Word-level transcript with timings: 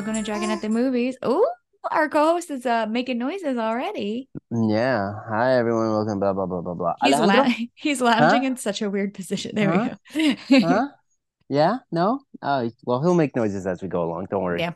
Welcome 0.00 0.14
to 0.14 0.22
Dragon 0.22 0.48
at 0.50 0.62
the 0.62 0.68
Movies. 0.80 1.18
Oh, 1.20 1.46
our 1.90 2.08
co-host 2.08 2.50
is 2.50 2.64
uh 2.64 2.86
making 2.86 3.18
noises 3.18 3.58
already. 3.58 4.30
Yeah. 4.50 5.12
Hi, 5.28 5.58
everyone. 5.58 5.90
Welcome. 5.90 6.18
Blah 6.20 6.32
blah 6.32 6.46
blah 6.46 6.62
blah 6.62 6.72
blah. 6.72 6.94
He's 7.04 7.18
la- 7.20 7.52
he's 7.74 8.00
lounging 8.00 8.40
Huh? 8.40 8.46
in 8.46 8.56
such 8.56 8.80
a 8.80 8.88
weird 8.88 9.12
position. 9.12 9.52
There 9.54 9.70
Huh? 9.70 9.94
we 10.14 10.34
go. 10.60 10.66
Huh? 10.66 10.88
Yeah? 11.50 11.80
No? 11.92 12.20
Oh, 12.40 12.70
well, 12.86 13.02
he'll 13.02 13.14
make 13.14 13.36
noises 13.36 13.66
as 13.66 13.82
we 13.82 13.88
go 13.88 14.02
along. 14.04 14.28
Don't 14.30 14.42
worry. 14.42 14.60
Yeah. 14.60 14.72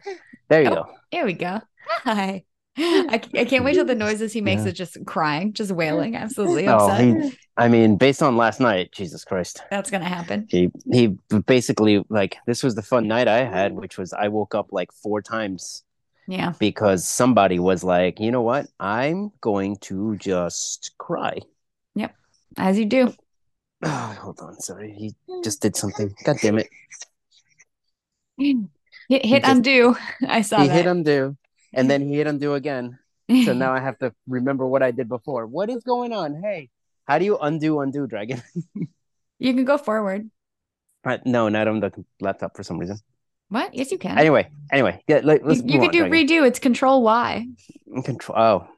There 0.51 0.61
you 0.62 0.69
Oh. 0.69 0.75
go. 0.75 0.84
There 1.11 1.25
we 1.25 1.33
go. 1.33 1.59
Hi. 1.88 2.45
I, 2.77 3.20
I 3.34 3.45
can't 3.45 3.64
wait 3.64 3.74
till 3.74 3.84
the 3.84 3.95
noises 4.06 4.33
he 4.33 4.41
makes 4.41 4.62
Yeah. 4.62 4.69
is 4.69 4.74
just 4.74 4.96
crying, 5.06 5.52
just 5.52 5.70
wailing, 5.70 6.16
absolutely 6.24 6.66
Oh, 6.69 6.88
upset. 6.88 7.01
he. 7.23 7.38
I 7.56 7.69
mean, 7.69 7.96
based 7.96 8.20
on 8.23 8.37
last 8.37 8.59
night, 8.60 8.91
Jesus 8.92 9.24
Christ. 9.24 9.62
That's 9.70 9.91
gonna 9.91 10.09
happen. 10.09 10.46
He 10.51 10.70
he 10.92 11.16
basically 11.46 12.05
like 12.09 12.37
this 12.46 12.62
was 12.65 12.74
the 12.74 12.82
fun 12.82 13.06
night 13.06 13.29
I 13.29 13.45
had, 13.45 13.73
which 13.74 13.96
was 13.96 14.12
I 14.12 14.27
woke 14.29 14.55
up 14.56 14.73
like 14.73 14.91
four 14.92 15.23
times 15.23 15.84
Yeah. 16.27 16.52
because 16.59 17.06
somebody 17.06 17.60
was 17.60 17.84
like, 17.84 18.18
you 18.18 18.32
know 18.32 18.42
what? 18.42 18.66
I'm 18.80 19.30
going 19.41 19.77
to 19.82 20.16
just 20.16 20.95
cry. 20.98 21.38
Yep, 21.95 22.12
as 22.59 22.77
you 22.77 22.87
do. 22.87 23.15
Oh, 23.84 24.16
hold 24.20 24.41
on, 24.41 24.59
sorry. 24.60 24.93
He 24.98 25.15
just 25.45 25.62
did 25.62 25.77
something. 25.77 26.12
God 26.24 26.38
damn 26.43 26.59
it. 26.59 26.68
Hit, 29.09 29.24
hit 29.27 29.43
just- 29.45 29.52
undo. 29.52 29.96
I 30.27 30.41
saw 30.43 30.60
he 30.60 30.68
that. 30.68 30.74
hit 30.74 30.87
undo 30.87 31.37
and 31.74 31.91
then 31.91 32.02
he 32.06 32.16
hit 32.16 32.27
undo 32.27 32.55
again. 32.55 32.98
So 33.45 33.52
now 33.55 33.73
I 33.73 33.80
have 33.80 33.99
to 34.01 34.12
remember 34.29 34.66
what 34.66 34.82
I 34.82 34.90
did 34.90 35.09
before. 35.09 35.46
What 35.46 35.71
is 35.71 35.82
going 35.82 36.12
on? 36.12 36.43
Hey, 36.43 36.68
how 37.07 37.18
do 37.18 37.24
you 37.24 37.38
undo 37.38 37.80
undo 37.80 38.07
dragon? 38.07 38.43
you 39.38 39.54
can 39.54 39.65
go 39.65 39.79
forward. 39.79 40.30
Uh, 41.04 41.18
no, 41.24 41.49
not 41.49 41.68
on 41.68 41.80
the 41.80 41.93
laptop 42.21 42.57
for 42.57 42.62
some 42.62 42.79
reason. 42.79 42.99
What? 43.49 43.74
Yes, 43.74 43.93
you 43.93 43.99
can. 43.99 44.18
Anyway, 44.18 44.49
anyway, 44.73 45.02
yeah, 45.07 45.21
let, 45.23 45.45
let's 45.45 45.60
you 45.60 45.66
you 45.66 45.79
move 45.80 45.90
could 45.90 46.01
on, 46.01 46.09
do 46.09 46.09
Dragon. 46.09 46.29
redo. 46.29 46.46
It's 46.46 46.59
control 46.59 47.02
Y. 47.02 47.46
Control. 48.04 48.38
Oh, 48.38 48.68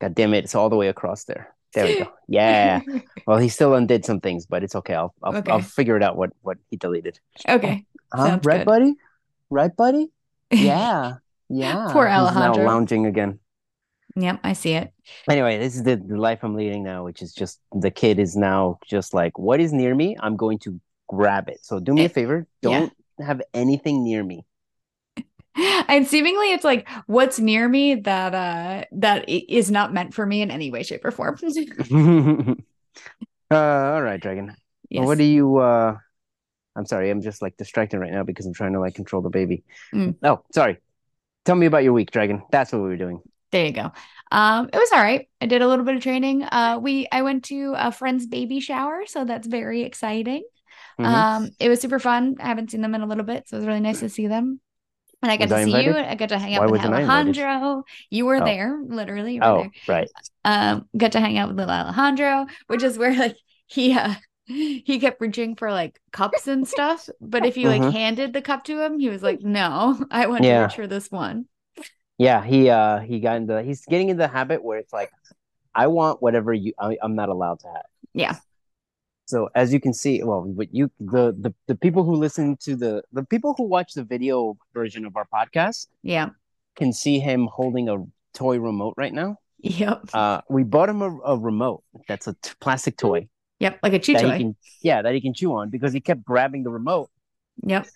god 0.00 0.14
damn 0.14 0.34
it! 0.34 0.44
It's 0.44 0.54
all 0.54 0.68
the 0.68 0.76
way 0.76 0.88
across 0.88 1.24
there. 1.24 1.54
There 1.74 1.84
we 1.84 1.98
go. 2.00 2.12
Yeah. 2.28 2.80
Well, 3.26 3.36
he 3.36 3.50
still 3.50 3.74
undid 3.74 4.06
some 4.06 4.20
things, 4.20 4.46
but 4.46 4.64
it's 4.64 4.74
okay. 4.74 4.94
I'll 4.94 5.14
I'll, 5.22 5.36
Okay. 5.36 5.52
I'll 5.52 5.60
figure 5.60 5.96
it 5.96 6.02
out 6.02 6.16
what 6.16 6.30
what 6.40 6.56
he 6.70 6.76
deleted. 6.78 7.20
Okay. 7.46 7.84
Sounds 8.16 8.44
right, 8.46 8.60
good. 8.60 8.64
buddy? 8.64 8.94
Right, 9.50 9.74
buddy? 9.76 10.10
Yeah. 10.50 11.16
Yeah. 11.48 11.88
Poor 11.90 12.06
He's 12.08 12.34
now 12.34 12.54
lounging 12.54 13.06
again. 13.06 13.38
Yep, 14.16 14.40
I 14.42 14.52
see 14.52 14.72
it. 14.72 14.92
Anyway, 15.28 15.58
this 15.58 15.76
is 15.76 15.82
the, 15.84 15.96
life 15.96 16.40
I'm 16.42 16.54
leading 16.54 16.82
now, 16.82 17.04
which 17.04 17.22
is 17.22 17.32
just 17.32 17.60
the 17.72 17.90
kid 17.90 18.18
is 18.18 18.36
now 18.36 18.78
just 18.86 19.14
like, 19.14 19.38
what 19.38 19.60
is 19.60 19.72
near 19.72 19.94
me? 19.94 20.16
I'm 20.18 20.36
going 20.36 20.58
to 20.60 20.80
grab 21.08 21.48
it. 21.48 21.60
So 21.62 21.78
do 21.78 21.94
me 21.94 22.02
a 22.02 22.04
Eh, 22.04 22.08
favor, 22.08 22.46
don't 22.62 22.92
have 23.20 23.42
anything 23.54 24.04
near 24.04 24.22
me. 24.22 24.44
And 25.88 26.06
seemingly 26.06 26.52
it's 26.52 26.62
like 26.62 26.88
what's 27.06 27.40
near 27.40 27.68
me 27.68 27.96
that 27.96 28.32
uh 28.32 28.84
that 28.92 29.28
is 29.28 29.72
not 29.72 29.92
meant 29.92 30.14
for 30.14 30.24
me 30.24 30.40
in 30.40 30.52
any 30.52 30.70
way, 30.70 30.84
shape, 30.84 31.04
or 31.04 31.10
form. 31.10 31.36
uh, 33.50 33.54
all 33.54 34.02
right, 34.02 34.20
Dragon. 34.20 34.54
yes. 34.88 35.04
What 35.04 35.18
do 35.18 35.24
you 35.24 35.56
uh 35.56 35.96
I'm 36.76 36.86
sorry, 36.86 37.10
I'm 37.10 37.22
just 37.22 37.42
like 37.42 37.56
distracted 37.56 37.98
right 37.98 38.12
now 38.12 38.22
because 38.22 38.46
I'm 38.46 38.52
trying 38.54 38.74
to 38.74 38.80
like 38.80 38.94
control 38.94 39.20
the 39.20 39.30
baby. 39.30 39.64
Mm. 39.92 40.14
Oh, 40.22 40.44
sorry. 40.54 40.78
Tell 41.48 41.56
me 41.56 41.64
about 41.64 41.82
your 41.82 41.94
week, 41.94 42.10
Dragon. 42.10 42.42
That's 42.50 42.72
what 42.72 42.82
we 42.82 42.88
were 42.88 42.98
doing. 42.98 43.22
There 43.52 43.64
you 43.64 43.72
go. 43.72 43.90
Um, 44.30 44.68
it 44.70 44.76
was 44.76 44.90
all 44.92 45.00
right. 45.00 45.26
I 45.40 45.46
did 45.46 45.62
a 45.62 45.66
little 45.66 45.86
bit 45.86 45.96
of 45.96 46.02
training. 46.02 46.42
Uh, 46.42 46.78
we 46.78 47.08
I 47.10 47.22
went 47.22 47.44
to 47.44 47.72
a 47.74 47.90
friend's 47.90 48.26
baby 48.26 48.60
shower, 48.60 49.04
so 49.06 49.24
that's 49.24 49.46
very 49.46 49.80
exciting. 49.80 50.44
Mhm. 51.00 51.06
Um, 51.06 51.48
it 51.58 51.70
was 51.70 51.80
super 51.80 51.98
fun. 51.98 52.36
I 52.38 52.48
haven't 52.48 52.70
seen 52.70 52.82
them 52.82 52.94
in 52.94 53.00
a 53.00 53.06
little 53.06 53.24
bit, 53.24 53.48
so 53.48 53.56
it 53.56 53.60
was 53.60 53.66
really 53.66 53.80
nice 53.80 54.00
to 54.00 54.10
see 54.10 54.26
them. 54.26 54.60
And 55.22 55.32
I 55.32 55.38
got 55.38 55.44
Was 55.44 55.52
I 55.52 55.64
to 55.64 55.70
see 55.70 55.84
you. 55.84 55.94
I 55.96 56.14
got 56.16 56.28
to 56.28 56.38
hang 56.38 56.54
out 56.54 56.60
Why 56.60 56.66
with 56.66 56.84
invited? 56.84 57.08
Alejandro. 57.08 57.84
You 58.10 58.26
were 58.26 58.42
Oh. 58.42 58.44
there, 58.44 58.78
literally. 58.86 59.36
You 59.36 59.40
were 59.40 59.46
oh, 59.46 59.66
there. 59.86 59.96
right. 59.96 60.08
um 60.44 60.86
got 60.98 61.12
to 61.12 61.20
hang 61.20 61.38
out 61.38 61.48
with 61.48 61.56
little 61.56 61.72
Alejandro, 61.72 62.44
which 62.66 62.82
is 62.82 62.98
where 62.98 63.14
like 63.16 63.36
he 63.68 63.94
uh 63.94 64.16
he 64.84 64.98
kept 64.98 65.20
reaching 65.20 65.54
for 65.56 65.70
like 65.70 66.00
cups 66.12 66.46
and 66.48 66.66
stuff. 66.74 67.08
But 67.20 67.46
if 67.46 67.56
you 67.56 67.68
like 67.68 67.82
Mhm. 67.82 67.92
handed 67.92 68.32
the 68.32 68.42
cup 68.42 68.64
to 68.64 68.80
him, 68.82 68.98
he 68.98 69.08
was 69.08 69.22
like, 69.22 69.40
No, 69.42 69.98
I 70.10 70.26
want 70.26 70.42
to 70.42 70.48
Yeah. 70.48 70.64
reach 70.64 70.74
for 70.76 70.86
this 70.86 71.10
one. 71.10 71.46
Yeah, 72.18 72.42
he 72.44 72.68
uh 72.70 72.98
he 73.00 73.20
got 73.20 73.36
into 73.36 73.62
he's 73.62 73.84
getting 73.86 74.08
into 74.08 74.22
the 74.22 74.28
habit 74.28 74.64
where 74.64 74.78
it's 74.78 74.92
like 74.92 75.10
I 75.74 75.86
want 75.86 76.20
whatever 76.20 76.52
you 76.52 76.72
I, 76.78 76.96
I'm 77.02 77.14
not 77.14 77.28
allowed 77.28 77.60
to 77.60 77.68
have. 77.68 77.86
Yeah. 78.14 78.36
So 79.26 79.50
as 79.54 79.72
you 79.74 79.78
can 79.80 79.92
see, 79.92 80.22
well, 80.24 80.42
what 80.42 80.74
you 80.74 80.90
the 80.98 81.36
the 81.38 81.54
the 81.66 81.74
people 81.76 82.02
who 82.02 82.14
listen 82.16 82.56
to 82.62 82.74
the 82.74 83.02
the 83.12 83.22
people 83.24 83.54
who 83.56 83.64
watch 83.64 83.92
the 83.92 84.02
video 84.02 84.56
version 84.74 85.04
of 85.04 85.14
our 85.16 85.26
podcast 85.32 85.86
Yeah. 86.02 86.30
can 86.76 86.92
see 86.92 87.20
him 87.20 87.46
holding 87.52 87.88
a 87.88 88.04
toy 88.34 88.58
remote 88.58 88.94
right 88.96 89.12
now. 89.12 89.36
Yep. 89.60 90.10
Uh, 90.14 90.40
we 90.48 90.62
bought 90.64 90.88
him 90.88 91.02
a, 91.02 91.10
a 91.20 91.36
remote 91.36 91.82
that's 92.08 92.26
a 92.26 92.34
t- 92.40 92.52
plastic 92.60 92.96
toy 92.96 93.28
Yep. 93.60 93.80
Like 93.82 93.92
a 93.92 93.98
chew 93.98 94.14
toy. 94.14 94.38
can 94.38 94.56
yeah 94.82 95.02
that 95.02 95.14
he 95.14 95.20
can 95.20 95.34
chew 95.34 95.52
on 95.54 95.68
because 95.70 95.92
he 95.92 96.00
kept 96.00 96.24
grabbing 96.24 96.62
the 96.62 96.70
remote 96.70 97.10
Yep. 97.64 97.86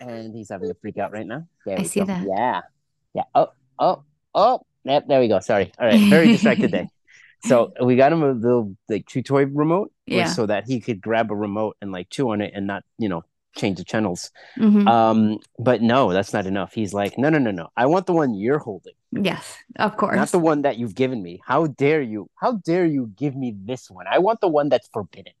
and 0.00 0.34
he's 0.34 0.48
having 0.50 0.70
a 0.70 0.74
freak 0.74 0.98
out 0.98 1.12
right 1.12 1.26
now. 1.26 1.46
There 1.66 1.78
I 1.78 1.82
see 1.84 2.00
go. 2.00 2.06
that. 2.06 2.24
Yeah, 2.26 2.60
yeah. 3.14 3.22
Oh, 3.34 3.48
oh, 3.78 4.02
oh. 4.34 4.60
Yep, 4.84 5.08
there 5.08 5.20
we 5.20 5.28
go. 5.28 5.40
Sorry. 5.40 5.70
All 5.78 5.86
right. 5.86 6.00
Very 6.08 6.26
distracted 6.32 6.72
day. 6.72 6.88
So 7.44 7.72
we 7.82 7.96
got 7.96 8.12
him 8.12 8.22
a 8.22 8.32
little 8.32 8.76
like 8.88 9.06
chew 9.06 9.22
toy 9.22 9.46
remote, 9.46 9.92
Yeah. 10.06 10.26
so 10.26 10.46
that 10.46 10.64
he 10.66 10.80
could 10.80 11.00
grab 11.00 11.30
a 11.30 11.34
remote 11.36 11.76
and 11.80 11.92
like 11.92 12.10
chew 12.10 12.30
on 12.30 12.40
it 12.40 12.52
and 12.54 12.66
not 12.66 12.82
you 12.98 13.08
know 13.08 13.22
change 13.56 13.78
the 13.78 13.84
channels. 13.84 14.30
Mhm. 14.58 14.86
Um, 14.88 15.38
but 15.58 15.82
no, 15.82 16.12
that's 16.12 16.32
not 16.32 16.46
enough. 16.46 16.72
He's 16.72 16.92
like, 16.94 17.16
no, 17.18 17.30
no, 17.30 17.38
no, 17.38 17.50
no. 17.50 17.68
I 17.76 17.86
want 17.86 18.06
the 18.06 18.12
one 18.12 18.34
you're 18.34 18.58
holding, 18.58 18.94
yes, 19.12 19.56
of 19.76 19.96
course. 19.96 20.16
not 20.16 20.28
the 20.30 20.38
one 20.38 20.62
that 20.62 20.78
you've 20.78 20.94
given 20.94 21.22
me. 21.22 21.40
How 21.44 21.66
dare 21.66 22.02
you? 22.02 22.28
How 22.36 22.52
dare 22.64 22.84
you 22.86 23.12
give 23.16 23.34
me 23.36 23.54
this 23.64 23.90
one? 23.90 24.06
I 24.10 24.18
want 24.18 24.40
the 24.40 24.48
one 24.48 24.68
that's 24.68 24.88
forbidden. 24.92 25.32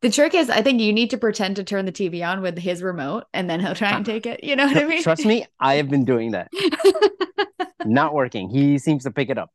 the 0.00 0.10
trick 0.10 0.34
is 0.34 0.48
I 0.48 0.62
think 0.62 0.80
you 0.80 0.92
need 0.92 1.10
to 1.10 1.18
pretend 1.18 1.56
to 1.56 1.64
turn 1.64 1.84
the 1.84 1.92
TV 1.92 2.26
on 2.26 2.40
with 2.40 2.56
his 2.58 2.82
remote 2.82 3.24
and 3.34 3.48
then 3.50 3.60
he'll 3.60 3.74
try 3.74 3.90
and 3.90 4.06
take 4.06 4.24
it. 4.26 4.42
You 4.42 4.56
know 4.56 4.66
what 4.66 4.76
I 4.76 4.84
mean? 4.84 5.02
Trust 5.02 5.24
me, 5.26 5.46
I 5.60 5.74
have 5.74 5.88
been 5.90 6.04
doing 6.04 6.30
that. 6.32 6.50
Not 7.84 8.14
working. 8.14 8.48
He 8.50 8.78
seems 8.78 9.04
to 9.04 9.10
pick 9.10 9.28
it 9.30 9.38
up. 9.38 9.50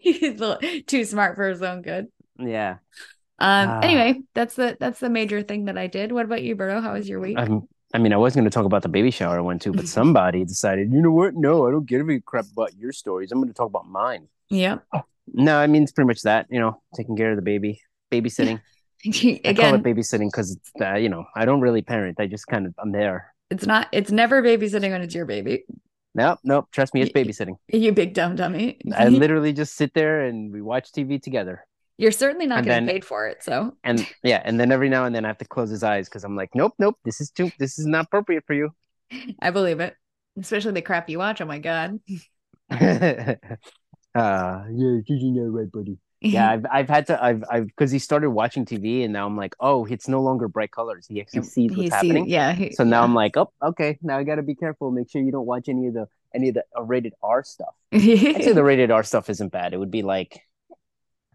He's 0.00 0.40
too 0.86 1.04
smart 1.04 1.36
for 1.36 1.48
his 1.48 1.62
own 1.62 1.82
good. 1.82 2.08
Yeah. 2.38 2.78
Um 3.38 3.68
Ah. 3.70 3.80
anyway, 3.80 4.20
that's 4.34 4.54
the 4.54 4.76
that's 4.78 5.00
the 5.00 5.08
major 5.08 5.42
thing 5.42 5.64
that 5.66 5.78
I 5.78 5.86
did. 5.86 6.12
What 6.12 6.24
about 6.24 6.42
you, 6.42 6.54
Berto? 6.56 6.82
How 6.82 6.92
was 6.94 7.08
your 7.08 7.20
week? 7.20 7.38
I 7.94 7.98
mean, 7.98 8.12
I 8.12 8.16
was 8.16 8.34
going 8.34 8.44
to 8.44 8.50
talk 8.50 8.64
about 8.64 8.82
the 8.82 8.88
baby 8.88 9.12
shower 9.12 9.38
I 9.38 9.40
went 9.40 9.62
to, 9.62 9.72
but 9.72 9.86
somebody 9.86 10.44
decided, 10.44 10.92
you 10.92 11.00
know 11.00 11.12
what? 11.12 11.34
No, 11.36 11.68
I 11.68 11.70
don't 11.70 11.86
give 11.86 12.10
a 12.10 12.20
crap 12.20 12.46
about 12.52 12.76
your 12.76 12.90
stories. 12.90 13.30
I'm 13.30 13.38
going 13.38 13.48
to 13.48 13.54
talk 13.54 13.68
about 13.68 13.88
mine. 13.88 14.26
Yeah. 14.50 14.78
No, 15.32 15.56
I 15.56 15.68
mean, 15.68 15.84
it's 15.84 15.92
pretty 15.92 16.08
much 16.08 16.22
that, 16.22 16.46
you 16.50 16.58
know, 16.58 16.82
taking 16.96 17.16
care 17.16 17.30
of 17.30 17.36
the 17.36 17.42
baby, 17.42 17.80
babysitting. 18.12 18.60
I 19.06 19.10
call 19.10 19.50
Again, 19.50 19.74
it 19.76 19.82
babysitting 19.84 20.28
because 20.28 20.50
it's, 20.50 20.70
uh, 20.80 20.94
you 20.96 21.08
know, 21.08 21.24
I 21.36 21.44
don't 21.44 21.60
really 21.60 21.82
parent. 21.82 22.18
I 22.18 22.26
just 22.26 22.48
kind 22.48 22.66
of, 22.66 22.74
I'm 22.78 22.90
there. 22.90 23.32
it's 23.50 23.64
not 23.64 23.86
it's 23.92 24.10
never 24.10 24.42
babysitting 24.42 24.90
when 24.90 25.00
it's 25.00 25.14
your 25.14 25.26
baby. 25.26 25.64
Nope, 26.16 26.40
nope. 26.44 26.68
Trust 26.72 26.94
me, 26.94 27.02
it's 27.02 27.12
babysitting. 27.12 27.56
You 27.68 27.92
big 27.92 28.14
dumb 28.14 28.34
dummy. 28.36 28.78
I 28.94 29.08
literally 29.08 29.52
just 29.52 29.74
sit 29.74 29.94
there 29.94 30.22
and 30.22 30.52
we 30.52 30.62
watch 30.62 30.90
TV 30.92 31.22
together. 31.22 31.66
You're 31.96 32.10
certainly 32.12 32.46
not 32.46 32.58
And 32.58 32.66
getting 32.66 32.86
then- 32.86 32.94
paid 32.94 33.04
for 33.04 33.26
it, 33.28 33.42
so 33.44 33.76
And 33.84 34.06
yeah, 34.22 34.42
and 34.44 34.58
then 34.58 34.72
every 34.72 34.88
now 34.88 35.04
and 35.04 35.14
then 35.14 35.24
I 35.24 35.28
have 35.28 35.38
to 35.38 35.44
close 35.44 35.70
his 35.70 35.82
eyes 35.82 36.08
because 36.08 36.24
I'm 36.24 36.36
like, 36.36 36.50
nope, 36.54 36.74
nope, 36.78 36.98
this 37.04 37.20
is 37.20 37.30
too, 37.30 37.50
this 37.58 37.78
is 37.78 37.86
not 37.86 38.06
appropriate 38.06 38.44
for 38.46 38.54
you. 38.54 38.70
I 39.40 39.50
believe 39.50 39.80
it. 39.80 39.94
Especially 40.38 40.72
the 40.72 40.82
crap 40.82 41.08
you 41.08 41.18
watch. 41.18 41.40
Oh 41.40 41.44
my 41.46 41.58
god. 41.60 42.00
uh, 42.70 43.36
yeah, 44.14 44.98
you 45.06 45.32
know, 45.32 45.42
right, 45.50 45.70
buddy. 45.70 45.98
yeah 46.20 46.50
i've, 46.50 46.64
I've 46.72 46.88
had 46.88 47.06
to 47.08 47.22
i've 47.22 47.44
i've 47.50 47.66
because 47.66 47.90
he 47.90 47.98
started 47.98 48.30
watching 48.30 48.64
tv 48.64 49.04
and 49.04 49.12
now 49.12 49.26
i'm 49.26 49.36
like 49.36 49.54
oh 49.60 49.84
it's 49.84 50.08
no 50.08 50.22
longer 50.22 50.48
bright 50.48 50.70
colors 50.70 51.04
he 51.06 51.20
actually 51.20 51.42
sees 51.42 51.70
what's 51.70 51.82
He 51.82 51.88
happening 51.90 52.26
yeah. 52.30 52.52
he- 52.54 52.72
so 52.72 52.82
now 52.82 53.00
yeah. 53.00 53.04
i'm 53.04 53.14
like 53.14 53.36
oh 53.36 53.52
okay 53.62 53.98
now 54.00 54.16
i 54.16 54.22
gotta 54.24 54.40
be 54.42 54.54
careful 54.54 54.90
make 54.90 55.10
sure 55.10 55.20
you 55.20 55.30
don't 55.32 55.44
watch 55.44 55.68
any 55.68 55.88
of 55.88 55.92
the 55.94 56.06
any 56.34 56.48
of 56.48 56.54
the 56.54 56.64
rated 56.82 57.12
r 57.22 57.44
stuff 57.44 57.74
um, 57.92 58.00
actually 58.00 58.54
the 58.54 58.64
rated 58.64 58.90
r 58.90 59.02
stuff 59.02 59.28
isn't 59.28 59.52
bad 59.52 59.74
it 59.74 59.76
would 59.76 59.90
be 59.90 60.00
like 60.02 60.40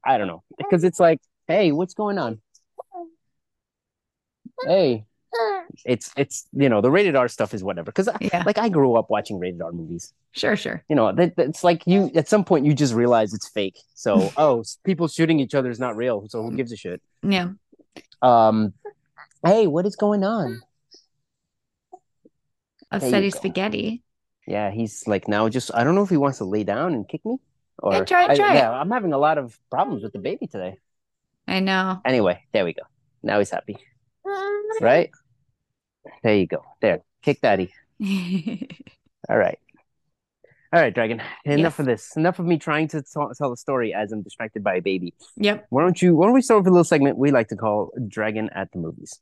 i 0.05 0.17
don't 0.17 0.27
know. 0.27 0.43
Because 0.57 0.83
it's 0.83 0.99
like 0.99 1.19
hey 1.47 1.71
what's 1.71 1.93
going 1.93 2.17
on? 2.17 2.41
Hey. 4.65 5.05
It's 5.85 6.11
it's 6.17 6.47
you 6.53 6.69
know 6.69 6.81
the 6.81 6.89
rated 6.89 7.15
r 7.15 7.27
stuff 7.27 7.53
is 7.53 7.63
whatever. 7.63 7.91
Because 7.91 8.09
yeah. 8.19 8.43
like 8.45 8.57
i 8.57 8.67
grew 8.67 8.95
up 8.95 9.09
watching 9.09 9.39
rated 9.39 9.61
r 9.61 9.71
movies. 9.71 10.13
Sure, 10.31 10.55
sure. 10.55 10.83
you 10.89 10.95
know 10.95 11.11
that 11.13 11.33
it's 11.37 11.63
like 11.63 11.83
you 11.85 12.11
at 12.15 12.27
some 12.27 12.43
point 12.43 12.65
you 12.65 12.73
just 12.73 12.93
realize 12.93 13.33
it's 13.33 13.47
fake. 13.47 13.77
So 13.93 14.31
oh 14.37 14.63
people 14.83 15.07
shooting 15.07 15.39
each 15.39 15.53
other 15.53 15.69
is 15.69 15.79
not 15.79 15.95
real 15.95 16.27
so 16.27 16.41
who 16.41 16.55
gives 16.55 16.71
a 16.71 16.77
shit? 16.77 17.01
Yeah. 17.21 17.49
um 18.21 18.73
hey 19.45 19.67
what 19.67 19.85
is 19.85 19.95
going 19.95 20.23
on? 20.23 20.61
You 22.91 22.99
steady 22.99 23.29
spaghetti. 23.29 24.01
yeah 24.47 24.71
he's 24.71 25.07
like 25.07 25.27
now 25.27 25.47
just 25.47 25.69
i 25.75 25.83
don't 25.83 25.93
know 25.93 26.01
if 26.01 26.09
he 26.09 26.17
wants 26.17 26.39
to 26.39 26.45
lay 26.45 26.63
down 26.63 26.95
and 26.95 27.07
kick 27.07 27.23
me 27.23 27.37
or 27.81 27.93
Yeah, 27.93 28.03
try 28.05 28.23
I- 28.27 28.35
try 28.35 28.53
it. 28.53 28.55
yeah 28.57 28.71
i'm 28.71 28.91
having 28.91 29.13
a 29.13 29.17
lot 29.17 29.37
of 29.37 29.57
problems 29.71 30.03
with 30.03 30.13
the 30.13 30.19
baby 30.19 30.47
today 30.47 30.77
I 31.47 31.59
know. 31.61 31.99
anyway 32.05 32.43
there 32.53 32.65
we 32.65 32.73
go 32.73 32.83
now 33.23 33.39
he's 33.39 33.49
happy 33.49 33.77
right 34.81 35.09
there 36.23 36.35
you 36.35 36.47
go 36.47 36.63
there 36.81 37.01
kick 37.21 37.41
daddy 37.41 37.73
All 39.29 39.37
right. 39.37 39.59
All 40.71 40.79
right, 40.81 40.93
Dragon. 40.93 41.21
Enough 41.45 41.73
Yes. 41.73 41.79
of 41.79 41.85
this. 41.85 42.15
Enough 42.15 42.39
of 42.39 42.45
me 42.45 42.57
trying 42.57 42.87
to 42.89 43.01
tell, 43.01 43.29
tell 43.37 43.51
a 43.51 43.57
story 43.57 43.93
as 43.93 44.11
I'm 44.13 44.21
distracted 44.21 44.63
by 44.63 44.75
a 44.75 44.81
baby. 44.81 45.13
yep. 45.35 45.65
Why 45.69 45.81
don't 45.83 46.01
you? 46.01 46.15
Why 46.15 46.25
don't 46.27 46.33
we 46.33 46.41
start 46.41 46.61
with 46.61 46.67
a 46.67 46.71
little 46.71 46.83
segment 46.85 47.17
we 47.17 47.31
like 47.31 47.49
to 47.49 47.55
call 47.57 47.91
"Dragon 48.07 48.49
at 48.55 48.71
the 48.71 48.79
Movies"? 48.79 49.19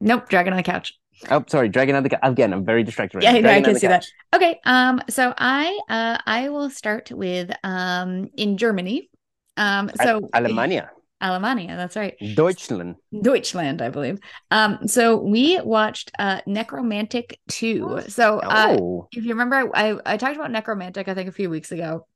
Nope. 0.00 0.28
Dragon 0.28 0.52
on 0.52 0.58
the 0.58 0.62
couch. 0.62 0.92
Oh, 1.30 1.44
sorry, 1.48 1.68
Dragon 1.68 1.96
on 1.96 2.02
the 2.02 2.10
Couch. 2.10 2.20
Again, 2.22 2.52
I'm 2.52 2.64
very 2.64 2.82
distracted. 2.84 3.18
Right 3.18 3.24
Yeah, 3.24 3.40
now. 3.40 3.50
I 3.50 3.56
I 3.56 3.62
can 3.62 3.74
see 3.76 3.86
that. 3.86 4.06
Okay. 4.34 4.60
Um. 4.64 5.00
So 5.08 5.34
I 5.36 5.78
uh 5.88 6.18
I 6.26 6.48
will 6.48 6.70
start 6.70 7.10
with 7.10 7.50
um 7.64 8.30
in 8.36 8.56
Germany. 8.56 9.10
Um. 9.56 9.90
So 10.02 10.20
Alemania, 10.34 10.88
Alemania. 11.22 11.76
That's 11.76 11.96
right. 11.96 12.14
Deutschland. 12.34 12.96
Deutschland, 13.22 13.82
I 13.82 13.88
believe. 13.88 14.20
Um. 14.50 14.86
So 14.86 15.16
we 15.16 15.60
watched 15.60 16.12
uh 16.18 16.40
Nekromantik 16.46 17.34
two. 17.48 18.00
So 18.08 18.38
uh, 18.38 18.76
oh, 18.78 19.08
if 19.12 19.24
you 19.24 19.30
remember, 19.30 19.56
I, 19.56 19.90
I 19.92 19.98
I 20.06 20.16
talked 20.16 20.36
about 20.36 20.50
Nekromantik 20.50 21.08
I 21.08 21.14
think 21.14 21.28
a 21.28 21.32
few 21.32 21.50
weeks 21.50 21.72
ago, 21.72 22.06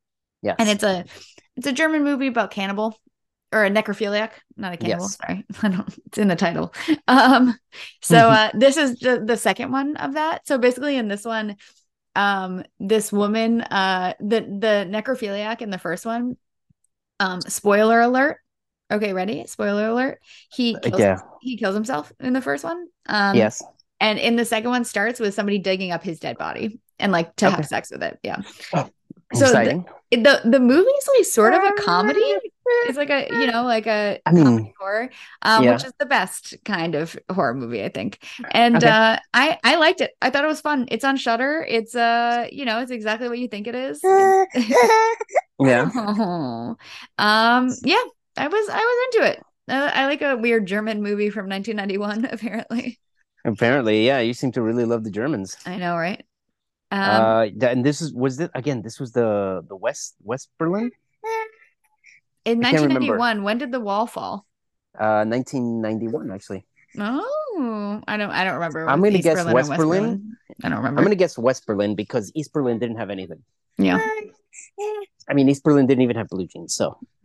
yes. 0.43 0.57
and 0.59 0.69
it's 0.69 0.85
a 0.85 1.05
it's 1.57 1.67
a 1.67 1.73
German 1.73 2.05
movie 2.05 2.29
about 2.29 2.51
cannibal 2.51 2.99
or 3.53 3.65
a 3.65 3.71
necrophiliac, 3.71 4.31
not 4.57 4.73
a 4.73 4.77
cannibal. 4.77 5.05
Yes. 5.05 5.17
Sorry, 5.17 5.45
It's 6.07 6.19
in 6.19 6.29
the 6.29 6.37
title. 6.37 6.73
Um, 7.07 7.57
so 8.01 8.17
uh, 8.31 8.51
this 8.55 8.77
is 8.77 8.99
the 8.99 9.23
the 9.25 9.37
second 9.37 9.73
one 9.73 9.97
of 9.97 10.15
that. 10.15 10.47
So 10.47 10.59
basically, 10.59 10.97
in 10.97 11.09
this 11.09 11.25
one, 11.25 11.57
um, 12.17 12.65
this 12.81 13.13
woman, 13.13 13.61
uh, 13.63 14.15
the 14.21 14.41
the 14.41 14.87
necrophiliac 14.91 15.61
in 15.63 15.71
the 15.71 15.79
first 15.79 16.05
one, 16.07 16.37
um, 17.21 17.41
spoiler 17.43 18.01
alert. 18.01 18.39
Okay, 18.91 19.13
ready? 19.13 19.47
Spoiler 19.47 19.89
alert. 19.89 20.19
He 20.51 20.77
kills, 20.79 21.01
yeah. 21.01 21.19
he 21.41 21.57
kills 21.57 21.75
himself 21.75 22.13
in 22.21 22.33
the 22.35 22.43
first 22.43 22.63
one. 22.65 22.87
Um, 23.07 23.35
yes. 23.37 23.63
and 24.01 24.19
in 24.19 24.37
the 24.37 24.45
second 24.45 24.69
one 24.71 24.85
starts 24.85 25.19
with 25.19 25.33
somebody 25.35 25.59
digging 25.59 25.93
up 25.93 26.03
his 26.03 26.21
dead 26.21 26.37
body 26.37 26.79
and 26.99 27.11
like 27.11 27.35
to 27.37 27.47
Okay. 27.47 27.57
have 27.57 27.67
sex 27.67 27.91
with 27.91 28.03
it. 28.03 28.19
Yeah. 28.23 28.43
So 29.34 29.50
the, 29.52 29.62
Exciting. 29.62 29.87
the 30.11 30.40
the 30.44 30.61
movie's 30.61 31.08
like 31.17 31.25
sort 31.26 31.55
of 31.55 31.62
a 31.64 31.73
comedy. 31.73 32.20
It's 32.84 32.96
like 32.96 33.11
a 33.11 33.29
you 33.31 33.46
know 33.46 33.64
like 33.64 33.87
a 33.87 34.20
I 34.25 34.32
mean, 34.32 34.44
comedy 34.44 34.75
horror, 34.79 35.11
um, 35.43 35.64
yeah. 35.64 35.73
which 35.73 35.84
is 35.84 35.93
the 35.99 36.06
best 36.06 36.55
kind 36.64 36.94
of 36.94 37.17
horror 37.31 37.55
movie 37.55 37.84
I 37.84 37.90
think. 37.90 38.25
And 38.52 38.82
Okay. 38.82 38.88
uh, 38.88 39.19
I 39.34 39.58
I 39.62 39.76
liked 39.76 40.00
it. 40.00 40.12
I 40.23 40.31
thought 40.31 40.44
it 40.44 40.49
was 40.49 40.61
fun. 40.62 40.87
It's 40.90 41.05
on 41.05 41.17
Shudder. 41.17 41.67
It's 41.69 41.94
uh 41.94 42.46
you 42.50 42.64
know 42.64 42.81
it's 42.81 42.90
exactly 42.90 43.29
what 43.29 43.38
you 43.38 43.49
think 43.49 43.67
it 43.67 43.75
is. 43.75 44.00
yeah. 45.61 45.90
um 47.19 47.70
yeah 47.84 48.02
I 48.37 48.49
was 48.49 48.69
I 48.69 48.79
was 48.79 49.17
into 49.17 49.31
it. 49.32 49.43
Uh, 49.69 49.90
I 49.94 50.06
like 50.06 50.23
a 50.23 50.37
weird 50.37 50.67
German 50.67 51.02
movie 51.02 51.31
from 51.31 51.49
1991 51.49 52.25
apparently. 52.26 52.99
Apparently, 53.44 54.06
yeah. 54.06 54.20
You 54.20 54.34
seem 54.34 54.52
to 54.52 54.62
really 54.62 54.84
love 54.84 55.05
the 55.05 55.11
Germans. 55.11 55.56
I 55.67 55.76
know 55.76 55.96
right. 55.96 56.25
Um, 56.93 57.00
uh, 57.00 57.67
and 57.67 57.83
this 57.85 58.03
is 58.03 58.12
was 58.12 58.39
it 58.39 58.50
again? 58.55 58.83
This 58.83 59.00
was 59.00 59.12
the 59.12 59.65
the 59.67 59.75
West 59.77 60.15
West 60.23 60.50
Berlin, 60.59 60.91
in 62.44 62.62
I 62.62 62.71
can't 62.71 62.83
remember. 62.83 63.17
1991, 63.17 63.43
when 63.43 63.56
did 63.56 63.73
the 63.73 63.81
wall 63.81 64.06
fall? 64.06 64.44
uh, 64.99 65.25
1991 65.25 66.31
actually. 66.31 66.67
Oh, 66.99 68.03
I 68.06 68.17
don't. 68.19 68.31
I 68.31 68.44
don't 68.44 68.55
remember. 68.55 68.89
I'm 68.89 69.00
gonna 69.03 69.19
guess 69.19 69.39
Berlin 69.39 69.55
West 69.55 69.71
West 69.71 69.79
Berlin. 69.79 70.37
I 70.62 70.69
don't 70.69 70.79
remember. 70.79 71.00
I'm 71.00 71.05
gonna 71.05 71.17
guess 71.17 71.39
West 71.39 71.67
Berlin 71.67 71.94
because 71.94 72.31
East 72.35 72.53
Berlin 72.53 72.79
didn't 72.79 72.97
have 72.97 73.09
anything. 73.09 73.43
Yeah. 73.79 73.99
I 75.29 75.33
mean, 75.35 75.49
East 75.49 75.65
Berlin 75.65 75.87
didn't 75.87 76.03
even 76.03 76.17
have 76.17 76.29
blue 76.29 76.47
jeans, 76.47 76.75
so 76.75 76.99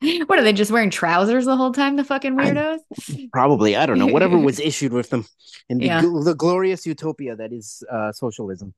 what 0.26 0.38
are 0.38 0.42
they 0.42 0.52
just 0.52 0.70
wearing 0.70 0.90
trousers 0.90 1.44
the 1.44 1.56
whole 1.56 1.72
time? 1.72 1.96
The 1.96 2.04
fucking 2.04 2.38
I- 2.38 2.50
weirdos. 2.50 3.30
probably 3.32 3.76
I 3.76 3.86
don't 3.86 3.98
know 3.98 4.06
whatever 4.06 4.38
was 4.50 4.60
issued 4.60 4.92
with 4.92 5.10
them 5.10 5.26
in 5.68 5.78
the, 5.78 5.86
Yeah. 5.86 6.02
gl- 6.02 6.24
the 6.24 6.34
glorious 6.34 6.86
utopia 6.86 7.36
that 7.36 7.52
is 7.52 7.82
uh, 7.90 8.12
socialism. 8.12 8.74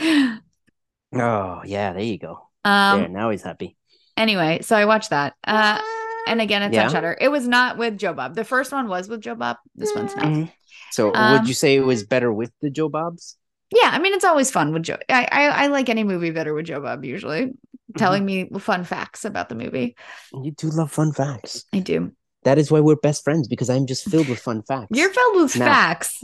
Oh 0.00 1.62
yeah, 1.64 1.92
there 1.92 2.02
you 2.02 2.18
go. 2.18 2.48
um. 2.64 3.00
there, 3.00 3.08
now 3.08 3.30
he's 3.30 3.42
happy. 3.42 3.76
Anyway, 4.16 4.60
so 4.62 4.76
I 4.76 4.84
watched 4.84 5.10
that. 5.10 5.34
Uh, 5.44 5.80
and 6.26 6.40
again, 6.40 6.62
it's 6.62 6.74
Yeah. 6.74 6.84
on 6.86 6.90
Shudder. 6.90 7.16
It 7.20 7.28
was 7.28 7.46
not 7.48 7.78
with 7.78 7.96
Joe 7.96 8.12
Bob. 8.12 8.34
The 8.34 8.44
first 8.44 8.72
one 8.72 8.88
was 8.88 9.08
with 9.08 9.20
Joe 9.20 9.34
Bob. 9.36 9.56
This 9.74 9.94
one's 9.94 10.14
not. 10.16 10.24
Mhm. 10.26 10.52
So 10.90 11.14
Um, 11.14 11.32
would 11.38 11.48
you 11.48 11.54
say 11.54 11.76
it 11.76 11.84
was 11.84 12.04
better 12.04 12.32
with 12.32 12.52
the 12.60 12.68
Joe 12.70 12.88
Bobs? 12.88 13.36
Yeah, 13.70 13.90
I 13.92 13.98
mean, 13.98 14.12
it's 14.14 14.24
always 14.24 14.50
fun 14.50 14.72
with 14.72 14.82
Joe. 14.82 14.96
I, 15.08 15.28
I 15.30 15.44
I 15.48 15.66
like 15.68 15.88
any 15.88 16.02
movie 16.04 16.30
better 16.30 16.52
with 16.54 16.66
Joe 16.66 16.80
Bob. 16.80 17.04
Usually, 17.04 17.52
Mm-hmm. 17.90 17.98
telling 17.98 18.24
me 18.26 18.48
fun 18.58 18.84
facts 18.84 19.24
about 19.24 19.48
the 19.48 19.54
movie. 19.54 19.96
You 20.34 20.50
do 20.52 20.68
love 20.68 20.92
fun 20.92 21.12
facts. 21.12 21.64
I 21.72 21.78
do. 21.80 22.12
That 22.44 22.58
is 22.58 22.70
why 22.70 22.80
we're 22.80 22.96
best 22.96 23.24
friends 23.24 23.48
because 23.48 23.70
I'm 23.70 23.86
just 23.86 24.08
filled 24.10 24.28
with 24.28 24.40
fun 24.40 24.62
facts. 24.62 24.88
You're 24.90 25.10
filled 25.12 25.36
with 25.42 25.56
Now- 25.56 25.64
facts 25.64 26.22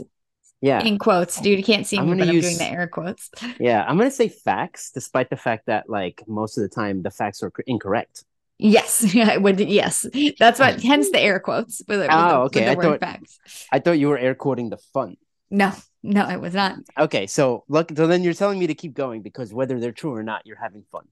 yeah, 0.61 0.81
in 0.83 0.97
quotes, 0.97 1.41
dude. 1.41 1.57
You 1.57 1.63
can't 1.63 1.85
see 1.85 1.97
I'm 1.97 2.09
me, 2.15 2.21
I'm 2.21 2.29
use- 2.33 2.45
doing 2.45 2.57
the 2.57 2.65
air 2.71 2.87
quotes. 2.87 3.29
yeah. 3.59 3.83
I'm 3.87 3.97
gonna 3.97 4.09
say 4.11 4.29
facts, 4.29 4.91
despite 4.91 5.29
the 5.29 5.35
fact 5.37 5.65
that 5.65 5.89
like 5.89 6.23
most 6.27 6.57
of 6.57 6.61
the 6.61 6.69
time 6.69 7.01
the 7.01 7.11
facts 7.11 7.41
are 7.43 7.51
incorrect. 7.67 8.23
Yes, 8.57 9.13
yeah, 9.13 9.29
I 9.31 9.37
would. 9.37 9.59
Yes, 9.59 10.05
that's 10.39 10.59
what. 10.59 10.81
Hence 10.81 11.09
the 11.11 11.19
air 11.19 11.39
quotes. 11.39 11.81
With, 11.87 11.99
with 11.99 12.09
Oh, 12.11 12.43
okay, 12.43 12.65
the 12.65 12.71
I 12.71 12.75
thought- 12.75 12.99
facts. 12.99 13.39
I 13.71 13.79
thought 13.79 13.99
you 13.99 14.07
were 14.09 14.17
air 14.17 14.33
quoting 14.35 14.69
the 14.69 14.77
fun. 14.93 15.17
No, 15.51 15.71
no, 16.03 16.29
it 16.29 16.39
was 16.39 16.53
not. 16.53 16.77
Okay, 16.97 17.27
so 17.27 17.65
look, 17.67 17.91
so 17.95 18.07
then 18.07 18.23
you're 18.23 18.33
telling 18.33 18.57
me 18.57 18.67
to 18.67 18.75
keep 18.75 18.93
going 18.93 19.21
because 19.23 19.53
whether 19.53 19.79
they're 19.79 19.91
true 19.91 20.13
or 20.15 20.23
not, 20.23 20.45
you're 20.45 20.57
having 20.61 20.83
fun. 20.91 21.05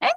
No, 0.00 0.08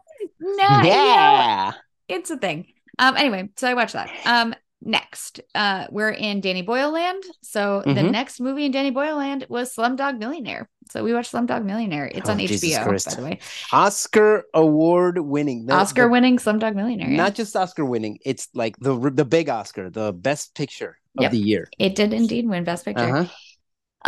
yeah, 0.60 0.84
yeah. 0.84 1.72
it's 2.08 2.30
a 2.30 2.38
thing. 2.38 2.68
Um. 3.00 3.16
Anyway, 3.18 3.50
so 3.58 3.68
I 3.68 3.74
watched 3.74 3.94
that. 3.94 4.10
Um. 4.26 4.54
Next, 4.80 5.42
uh, 5.56 5.88
we're 5.90 6.12
in 6.12 6.40
Danny 6.40 6.62
Boyle 6.62 6.92
land. 6.92 7.24
So 7.42 7.82
the 7.84 7.94
Mhm. 7.96 8.12
next 8.12 8.40
movie 8.40 8.64
in 8.66 8.72
Danny 8.72 8.92
Boyle 8.92 9.18
land 9.18 9.44
was 9.50 9.76
Slumdog 9.76 10.20
Millionaire. 10.20 10.70
So 10.92 11.04
we 11.04 11.16
watched 11.16 11.34
Slumdog 11.34 11.66
Millionaire. 11.66 12.06
It's 12.14 12.30
Oh, 12.30 12.34
on 12.34 12.38
Jesus 12.40 12.64
HBO, 12.64 12.86
by 12.86 13.16
the 13.16 13.24
way. 13.24 13.40
Oscar 13.74 14.44
award 14.54 15.18
winning. 15.18 15.66
The- 15.66 15.74
Oscar 15.74 16.04
the- 16.04 16.10
winning 16.10 16.38
Slumdog 16.38 16.76
Millionaire. 16.76 17.10
yeah. 17.10 17.18
Not 17.18 17.34
just 17.34 17.56
Oscar 17.56 17.86
winning. 17.86 18.20
It's 18.24 18.50
like 18.54 18.78
the 18.80 18.94
the 19.12 19.26
big 19.26 19.50
Oscar, 19.50 19.90
the 19.90 20.14
best 20.14 20.54
picture 20.54 21.00
of 21.18 21.24
Yep. 21.24 21.32
the 21.32 21.40
year. 21.40 21.68
It 21.80 21.96
did 21.96 22.14
indeed 22.14 22.48
win 22.48 22.64
Best 22.64 22.86
Picture. 22.86 23.18
Uh-huh. 23.18 23.26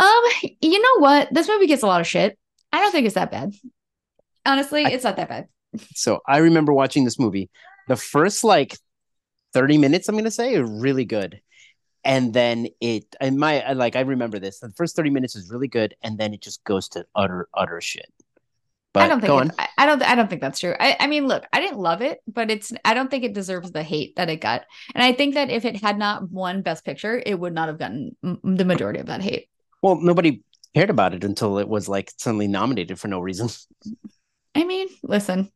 Um, 0.06 0.50
you 0.62 0.80
know 0.80 1.00
what? 1.00 1.28
This 1.34 1.48
movie 1.48 1.66
gets 1.66 1.82
a 1.82 1.86
lot 1.88 2.00
of 2.00 2.06
shit. 2.06 2.38
I 2.72 2.80
don't 2.80 2.92
think 2.92 3.06
it's 3.06 3.16
that 3.16 3.32
bad. 3.32 3.54
Honestly, 4.46 4.86
I- 4.86 4.90
it's 4.90 5.02
not 5.04 5.16
that 5.16 5.28
bad. 5.28 5.48
So 5.94 6.20
I 6.26 6.38
remember 6.38 6.72
watching 6.72 7.04
this 7.04 7.18
movie. 7.18 7.50
The 7.88 7.96
first 7.96 8.44
like 8.44 8.76
30 9.52 9.78
minutes, 9.78 10.08
I'm 10.08 10.16
gonna 10.16 10.30
say, 10.30 10.56
are 10.56 10.64
really 10.64 11.04
good. 11.04 11.40
And 12.04 12.32
then 12.32 12.68
it 12.80 13.04
and 13.20 13.38
my 13.38 13.72
like 13.72 13.96
I 13.96 14.00
remember 14.00 14.38
this. 14.38 14.60
The 14.60 14.70
first 14.70 14.96
30 14.96 15.10
minutes 15.10 15.36
is 15.36 15.50
really 15.50 15.68
good, 15.68 15.94
and 16.02 16.18
then 16.18 16.32
it 16.32 16.40
just 16.40 16.64
goes 16.64 16.88
to 16.90 17.04
utter, 17.14 17.48
utter 17.54 17.80
shit. 17.80 18.10
But 18.92 19.04
I 19.04 19.08
don't 19.08 19.20
think 19.20 19.52
it, 19.52 19.68
I, 19.78 19.86
don't 19.86 20.02
I 20.02 20.14
don't 20.16 20.28
think 20.28 20.40
that's 20.40 20.58
true. 20.58 20.74
I, 20.80 20.96
I 20.98 21.06
mean, 21.06 21.28
look, 21.28 21.44
I 21.52 21.60
didn't 21.60 21.78
love 21.78 22.02
it, 22.02 22.20
but 22.26 22.50
it's 22.50 22.72
I 22.84 22.92
don't 22.92 23.08
think 23.08 23.22
it 23.22 23.34
deserves 23.34 23.70
the 23.70 23.84
hate 23.84 24.16
that 24.16 24.28
it 24.28 24.40
got. 24.40 24.64
And 24.94 25.04
I 25.04 25.12
think 25.12 25.34
that 25.34 25.48
if 25.48 25.64
it 25.64 25.76
had 25.80 25.96
not 25.96 26.28
won 26.30 26.62
Best 26.62 26.84
Picture, 26.84 27.22
it 27.24 27.38
would 27.38 27.54
not 27.54 27.68
have 27.68 27.78
gotten 27.78 28.16
m- 28.24 28.40
the 28.42 28.64
majority 28.64 28.98
of 28.98 29.06
that 29.06 29.22
hate. 29.22 29.48
Well, 29.80 29.96
nobody 30.00 30.42
cared 30.74 30.90
about 30.90 31.14
it 31.14 31.22
until 31.22 31.58
it 31.58 31.68
was 31.68 31.88
like 31.88 32.10
suddenly 32.16 32.48
nominated 32.48 32.98
for 32.98 33.06
no 33.06 33.20
reason. 33.20 33.48
I 34.54 34.64
mean, 34.64 34.88
listen, 35.02 35.50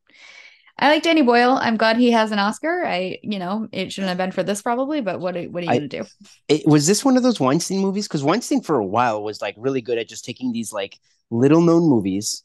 I 0.78 0.88
like 0.88 1.02
Danny 1.02 1.22
Boyle. 1.22 1.52
I'm 1.60 1.76
glad 1.76 1.96
he 1.96 2.10
has 2.12 2.32
an 2.32 2.38
Oscar. 2.38 2.84
I, 2.84 3.18
you 3.22 3.38
know, 3.38 3.68
it 3.72 3.92
shouldn't 3.92 4.08
have 4.08 4.18
been 4.18 4.32
for 4.32 4.42
this 4.42 4.62
probably, 4.62 5.00
but 5.00 5.20
what 5.20 5.36
are, 5.36 5.42
what 5.44 5.62
are 5.62 5.66
you 5.66 5.72
I- 5.72 5.76
gonna 5.78 5.88
do? 5.88 6.04
It, 6.48 6.66
was 6.66 6.86
this 6.86 7.04
one 7.04 7.16
of 7.16 7.22
those 7.22 7.40
Weinstein 7.40 7.80
movies? 7.80 8.06
Because 8.08 8.24
Weinstein 8.24 8.62
for 8.62 8.76
a 8.78 8.84
while 8.86 9.22
was 9.22 9.40
like 9.42 9.54
really 9.58 9.80
good 9.80 9.98
at 9.98 10.08
just 10.08 10.24
taking 10.24 10.52
these 10.52 10.72
like 10.72 10.98
little 11.30 11.60
known 11.60 11.88
movies 11.88 12.42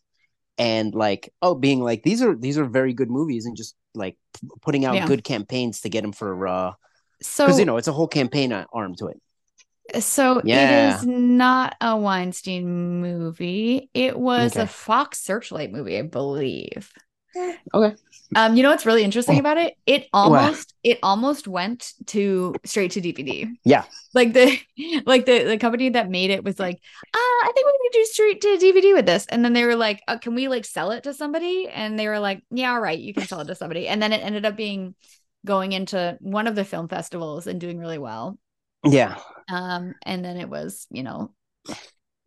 and 0.57 0.93
like 0.93 1.31
oh 1.41 1.55
being 1.55 1.79
like 1.81 2.03
these 2.03 2.21
are 2.21 2.35
these 2.35 2.57
are 2.57 2.65
very 2.65 2.93
good 2.93 3.09
movies 3.09 3.45
and 3.45 3.55
just 3.55 3.75
like 3.95 4.17
putting 4.61 4.83
out 4.85 4.95
Yeah. 4.95 5.05
good 5.07 5.23
campaigns 5.23 5.81
to 5.81 5.89
get 5.89 6.01
them 6.01 6.11
for 6.11 6.47
uh 6.47 6.73
So 7.21 7.45
because 7.45 7.59
you 7.59 7.65
know 7.65 7.77
it's 7.77 7.87
a 7.87 7.93
whole 7.93 8.07
campaign 8.07 8.51
arm 8.51 8.95
to 8.95 9.07
it. 9.07 9.21
So 9.99 10.41
Yeah. 10.43 10.89
it 10.89 10.95
is 10.95 11.05
not 11.05 11.75
a 11.81 11.97
Weinstein 11.97 13.01
movie. 13.01 13.89
It 13.93 14.17
was 14.17 14.55
a 14.55 14.67
Fox 14.67 15.19
Searchlight 15.19 15.71
movie, 15.71 15.97
I 15.97 16.03
believe. 16.03 16.91
Okay. 17.73 17.95
Um, 18.35 18.55
you 18.55 18.63
know 18.63 18.69
what's 18.69 18.85
really 18.85 19.03
interesting 19.03 19.39
about 19.39 19.57
it? 19.57 19.75
It 19.85 20.07
almost 20.13 20.73
it 20.83 20.99
almost 21.01 21.47
went 21.47 21.93
to 22.07 22.55
straight 22.65 22.91
to 22.91 23.01
DVD. 23.01 23.47
Yeah. 23.65 23.85
Like 24.13 24.33
the 24.33 24.59
like 25.05 25.25
the 25.25 25.43
the 25.43 25.57
company 25.57 25.89
that 25.89 26.09
made 26.09 26.29
it 26.29 26.43
was 26.43 26.59
like, 26.59 26.75
uh, 26.75 27.17
I 27.17 27.51
think 27.53 27.65
we're 27.65 27.71
gonna 27.71 27.89
do 27.93 28.05
straight 28.05 28.41
to 28.41 28.57
DVD 28.57 28.93
with 28.93 29.05
this. 29.05 29.25
And 29.27 29.43
then 29.43 29.53
they 29.53 29.65
were 29.65 29.75
like, 29.75 30.01
uh, 30.07 30.17
can 30.17 30.35
we 30.35 30.47
like 30.47 30.65
sell 30.65 30.91
it 30.91 31.03
to 31.03 31.13
somebody? 31.13 31.67
And 31.67 31.97
they 31.97 32.07
were 32.07 32.19
like, 32.19 32.43
Yeah, 32.51 32.73
all 32.73 32.81
right, 32.81 32.99
you 32.99 33.13
can 33.13 33.25
sell 33.25 33.41
it 33.41 33.45
to 33.47 33.55
somebody. 33.55 33.87
And 33.87 34.01
then 34.01 34.13
it 34.13 34.23
ended 34.23 34.45
up 34.45 34.55
being 34.55 34.95
going 35.45 35.71
into 35.71 36.17
one 36.19 36.47
of 36.47 36.55
the 36.55 36.65
film 36.65 36.87
festivals 36.87 37.47
and 37.47 37.59
doing 37.61 37.79
really 37.79 37.97
well. 37.97 38.37
Yeah. 38.83 39.17
Um, 39.51 39.95
and 40.03 40.23
then 40.23 40.37
it 40.37 40.49
was, 40.49 40.87
you 40.91 41.03
know, 41.03 41.31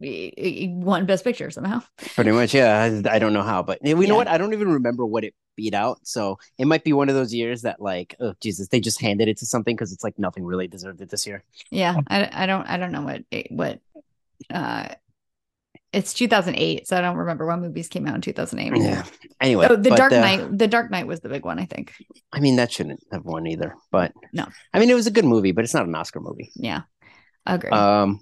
won 0.00 1.06
Best 1.06 1.24
Picture 1.24 1.50
somehow. 1.50 1.82
Pretty 2.14 2.32
much, 2.32 2.54
yeah. 2.54 3.00
I, 3.06 3.14
I 3.14 3.18
don't 3.18 3.32
know 3.32 3.42
how, 3.42 3.62
but 3.62 3.78
we 3.82 3.92
know 3.92 4.00
Yeah. 4.00 4.12
what? 4.14 4.28
I 4.28 4.38
don't 4.38 4.52
even 4.52 4.72
remember 4.72 5.06
what 5.06 5.24
it 5.24 5.34
beat 5.56 5.74
out. 5.74 5.98
So 6.02 6.38
it 6.58 6.66
might 6.66 6.82
be 6.82 6.92
one 6.92 7.08
of 7.08 7.14
those 7.14 7.32
years 7.32 7.62
that, 7.62 7.80
like, 7.80 8.16
oh 8.20 8.34
Jesus, 8.40 8.68
they 8.68 8.80
just 8.80 9.00
handed 9.00 9.28
it 9.28 9.36
to 9.38 9.46
something 9.46 9.76
because 9.76 9.92
it's 9.92 10.02
like 10.02 10.18
nothing 10.18 10.44
really 10.44 10.66
deserved 10.66 11.00
it 11.00 11.10
this 11.10 11.26
year. 11.26 11.44
Yeah, 11.70 12.00
I, 12.08 12.28
I 12.32 12.46
don't 12.46 12.68
I 12.68 12.76
don't 12.78 12.92
know 12.92 13.02
what 13.02 13.22
it, 13.30 13.52
what 13.52 13.80
uh 14.50 14.88
it's 15.92 16.14
2008 16.14 16.86
so 16.88 16.96
i 16.96 17.00
don't 17.00 17.16
remember 17.16 17.46
when 17.46 17.60
movies 17.60 17.88
came 17.88 18.06
out 18.06 18.14
in 18.14 18.20
2008 18.20 18.80
Yeah. 18.82 19.04
Anyway, 19.40 19.66
oh, 19.68 19.76
the 19.76 19.90
but, 19.90 19.96
dark 19.96 20.12
uh, 20.12 20.20
knight 20.20 20.56
the 20.56 20.68
dark 20.68 20.90
knight 20.90 21.06
was 21.06 21.20
the 21.20 21.28
big 21.28 21.44
one 21.44 21.58
i 21.58 21.64
think 21.64 21.92
I 22.32 22.40
mean, 22.40 22.56
that 22.56 22.72
shouldn't 22.72 23.02
have 23.12 23.26
won 23.26 23.46
either. 23.46 23.74
But 23.90 24.12
No. 24.32 24.46
I 24.72 24.78
mean, 24.78 24.88
it 24.88 24.94
was 24.94 25.06
a 25.06 25.10
good 25.10 25.26
movie, 25.26 25.52
but 25.52 25.64
it's 25.64 25.74
not 25.74 25.84
an 25.86 25.94
Oscar 25.94 26.20
movie. 26.20 26.50
yeah 26.54 26.82
I 27.44 27.54
agree 27.56 27.70
Um, 27.70 28.20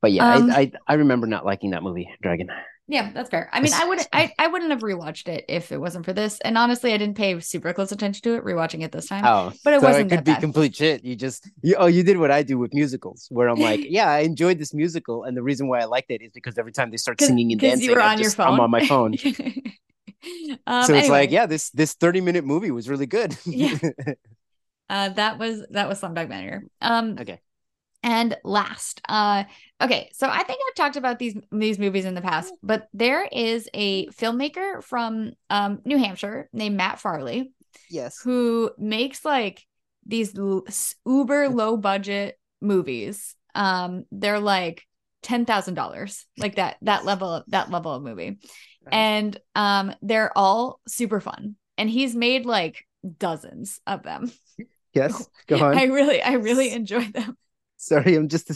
but 0.00 0.10
yeah, 0.10 0.34
Um, 0.34 0.50
I, 0.50 0.60
I 0.60 0.72
I 0.88 0.94
remember 0.94 1.28
not 1.28 1.46
liking 1.46 1.70
that 1.70 1.84
movie, 1.84 2.10
Dragon. 2.20 2.48
Yeah 2.88 3.12
that's 3.12 3.30
fair 3.30 3.48
i 3.52 3.60
mean 3.60 3.72
i 3.72 3.84
wouldn't 3.84 4.08
I, 4.12 4.32
I 4.38 4.48
wouldn't 4.48 4.70
have 4.72 4.80
rewatched 4.80 5.28
it 5.28 5.44
if 5.48 5.70
it 5.70 5.78
wasn't 5.78 6.04
for 6.04 6.12
this 6.12 6.40
and 6.40 6.58
honestly 6.58 6.92
i 6.92 6.96
didn't 6.96 7.16
pay 7.16 7.38
super 7.40 7.72
close 7.72 7.92
attention 7.92 8.22
to 8.22 8.34
it 8.34 8.44
rewatching 8.44 8.82
it 8.82 8.90
this 8.92 9.06
time 9.06 9.24
Oh, 9.24 9.52
but 9.64 9.74
it 9.74 9.80
so 9.80 9.86
wasn't 9.86 10.12
it 10.12 10.16
could 10.16 10.24
be 10.24 10.32
bad. 10.32 10.40
complete 10.40 10.74
shit. 10.74 11.04
You 11.04 11.14
just 11.14 11.48
you 11.62 11.76
oh 11.78 11.86
you 11.86 12.02
did 12.02 12.18
what 12.18 12.30
I 12.32 12.42
do 12.42 12.58
with 12.58 12.74
musicals, 12.74 13.28
where 13.30 13.48
I'm 13.48 13.60
like, 13.60 13.80
yeah, 13.88 14.10
I 14.10 14.20
enjoyed 14.20 14.58
this 14.58 14.74
musical, 14.74 15.24
and 15.24 15.36
the 15.36 15.42
reason 15.42 15.68
why 15.68 15.78
I 15.80 15.84
liked 15.84 16.10
it 16.10 16.22
is 16.22 16.32
because 16.32 16.58
every 16.58 16.72
time 16.72 16.90
they 16.90 16.96
start 16.96 17.20
singing 17.20 17.52
and 17.52 17.60
dancing, 17.60 17.84
you 17.88 17.94
were 17.94 18.02
on 18.02 18.18
your 18.18 18.24
just- 18.24 18.40
I'm 18.40 18.58
on 18.60 18.70
my 18.70 18.84
phone. 18.86 19.14
um, 20.66 20.84
so 20.84 20.94
it's 20.94 21.08
like, 21.08 21.30
yeah, 21.30 21.46
this 21.46 21.70
this 21.70 21.94
30 21.94 22.20
minute 22.20 22.44
movie 22.44 22.70
was 22.70 22.88
really 22.88 23.06
good. 23.06 23.36
Yeah. 23.46 23.78
uh 24.90 25.08
that 25.10 25.38
was 25.38 25.64
that 25.70 25.88
was 25.88 26.00
Slumdog 26.00 26.28
Millionaire. 26.28 26.64
Um 26.80 27.16
okay. 27.20 27.40
And 28.02 28.36
last, 28.44 29.00
uh 29.08 29.44
okay, 29.80 30.10
so 30.12 30.28
I 30.28 30.42
think 30.42 30.60
I've 30.68 30.74
talked 30.74 30.96
about 30.96 31.18
these 31.18 31.36
these 31.50 31.78
movies 31.78 32.04
in 32.04 32.14
the 32.14 32.22
past, 32.22 32.52
but 32.62 32.88
there 32.92 33.26
is 33.30 33.68
a 33.74 34.06
filmmaker 34.08 34.82
from 34.82 35.32
um 35.50 35.80
New 35.84 35.98
Hampshire 35.98 36.48
named 36.52 36.76
Matt 36.76 37.00
Farley 37.00 37.52
Yes. 37.90 38.18
who 38.22 38.70
makes 38.78 39.24
like 39.24 39.64
these 40.06 40.36
l- 40.38 40.64
uber 41.06 41.48
low 41.48 41.76
budget 41.76 42.38
movies. 42.60 43.34
Um 43.54 44.04
they're 44.10 44.40
like 44.40 44.86
$10,000, 45.22 46.26
like 46.38 46.56
that 46.56 46.78
that 46.82 47.04
level 47.04 47.32
of, 47.34 47.44
that 47.48 47.70
level 47.70 47.92
of 47.94 48.02
movie 48.02 48.38
and 48.90 49.38
um 49.54 49.94
they're 50.02 50.36
all 50.36 50.80
super 50.88 51.20
fun 51.20 51.54
and 51.78 51.88
he's 51.88 52.16
made 52.16 52.44
like 52.44 52.84
dozens 53.18 53.80
of 53.86 54.02
them 54.02 54.30
Yes. 54.92 55.28
Go 55.46 55.56
on. 55.64 55.78
i 55.78 55.84
really 55.84 56.20
i 56.22 56.32
really 56.34 56.72
enjoy 56.72 57.04
them 57.04 57.36
Sorry, 57.90 58.14
I'm 58.14 58.28
just 58.28 58.48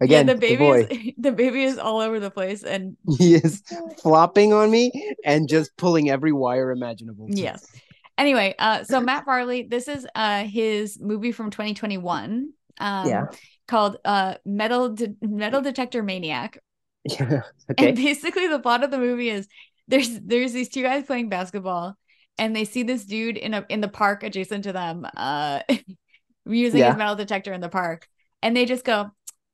again. 0.00 0.08
yeah, 0.10 0.22
the 0.22 0.34
the 0.34 0.40
baby 0.40 0.56
boy. 0.56 0.86
is 0.90 1.12
the 1.18 1.32
baby 1.32 1.62
is 1.64 1.78
all 1.78 2.00
over 2.00 2.20
the 2.20 2.30
place 2.30 2.62
and 2.62 2.96
he 3.18 3.34
is 3.34 3.62
flopping 4.02 4.52
on 4.52 4.70
me 4.70 4.92
and 5.24 5.48
just 5.48 5.74
pulling 5.76 6.10
every 6.10 6.32
wire 6.32 6.70
imaginable. 6.70 7.26
yes 7.30 7.64
anyway 8.18 8.54
uh 8.58 8.82
so 8.84 9.00
matt 9.00 9.24
farley 9.24 9.62
this 9.62 9.88
is 9.88 10.06
uh 10.14 10.44
his 10.44 10.98
movie 11.00 11.32
from 11.32 11.50
2021 11.50 12.50
um 12.80 13.08
Yeah. 13.08 13.24
called 13.68 13.96
uh 14.04 14.34
metal 14.44 14.90
De- 14.90 15.16
metal 15.22 15.60
detector 15.62 16.02
maniac 16.02 16.58
Yeah. 17.04 17.42
Okay. 17.70 17.88
And 17.88 17.96
basically 17.96 18.46
the 18.48 18.58
plot 18.58 18.84
of 18.84 18.90
the 18.90 18.98
movie 18.98 19.30
is 19.30 19.48
there's 19.88 20.20
there's 20.20 20.52
these 20.52 20.68
two 20.68 20.82
guys 20.82 21.04
playing 21.04 21.28
basketball 21.30 21.94
and 22.38 22.54
they 22.54 22.64
see 22.64 22.82
this 22.82 23.04
dude 23.06 23.36
in 23.38 23.54
a 23.54 23.64
in 23.68 23.80
the 23.80 23.88
park 23.88 24.22
adjacent 24.22 24.64
to 24.64 24.72
them 24.72 25.06
uh 25.16 25.60
using 26.44 26.80
Yeah. 26.80 26.88
his 26.90 26.98
metal 26.98 27.16
detector 27.16 27.52
in 27.52 27.60
the 27.60 27.68
park 27.68 28.08
and 28.42 28.56
they 28.56 28.64
just 28.64 28.84
go 28.84 29.10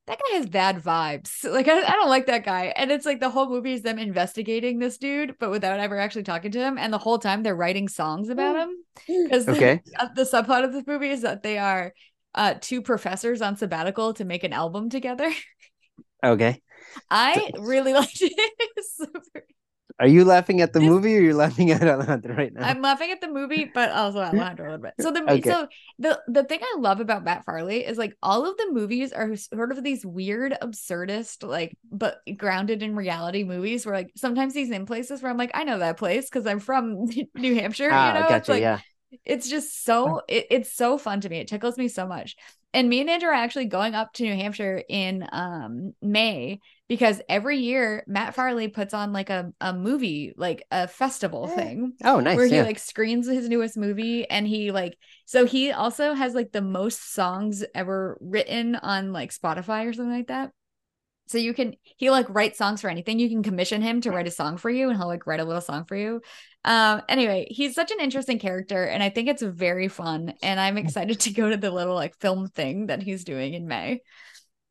that 0.07 0.19
guy 0.19 0.37
has 0.37 0.47
bad 0.47 0.83
vibes 0.83 1.45
like 1.51 1.69
I, 1.69 1.83
I 1.83 1.93
don't 1.93 2.09
like 2.09 2.27
that 2.27 2.45
guy 2.45 2.73
and 2.77 2.91
it's 2.91 3.07
like 3.07 3.21
the 3.21 3.31
whole 3.31 3.49
movie 3.49 3.73
is 3.75 3.83
them 3.83 3.99
investigating 3.99 4.79
this 4.79 4.99
dude 4.99 5.37
but 5.39 5.51
without 5.51 5.81
ever 5.81 5.99
actually 5.99 6.25
talking 6.25 6.51
to 6.53 6.59
him 6.59 6.79
and 6.79 6.93
the 6.93 6.99
whole 6.99 7.19
time 7.19 7.43
they're 7.43 7.57
writing 7.57 7.89
songs 7.89 8.29
about 8.29 8.57
him 8.57 8.71
because 9.25 9.47
Okay. 9.49 9.81
the, 9.85 10.11
the 10.17 10.23
subplot 10.25 10.65
of 10.65 10.73
this 10.73 10.87
movie 10.87 11.11
is 11.11 11.23
that 11.23 11.43
they 11.43 11.59
are 11.59 11.93
uh 12.35 12.55
two 12.61 12.83
professors 12.83 13.43
on 13.43 13.57
sabbatical 13.57 14.15
to 14.15 14.25
make 14.25 14.45
an 14.45 14.53
album 14.53 14.91
together 14.91 15.31
Okay. 16.25 16.63
I 17.11 17.51
really 17.59 17.93
liked 17.95 18.23
it. 18.23 18.51
Are 20.01 20.07
you 20.07 20.25
laughing 20.25 20.61
at 20.61 20.73
the 20.73 20.81
This- 20.81 20.89
movie 20.89 21.17
or 21.17 21.21
you're 21.21 21.35
laughing 21.35 21.71
at 21.73 21.83
Alejandro 21.83 22.35
right 22.35 22.53
now? 22.53 22.67
I'm 22.67 22.81
laughing 22.83 23.11
at 23.11 23.21
the 23.21 23.29
movie, 23.29 23.71
but 23.73 23.91
also 23.91 24.21
at 24.21 24.29
Alejandro 24.35 24.67
a 24.67 24.71
little 24.71 24.83
bit. 24.83 24.95
So 25.01 25.11
the 25.11 25.23
Okay. 25.23 25.43
so 25.43 25.69
the 25.99 26.21
the 26.29 26.45
thing 26.45 26.61
I 26.63 26.77
love 26.79 27.01
about 27.01 27.25
Matt 27.25 27.45
Farley 27.45 27.85
is 27.85 27.99
like 27.99 28.17
all 28.23 28.49
of 28.51 28.57
the 28.57 28.69
movies 28.73 29.13
are 29.13 29.35
sort 29.37 29.73
of 29.73 29.83
these 29.83 30.05
weird, 30.05 30.57
absurdist, 30.63 31.47
like 31.47 31.77
but 31.91 32.19
grounded 32.37 32.83
in 32.83 32.97
reality 32.97 33.45
movies. 33.45 33.85
Where 33.87 33.95
like 33.95 34.11
sometimes 34.17 34.55
he's 34.55 34.71
in 34.71 34.87
places 34.87 35.23
where 35.23 35.31
I'm 35.31 35.39
like, 35.39 35.53
I 35.55 35.65
know 35.65 35.79
that 35.79 35.97
place 35.97 36.29
because 36.29 36.47
I'm 36.47 36.61
from 36.61 37.07
New 37.35 37.55
Hampshire. 37.55 37.91
ah, 37.93 38.09
you 38.09 38.15
know, 38.15 38.21
gotcha. 38.23 38.37
it's 38.37 38.49
like 38.49 38.61
yeah. 38.63 38.81
it's 39.25 39.49
just 39.49 39.85
so 39.85 40.23
it, 40.29 40.47
it's 40.51 40.73
so 40.73 40.99
fun 40.99 41.21
to 41.23 41.29
me. 41.29 41.39
It 41.41 41.49
tickles 41.49 41.79
me 41.79 41.89
so 41.89 42.07
much. 42.07 42.37
And 42.75 42.89
me 42.89 43.03
and 43.03 43.11
Andrew 43.11 43.29
are 43.29 43.35
actually 43.35 43.67
going 43.67 43.95
up 43.95 44.15
to 44.15 44.23
New 44.23 44.35
Hampshire 44.35 44.83
in 44.89 45.29
um 45.31 45.93
May 46.01 46.61
because 46.89 47.23
every 47.29 47.59
year 47.59 48.05
Matt 48.07 48.35
Farley 48.35 48.69
puts 48.69 48.93
on 48.93 49.13
like 49.13 49.31
a, 49.31 49.53
a 49.61 49.73
movie, 49.73 50.35
like 50.37 50.65
a 50.71 50.87
festival 50.89 51.47
thing 51.49 51.95
Oh, 52.05 52.21
nice. 52.21 52.37
where 52.37 52.47
he 52.47 52.61
like 52.61 52.79
screens 52.79 53.27
his 53.27 53.49
newest 53.49 53.77
movie 53.77 54.29
and 54.29 54.47
he 54.47 54.71
like 54.73 54.99
so 55.25 55.47
he 55.47 55.73
also 55.73 56.13
has 56.13 56.35
like 56.35 56.53
the 56.53 56.61
most 56.61 57.15
songs 57.15 57.65
ever 57.75 58.19
written 58.21 58.75
on 58.77 59.13
like 59.13 59.33
Spotify 59.33 59.87
or 59.89 59.93
something 59.93 60.13
like 60.15 60.27
that. 60.27 60.51
So 61.29 61.39
you 61.39 61.55
can 61.55 61.75
he 61.97 62.11
like 62.11 62.27
write 62.29 62.57
songs 62.57 62.83
for 62.83 62.91
anything. 62.91 63.19
You 63.19 63.29
can 63.31 63.43
commission 63.43 63.81
him 63.81 64.03
to 64.03 64.11
write 64.11 64.27
a 64.27 64.31
song 64.31 64.59
for 64.59 64.69
you 64.69 64.91
and 64.91 64.99
he'll 64.99 65.07
like 65.07 65.27
write 65.27 65.41
a 65.41 65.45
little 65.45 65.63
song 65.63 65.87
for 65.87 65.97
you. 65.97 66.21
Um 66.65 67.01
anyway, 67.09 67.47
he's 67.49 67.75
such 67.75 67.91
an 67.91 68.01
interesting 68.01 68.39
character 68.39 68.85
and 68.85 69.03
I 69.03 69.09
think 69.09 69.29
it's 69.29 69.41
very 69.43 69.89
fun 69.89 70.35
and 70.43 70.61
I'm 70.61 70.77
excited 70.79 71.21
to 71.21 71.31
go 71.31 71.49
to 71.49 71.57
the 71.57 71.71
little 71.71 71.95
like 71.95 72.19
film 72.19 72.49
thing 72.49 72.89
that 72.89 73.03
he's 73.03 73.25
doing 73.25 73.55
in 73.55 73.67
May. 73.67 74.03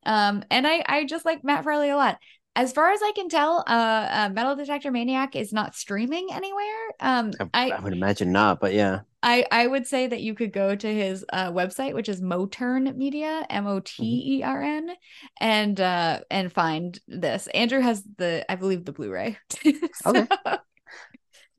Um 0.06 0.44
and 0.50 0.68
I 0.68 0.84
I 0.88 1.06
just 1.06 1.26
like 1.26 1.44
Matt 1.44 1.64
Farley 1.64 1.90
a 1.90 1.96
lot. 1.96 2.18
As 2.54 2.74
far 2.74 2.92
as 2.92 3.00
I 3.02 3.14
can 3.16 3.30
tell, 3.30 3.64
uh, 3.66 4.08
uh 4.12 4.30
Metal 4.34 4.56
Detector 4.56 4.92
Maniac 4.92 5.36
is 5.36 5.54
not 5.54 5.76
streaming 5.76 6.28
anywhere. 6.32 6.92
Um 7.00 7.32
I, 7.54 7.72
I 7.72 7.78
I 7.78 7.80
would 7.80 7.94
imagine 7.94 8.32
not, 8.32 8.60
but 8.60 8.74
yeah. 8.74 9.02
I 9.24 9.46
I 9.52 9.68
would 9.68 9.86
say 9.86 10.08
that 10.08 10.22
you 10.22 10.34
could 10.34 10.52
go 10.52 10.76
to 10.76 10.94
his 10.94 11.24
uh, 11.32 11.52
website, 11.52 11.94
which 11.94 12.10
is 12.10 12.22
Motern 12.22 12.96
Media, 12.96 13.46
M 13.50 13.68
O 13.68 13.80
T 13.80 14.38
E 14.38 14.44
R 14.44 14.62
N, 14.62 14.92
and 15.40 15.80
uh 15.80 16.22
and 16.32 16.52
find 16.52 17.00
this. 17.08 17.48
Andrew 17.48 17.82
has 17.82 18.04
the 18.18 18.44
I 18.52 18.56
believe 18.56 18.86
the 18.86 18.94
Blu-ray. 18.94 19.38
Okay. 20.06 20.28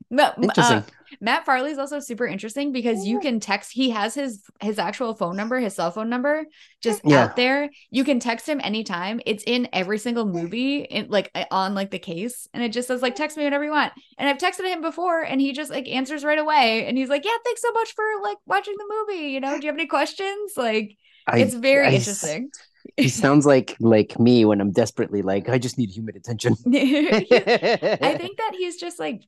No, 0.09 0.25
uh, 0.25 0.33
Interesting. 0.43 0.83
Matt 1.21 1.45
Farley 1.45 1.71
is 1.71 1.77
also 1.77 1.99
super 1.99 2.25
interesting 2.25 2.71
because 2.71 3.05
you 3.05 3.19
can 3.19 3.39
text. 3.39 3.71
He 3.73 3.89
has 3.91 4.13
his 4.15 4.41
his 4.61 4.79
actual 4.79 5.13
phone 5.15 5.35
number, 5.35 5.59
his 5.59 5.75
cell 5.75 5.91
phone 5.91 6.09
number, 6.09 6.45
just 6.81 7.01
Yeah. 7.03 7.23
out 7.25 7.35
there. 7.35 7.69
You 7.91 8.03
can 8.03 8.19
text 8.19 8.47
him 8.47 8.59
anytime. 8.63 9.21
It's 9.25 9.43
in 9.45 9.67
every 9.73 9.97
single 9.99 10.25
movie, 10.25 10.81
in 10.81 11.09
like 11.09 11.29
uh, 11.35 11.45
on 11.51 11.75
like 11.75 11.91
the 11.91 11.99
case, 11.99 12.47
and 12.53 12.63
it 12.63 12.71
just 12.71 12.87
says 12.87 13.01
like 13.01 13.15
text 13.15 13.37
me 13.37 13.43
whenever 13.43 13.63
you 13.63 13.71
want. 13.71 13.93
And 14.17 14.29
I've 14.29 14.37
texted 14.37 14.67
him 14.71 14.81
before, 14.81 15.21
and 15.21 15.39
he 15.41 15.53
just 15.53 15.71
like 15.71 15.87
answers 15.87 16.23
right 16.23 16.39
away, 16.39 16.85
and 16.87 16.97
he's 16.97 17.09
like, 17.09 17.25
"Yeah, 17.25 17.37
thanks 17.43 17.61
so 17.61 17.71
much 17.71 17.93
for 17.95 18.05
like 18.21 18.37
watching 18.45 18.75
the 18.77 18.85
movie. 19.07 19.27
You 19.31 19.39
know, 19.39 19.55
do 19.57 19.61
you 19.65 19.67
have 19.67 19.75
any 19.75 19.87
questions? 19.87 20.53
Like, 20.57 20.97
I, 21.27 21.39
it's 21.39 21.53
very 21.53 21.87
I- 21.87 21.91
interesting." 21.91 22.49
He 22.97 23.07
sounds 23.07 23.45
like 23.45 23.77
like 23.79 24.19
me 24.19 24.43
when 24.43 24.59
I'm 24.59 24.71
desperately 24.71 25.21
like 25.21 25.47
I 25.47 25.57
just 25.57 25.77
need 25.77 25.89
human 25.89 26.17
attention. 26.17 26.53
I 26.67 27.25
I 28.01 28.17
think 28.17 28.37
that 28.37 28.51
he's 28.57 28.75
just 28.75 28.99
like 28.99 29.21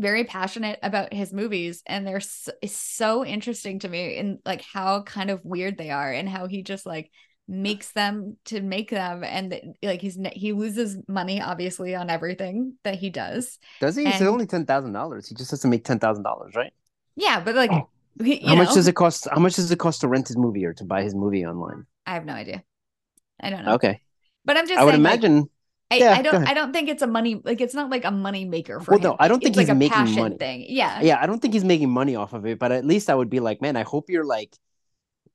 very 0.00 0.24
passionate 0.24 0.78
about 0.82 1.12
his 1.12 1.32
movies 1.32 1.82
and 1.86 2.06
they're 2.06 2.20
so, 2.20 2.52
so 2.66 3.24
interesting 3.24 3.78
to 3.80 3.88
me 3.88 4.16
in 4.16 4.38
like 4.44 4.62
how 4.62 5.02
kind 5.02 5.30
of 5.30 5.44
weird 5.44 5.76
they 5.78 5.90
are 5.90 6.12
and 6.12 6.28
how 6.28 6.46
he 6.46 6.62
just 6.62 6.86
like 6.86 7.10
makes 7.46 7.92
them 7.92 8.36
to 8.44 8.60
make 8.60 8.90
them 8.90 9.24
and 9.24 9.58
like 9.82 10.00
he's 10.02 10.18
he 10.34 10.52
loses 10.52 10.98
money 11.08 11.40
obviously 11.40 11.94
on 11.94 12.10
everything 12.10 12.74
that 12.84 12.94
he 12.96 13.08
does 13.10 13.58
Does 13.80 13.96
he? 13.96 14.04
It's 14.06 14.20
and- 14.20 14.28
only 14.28 14.46
ten 14.46 14.66
thousand 14.66 14.92
dollars. 14.92 15.26
He 15.28 15.34
just 15.34 15.50
has 15.50 15.60
to 15.60 15.68
make 15.68 15.84
ten 15.84 15.98
thousand 15.98 16.24
dollars, 16.24 16.54
right? 16.54 16.72
yeah 17.16 17.40
but 17.40 17.54
like 17.54 17.70
oh. 17.72 17.88
he- 18.22 18.42
you 18.42 18.48
How 18.48 18.54
much 18.56 18.74
does 18.74 18.86
it 18.86 18.94
cost? 18.94 19.26
How 19.30 19.40
much 19.40 19.56
does 19.56 19.70
it 19.70 19.78
cost 19.78 20.00
to 20.02 20.08
rent 20.08 20.28
his 20.28 20.36
movie 20.36 20.64
or 20.66 20.74
to 20.74 20.84
buy 20.84 21.02
his 21.02 21.14
movie 21.14 21.44
online? 21.46 21.86
i 22.06 22.14
have 22.14 22.24
no 22.24 22.32
idea 22.32 22.62
i 23.40 23.50
don't 23.50 23.64
know 23.64 23.74
Okay, 23.74 24.00
but 24.44 24.56
i'm 24.56 24.66
just 24.66 24.78
I 24.78 24.84
would 24.84 24.92
saying, 24.94 25.02
like, 25.02 25.22
imagine. 25.24 25.50
I, 25.90 25.96
yeah, 25.96 26.12
I 26.12 26.22
don't. 26.22 26.46
I 26.46 26.52
don't 26.54 26.72
think 26.72 26.88
it's 26.90 27.02
a 27.02 27.06
money 27.06 27.40
like 27.44 27.60
it's 27.62 27.74
not 27.74 27.88
like 27.90 28.04
a 28.04 28.10
money 28.10 28.44
maker 28.44 28.80
for 28.80 28.92
Well, 28.92 28.98
him. 28.98 29.02
no, 29.04 29.16
I 29.18 29.28
don't 29.28 29.42
think 29.42 29.56
it's 29.56 29.56
like 29.56 29.68
he's 29.68 29.68
a 29.68 29.74
making 29.74 29.92
passion 29.94 30.16
money. 30.16 30.36
thing. 30.36 30.66
Yeah. 30.68 31.00
yeah, 31.00 31.18
I 31.20 31.26
don't 31.26 31.40
think 31.40 31.54
he's 31.54 31.64
making 31.64 31.90
money 31.90 32.14
off 32.14 32.34
of 32.34 32.44
it, 32.46 32.58
but 32.58 32.72
at 32.72 32.84
least 32.84 33.08
I 33.08 33.14
would 33.14 33.30
be 33.30 33.40
like, 33.40 33.62
man, 33.62 33.76
I 33.76 33.82
hope 33.84 34.10
you're 34.10 34.24
like 34.24 34.54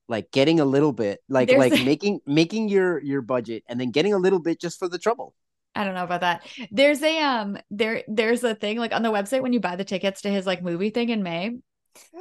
like 0.08 0.32
getting 0.32 0.60
a 0.60 0.66
little 0.66 0.92
bit 0.94 1.22
like 1.30 1.48
There's 1.48 1.60
like 1.60 1.80
a- 1.80 1.84
making 1.86 2.22
making 2.28 2.70
your 2.70 3.02
your 3.02 3.22
budget 3.22 3.64
and 3.68 3.80
then 3.80 3.92
getting 3.92 4.14
a 4.14 4.18
little 4.18 4.40
bit 4.40 4.60
just 4.60 4.78
for 4.78 4.88
the 4.88 5.00
trouble. 5.00 5.34
I 5.76 5.86
don't 5.86 5.96
know 5.96 6.04
about 6.04 6.22
that. 6.22 6.46
There's 6.72 7.02
a 7.02 7.20
um 7.20 7.58
there 7.72 8.04
there's 8.08 8.44
a 8.44 8.54
thing 8.54 8.78
like 8.78 8.94
on 8.94 9.02
the 9.02 9.12
website 9.12 9.42
when 9.42 9.54
you 9.54 9.60
buy 9.60 9.76
the 9.76 9.84
tickets 9.86 10.22
to 10.22 10.30
his 10.30 10.46
like 10.46 10.62
movie 10.62 10.92
thing 10.92 11.10
in 11.10 11.24
May, 11.24 11.58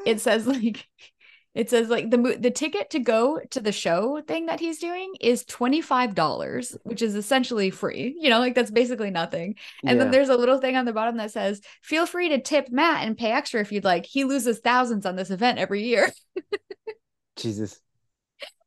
it 0.06 0.20
says 0.22 0.46
like 0.46 0.88
it 1.54 1.68
says 1.68 1.88
like 1.88 2.11
the 2.11 2.37
the 2.40 2.50
ticket 2.50 2.90
to 2.90 2.99
go 2.99 3.40
to 3.50 3.61
the 3.61 3.73
show 3.73 4.23
thing 4.26 4.47
that 4.47 4.61
he's 4.61 4.78
doing 4.78 5.12
is 5.21 5.44
$25, 5.44 6.76
which 6.85 7.02
is 7.02 7.14
essentially 7.14 7.71
free. 7.71 8.16
You 8.18 8.30
know, 8.30 8.38
like 8.38 8.54
that's 8.54 8.71
basically 8.71 9.11
nothing. 9.11 9.56
And 9.85 10.00
then 10.00 10.11
there's 10.11 10.30
a 10.30 10.37
little 10.37 10.59
thing 10.59 10.76
on 10.76 10.85
the 10.87 10.92
bottom 10.92 11.16
that 11.18 11.30
says, 11.30 11.61
"Feel 11.82 12.06
free 12.06 12.30
to 12.30 12.40
tip 12.40 12.71
Matt 12.71 13.06
and 13.06 13.16
pay 13.18 13.32
extra 13.32 13.61
if 13.61 13.71
you'd 13.73 13.85
like. 13.85 14.06
He 14.06 14.25
loses 14.25 14.61
thousands 14.61 15.04
on 15.06 15.16
this 15.16 15.30
event 15.30 15.59
every 15.59 15.82
year." 15.85 16.11
Jesus. 17.37 17.80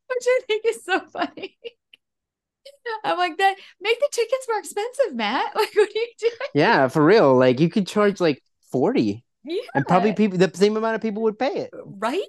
which 0.08 0.24
I 0.26 0.40
think 0.46 0.64
is 0.66 0.84
so 0.84 1.00
funny. 1.12 1.56
I'm 3.04 3.18
like 3.18 3.36
that. 3.38 3.56
Make 3.80 3.98
the 3.98 4.08
tickets 4.12 4.46
more 4.48 4.58
expensive, 4.58 5.14
Matt. 5.14 5.52
Like, 5.56 5.74
what 5.74 5.88
are 5.88 5.92
you 5.92 6.06
doing? 6.18 6.32
Yeah, 6.54 6.88
for 6.88 7.04
real. 7.04 7.34
Like 7.36 7.58
you 7.60 7.68
could 7.68 7.86
charge 7.86 8.20
like 8.20 8.42
40 8.70 9.24
Yeah, 9.44 9.60
and 9.74 9.86
probably 9.86 10.12
people 10.12 10.38
the 10.38 10.50
same 10.54 10.76
amount 10.76 10.94
of 10.94 11.00
people 11.00 11.22
would 11.24 11.38
pay 11.38 11.56
it. 11.56 11.70
right. 11.84 12.22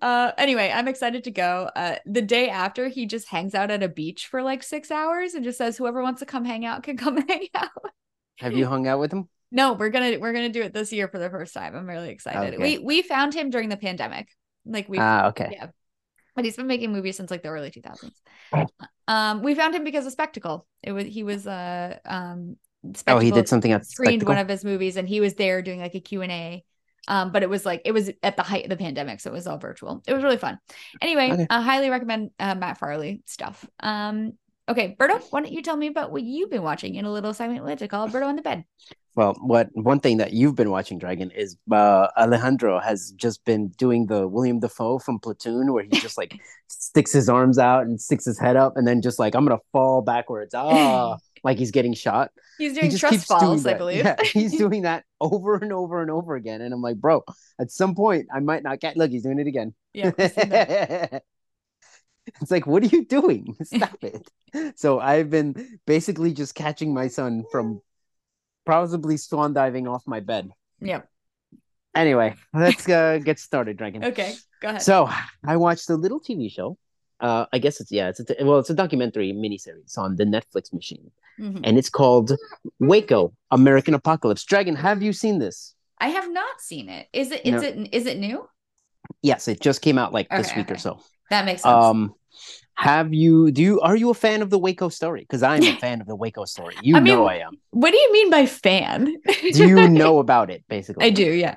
Uh, 0.00 0.32
anyway, 0.38 0.72
I'm 0.74 0.88
excited 0.88 1.24
to 1.24 1.30
go. 1.30 1.68
Uh, 1.76 1.96
the 2.06 2.22
day 2.22 2.48
after, 2.48 2.88
he 2.88 3.06
just 3.06 3.28
hangs 3.28 3.54
out 3.54 3.70
at 3.70 3.82
a 3.82 3.88
beach 3.88 4.26
for 4.26 4.42
like 4.42 4.62
six 4.62 4.90
hours 4.90 5.34
and 5.34 5.44
just 5.44 5.58
says, 5.58 5.76
"Whoever 5.76 6.02
wants 6.02 6.20
to 6.20 6.26
come 6.26 6.44
hang 6.44 6.64
out 6.64 6.82
can 6.82 6.96
come 6.96 7.16
hang 7.28 7.48
out." 7.54 7.70
Have 8.38 8.54
you 8.54 8.66
hung 8.66 8.86
out 8.86 8.98
with 8.98 9.12
him? 9.12 9.28
No, 9.50 9.74
we're 9.74 9.90
gonna 9.90 10.18
we're 10.18 10.32
gonna 10.32 10.48
do 10.48 10.62
it 10.62 10.72
this 10.72 10.92
year 10.92 11.08
for 11.08 11.18
the 11.18 11.28
first 11.28 11.52
time. 11.52 11.76
I'm 11.76 11.86
really 11.86 12.08
excited. 12.08 12.54
Okay. 12.54 12.78
We 12.78 12.84
we 12.84 13.02
found 13.02 13.34
him 13.34 13.50
during 13.50 13.68
the 13.68 13.76
pandemic. 13.76 14.28
Like 14.64 14.88
we 14.88 14.98
Ah, 14.98 15.28
okay. 15.28 15.50
yeah. 15.52 15.66
But 16.34 16.46
he's 16.46 16.56
been 16.56 16.66
making 16.66 16.92
movies 16.92 17.16
since 17.18 17.30
like 17.30 17.42
the 17.42 17.50
early 17.50 17.70
2000s. 17.70 18.14
Oh. 18.52 18.66
Um, 19.06 19.42
we 19.42 19.54
found 19.54 19.74
him 19.74 19.84
because 19.84 20.06
of 20.06 20.12
Spectacle. 20.12 20.66
It 20.82 20.92
was 20.92 21.04
he 21.04 21.22
was 21.22 21.46
uh 21.46 21.98
um 22.06 22.56
Oh, 23.06 23.18
he 23.18 23.30
did 23.30 23.48
something 23.48 23.70
at 23.70 23.86
screened 23.86 24.22
Spectacle? 24.22 24.28
one 24.34 24.38
of 24.38 24.48
his 24.48 24.64
movies 24.64 24.96
and 24.96 25.06
he 25.08 25.20
was 25.20 25.34
there 25.34 25.62
doing 25.62 25.78
like 25.80 25.94
a 25.94 26.00
Q&A. 26.00 26.64
Um, 27.08 27.32
but 27.32 27.42
it 27.42 27.50
was 27.50 27.66
like 27.66 27.82
it 27.84 27.92
was 27.92 28.10
at 28.22 28.36
the 28.36 28.42
height 28.42 28.64
of 28.64 28.70
the 28.70 28.76
pandemic, 28.76 29.20
so 29.20 29.30
it 29.30 29.34
was 29.34 29.46
all 29.46 29.58
virtual. 29.58 30.02
It 30.06 30.12
was 30.14 30.22
really 30.22 30.36
fun. 30.36 30.58
Anyway, 31.00 31.32
Okay. 31.32 31.46
I 31.50 31.60
highly 31.60 31.90
recommend 31.90 32.30
uh, 32.38 32.54
Matt 32.54 32.78
Farley 32.78 33.22
stuff. 33.26 33.64
Um, 33.80 34.34
okay, 34.68 34.96
Berto, 34.98 35.20
why 35.30 35.40
don't 35.40 35.52
you 35.52 35.62
tell 35.62 35.76
me 35.76 35.88
about 35.88 36.12
what 36.12 36.22
you've 36.22 36.50
been 36.50 36.62
watching 36.62 36.94
in 36.94 37.04
a 37.04 37.12
little 37.12 37.34
segment 37.34 37.64
like 37.64 37.78
to 37.78 37.88
call 37.88 38.08
Berto 38.08 38.30
in 38.30 38.36
the 38.36 38.42
bed? 38.42 38.64
Well, 39.14 39.34
what 39.42 39.68
one 39.74 40.00
thing 40.00 40.16
that 40.18 40.32
you've 40.32 40.54
been 40.54 40.70
watching, 40.70 40.98
Dragon, 40.98 41.30
is 41.32 41.58
uh, 41.70 42.08
Alejandro 42.16 42.80
has 42.80 43.12
just 43.14 43.44
been 43.44 43.68
doing 43.76 44.06
the 44.06 44.26
William 44.26 44.58
Dafoe 44.58 45.00
from 45.00 45.18
Platoon, 45.18 45.72
where 45.72 45.84
he 45.84 45.90
just 45.90 46.16
like 46.16 46.40
sticks 46.68 47.12
his 47.12 47.28
arms 47.28 47.58
out 47.58 47.82
and 47.82 48.00
sticks 48.00 48.24
his 48.24 48.38
head 48.38 48.56
up, 48.56 48.76
and 48.76 48.86
then 48.86 49.02
just 49.02 49.18
like 49.18 49.34
I'm 49.34 49.44
gonna 49.44 49.60
fall 49.72 50.00
backwards, 50.00 50.54
ah, 50.54 51.18
like 51.42 51.58
he's 51.58 51.70
getting 51.70 51.94
shot. 51.94 52.30
He's 52.58 52.72
He 52.74 52.80
doing 52.80 52.90
just 52.90 53.00
trust 53.00 53.26
falls, 53.26 53.66
I 53.66 53.74
believe. 53.74 54.04
Yeah, 54.04 54.16
he's 54.22 54.56
doing 54.58 54.82
that 54.82 55.04
over 55.20 55.56
and 55.56 55.72
over 55.72 56.02
and 56.02 56.10
over 56.10 56.34
again, 56.34 56.60
and 56.60 56.72
I'm 56.72 56.82
like, 56.82 56.96
bro, 56.96 57.24
at 57.60 57.70
some 57.70 57.94
point 57.94 58.28
I 58.32 58.40
might 58.40 58.62
not 58.62 58.80
get. 58.80 58.96
Look, 58.96 59.10
he's 59.10 59.22
doing 59.22 59.38
it 59.38 59.46
again. 59.46 59.74
yeah, 59.92 60.12
I've 60.18 60.32
seen 60.32 60.48
that. 60.50 61.22
it's 62.40 62.50
like, 62.50 62.66
what 62.66 62.82
are 62.82 62.86
you 62.86 63.04
doing? 63.04 63.56
Stop 63.64 63.98
it. 64.02 64.28
So 64.78 65.00
I've 65.00 65.30
been 65.30 65.78
basically 65.86 66.32
just 66.32 66.54
catching 66.54 66.94
my 66.94 67.08
son 67.08 67.44
from 67.50 67.80
probably 68.64 69.16
swan 69.16 69.52
diving 69.52 69.88
off 69.88 70.02
my 70.06 70.20
bed. 70.20 70.50
Yep. 70.80 71.08
Anyway, 71.94 72.34
let's 72.54 72.88
uh, 72.88 73.18
get 73.22 73.38
started, 73.38 73.76
Dragon. 73.76 74.04
Okay, 74.04 74.34
go 74.60 74.68
ahead. 74.68 74.82
So 74.82 75.10
I 75.44 75.56
watched 75.56 75.90
a 75.90 75.94
little 75.94 76.20
TV 76.20 76.50
show. 76.50 76.78
Uh, 77.22 77.46
I 77.52 77.58
guess 77.58 77.80
it's 77.80 77.92
yeah, 77.92 78.08
it's 78.10 78.20
a, 78.20 78.44
well, 78.44 78.58
it's 78.58 78.70
a 78.70 78.74
documentary 78.74 79.32
miniseries 79.32 79.96
on 79.96 80.16
the 80.16 80.24
Netflix 80.24 80.72
machine, 80.72 81.10
Mhm. 81.40 81.60
and 81.64 81.78
it's 81.78 81.88
called 81.90 82.32
Waco: 82.80 83.32
American 83.52 83.94
Apocalypse. 83.94 84.44
Dragon, 84.44 84.74
have 84.76 85.02
you 85.02 85.12
seen 85.12 85.38
this? 85.38 85.74
I 86.00 86.08
have 86.08 86.30
not 86.32 86.60
seen 86.60 86.88
it. 86.88 87.08
Is 87.12 87.30
it 87.30 87.46
is 87.46 87.62
No. 87.62 87.68
it 87.68 87.88
is 87.94 88.06
it 88.06 88.18
new? 88.18 88.48
Yes, 89.22 89.48
it 89.48 89.60
just 89.60 89.82
came 89.82 89.98
out 89.98 90.12
like 90.12 90.28
this 90.30 90.48
Okay, 90.48 90.60
week 90.60 90.70
or 90.70 90.76
so. 90.76 91.00
That 91.30 91.44
makes 91.44 91.62
sense. 91.62 91.84
Um, 91.84 92.14
have 92.74 93.14
you? 93.14 93.50
Do 93.52 93.62
you? 93.62 93.80
Are 93.80 93.96
you 93.96 94.10
a 94.10 94.14
fan 94.14 94.42
of 94.42 94.50
the 94.50 94.58
Waco 94.58 94.88
story? 94.88 95.20
Because 95.20 95.42
I'm 95.42 95.62
a 95.62 95.72
fan 95.80 96.00
of 96.00 96.06
the 96.06 96.16
Waco 96.16 96.44
story. 96.44 96.74
You 96.80 96.96
I 96.96 97.00
mean, 97.00 97.14
know 97.14 97.26
I 97.26 97.36
am. 97.36 97.58
what 97.70 97.92
do 97.92 97.98
you 97.98 98.12
mean 98.12 98.30
by 98.30 98.46
fan? 98.46 99.16
Do 99.50 99.64
you 99.64 99.88
know 99.88 100.18
about 100.18 100.50
it? 100.50 100.64
Basically, 100.68 101.04
I 101.06 101.10
do, 101.10 101.30
yeah. 101.30 101.56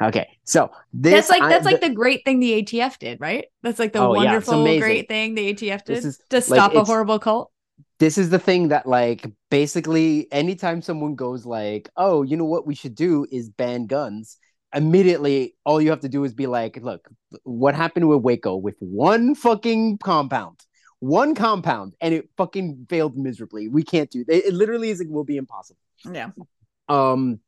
Okay, 0.00 0.28
so 0.44 0.70
this 0.92 1.12
that's 1.12 1.30
like 1.30 1.42
I- 1.42 1.48
that's 1.48 1.64
like 1.64 1.80
the- 1.80 1.88
the 1.88 1.94
great 1.94 2.24
thing 2.24 2.38
the 2.40 2.52
ATF 2.62 2.98
did, 2.98 3.20
right? 3.20 3.46
That's 3.62 3.78
like 3.80 3.92
the 3.92 3.98
Oh, 4.00 4.10
wonderful 4.14 4.60
amazing. 4.62 4.80
great 4.80 5.08
thing 5.08 5.34
the 5.34 5.48
ATF 5.54 5.84
did 5.84 6.04
is- 6.04 6.18
to 6.30 6.36
like, 6.36 6.44
stop 6.44 6.74
a 6.74 6.84
horrible 6.84 7.18
cult. 7.18 7.50
this 7.98 8.16
is 8.16 8.30
the 8.30 8.38
thing 8.38 8.68
that 8.68 8.86
like 8.86 9.26
basically 9.50 10.28
anytime 10.32 10.80
someone 10.82 11.16
goes 11.16 11.44
like 11.44 11.90
oh 11.96 12.22
you 12.22 12.36
know 12.36 12.44
what 12.44 12.64
we 12.66 12.74
should 12.76 12.94
do 12.94 13.26
is 13.32 13.48
ban 13.50 13.86
guns 13.86 14.36
immediately 14.72 15.54
all 15.64 15.80
you 15.80 15.90
have 15.90 15.98
to 16.00 16.08
do 16.08 16.22
is 16.22 16.32
be 16.32 16.46
like 16.46 16.76
look 16.80 17.08
what 17.42 17.74
happened 17.74 18.06
with 18.08 18.20
waco 18.22 18.54
with 18.56 18.76
one 18.78 19.34
fucking 19.34 19.98
compound 19.98 20.60
one 21.00 21.34
compound 21.34 21.94
and 22.00 22.14
it 22.14 22.28
fucking 22.36 22.86
failed 22.88 23.16
miserably 23.16 23.66
we 23.66 23.82
can't 23.82 24.10
do 24.12 24.24
it, 24.28 24.44
it 24.44 24.54
literally 24.54 24.90
is 24.90 25.00
it 25.00 25.10
will 25.10 25.24
be 25.24 25.36
impossible 25.36 25.80
Yeah. 26.08 26.30
um 26.88 27.40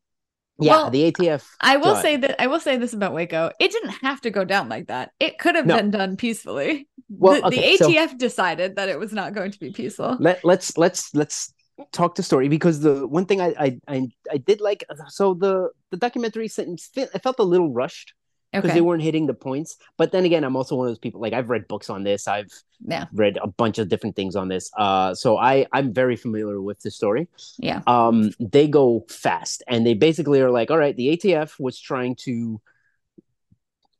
yeah 0.59 0.71
Well, 0.83 0.89
the 0.89 1.11
atf 1.11 1.45
I 1.59 1.77
will 1.77 1.95
say 1.95 2.17
that 2.17 2.41
I 2.41 2.47
will 2.47 2.59
say 2.59 2.77
this 2.77 2.93
about 2.93 3.13
Waco. 3.13 3.51
It 3.59 3.71
didn't 3.71 3.89
have 4.01 4.21
to 4.21 4.29
go 4.31 4.43
down 4.45 4.69
like 4.69 4.87
that. 4.87 5.11
It 5.19 5.37
could 5.39 5.55
have 5.55 5.65
No. 5.65 5.77
been 5.77 5.91
done 5.91 6.17
peacefully. 6.17 6.87
Well, 7.09 7.41
the, 7.41 7.47
okay, 7.47 7.71
the 7.71 7.77
so- 7.77 7.89
ATF 7.89 8.17
decided 8.17 8.75
that 8.75 8.89
it 8.89 8.99
was 8.99 9.11
not 9.13 9.33
going 9.33 9.51
to 9.51 9.59
be 9.59 9.71
peaceful. 9.71 10.17
let 10.19 10.43
let's 10.43 10.77
let's 10.77 11.13
let's 11.15 11.53
talk 11.91 12.15
the 12.15 12.23
story 12.23 12.47
because 12.47 12.81
the 12.81 13.07
one 13.07 13.25
thing 13.25 13.41
I 13.41 13.53
I 13.59 13.79
I, 13.87 14.07
I 14.31 14.37
did 14.37 14.61
like 14.61 14.83
so 15.07 15.33
the 15.33 15.69
the 15.89 15.97
documentary 15.97 16.47
sentence 16.47 16.89
it 16.95 17.09
felt 17.23 17.39
a 17.39 17.43
little 17.43 17.71
rushed 17.71 18.13
because 18.51 18.69
Okay. 18.69 18.73
they 18.75 18.81
weren't 18.81 19.01
hitting 19.01 19.27
the 19.27 19.33
points. 19.33 19.77
But 19.97 20.11
then 20.11 20.25
again, 20.25 20.43
I'm 20.43 20.55
also 20.55 20.75
one 20.75 20.87
of 20.87 20.91
those 20.91 20.99
people 20.99 21.21
like 21.21 21.33
I've 21.33 21.49
read 21.49 21.67
books 21.67 21.89
on 21.89 22.03
this. 22.03 22.27
I've 22.27 22.51
Yeah. 22.85 23.05
read 23.13 23.37
a 23.41 23.47
bunch 23.47 23.77
of 23.79 23.87
different 23.87 24.15
things 24.15 24.35
on 24.35 24.47
this. 24.49 24.69
Uh, 24.77 25.13
so 25.15 25.37
I 25.37 25.65
I'm 25.71 25.93
very 25.93 26.15
familiar 26.15 26.61
with 26.61 26.81
the 26.81 26.91
story. 26.91 27.27
Yeah. 27.57 27.81
Um, 27.87 28.31
they 28.39 28.67
go 28.67 29.05
fast, 29.09 29.63
and 29.67 29.85
they 29.85 29.93
basically 29.93 30.41
are 30.41 30.51
like, 30.51 30.69
all 30.71 30.77
right, 30.77 30.95
the 30.95 31.09
ATF 31.09 31.59
was 31.59 31.79
trying 31.79 32.15
to. 32.27 32.59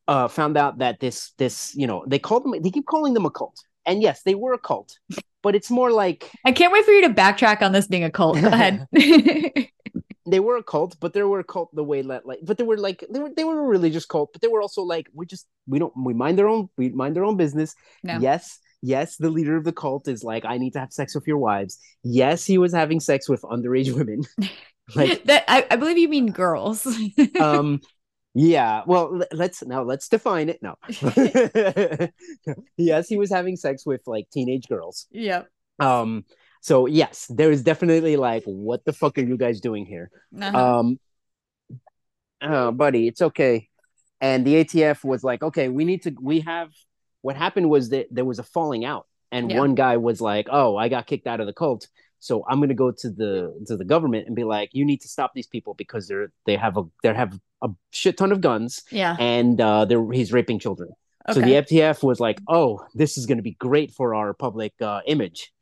Uh, 0.08 0.28
found 0.28 0.58
out 0.58 0.80
that 0.80 1.00
this 1.00 1.32
this 1.38 1.74
you 1.76 1.88
know 1.88 2.04
they 2.08 2.20
call 2.20 2.40
them 2.42 2.54
they 2.62 2.72
keep 2.72 2.86
calling 2.86 3.14
them 3.14 3.26
a 3.26 3.30
cult 3.30 3.56
and 3.86 4.02
yes 4.02 4.24
they 4.24 4.36
were 4.36 4.52
a 4.52 4.58
cult 4.58 5.00
but 5.42 5.56
it's 5.56 5.70
more 5.72 5.90
like 5.92 6.30
I 6.44 6.52
can't 6.52 6.74
wait 6.74 6.84
for 6.84 6.92
you 6.92 7.08
to 7.08 7.14
backtrack 7.14 7.62
on 7.62 7.72
this 7.72 7.88
being 7.88 8.04
a 8.04 8.10
cult. 8.12 8.36
Go 8.42 8.48
ahead. 8.48 8.88
they 10.32 10.40
were 10.40 10.56
a 10.56 10.64
cult, 10.64 10.96
but 11.00 11.14
they 11.14 11.24
were 11.24 11.40
a 11.40 11.44
cult 11.44 11.76
the 11.76 11.84
way 11.84 12.02
that 12.02 12.26
like, 12.26 12.40
but 12.44 12.58
they 12.58 12.64
were 12.64 12.78
like 12.78 13.04
they 13.12 13.20
were 13.20 13.30
they 13.36 13.44
were 13.44 13.60
a 13.60 13.68
religious 13.68 14.06
cult, 14.06 14.32
but 14.32 14.42
they 14.42 14.48
were 14.48 14.62
also 14.62 14.82
like 14.82 15.08
we 15.14 15.26
just 15.26 15.46
we 15.68 15.78
don't 15.78 15.94
we 15.96 16.14
mind 16.14 16.40
their 16.40 16.48
own 16.48 16.70
we 16.78 16.90
mind 16.90 17.16
their 17.16 17.26
own 17.26 17.36
business. 17.36 17.76
No. 18.02 18.18
Yes, 18.20 18.60
yes, 18.82 19.18
the 19.18 19.30
leader 19.30 19.58
of 19.58 19.66
the 19.66 19.74
cult 19.74 20.08
is 20.08 20.24
like 20.24 20.46
I 20.46 20.58
need 20.58 20.74
to 20.74 20.80
have 20.80 20.94
sex 20.94 21.14
with 21.14 21.28
your 21.28 21.38
wives. 21.38 21.78
Yes, 22.04 22.46
he 22.46 22.58
was 22.58 22.74
having 22.74 23.02
sex 23.02 23.28
with 23.28 23.42
underage 23.42 23.94
women. 23.94 24.24
like 24.96 25.24
that 25.26 25.44
I, 25.50 25.68
I 25.70 25.76
believe 25.76 25.98
you 25.98 26.08
mean 26.08 26.32
girls. 26.32 26.88
um 27.40 27.82
yeah 28.34 28.84
well 28.88 29.22
let's 29.34 29.62
now 29.66 29.84
let's 29.84 30.08
define 30.08 30.48
it 30.48 30.58
no 30.62 30.76
yes 32.78 33.10
he 33.10 33.18
was 33.18 33.30
having 33.30 33.58
sex 33.58 33.86
with 33.86 34.00
like 34.08 34.26
teenage 34.32 34.70
girls 34.70 35.06
yep. 35.12 35.50
um 35.82 36.24
so 36.62 36.86
yes 36.86 37.26
there 37.30 37.52
is 37.52 37.62
definitely 37.64 38.16
like 38.16 38.44
what 38.46 38.84
the 38.86 38.94
fuck 38.94 39.18
are 39.18 39.22
you 39.32 39.38
guys 39.38 39.60
doing 39.60 39.86
here 39.86 40.10
Uh-huh. 40.40 40.80
um 40.80 41.00
oh 42.42 42.72
buddy 42.72 43.08
it's 43.08 43.22
okay 43.22 43.68
and 44.20 44.46
the 44.46 44.64
atf 44.64 45.04
was 45.04 45.24
like 45.24 45.44
okay 45.44 45.68
we 45.70 45.86
need 45.86 46.02
to 46.04 46.16
we 46.22 46.40
have 46.42 46.70
what 47.22 47.36
happened 47.36 47.70
was 47.70 47.90
that 47.90 48.08
there 48.12 48.26
was 48.26 48.40
a 48.40 48.44
falling 48.44 48.84
out 48.86 49.06
and 49.32 49.52
Yeah. 49.52 49.60
one 49.60 49.76
guy 49.76 49.98
was 49.98 50.22
like 50.22 50.48
oh 50.50 50.76
i 50.78 50.90
got 50.90 51.06
kicked 51.08 51.28
out 51.28 51.40
of 51.40 51.46
the 51.48 51.54
cult 51.54 51.88
so 52.20 52.44
i'm 52.50 52.58
going 52.60 52.70
to 52.70 52.76
go 52.76 52.92
to 52.92 53.10
the 53.10 53.34
to 53.68 53.78
the 53.78 53.86
government 53.86 54.28
and 54.28 54.36
be 54.36 54.44
like 54.44 54.70
you 54.74 54.86
need 54.86 55.02
to 55.02 55.08
stop 55.08 55.32
these 55.34 55.48
people 55.48 55.74
because 55.76 56.08
they're 56.08 56.32
they 56.46 56.56
have 56.56 56.78
a 56.78 56.84
they 57.04 57.14
have 57.14 57.38
a 57.62 57.70
shit 57.92 58.18
ton 58.18 58.32
of 58.32 58.42
guns 58.42 58.82
yeah. 58.92 59.16
and 59.20 59.62
uh 59.62 59.86
they're 59.86 60.12
he's 60.12 60.32
raping 60.34 60.60
children 60.60 60.90
so 61.34 61.40
the 61.40 61.54
ATF 61.62 62.02
was 62.02 62.20
like, 62.20 62.40
"Oh, 62.48 62.84
this 62.96 63.16
is 63.16 63.28
going 63.28 63.38
to 63.38 63.44
be 63.44 63.52
great 63.52 63.92
for 63.92 64.16
our 64.16 64.34
public 64.34 64.74
uh, 64.82 65.02
image." 65.06 65.54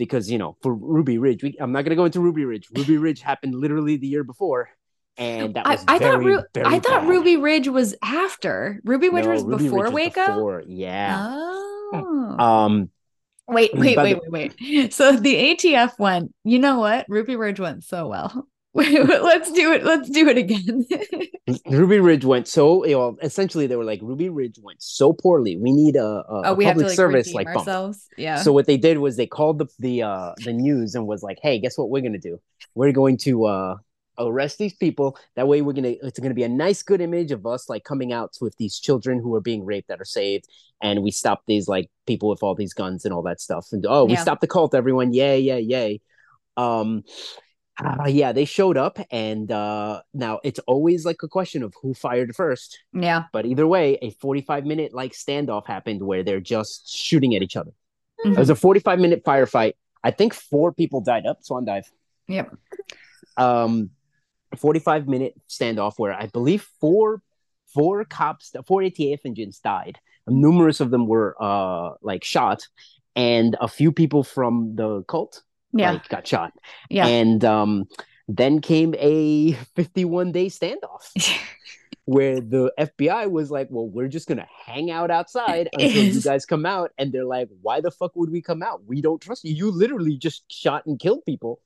Because 0.00 0.30
you 0.30 0.38
know, 0.38 0.56
for 0.62 0.74
Ruby 0.74 1.18
Ridge, 1.18 1.42
we, 1.42 1.56
I'm 1.60 1.72
not 1.72 1.82
going 1.84 1.90
to 1.90 1.96
go 1.96 2.06
into 2.06 2.20
Ruby 2.20 2.46
Ridge. 2.46 2.68
Ruby 2.74 2.96
Ridge 3.06 3.20
happened 3.20 3.54
literally 3.54 3.98
the 3.98 4.06
year 4.06 4.24
before, 4.24 4.70
and 5.18 5.52
that 5.54 5.66
I, 5.66 5.72
was 5.72 5.84
I 5.86 5.98
very, 5.98 6.10
thought 6.36 6.46
Ru- 6.56 6.64
I 6.64 6.80
thought. 6.80 7.06
Ruby 7.06 7.36
Ridge 7.36 7.68
was 7.68 7.94
after. 8.02 8.80
Ruby 8.82 9.10
Ridge 9.10 9.26
No, 9.26 9.32
was 9.32 9.42
Ruby 9.44 9.64
before 9.64 9.84
Ridge 9.84 9.92
Waco. 9.92 10.26
before, 10.26 10.62
Yeah. 10.66 11.16
Oh. 11.92 12.36
Um. 12.38 12.90
wait, 13.46 13.74
wait, 13.74 13.96
wait, 13.98 14.14
the- 14.22 14.30
wait, 14.30 14.54
wait. 14.58 14.92
So 14.94 15.16
the 15.16 15.34
ATF 15.34 15.98
went. 15.98 16.32
You 16.44 16.58
know 16.60 16.78
what? 16.78 17.04
Ruby 17.08 17.36
Ridge 17.36 17.60
went 17.60 17.84
so 17.84 18.08
well. 18.08 18.46
let's 18.74 19.50
do 19.50 19.72
it. 19.72 19.84
Let's 19.84 20.08
do 20.08 20.28
it 20.28 20.38
again. 20.38 20.86
Ruby 21.68 21.98
Ridge 21.98 22.24
went 22.24 22.46
so 22.46 22.84
you 22.86 22.92
know, 22.92 23.16
essentially 23.20 23.66
they 23.66 23.74
were 23.74 23.84
like 23.84 24.00
Ruby 24.00 24.28
Ridge 24.28 24.60
went 24.62 24.80
so 24.80 25.12
poorly. 25.12 25.56
We 25.56 25.72
need 25.72 25.96
a, 25.96 26.04
a, 26.04 26.24
oh, 26.28 26.42
a 26.44 26.54
we 26.54 26.64
have 26.64 26.74
to 26.74 26.82
public 26.82 26.86
like 26.90 26.96
service 26.96 27.34
like 27.34 27.46
bump. 27.46 27.58
ourselves. 27.58 28.06
Yeah. 28.16 28.36
So 28.36 28.52
what 28.52 28.66
they 28.66 28.76
did 28.76 28.98
was 28.98 29.16
they 29.16 29.26
called 29.26 29.58
the 29.58 29.66
the 29.80 30.02
uh 30.04 30.32
the 30.44 30.52
news 30.52 30.94
and 30.94 31.06
was 31.06 31.22
like, 31.22 31.38
"Hey, 31.42 31.58
guess 31.58 31.76
what 31.76 31.90
we're 31.90 32.02
gonna 32.02 32.18
do? 32.18 32.38
We're 32.76 32.92
going 32.92 33.16
to 33.18 33.46
uh 33.46 33.76
arrest 34.18 34.58
these 34.58 34.74
people. 34.74 35.18
That 35.34 35.48
way, 35.48 35.62
we're 35.62 35.72
gonna 35.72 35.94
it's 36.02 36.20
gonna 36.20 36.34
be 36.34 36.44
a 36.44 36.48
nice, 36.48 36.82
good 36.84 37.00
image 37.00 37.32
of 37.32 37.46
us 37.46 37.68
like 37.68 37.82
coming 37.82 38.12
out 38.12 38.36
with 38.40 38.56
these 38.56 38.78
children 38.78 39.18
who 39.18 39.34
are 39.34 39.40
being 39.40 39.64
raped 39.64 39.88
that 39.88 40.00
are 40.00 40.04
saved, 40.04 40.46
and 40.80 41.02
we 41.02 41.10
stop 41.10 41.42
these 41.48 41.66
like 41.66 41.90
people 42.06 42.28
with 42.28 42.42
all 42.44 42.54
these 42.54 42.72
guns 42.72 43.04
and 43.04 43.12
all 43.12 43.22
that 43.22 43.40
stuff. 43.40 43.66
And 43.72 43.84
oh, 43.88 44.04
we 44.04 44.12
Yeah. 44.12 44.22
stopped 44.22 44.42
the 44.42 44.46
cult, 44.46 44.76
everyone! 44.76 45.12
Yay, 45.12 45.40
yay, 45.40 45.60
yay! 45.60 46.00
Um." 46.56 47.02
Uh, 47.82 48.06
yeah, 48.08 48.32
they 48.32 48.44
showed 48.44 48.76
up, 48.76 48.98
and 49.10 49.50
uh, 49.50 50.02
now 50.12 50.40
it's 50.44 50.58
always 50.60 51.04
like 51.04 51.22
a 51.22 51.28
question 51.28 51.62
of 51.62 51.74
who 51.80 51.94
fired 51.94 52.34
first. 52.34 52.78
yeah. 52.92 53.24
But 53.32 53.46
either 53.46 53.66
way, 53.66 53.98
a 54.02 54.10
forty-five 54.10 54.64
minute 54.66 54.92
like 54.92 55.12
standoff 55.12 55.66
happened 55.66 56.02
where 56.02 56.22
they're 56.22 56.40
just 56.40 56.88
shooting 56.88 57.34
at 57.34 57.42
each 57.42 57.56
other. 57.56 57.72
Mhm. 58.24 58.32
It 58.32 58.38
was 58.38 58.50
a 58.50 58.54
45 58.54 58.98
minute 58.98 59.24
firefight. 59.24 59.74
I 60.04 60.10
think 60.10 60.34
four 60.34 60.72
people 60.72 61.00
died 61.00 61.24
up 61.26 61.42
swan 61.42 61.64
dive. 61.64 61.90
Yep. 62.28 62.54
Um, 63.36 63.90
45 64.56 65.08
minute 65.08 65.34
standoff 65.48 65.94
where 65.98 66.12
I 66.12 66.26
believe 66.26 66.68
four 66.80 67.22
four 67.72 68.04
cops, 68.04 68.52
four 68.66 68.82
ATF 68.82 69.20
agents 69.24 69.60
died. 69.60 69.98
Numerous 70.26 70.80
of 70.80 70.90
them 70.90 71.06
were 71.06 71.34
uh 71.40 71.92
like 72.02 72.24
shot, 72.24 72.66
and 73.16 73.56
a 73.60 73.68
few 73.68 73.90
people 73.92 74.22
from 74.22 74.74
the 74.76 75.02
cult 75.04 75.42
Yeah. 75.72 75.92
like 75.92 76.08
got 76.08 76.26
shot. 76.26 76.52
yeah. 76.88 77.06
And 77.06 77.44
um, 77.44 77.84
then 78.28 78.60
came 78.60 78.94
a 78.98 79.52
51 79.76 80.32
day 80.32 80.46
standoff 80.46 81.10
where 82.04 82.40
the 82.40 82.72
FBI 82.78 83.30
was 83.30 83.50
like, 83.50 83.68
"Well, 83.70 83.88
we're 83.88 84.08
just 84.08 84.28
gonna 84.28 84.48
hang 84.66 84.90
out 84.90 85.10
outside 85.10 85.68
until 85.72 86.04
you 86.04 86.20
guys 86.22 86.46
come 86.46 86.66
out." 86.66 86.90
And 86.98 87.12
they're 87.12 87.24
like, 87.24 87.48
"Why 87.62 87.80
the 87.80 87.90
fuck 87.90 88.16
would 88.16 88.30
we 88.30 88.42
come 88.42 88.62
out? 88.62 88.82
We 88.86 89.00
don't 89.00 89.20
trust 89.20 89.44
you. 89.44 89.54
You 89.54 89.70
literally 89.70 90.16
just 90.16 90.44
shot 90.50 90.86
and 90.86 90.98
killed 90.98 91.24
people 91.24 91.60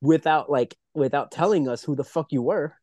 without 0.00 0.50
like 0.50 0.76
without 0.94 1.30
telling 1.30 1.68
us 1.68 1.82
who 1.82 1.94
the 1.96 2.04
fuck 2.04 2.32
you 2.32 2.42
were. 2.42 2.74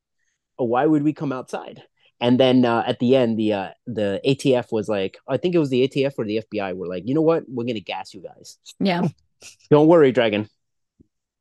Why 0.57 0.85
would 0.85 1.03
we 1.03 1.13
come 1.13 1.31
outside?" 1.31 1.83
And 2.21 2.39
then 2.39 2.63
uh, 2.63 2.83
at 2.87 2.99
the 2.99 3.15
end, 3.15 3.37
the 3.37 3.53
uh, 3.53 3.69
the 3.87 4.21
ATF 4.25 4.71
was 4.71 4.87
like, 4.87 5.17
I 5.27 5.37
think 5.37 5.53
it 5.53 5.59
was 5.59 5.69
the 5.69 5.87
ATF 5.87 6.13
or 6.17 6.25
the 6.25 6.41
FBI 6.49 6.75
were 6.75 6.87
like, 6.87 7.03
you 7.05 7.13
know 7.13 7.21
what? 7.21 7.43
We're 7.47 7.65
gonna 7.65 7.81
gas 7.81 8.13
you 8.13 8.21
guys. 8.21 8.57
yeah. 8.79 9.07
Don't 9.69 9.87
worry, 9.87 10.11
Dragon. 10.11 10.49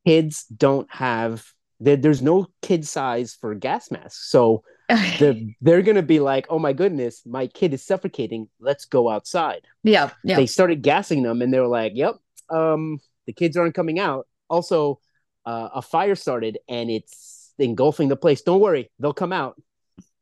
Kids 0.07 0.45
don't 0.45 0.91
have 0.93 1.45
there, 1.81 1.97
there's 1.97 2.23
no 2.23 2.47
kid 2.63 2.87
size 2.87 3.37
for 3.39 3.55
gas 3.55 3.91
masks. 3.91 4.31
So 4.31 4.63
the, 4.89 5.55
they're 5.61 5.83
gonna 5.83 6.03
be 6.03 6.21
like, 6.21 6.47
oh 6.51 6.59
my 6.59 6.73
goodness, 6.73 7.23
my 7.27 7.47
kid 7.47 7.75
is 7.75 7.85
suffocating. 7.85 8.49
Let's 8.61 8.85
go 8.85 9.11
outside. 9.11 9.63
yeah. 9.83 10.11
Yeah. 10.23 10.37
They 10.37 10.47
started 10.47 10.83
gassing 10.83 11.23
them, 11.23 11.43
and 11.43 11.53
they 11.53 11.61
were 11.61 11.69
like, 11.69 11.93
yep, 11.95 12.17
um, 12.51 13.01
the 13.27 13.33
kids 13.33 13.57
aren't 13.57 13.75
coming 13.75 13.99
out. 13.99 14.27
Also, 14.49 15.01
uh, 15.47 15.71
a 15.75 15.83
fire 15.83 16.15
started, 16.15 16.59
and 16.69 16.91
it's 16.91 17.53
engulfing 17.59 18.09
the 18.09 18.17
place. 18.17 18.43
Don't 18.43 18.61
worry, 18.61 18.91
they'll 18.99 19.15
come 19.15 19.33
out. 19.33 19.61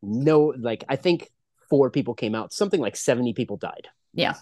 No, 0.01 0.53
like 0.57 0.83
I 0.89 0.95
think 0.95 1.29
four 1.69 1.89
people 1.89 2.13
came 2.13 2.35
out. 2.35 2.53
Something 2.53 2.81
like 2.81 2.95
seventy 2.95 3.33
people 3.33 3.57
died. 3.57 3.87
Yeah. 4.13 4.35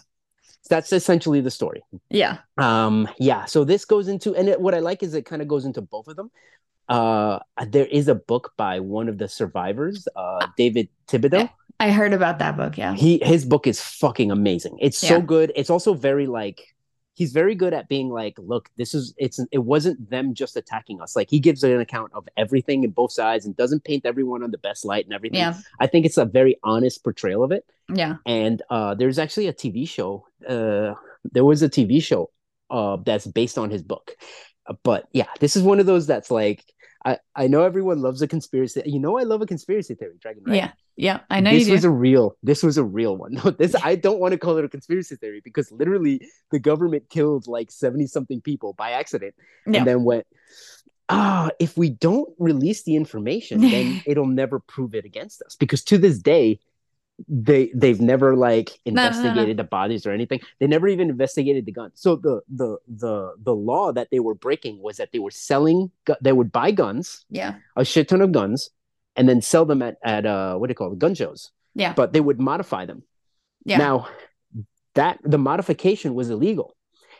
That's 0.68 0.92
essentially 0.92 1.40
the 1.40 1.50
story. 1.50 1.82
Yeah. 2.10 2.38
Um, 2.56 3.08
yeah, 3.18 3.44
so 3.46 3.64
this 3.64 3.84
goes 3.84 4.08
into, 4.08 4.34
and 4.34 4.48
it, 4.48 4.60
what 4.60 4.74
I 4.74 4.78
like 4.78 5.02
is 5.02 5.14
it 5.14 5.26
kind 5.26 5.42
of 5.42 5.48
goes 5.48 5.64
into 5.64 5.80
both 5.80 6.08
of 6.08 6.16
them. 6.16 6.30
Uh, 6.88 7.38
there 7.68 7.86
is 7.86 8.08
a 8.08 8.14
book 8.14 8.52
by 8.56 8.80
one 8.80 9.08
of 9.08 9.18
the 9.18 9.28
survivors, 9.28 10.06
uh, 10.16 10.46
David 10.56 10.88
Thibodeau. 11.08 11.48
I 11.80 11.90
heard 11.90 12.12
about 12.12 12.38
that 12.38 12.56
book. 12.56 12.78
Yeah. 12.78 12.94
He 12.94 13.18
his 13.22 13.44
book 13.44 13.66
is 13.66 13.80
fucking 13.80 14.30
amazing. 14.30 14.78
It's 14.80 14.98
so 14.98 15.20
good. 15.20 15.52
It's 15.56 15.70
also 15.70 15.94
very 15.94 16.26
like 16.26 16.71
he's 17.14 17.32
very 17.32 17.54
good 17.54 17.74
at 17.74 17.88
being 17.88 18.08
like, 18.08 18.34
look, 18.38 18.68
this 18.76 18.94
is 18.94 19.14
it's 19.18 19.38
it 19.52 19.58
wasn't 19.58 20.08
them 20.10 20.34
just 20.34 20.56
attacking 20.56 21.00
us. 21.00 21.14
Like 21.14 21.28
he 21.30 21.40
gives 21.40 21.62
an 21.62 21.80
account 21.80 22.12
of 22.14 22.26
everything 22.36 22.84
in 22.84 22.90
both 22.90 23.12
sides 23.12 23.44
and 23.46 23.56
doesn't 23.56 23.84
paint 23.84 24.06
everyone 24.06 24.42
on 24.42 24.50
the 24.50 24.58
best 24.58 24.84
light 24.84 25.04
and 25.04 25.14
everything. 25.14 25.38
Yeah. 25.40 25.54
I 25.80 25.86
think 25.86 26.06
it's 26.06 26.16
a 26.18 26.24
very 26.24 26.58
honest 26.62 27.04
portrayal 27.04 27.42
of 27.44 27.52
it 27.52 27.64
Yeah. 27.92 28.16
and 28.26 28.62
uh, 28.70 28.94
there's 28.94 29.18
actually 29.18 29.48
a 29.48 29.52
TV 29.52 29.88
show. 29.88 30.26
Uh, 30.48 30.94
there 31.32 31.44
was 31.44 31.62
a 31.62 31.68
TV 31.68 32.02
show 32.02 32.30
uh, 32.70 32.96
that's 33.04 33.26
based 33.26 33.58
on 33.58 33.70
his 33.70 33.82
book. 33.82 34.12
But 34.82 35.08
yeah, 35.12 35.26
this 35.40 35.56
is 35.56 35.62
one 35.62 35.80
of 35.80 35.86
those 35.86 36.06
that's 36.06 36.30
like 36.30 36.64
I, 37.04 37.18
I 37.34 37.46
know 37.48 37.62
everyone 37.62 38.00
loves 38.00 38.22
a 38.22 38.28
conspiracy. 38.28 38.82
You 38.86 39.00
know, 39.00 39.18
I 39.18 39.22
love 39.24 39.42
a 39.42 39.46
conspiracy 39.46 39.94
theory, 39.94 40.14
Dragon. 40.20 40.42
Right? 40.46 40.56
Yeah. 40.56 40.72
Yeah. 40.96 41.20
I 41.30 41.40
know 41.40 41.50
this 41.50 41.60
you 41.62 41.66
do. 41.66 41.72
was 41.72 41.84
a 41.84 41.90
real. 41.90 42.36
This 42.42 42.62
was 42.62 42.78
a 42.78 42.84
real 42.84 43.16
one. 43.16 43.32
No, 43.44 43.50
this 43.50 43.74
I 43.82 43.96
don't 43.96 44.20
want 44.20 44.32
to 44.32 44.38
call 44.38 44.56
it 44.58 44.64
a 44.64 44.68
conspiracy 44.68 45.16
theory 45.16 45.40
because 45.42 45.72
literally 45.72 46.20
the 46.50 46.58
government 46.58 47.08
killed 47.10 47.46
like 47.48 47.70
seventy 47.70 48.06
something 48.06 48.40
people 48.40 48.72
by 48.74 48.92
accident, 48.92 49.34
Yeah. 49.66 49.78
and 49.78 49.86
then 49.86 50.04
went. 50.04 50.26
Ah, 51.08 51.50
if 51.58 51.76
we 51.76 51.90
don't 51.90 52.32
release 52.38 52.84
the 52.84 52.96
information, 52.96 53.60
then 53.60 54.00
it'll 54.06 54.26
never 54.26 54.60
prove 54.60 54.94
it 54.94 55.04
against 55.04 55.42
us. 55.42 55.56
Because 55.56 55.82
to 55.84 55.98
this 55.98 56.18
day, 56.18 56.60
they 57.28 57.70
they've 57.74 58.00
never 58.00 58.36
like 58.36 58.78
No, 58.86 58.92
no, 58.92 58.94
no, 58.94 59.00
no. 59.00 59.06
investigated 59.06 59.56
the 59.56 59.64
bodies 59.64 60.06
or 60.06 60.10
anything. 60.10 60.40
They 60.58 60.66
never 60.66 60.88
even 60.88 61.10
investigated 61.10 61.66
the 61.66 61.72
guns. 61.72 61.92
So 61.94 62.16
the 62.16 62.42
the 62.48 62.78
the 62.88 63.34
the 63.42 63.54
law 63.54 63.92
that 63.92 64.08
they 64.10 64.20
were 64.20 64.34
breaking 64.34 64.80
was 64.82 64.96
that 64.96 65.10
they 65.12 65.18
were 65.18 65.30
selling. 65.30 65.90
They 66.20 66.32
would 66.32 66.52
buy 66.52 66.70
guns, 66.70 67.24
yeah. 67.30 67.56
a 67.76 67.84
shit 67.84 68.08
ton 68.08 68.20
of 68.20 68.32
guns, 68.32 68.70
and 69.16 69.28
then 69.28 69.42
sell 69.42 69.64
them 69.64 69.82
at 69.82 69.96
at 70.04 70.26
uh 70.26 70.56
what 70.56 70.68
do 70.68 70.72
you 70.72 70.76
call 70.76 70.92
it, 70.92 70.98
gun 70.98 71.14
shows. 71.14 71.50
Yeah. 71.74 71.94
But 71.94 72.12
they 72.12 72.20
would 72.20 72.40
modify 72.40 72.86
them. 72.86 73.02
Yeah. 73.64 73.78
Now, 73.78 74.08
that 74.94 75.18
the 75.24 75.38
modification 75.38 76.14
was 76.14 76.30
illegal, 76.30 76.76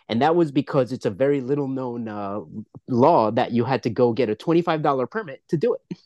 and 0.08 0.20
that 0.22 0.34
was 0.36 0.52
because 0.52 0.92
it's 0.92 1.06
a 1.06 1.10
very 1.10 1.40
little 1.40 1.68
known 1.68 2.08
uh, 2.08 2.40
law 2.88 3.30
that 3.30 3.52
you 3.52 3.64
had 3.64 3.84
to 3.84 3.90
go 3.90 4.12
get 4.12 4.28
a 4.28 4.34
twenty 4.34 4.62
five 4.62 4.82
dollar 4.82 5.06
permit 5.06 5.42
to 5.48 5.56
do 5.56 5.74
it. 5.74 5.98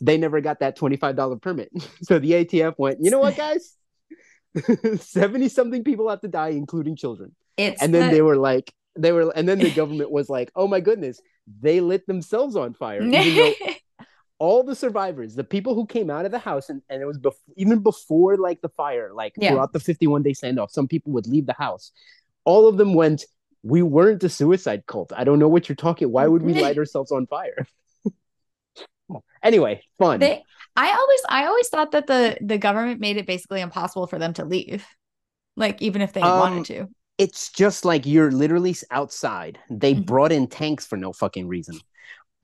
They 0.00 0.18
never 0.18 0.40
got 0.40 0.60
that 0.60 0.76
twenty 0.76 0.96
five 0.96 1.16
dollar 1.16 1.36
permit, 1.36 1.70
so 2.02 2.18
the 2.18 2.32
ATF 2.32 2.74
went. 2.78 2.98
You 3.02 3.10
know 3.10 3.18
what, 3.20 3.36
guys? 3.36 3.74
Seventy 5.00 5.48
something 5.48 5.84
people 5.84 6.08
have 6.08 6.20
to 6.20 6.28
die, 6.28 6.48
including 6.50 6.96
children. 6.96 7.34
It's 7.56 7.82
And 7.82 7.94
then 7.94 8.10
the- 8.10 8.16
they 8.16 8.22
were 8.22 8.36
like, 8.36 8.72
they 8.98 9.12
were, 9.12 9.30
and 9.34 9.48
then 9.48 9.58
the 9.58 9.70
government 9.70 10.10
was 10.10 10.28
like, 10.30 10.50
"Oh 10.56 10.66
my 10.68 10.80
goodness, 10.80 11.20
they 11.60 11.80
lit 11.80 12.06
themselves 12.06 12.56
on 12.56 12.74
fire." 12.74 13.02
All 14.38 14.62
the 14.62 14.74
survivors, 14.74 15.34
the 15.34 15.44
people 15.44 15.74
who 15.74 15.86
came 15.86 16.10
out 16.10 16.26
of 16.26 16.30
the 16.30 16.38
house, 16.38 16.68
and, 16.68 16.82
and 16.90 17.00
it 17.00 17.06
was 17.06 17.18
bef- 17.18 17.32
even 17.56 17.78
before 17.78 18.36
like 18.36 18.60
the 18.60 18.68
fire, 18.68 19.10
like 19.14 19.32
Yeah. 19.38 19.50
throughout 19.52 19.72
the 19.72 19.80
51 19.80 20.22
day 20.22 20.32
standoff, 20.32 20.70
some 20.70 20.86
people 20.86 21.12
would 21.12 21.26
leave 21.26 21.46
the 21.46 21.54
house. 21.54 21.90
All 22.44 22.68
of 22.68 22.76
them 22.76 22.92
went, 22.92 23.24
We 23.62 23.80
weren't 23.80 24.22
a 24.24 24.28
suicide 24.28 24.84
cult. 24.86 25.10
I 25.16 25.24
don't 25.24 25.38
know 25.38 25.48
what 25.48 25.70
you're 25.70 25.76
talking. 25.76 26.12
Why 26.12 26.26
would 26.26 26.42
we 26.42 26.52
light 26.52 26.76
ourselves 26.76 27.12
on 27.12 27.26
fire? 27.26 27.66
Anyway, 29.42 29.82
fun. 29.98 30.20
they 30.20 30.42
I 30.76 30.90
always 30.92 31.20
I 31.28 31.46
always 31.46 31.68
thought 31.68 31.92
that 31.92 32.06
the 32.06 32.36
the 32.40 32.58
government 32.58 33.00
made 33.00 33.16
it 33.16 33.26
basically 33.26 33.60
impossible 33.60 34.06
for 34.06 34.18
them 34.18 34.32
to 34.34 34.44
leave. 34.44 34.86
Like 35.56 35.82
even 35.82 36.02
if 36.02 36.12
they 36.12 36.22
Um, 36.22 36.38
wanted 36.38 36.66
to. 36.66 36.88
it's 37.18 37.50
just 37.52 37.84
like 37.84 38.06
you're 38.06 38.30
literally 38.30 38.76
outside. 38.90 39.58
They 39.70 39.94
Mhm. 39.94 40.06
brought 40.06 40.32
in 40.32 40.48
tanks 40.48 40.86
for 40.86 40.96
no 40.96 41.12
fucking 41.12 41.48
reason. 41.48 41.80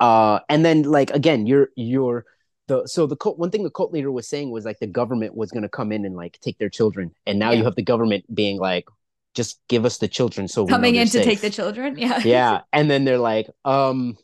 Uh, 0.01 0.41
and 0.49 0.65
then 0.65 0.83
like 0.85 1.11
again, 1.11 1.47
you're 1.47 1.71
you're 1.77 2.25
the 2.69 2.87
so 2.87 3.07
the 3.07 3.17
cult, 3.17 3.39
one 3.39 3.51
thing 3.51 3.65
the 3.65 3.71
cult 3.71 3.93
leader 3.93 4.13
was 4.13 4.29
saying 4.29 4.51
was 4.51 4.65
like 4.65 4.79
the 4.81 4.87
government 4.87 5.37
was 5.37 5.51
going 5.53 5.63
to 5.65 5.69
come 5.69 5.93
in 5.93 6.05
and 6.05 6.17
like 6.17 6.39
take 6.41 6.59
their 6.59 6.71
children, 6.71 7.15
and 7.27 7.39
now 7.39 7.53
you 7.53 7.65
have 7.65 7.77
the 7.77 7.83
government 7.83 8.25
being 8.35 8.59
like, 8.59 8.87
just 9.35 9.61
give 9.69 9.85
us 9.85 9.99
the 9.99 10.09
children 10.09 10.49
so 10.49 10.67
Coming 10.67 10.97
in 10.97 11.09
to 11.09 11.25
take 11.25 11.41
the 11.41 11.51
children. 11.51 11.99
Yeah. 11.99 12.21
yeah, 12.25 12.63
and 12.73 12.91
then 12.91 13.05
they're 13.05 13.19
like, 13.19 13.49
um, 13.65 14.17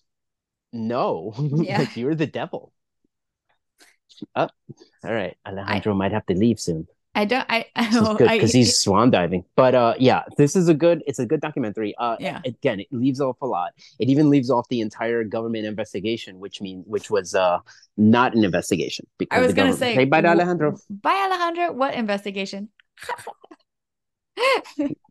no, 0.73 1.33
Yeah. 1.39 1.79
like 1.79 1.97
you're 1.97 2.15
the 2.15 2.27
devil. 2.27 2.73
Oh, 4.35 4.49
all 5.05 5.13
right, 5.15 5.37
Alejandro 5.47 5.95
might 5.95 6.13
have 6.13 6.27
to 6.27 6.35
leave 6.35 6.59
soon. 6.59 6.87
I 7.15 7.25
don't 7.25 7.47
I 7.49 7.67
This 7.77 7.95
is 7.95 8.03
oh, 8.03 8.15
good 8.15 8.29
I 8.29 8.37
because 8.37 8.53
he's 8.53 8.79
swan 8.79 9.11
diving. 9.11 9.45
But 9.57 9.75
uh, 9.75 9.95
yeah, 9.99 10.23
this 10.37 10.55
is 10.55 10.69
a 10.69 10.75
good. 10.75 11.03
It's 11.07 11.19
a 11.19 11.27
good 11.27 11.41
documentary. 11.41 11.95
Uh, 11.99 12.17
Yeah. 12.21 12.41
Again, 12.45 12.81
it 12.81 12.87
leaves 12.93 13.21
off 13.21 13.37
a 13.43 13.47
lot. 13.47 13.73
It 13.99 14.09
even 14.09 14.31
leaves 14.31 14.51
off 14.51 14.69
the 14.69 14.81
entire 14.81 15.25
government 15.25 15.67
investigation, 15.67 16.39
which 16.39 16.61
mean 16.61 16.85
which 16.87 17.11
was 17.11 17.35
uh 17.35 17.59
not 17.97 18.35
an 18.35 18.45
investigation. 18.45 19.07
Because 19.19 19.37
I 19.37 19.41
was 19.41 19.51
the 19.53 19.57
gonna 19.57 19.71
government- 19.71 19.79
say 19.79 19.95
Hey, 19.95 20.05
bye, 20.05 20.21
wh- 20.23 20.27
Alejandro. 20.27 20.77
Bye 20.91 21.27
Alejandro. 21.31 21.73
What 21.73 21.95
investigation? 21.95 22.69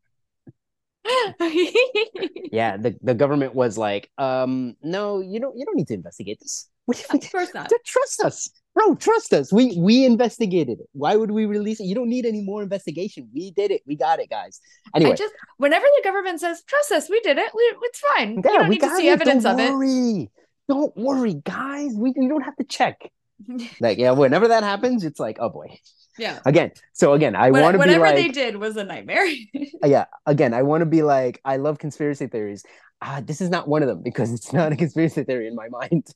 Yeah, 2.52 2.78
the, 2.78 2.96
the 3.02 3.14
government 3.14 3.56
was 3.56 3.78
like, 3.78 4.10
um, 4.18 4.76
no, 4.82 5.20
you 5.20 5.40
don't 5.40 5.58
you 5.58 5.66
don't 5.66 5.76
need 5.76 5.88
to 5.88 5.94
investigate 5.94 6.40
this. 6.40 6.70
What 6.86 6.98
do 6.98 7.04
you 7.12 7.20
Of 7.20 7.32
course 7.32 7.54
not. 7.54 7.70
Trust 7.86 8.24
us, 8.24 8.50
bro. 8.74 8.96
Trust 8.96 9.34
us. 9.34 9.52
We 9.52 9.78
we 9.78 10.06
investigated 10.06 10.80
it. 10.80 10.88
Why 10.94 11.16
would 11.16 11.32
we 11.32 11.46
release 11.46 11.80
it? 11.82 11.86
You 11.86 11.96
don't 11.96 12.08
need 12.10 12.26
any 12.26 12.42
more 12.42 12.64
investigation. 12.64 13.30
We 13.34 13.52
did 13.52 13.72
it. 13.72 13.82
We 13.86 13.98
got 13.98 14.20
it, 14.20 14.30
guys. 14.30 14.62
Anyway, 14.96 15.12
I 15.12 15.16
just 15.16 15.34
whenever 15.58 15.86
the 15.98 16.02
government 16.04 16.40
says, 16.40 16.64
trust 16.64 16.92
us, 16.94 17.10
we 17.10 17.20
did 17.22 17.38
it. 17.38 17.52
We, 17.54 17.62
it's 17.82 18.00
fine. 18.00 18.42
Yeah, 18.44 18.52
you 18.52 18.58
don't 18.60 18.70
we 18.70 18.76
need 18.76 18.82
to 18.82 18.96
see 18.96 19.08
it. 19.10 19.12
evidence 19.12 19.44
don't 19.44 19.60
of 19.60 19.74
worry. 19.74 20.32
Don't 20.70 20.96
worry, 20.96 21.34
guys. 21.34 21.92
We 21.96 22.14
you 22.16 22.30
don't 22.30 22.44
have 22.44 22.56
to 22.58 22.64
check. 22.64 23.12
Like, 23.80 24.00
yeah, 24.00 24.12
whenever 24.12 24.48
that 24.48 24.64
happens, 24.64 25.04
it's 25.04 25.20
like, 25.20 25.38
oh 25.40 25.50
boy. 25.50 25.80
Yeah. 26.18 26.40
Again. 26.46 26.72
So 26.94 27.14
again, 27.14 27.36
I 27.36 27.52
What- 27.52 27.62
want 27.62 27.74
to 27.78 27.84
be 27.84 27.90
like 27.92 28.00
whatever 28.00 28.16
they 28.22 28.30
did 28.30 28.56
was 28.58 28.76
a 28.78 28.84
nightmare. 28.84 29.26
yeah. 29.86 30.06
Again, 30.26 30.54
I 30.54 30.64
want 30.64 30.82
to 30.82 30.86
be 30.86 31.02
like, 31.04 31.40
I 31.46 31.58
love 31.58 31.78
conspiracy 31.80 32.28
theories. 32.28 32.64
Ah, 33.02 33.22
this 33.24 33.42
is 33.42 33.50
not 33.50 33.68
one 33.68 33.84
of 33.84 33.88
them 33.88 34.02
because 34.04 34.32
it's 34.34 34.52
not 34.54 34.72
a 34.72 34.76
conspiracy 34.76 35.24
theory 35.24 35.48
in 35.48 35.56
my 35.56 35.68
mind. 35.70 36.08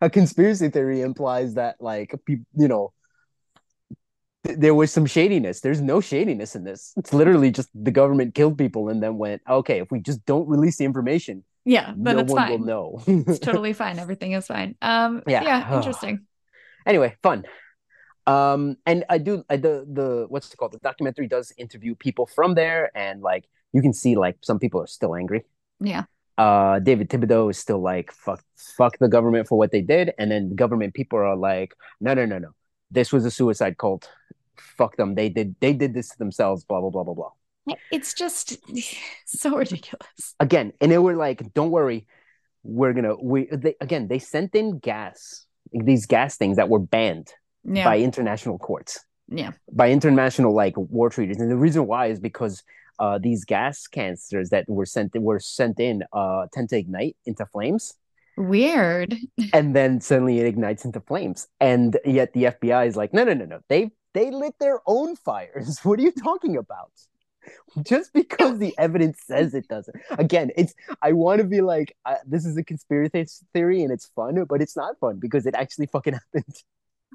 A 0.00 0.10
conspiracy 0.10 0.68
theory 0.68 1.00
implies 1.00 1.54
that, 1.54 1.76
like, 1.80 2.12
you 2.28 2.68
know, 2.68 2.92
th- 4.44 4.58
there 4.58 4.74
was 4.74 4.92
some 4.92 5.06
shadiness. 5.06 5.60
There's 5.60 5.80
no 5.80 6.00
shadiness 6.00 6.54
in 6.56 6.64
this. 6.64 6.92
It's 6.96 7.12
literally 7.12 7.50
just 7.50 7.68
the 7.74 7.90
government 7.90 8.34
killed 8.34 8.58
people 8.58 8.88
and 8.88 9.02
then 9.02 9.16
went, 9.18 9.42
okay, 9.48 9.80
if 9.80 9.90
we 9.90 10.00
just 10.00 10.24
don't 10.26 10.48
release 10.48 10.76
the 10.78 10.84
information, 10.84 11.44
yeah, 11.64 11.92
then 11.96 12.16
no 12.16 12.22
it's 12.22 12.32
one 12.32 12.42
fine. 12.42 12.50
will 12.60 12.66
know. 12.66 13.02
It's 13.06 13.38
totally 13.38 13.72
fine. 13.82 13.98
Everything 13.98 14.32
is 14.32 14.46
fine. 14.46 14.76
Um 14.82 15.22
Yeah. 15.26 15.42
yeah, 15.42 15.76
interesting. 15.78 16.26
anyway 16.86 17.16
fun 17.22 17.42
um 18.26 18.76
and 18.86 19.04
i 19.08 19.18
do 19.18 19.44
I, 19.48 19.56
the 19.56 19.86
the 19.90 20.26
what's 20.28 20.52
it 20.52 20.56
called 20.56 20.72
the 20.72 20.78
documentary 20.78 21.28
does 21.28 21.52
interview 21.56 21.94
people 21.94 22.26
from 22.26 22.54
there 22.54 22.90
and 22.96 23.22
like 23.22 23.44
you 23.72 23.82
can 23.82 23.92
see 23.92 24.16
like 24.16 24.36
some 24.42 24.58
people 24.58 24.80
are 24.80 24.86
still 24.86 25.14
angry 25.14 25.44
Yeah. 25.80 26.04
uh, 26.38 26.78
David 26.80 27.08
Thibodeau 27.10 27.50
is 27.50 27.58
still 27.58 27.80
like 27.80 28.10
fuck 28.12 28.42
fuck 28.78 28.98
the 28.98 29.08
government 29.08 29.48
for 29.48 29.56
what 29.58 29.70
they 29.70 29.80
did, 29.82 30.12
and 30.18 30.30
then 30.30 30.54
government 30.54 30.92
people 30.94 31.18
are 31.18 31.36
like, 31.36 31.70
no, 32.00 32.12
no, 32.14 32.24
no, 32.26 32.38
no, 32.38 32.50
this 32.90 33.12
was 33.12 33.24
a 33.24 33.30
suicide 33.30 33.76
cult. 33.78 34.08
Fuck 34.78 34.96
them. 34.96 35.14
They 35.14 35.28
did 35.28 35.56
they 35.60 35.72
did 35.72 35.92
this 35.94 36.08
to 36.12 36.18
themselves. 36.18 36.64
Blah 36.64 36.80
blah 36.80 36.90
blah 36.90 37.04
blah 37.04 37.14
blah. 37.14 37.32
It's 37.90 38.12
just 38.14 38.56
so 39.26 39.56
ridiculous. 39.56 40.34
Again, 40.40 40.72
and 40.80 40.90
they 40.92 40.98
were 40.98 41.16
like, 41.16 41.38
don't 41.54 41.70
worry, 41.70 42.06
we're 42.62 42.92
gonna 42.92 43.16
we 43.16 43.48
they, 43.52 43.74
again 43.80 44.08
they 44.08 44.18
sent 44.18 44.54
in 44.54 44.78
gas 44.78 45.46
these 45.72 46.04
gas 46.06 46.36
things 46.36 46.56
that 46.56 46.68
were 46.68 46.80
banned 46.80 47.32
Yeah. 47.66 47.84
by 47.84 47.98
international 47.98 48.58
courts. 48.58 49.00
Yeah. 49.28 49.52
by 49.72 49.90
international 49.90 50.54
like 50.54 50.74
war 50.76 51.10
treaties. 51.10 51.40
And 51.40 51.50
the 51.50 51.56
reason 51.56 51.86
why 51.86 52.06
is 52.06 52.20
because 52.20 52.62
uh, 52.98 53.18
these 53.18 53.44
gas 53.44 53.86
canisters 53.86 54.50
that 54.50 54.68
were 54.68 54.86
sent 54.86 55.16
were 55.16 55.40
sent 55.40 55.80
in 55.80 56.04
uh, 56.12 56.46
tend 56.52 56.68
to 56.70 56.78
ignite 56.78 57.16
into 57.26 57.44
flames. 57.46 57.94
Weird. 58.36 59.16
and 59.52 59.74
then 59.74 60.00
suddenly 60.00 60.38
it 60.38 60.46
ignites 60.46 60.84
into 60.84 61.00
flames. 61.00 61.48
And 61.60 61.98
yet 62.04 62.32
the 62.32 62.44
fbi 62.44 62.86
is 62.86 62.96
like 62.96 63.12
no 63.12 63.24
no 63.24 63.34
no 63.34 63.44
no. 63.46 63.60
They 63.68 63.90
they 64.14 64.30
lit 64.30 64.54
their 64.60 64.80
own 64.86 65.16
fires. 65.16 65.80
What 65.84 65.98
are 65.98 66.02
you 66.02 66.12
talking 66.12 66.56
about? 66.56 66.92
Just 67.82 68.12
because 68.12 68.58
the 68.58 68.74
evidence 68.78 69.20
says 69.24 69.54
it 69.54 69.68
doesn't. 69.68 69.96
Again 70.10 70.50
it's 70.56 70.74
i 71.02 71.12
want 71.12 71.40
to 71.40 71.44
be 71.44 71.60
like 71.60 71.96
uh, 72.04 72.16
this 72.26 72.46
is 72.46 72.56
a 72.56 72.64
conspiracy 72.64 73.26
theory 73.52 73.82
and 73.82 73.92
it's 73.92 74.06
fun 74.06 74.42
but 74.44 74.62
it's 74.62 74.76
not 74.76 74.98
fun 75.00 75.18
because 75.18 75.46
it 75.46 75.54
actually 75.54 75.86
fucking 75.86 76.14
happened 76.34 76.56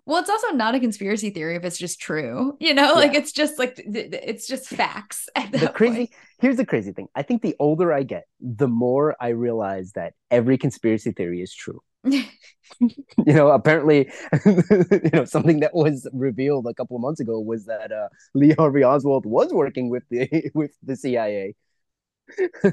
Well, 0.06 0.20
it's 0.20 0.30
also 0.30 0.50
not 0.50 0.76
a 0.76 0.80
conspiracy 0.80 1.30
theory 1.30 1.56
if 1.56 1.64
it's 1.64 1.78
just 1.78 2.02
true. 2.02 2.58
You 2.60 2.74
know, 2.74 2.94
like 2.94 3.14
it's 3.14 3.32
just 3.32 3.60
like 3.60 3.76
th- 3.76 4.12
th- 4.12 4.24
it's 4.26 4.48
just 4.48 4.68
facts. 4.68 5.30
The 5.52 5.68
crazy 5.68 6.12
here's 6.42 6.58
the 6.58 6.66
crazy 6.66 6.92
thing 6.92 7.08
i 7.16 7.22
think 7.22 7.42
the 7.42 7.56
older 7.60 7.94
i 7.94 8.04
get 8.04 8.26
the 8.42 8.68
more 8.68 9.16
i 9.22 9.30
realize 9.30 9.94
that 9.94 10.14
every 10.30 10.58
conspiracy 10.58 11.12
theory 11.12 11.42
is 11.42 11.54
true 11.54 11.82
you 12.04 12.24
know 13.28 13.50
apparently 13.50 14.12
you 14.46 15.10
know 15.14 15.24
something 15.24 15.60
that 15.60 15.74
was 15.74 16.08
revealed 16.12 16.66
a 16.68 16.74
couple 16.74 16.96
of 16.96 17.02
months 17.02 17.20
ago 17.20 17.40
was 17.40 17.66
that 17.66 17.92
uh 17.92 18.10
lee 18.34 18.54
harvey 18.58 18.84
oswald 18.84 19.26
was 19.26 19.54
working 19.54 19.90
with 19.90 20.04
the 20.10 20.52
with 20.56 20.72
the 20.84 20.96
cia 20.96 21.56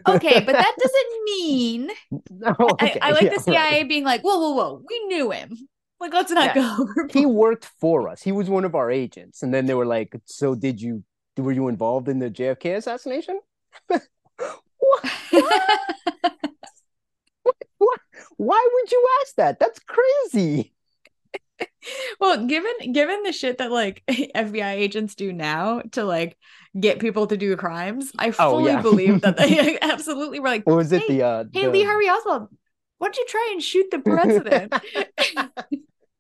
okay, 0.07 0.41
but 0.41 0.53
that 0.53 0.77
doesn't 0.79 1.25
mean 1.25 1.91
no, 2.31 2.55
I, 2.79 2.97
I 3.03 3.11
like 3.11 3.25
yeah, 3.25 3.35
the 3.35 3.41
CIA 3.41 3.81
right. 3.81 3.89
being 3.89 4.05
like, 4.05 4.21
whoa, 4.21 4.39
whoa, 4.39 4.53
whoa, 4.53 4.83
we 4.89 5.07
knew 5.07 5.33
him. 5.33 5.57
Like, 6.01 6.13
let's 6.13 6.31
not 6.31 6.55
Yeah. 6.57 6.77
go 6.77 6.87
he 7.13 7.27
worked 7.27 7.65
for 7.81 8.09
us 8.09 8.23
he 8.23 8.33
was 8.33 8.49
one 8.49 8.65
of 8.65 8.75
our 8.75 8.91
agents 8.91 9.43
and 9.43 9.53
then 9.53 9.67
they 9.67 9.75
were 9.75 9.87
like 9.87 10.15
so 10.25 10.55
did 10.55 10.81
you 10.81 11.03
were 11.37 11.53
you 11.53 11.69
involved 11.69 12.09
in 12.09 12.19
the 12.21 12.31
jfk 12.31 12.77
assassination 12.77 13.41
what? 13.89 14.03
what 17.79 18.01
why 18.37 18.69
would 18.75 18.93
you 18.93 19.07
ask 19.23 19.35
that 19.37 19.59
that's 19.59 19.81
crazy 19.81 20.73
well, 22.21 22.47
given 22.47 22.93
given 22.93 23.23
the 23.25 23.33
shit 23.33 23.59
that 23.59 23.73
like 23.73 24.05
FBI 24.09 24.75
agents 24.75 25.17
do 25.17 25.33
now 25.33 25.81
to 25.93 26.05
like 26.05 26.37
get 26.79 27.01
people 27.01 27.27
to 27.27 27.37
do 27.37 27.57
crimes, 27.57 28.13
I 28.17 28.29
Oh, 28.29 28.51
fully 28.51 28.67
yeah. 28.67 28.81
believe 28.81 29.23
that 29.23 29.37
they 29.37 29.77
absolutely 29.83 30.39
were 30.39 30.49
like, 30.49 30.65
What 30.67 30.77
was 30.77 30.93
it? 30.93 31.03
Hey, 31.03 31.17
the 31.19 31.23
uh 31.25 31.45
"Hey, 31.53 31.65
the- 31.67 31.71
Lee 31.73 31.85
Harvey 31.85 32.05
Oswald, 32.09 32.49
why 32.99 33.07
don't 33.09 33.17
you 33.17 33.27
try 33.27 33.49
and 33.53 33.61
shoot 33.63 33.91
the 33.91 33.99
president?" 33.99 34.73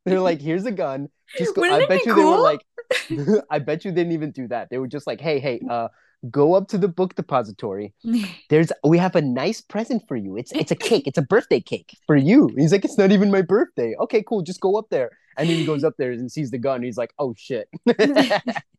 They're 0.09 0.21
like, 0.21 0.41
here's 0.41 0.65
a 0.65 0.73
gun. 0.73 1.09
Just 1.37 1.55
go. 1.55 1.63
Wouldn't 1.63 1.83
I 1.83 1.87
bet 1.87 2.05
be 2.05 2.11
you 2.11 2.17
they 2.17 2.25
were 2.25 2.39
like, 2.39 2.65
I 3.51 3.59
bet 3.59 3.85
you 3.85 3.93
they 3.93 4.03
didn't 4.03 4.13
even 4.13 4.31
do 4.31 4.49
that. 4.49 4.71
They 4.71 4.79
were 4.79 4.89
just 4.89 5.07
like, 5.07 5.21
hey, 5.21 5.39
hey, 5.39 5.61
uh, 5.69 5.89
go 6.31 6.55
up 6.55 6.69
to 6.69 6.79
the 6.79 6.89
book 6.89 7.15
depository. 7.15 7.95
There's 8.49 8.73
we 8.85 8.99
have 8.99 9.17
a 9.17 9.23
nice 9.23 9.61
present 9.61 10.03
for 10.09 10.17
you. 10.17 10.37
It's 10.37 10.53
it's 10.53 10.71
a 10.71 10.77
cake. 10.77 11.07
It's 11.07 11.19
a 11.19 11.23
birthday 11.23 11.61
cake 11.61 11.97
for 12.07 12.17
you. 12.17 12.51
He's 12.57 12.73
like, 12.73 12.85
it's 12.85 12.99
not 12.99 13.13
even 13.13 13.31
my 13.31 13.43
birthday. 13.43 13.95
Okay, 14.01 14.23
cool. 14.23 14.43
Just 14.43 14.61
go 14.61 14.77
up 14.77 14.87
there. 14.91 15.11
And 15.37 15.49
then 15.49 15.57
he 15.57 15.65
goes 15.65 15.85
up 15.85 15.95
there 15.99 16.11
and 16.11 16.31
sees 16.31 16.51
the 16.51 16.59
gun. 16.59 16.83
He's 16.83 16.99
like, 16.99 17.13
oh 17.19 17.35
shit. 17.37 17.69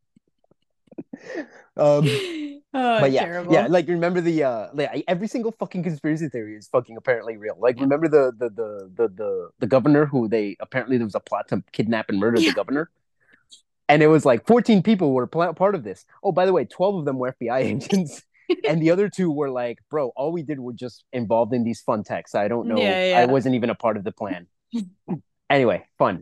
um, 1.78 2.06
oh, 2.74 3.00
but 3.00 3.12
yeah, 3.12 3.26
terrible. 3.26 3.54
yeah, 3.54 3.68
like 3.68 3.88
remember 3.88 4.22
the 4.22 4.44
uh 4.44 4.68
like 4.74 5.04
every 5.08 5.28
single 5.28 5.52
fucking 5.60 5.84
conspiracy 5.84 6.30
theory 6.30 6.56
is 6.56 6.68
fucking 6.68 6.98
apparently 6.98 7.38
real. 7.38 7.56
Like 7.60 7.80
remember 7.80 8.08
the 8.08 8.32
the 8.38 8.50
the 8.50 8.90
the 8.96 9.08
the, 9.10 9.50
the 9.60 9.68
governor 9.68 10.06
who 10.06 10.28
they 10.28 10.58
apparently 10.60 10.98
there 10.98 11.06
was 11.06 11.16
a 11.16 11.20
plot 11.20 11.48
to 11.50 11.64
kidnap 11.72 12.10
and 12.10 12.20
murder 12.20 12.40
Yeah. 12.40 12.52
the 12.52 12.56
governor. 12.56 12.90
And 13.88 14.04
it 14.04 14.08
was 14.08 14.24
like 14.24 14.46
14 14.46 14.84
people 14.84 15.14
were 15.14 15.26
pl- 15.26 15.54
part 15.56 15.74
of 15.74 15.84
this. 15.84 16.06
Oh, 16.24 16.32
by 16.32 16.46
the 16.46 16.54
way, 16.54 16.66
12 16.66 16.96
of 17.00 17.06
them 17.06 17.18
were 17.18 17.34
FBI 17.42 17.60
agents. 17.84 18.22
and 18.68 18.80
the 18.80 18.92
other 18.92 19.10
two 19.10 19.32
were 19.32 19.50
like, 19.50 19.80
bro, 19.90 20.10
all 20.16 20.32
we 20.32 20.44
did 20.44 20.60
was 20.60 20.76
just 20.76 21.06
involved 21.12 21.54
in 21.56 21.64
these 21.64 21.82
fun 21.82 22.04
texts. 22.04 22.36
I 22.36 22.48
don't 22.48 22.68
know. 22.68 22.78
Yeah, 22.78 23.10
yeah. 23.12 23.20
I 23.20 23.26
wasn't 23.26 23.56
even 23.56 23.72
a 23.72 23.76
part 23.76 23.98
of 23.98 24.04
the 24.04 24.12
plan. 24.12 24.46
anyway, 25.50 25.86
fun. 25.98 26.22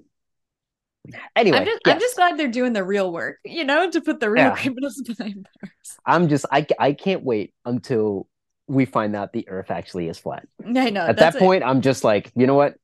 Anyway, 1.36 1.58
I'm 1.58 1.66
just, 1.66 1.82
I'm 1.86 2.00
just 2.00 2.16
glad 2.16 2.38
they're 2.38 2.48
doing 2.48 2.74
the 2.74 2.84
real 2.84 3.12
work, 3.12 3.38
you 3.46 3.64
know, 3.64 3.90
to 3.90 4.02
put 4.02 4.20
the 4.20 4.30
real 4.30 4.46
Yeah. 4.46 4.56
criminals 4.56 5.02
behind 5.06 5.48
bars. 5.62 5.72
I'm 6.06 6.28
just 6.28 6.46
I 6.52 6.66
I 6.80 6.94
can't 6.94 7.24
wait 7.24 7.54
until 7.66 8.28
we 8.68 8.86
find 8.86 9.16
out 9.16 9.32
the 9.34 9.48
Earth 9.48 9.72
actually 9.72 10.10
is 10.10 10.20
flat. 10.20 10.46
I 10.66 10.90
know. 10.90 11.06
At 11.06 11.18
that 11.18 11.36
it. 11.36 11.40
point, 11.40 11.64
I'm 11.64 11.82
just 11.82 12.04
like, 12.04 12.32
you 12.36 12.48
know 12.48 12.56
what? 12.56 12.76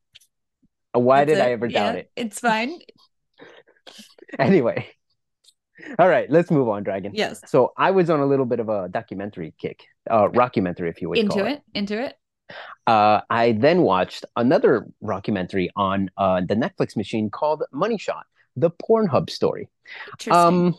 Why 0.93 1.25
That's 1.25 1.38
did 1.38 1.43
I 1.45 1.51
ever 1.51 1.67
Yeah, 1.67 1.83
doubt 1.83 1.95
it? 1.95 2.12
It's 2.15 2.39
fine. 2.39 2.79
Anyway, 4.39 4.88
all 5.99 6.07
right, 6.07 6.29
let's 6.29 6.49
move 6.49 6.69
on, 6.69 6.83
Dragon. 6.83 7.12
Yes. 7.13 7.41
So 7.45 7.73
I 7.77 7.91
was 7.91 8.09
on 8.09 8.19
a 8.19 8.25
little 8.25 8.45
bit 8.45 8.59
of 8.59 8.69
a 8.69 8.88
documentary 8.89 9.53
kick, 9.59 9.83
uh, 10.09 10.27
rockumentary, 10.29 10.89
if 10.89 11.01
you 11.01 11.09
would 11.09 11.19
Into 11.19 11.39
call 11.39 11.45
it. 11.45 11.62
Into 11.73 12.01
it. 12.01 12.15
Uh, 12.86 13.21
I 13.29 13.53
then 13.53 13.82
watched 13.82 14.25
another 14.36 14.88
rockumentary 15.03 15.69
on 15.75 16.10
uh, 16.17 16.41
the 16.41 16.56
Netflix 16.56 16.95
machine 16.95 17.29
called 17.29 17.63
Money 17.71 17.97
Shot, 17.97 18.25
the 18.56 18.71
Pornhub 18.71 19.29
story. 19.29 19.69
Um, 20.29 20.75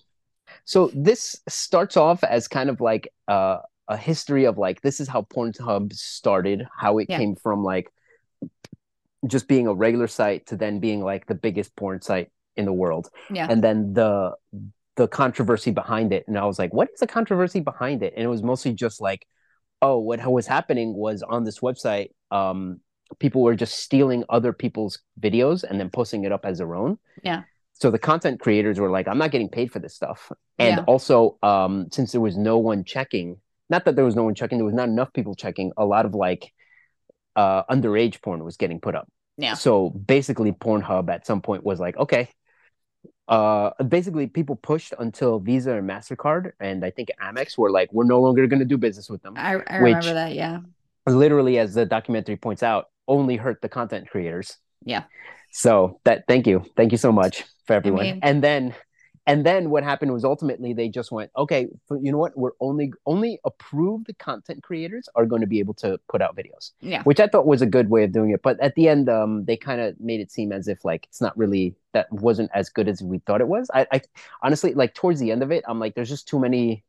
so 0.64 0.90
this 0.94 1.37
starts 1.48 1.96
off 1.96 2.22
as 2.24 2.48
kind 2.48 2.70
of 2.70 2.81
like 2.81 3.09
uh, 3.29 3.59
a 3.88 3.96
history 3.96 4.44
of 4.44 4.59
like 4.59 4.83
this 4.83 5.00
is 5.00 5.09
how 5.09 5.22
Pornhub 5.22 5.92
started, 5.92 6.66
how 6.79 6.98
it 6.98 7.07
Yeah. 7.09 7.18
came 7.18 7.37
from 7.37 7.64
like 7.64 7.90
just 9.27 9.48
being 9.48 9.66
a 9.66 9.74
regular 9.74 10.07
site 10.07 10.46
to 10.46 10.57
then 10.57 10.81
being 10.81 11.03
like 11.03 11.27
the 11.27 11.35
biggest 11.35 11.74
porn 11.77 12.03
site 12.03 12.31
in 12.57 12.66
the 12.66 12.72
world, 12.72 13.11
yeah. 13.31 13.46
and 13.50 13.64
then 13.64 13.94
the 13.94 14.35
the 14.96 15.09
controversy 15.09 15.70
behind 15.70 16.12
it. 16.12 16.29
And 16.29 16.38
I 16.38 16.44
was 16.44 16.59
like, 16.59 16.72
what 16.72 16.88
is 16.92 17.00
the 17.00 17.07
controversy 17.07 17.61
behind 17.61 18.03
it? 18.03 18.12
And 18.14 18.24
it 18.24 18.29
was 18.29 18.42
mostly 18.42 18.72
just 18.72 19.00
like, 19.00 19.27
oh, 19.85 19.99
what 19.99 20.18
was 20.38 20.47
happening 20.47 20.94
was 20.94 21.23
on 21.23 21.44
this 21.44 21.59
website, 21.61 22.09
um, 22.31 22.81
people 23.18 23.42
were 23.42 23.55
just 23.55 23.75
stealing 23.87 24.25
other 24.29 24.53
people's 24.53 24.99
videos 25.20 25.62
and 25.62 25.79
then 25.79 25.90
posting 25.90 26.25
it 26.25 26.33
up 26.33 26.44
as 26.44 26.59
their 26.59 26.75
own. 26.75 26.99
Yeah. 27.23 27.42
So 27.75 27.90
the 27.90 27.99
content 27.99 28.40
creators 28.40 28.81
were 28.81 28.90
like, 28.90 29.07
I'm 29.09 29.18
not 29.18 29.31
getting 29.31 29.51
paid 29.51 29.70
for 29.70 29.81
this 29.81 29.94
stuff. 29.94 30.33
And 30.59 30.77
Yeah. 30.77 30.85
also, 30.87 31.38
um, 31.42 31.88
since 31.92 32.12
there 32.12 32.20
was 32.20 32.37
no 32.37 32.57
one 32.59 32.85
checking, 32.85 33.37
not 33.68 33.85
that 33.85 33.94
there 33.97 34.05
was 34.05 34.16
no 34.16 34.25
one 34.25 34.35
checking, 34.35 34.59
there 34.59 34.64
was 34.64 34.75
not 34.83 34.88
enough 34.88 35.12
people 35.12 35.35
checking, 35.35 35.73
a 35.77 35.85
lot 35.85 36.07
of 36.07 36.14
like 36.14 36.53
uh 37.37 37.64
underage 37.64 38.23
porn 38.23 38.44
was 38.44 38.57
getting 38.57 38.81
put 38.81 38.94
up. 38.94 39.07
Yeah. 39.37 39.55
So 39.55 39.90
basically 39.90 40.53
Pornhub 40.53 41.11
at 41.11 41.27
some 41.27 41.42
point 41.42 41.64
was 41.64 41.81
like, 41.81 41.97
okay. 41.97 42.29
Uh 43.26 43.70
basically 43.88 44.26
people 44.26 44.56
pushed 44.56 44.92
until 44.98 45.38
Visa 45.38 45.72
and 45.78 45.88
MasterCard 45.88 46.52
and 46.60 46.84
I 46.84 46.90
think 46.90 47.10
Amex 47.22 47.56
were 47.56 47.70
like, 47.70 47.90
we're 47.92 48.04
no 48.04 48.20
longer 48.20 48.46
gonna 48.46 48.64
do 48.66 48.76
business 48.76 49.08
with 49.08 49.22
them. 49.22 49.34
I, 49.36 49.60
I 49.66 49.76
remember 49.78 50.12
that. 50.14 50.34
Yeah. 50.34 50.60
Literally, 51.06 51.58
as 51.58 51.74
the 51.74 51.86
documentary 51.86 52.36
points 52.36 52.62
out, 52.62 52.90
only 53.08 53.36
hurt 53.36 53.60
the 53.62 53.68
content 53.68 54.08
creators. 54.10 54.56
Yeah. 54.84 55.04
So 55.50 56.00
that 56.04 56.24
thank 56.28 56.46
you. 56.46 56.64
Thank 56.76 56.92
you 56.92 56.98
so 56.98 57.12
much 57.12 57.44
for 57.66 57.72
everyone. 57.74 58.02
mean- 58.02 58.20
and 58.22 58.42
then 58.42 58.74
and 59.26 59.44
then 59.46 59.70
what 59.70 59.82
happened 59.84 60.12
was 60.12 60.24
ultimately 60.24 60.72
they 60.74 60.88
just 60.88 61.10
went, 61.10 61.30
okay, 61.37 61.66
you 62.02 62.12
know 62.12 62.18
what? 62.18 62.37
We're 62.37 62.50
only 62.60 62.92
only 63.06 63.38
approved 63.44 64.10
content 64.18 64.62
creators 64.62 65.08
are 65.14 65.24
going 65.26 65.40
to 65.40 65.46
be 65.46 65.58
able 65.60 65.74
to 65.74 65.98
put 66.08 66.20
out 66.20 66.37
videos, 66.37 66.72
Yeah. 66.80 67.02
which 67.04 67.20
I 67.20 67.26
thought 67.26 67.46
was 67.46 67.62
a 67.62 67.66
good 67.66 67.88
way 67.90 68.04
of 68.04 68.12
doing 68.12 68.30
it. 68.30 68.42
But 68.42 68.60
at 68.60 68.74
the 68.74 68.88
end, 68.88 69.08
um, 69.08 69.44
they 69.44 69.56
kind 69.56 69.80
of 69.80 69.98
made 69.98 70.20
it 70.20 70.30
seem 70.30 70.52
as 70.52 70.68
if 70.68 70.84
like 70.84 71.04
it's 71.08 71.20
not 71.20 71.37
really 71.38 71.74
that 71.92 72.10
wasn't 72.12 72.50
as 72.54 72.68
good 72.68 72.88
as 72.88 73.02
we 73.02 73.18
thought 73.20 73.40
it 73.40 73.48
was. 73.48 73.70
I, 73.72 73.87
I 73.92 74.00
honestly 74.42 74.74
like 74.74 74.94
towards 74.94 75.20
the 75.20 75.30
end 75.30 75.42
of 75.42 75.50
it, 75.50 75.64
I'm 75.66 75.78
like, 75.78 75.94
there's 75.94 76.08
just 76.10 76.28
too 76.28 76.38
many 76.38 76.84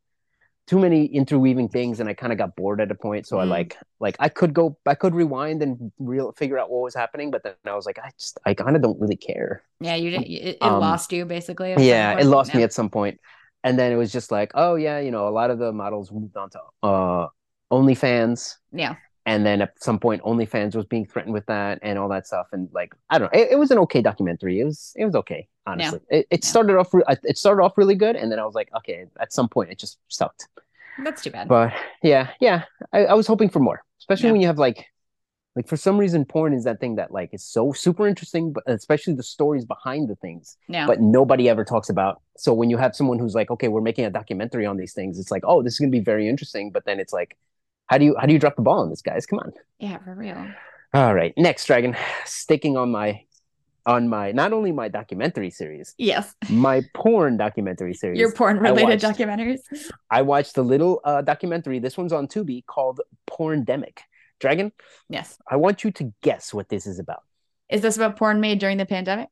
too 0.66 0.78
many 0.78 1.06
interweaving 1.06 1.68
things 1.68 2.00
and 2.00 2.08
I 2.08 2.14
kind 2.14 2.32
of 2.32 2.38
got 2.38 2.56
bored 2.56 2.80
at 2.80 2.90
a 2.90 2.94
point. 2.94 3.26
So 3.26 3.38
I 3.38 3.44
Mm. 3.44 3.50
like 3.50 3.76
like 4.00 4.16
I 4.18 4.28
could 4.28 4.52
go 4.52 4.76
I 4.86 4.94
could 4.94 5.14
rewind 5.14 5.62
and 5.62 5.92
real 5.98 6.32
figure 6.32 6.58
out 6.58 6.70
what 6.70 6.82
was 6.82 6.94
happening, 6.94 7.30
but 7.30 7.42
then 7.42 7.54
I 7.66 7.74
was 7.74 7.86
like, 7.86 7.98
I 7.98 8.10
just 8.18 8.38
I 8.44 8.54
kind 8.54 8.76
of 8.76 8.82
don't 8.82 9.00
really 9.00 9.16
care. 9.16 9.62
Yeah. 9.80 9.94
You 9.94 10.10
didn't. 10.10 10.26
It, 10.26 10.58
it 10.60 10.62
Um, 10.62 10.80
lost 10.80 11.12
you 11.12 11.24
basically. 11.24 11.74
Yeah, 11.78 12.18
it 12.18 12.24
lost 12.24 12.54
me 12.54 12.62
at 12.62 12.72
some 12.72 12.90
point. 12.90 13.20
And 13.64 13.78
then 13.78 13.92
it 13.92 13.96
was 13.96 14.12
just 14.12 14.30
like, 14.30 14.52
oh 14.54 14.74
yeah, 14.76 14.98
you 15.00 15.10
know, 15.10 15.28
a 15.28 15.30
lot 15.30 15.50
of 15.50 15.58
the 15.58 15.72
models 15.72 16.12
moved 16.12 16.36
on 16.36 16.50
to 16.50 16.60
uh 16.82 17.28
OnlyFans. 17.72 18.54
Yeah. 18.72 18.96
And 19.26 19.44
then 19.44 19.60
at 19.60 19.82
some 19.82 19.98
point 19.98 20.22
OnlyFans 20.22 20.76
was 20.76 20.86
being 20.86 21.04
threatened 21.04 21.34
with 21.34 21.46
that 21.46 21.80
and 21.82 21.98
all 21.98 22.08
that 22.10 22.26
stuff. 22.28 22.46
And 22.52 22.68
like 22.72 22.94
I 23.10 23.18
don't 23.18 23.32
know, 23.32 23.38
it, 23.40 23.48
it 23.52 23.56
was 23.56 23.72
an 23.72 23.78
okay 23.78 24.00
documentary. 24.00 24.60
It 24.60 24.64
was 24.64 24.92
it 24.96 25.04
was 25.04 25.16
okay, 25.16 25.48
honestly. 25.66 26.00
It, 26.08 26.26
it 26.30 26.44
started 26.44 26.76
off 26.78 26.94
re- 26.94 27.02
it 27.24 27.36
started 27.36 27.62
off 27.62 27.76
really 27.76 27.96
good, 27.96 28.14
and 28.14 28.30
then 28.30 28.38
I 28.38 28.46
was 28.46 28.54
like, 28.54 28.70
okay, 28.78 29.06
at 29.18 29.32
some 29.32 29.48
point 29.48 29.70
it 29.70 29.78
just 29.78 29.98
sucked. 30.08 30.46
That's 31.02 31.22
too 31.22 31.30
bad. 31.30 31.48
But 31.48 31.72
yeah, 32.02 32.30
yeah, 32.40 32.62
I, 32.92 33.06
I 33.06 33.14
was 33.14 33.26
hoping 33.26 33.50
for 33.50 33.58
more, 33.58 33.82
especially 33.98 34.28
Yeah. 34.28 34.32
when 34.32 34.40
you 34.42 34.46
have 34.46 34.58
like, 34.58 34.86
like 35.56 35.66
for 35.66 35.76
some 35.76 35.98
reason, 35.98 36.24
porn 36.24 36.54
is 36.54 36.64
that 36.64 36.78
thing 36.80 36.94
that 36.96 37.10
like 37.10 37.34
is 37.34 37.42
so 37.42 37.72
super 37.72 38.06
interesting, 38.06 38.52
but 38.52 38.62
especially 38.66 39.14
the 39.14 39.22
stories 39.22 39.64
behind 39.64 40.08
the 40.08 40.16
things, 40.16 40.56
yeah. 40.68 40.86
but 40.86 41.00
nobody 41.00 41.48
ever 41.48 41.64
talks 41.64 41.90
about. 41.90 42.22
So 42.36 42.54
when 42.54 42.70
you 42.70 42.76
have 42.76 42.94
someone 42.94 43.18
who's 43.18 43.34
like, 43.34 43.50
okay, 43.50 43.68
we're 43.68 43.80
making 43.80 44.04
a 44.04 44.10
documentary 44.10 44.66
on 44.66 44.76
these 44.76 44.94
things, 44.94 45.18
it's 45.18 45.30
like, 45.32 45.42
oh, 45.44 45.62
this 45.62 45.74
is 45.74 45.78
gonna 45.80 45.90
be 45.90 46.00
very 46.00 46.28
interesting. 46.28 46.70
But 46.70 46.84
then 46.84 47.00
it's 47.00 47.12
like, 47.12 47.36
how 47.86 47.98
do 47.98 48.04
you 48.04 48.16
how 48.18 48.26
do 48.26 48.32
you 48.32 48.38
drop 48.38 48.56
the 48.56 48.62
ball 48.62 48.80
on 48.80 48.90
this, 48.90 49.02
guys? 49.02 49.26
Come 49.26 49.38
on. 49.40 49.52
yeah, 49.78 49.98
for 49.98 50.14
real. 50.14 50.46
All 50.94 51.14
right, 51.14 51.34
next 51.36 51.66
dragon, 51.66 51.96
sticking 52.24 52.76
on 52.76 52.90
my 52.90 53.22
on 53.84 54.08
my 54.08 54.32
not 54.32 54.52
only 54.52 54.72
my 54.72 54.88
documentary 54.88 55.50
series, 55.50 55.94
Yes. 55.98 56.34
my 56.50 56.82
porn 56.94 57.36
documentary 57.36 57.94
series. 58.02 58.18
Your 58.18 58.32
porn 58.32 58.58
related 58.58 59.02
watched- 59.02 59.18
documentaries. 59.18 59.60
I 60.10 60.22
watched 60.22 60.56
a 60.58 60.62
little 60.62 61.00
uh, 61.04 61.22
documentary. 61.22 61.78
This 61.78 61.96
one's 61.96 62.12
on 62.12 62.26
Tubi 62.26 62.64
called 62.66 63.00
Porndemic. 63.30 63.98
Dragon, 64.40 64.72
Yes. 65.08 65.38
I 65.48 65.56
want 65.56 65.82
you 65.84 65.90
to 65.92 66.12
guess 66.22 66.52
what 66.52 66.68
this 66.68 66.86
is 66.86 66.98
about. 66.98 67.22
Is 67.70 67.80
this 67.80 67.96
about 67.96 68.16
porn 68.16 68.40
made 68.40 68.58
during 68.58 68.76
the 68.76 68.84
pandemic? 68.86 69.28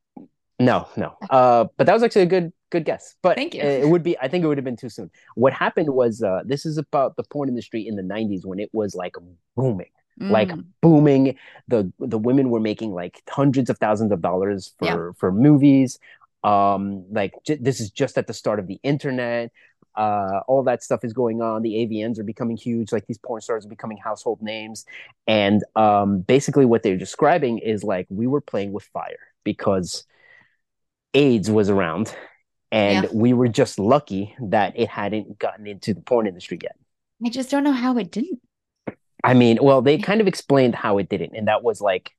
No, 0.59 0.87
no. 0.97 1.15
Uh, 1.29 1.65
but 1.77 1.85
that 1.85 1.93
was 1.93 2.01
actually 2.01 2.23
a 2.23 2.27
good 2.27 2.51
good 2.71 2.85
guess. 2.85 3.15
But 3.21 3.37
Thank 3.37 3.53
you. 3.53 3.61
It 3.61 3.87
would 3.87 4.03
be. 4.03 4.17
I 4.19 4.27
think 4.27 4.43
it 4.43 4.47
would 4.47 4.57
have 4.57 4.65
been 4.65 4.75
too 4.77 4.89
soon. 4.89 5.11
What 5.35 5.53
happened 5.53 5.89
was 5.89 6.21
uh, 6.23 6.41
this 6.45 6.65
is 6.65 6.77
about 6.77 7.15
the 7.15 7.23
porn 7.23 7.49
industry 7.49 7.87
in 7.87 7.95
the 7.95 8.03
'90s 8.03 8.45
when 8.45 8.59
it 8.59 8.69
was 8.73 8.95
like 8.95 9.15
booming, 9.55 9.89
like 10.29 10.49
Mm, 10.49 10.65
booming. 10.81 11.37
The 11.67 11.91
the 11.99 12.17
women 12.17 12.49
were 12.49 12.59
making 12.59 12.93
like 12.93 13.21
hundreds 13.29 13.69
of 13.69 13.77
thousands 13.77 14.11
of 14.11 14.21
dollars 14.21 14.73
for 14.79 14.85
Yeah. 14.85 15.11
for 15.19 15.31
movies. 15.31 15.99
Um, 16.43 17.05
like 17.11 17.33
j- 17.45 17.55
this 17.55 17.79
is 17.79 17.89
just 17.91 18.17
at 18.17 18.27
the 18.27 18.33
start 18.33 18.59
of 18.59 18.67
the 18.67 18.79
internet. 18.83 19.51
Uh, 19.95 20.41
all 20.47 20.61
that 20.63 20.83
stuff 20.83 21.03
is 21.05 21.13
going 21.13 21.41
on. 21.41 21.61
The 21.61 21.75
AVNs 21.75 22.19
are 22.19 22.23
becoming 22.23 22.57
huge. 22.57 22.91
Like 22.91 23.07
these 23.07 23.17
porn 23.17 23.41
stars 23.41 23.65
are 23.65 23.69
becoming 23.69 23.97
household 23.97 24.41
names. 24.41 24.85
And 25.25 25.63
um, 25.75 26.19
basically, 26.19 26.65
what 26.65 26.83
they're 26.83 26.97
describing 26.97 27.59
is 27.59 27.83
like 27.83 28.05
we 28.09 28.27
were 28.27 28.41
playing 28.41 28.73
with 28.73 28.83
fire 28.85 29.19
because 29.43 30.05
AIDS 31.13 31.49
was 31.49 31.69
around, 31.69 32.13
and 32.75 33.03
Yeah. 33.03 33.09
we 33.13 33.33
were 33.33 33.49
just 33.49 33.79
lucky 33.79 34.35
that 34.41 34.75
it 34.77 34.89
hadn't 34.89 35.39
gotten 35.39 35.67
into 35.67 35.95
the 35.95 36.01
porn 36.01 36.27
industry 36.27 36.59
yet. 36.63 36.77
I 37.25 37.29
just 37.29 37.49
don't 37.51 37.65
know 37.65 37.73
how 37.73 37.97
it 37.97 38.09
didn't. 38.11 38.39
I 39.23 39.33
mean, 39.33 39.57
well, 39.61 39.81
they 39.81 39.97
kind 39.97 40.21
of 40.21 40.27
explained 40.27 40.75
how 40.75 40.97
it 40.97 41.09
didn't, 41.09 41.35
and 41.35 41.47
that 41.47 41.63
was 41.63 41.81
like 41.81 42.11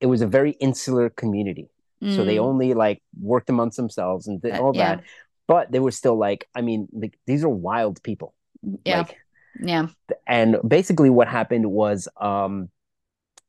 it 0.00 0.06
was 0.06 0.22
a 0.22 0.28
very 0.28 0.52
insular 0.52 1.10
community. 1.10 1.70
So 2.08 2.24
they 2.24 2.38
Mm, 2.38 2.40
only 2.40 2.74
like 2.74 3.02
worked 3.20 3.50
amongst 3.50 3.76
themselves 3.78 4.28
and 4.28 4.42
did 4.42 4.56
Uh, 4.56 4.58
all 4.58 4.72
yeah. 4.72 4.74
that. 4.74 5.02
But 5.48 5.72
they 5.72 5.80
were 5.80 5.92
still 5.92 6.16
like, 6.18 6.48
I 6.54 6.62
mean, 6.62 6.88
like, 6.92 7.18
these 7.26 7.44
are 7.44 7.48
wild 7.50 8.02
people. 8.02 8.34
yeah. 8.84 9.06
Like, 9.06 9.18
yeah. 9.60 9.88
and 10.26 10.56
basically 10.66 11.10
what 11.10 11.28
happened 11.28 11.70
was 11.70 12.08
um 12.20 12.68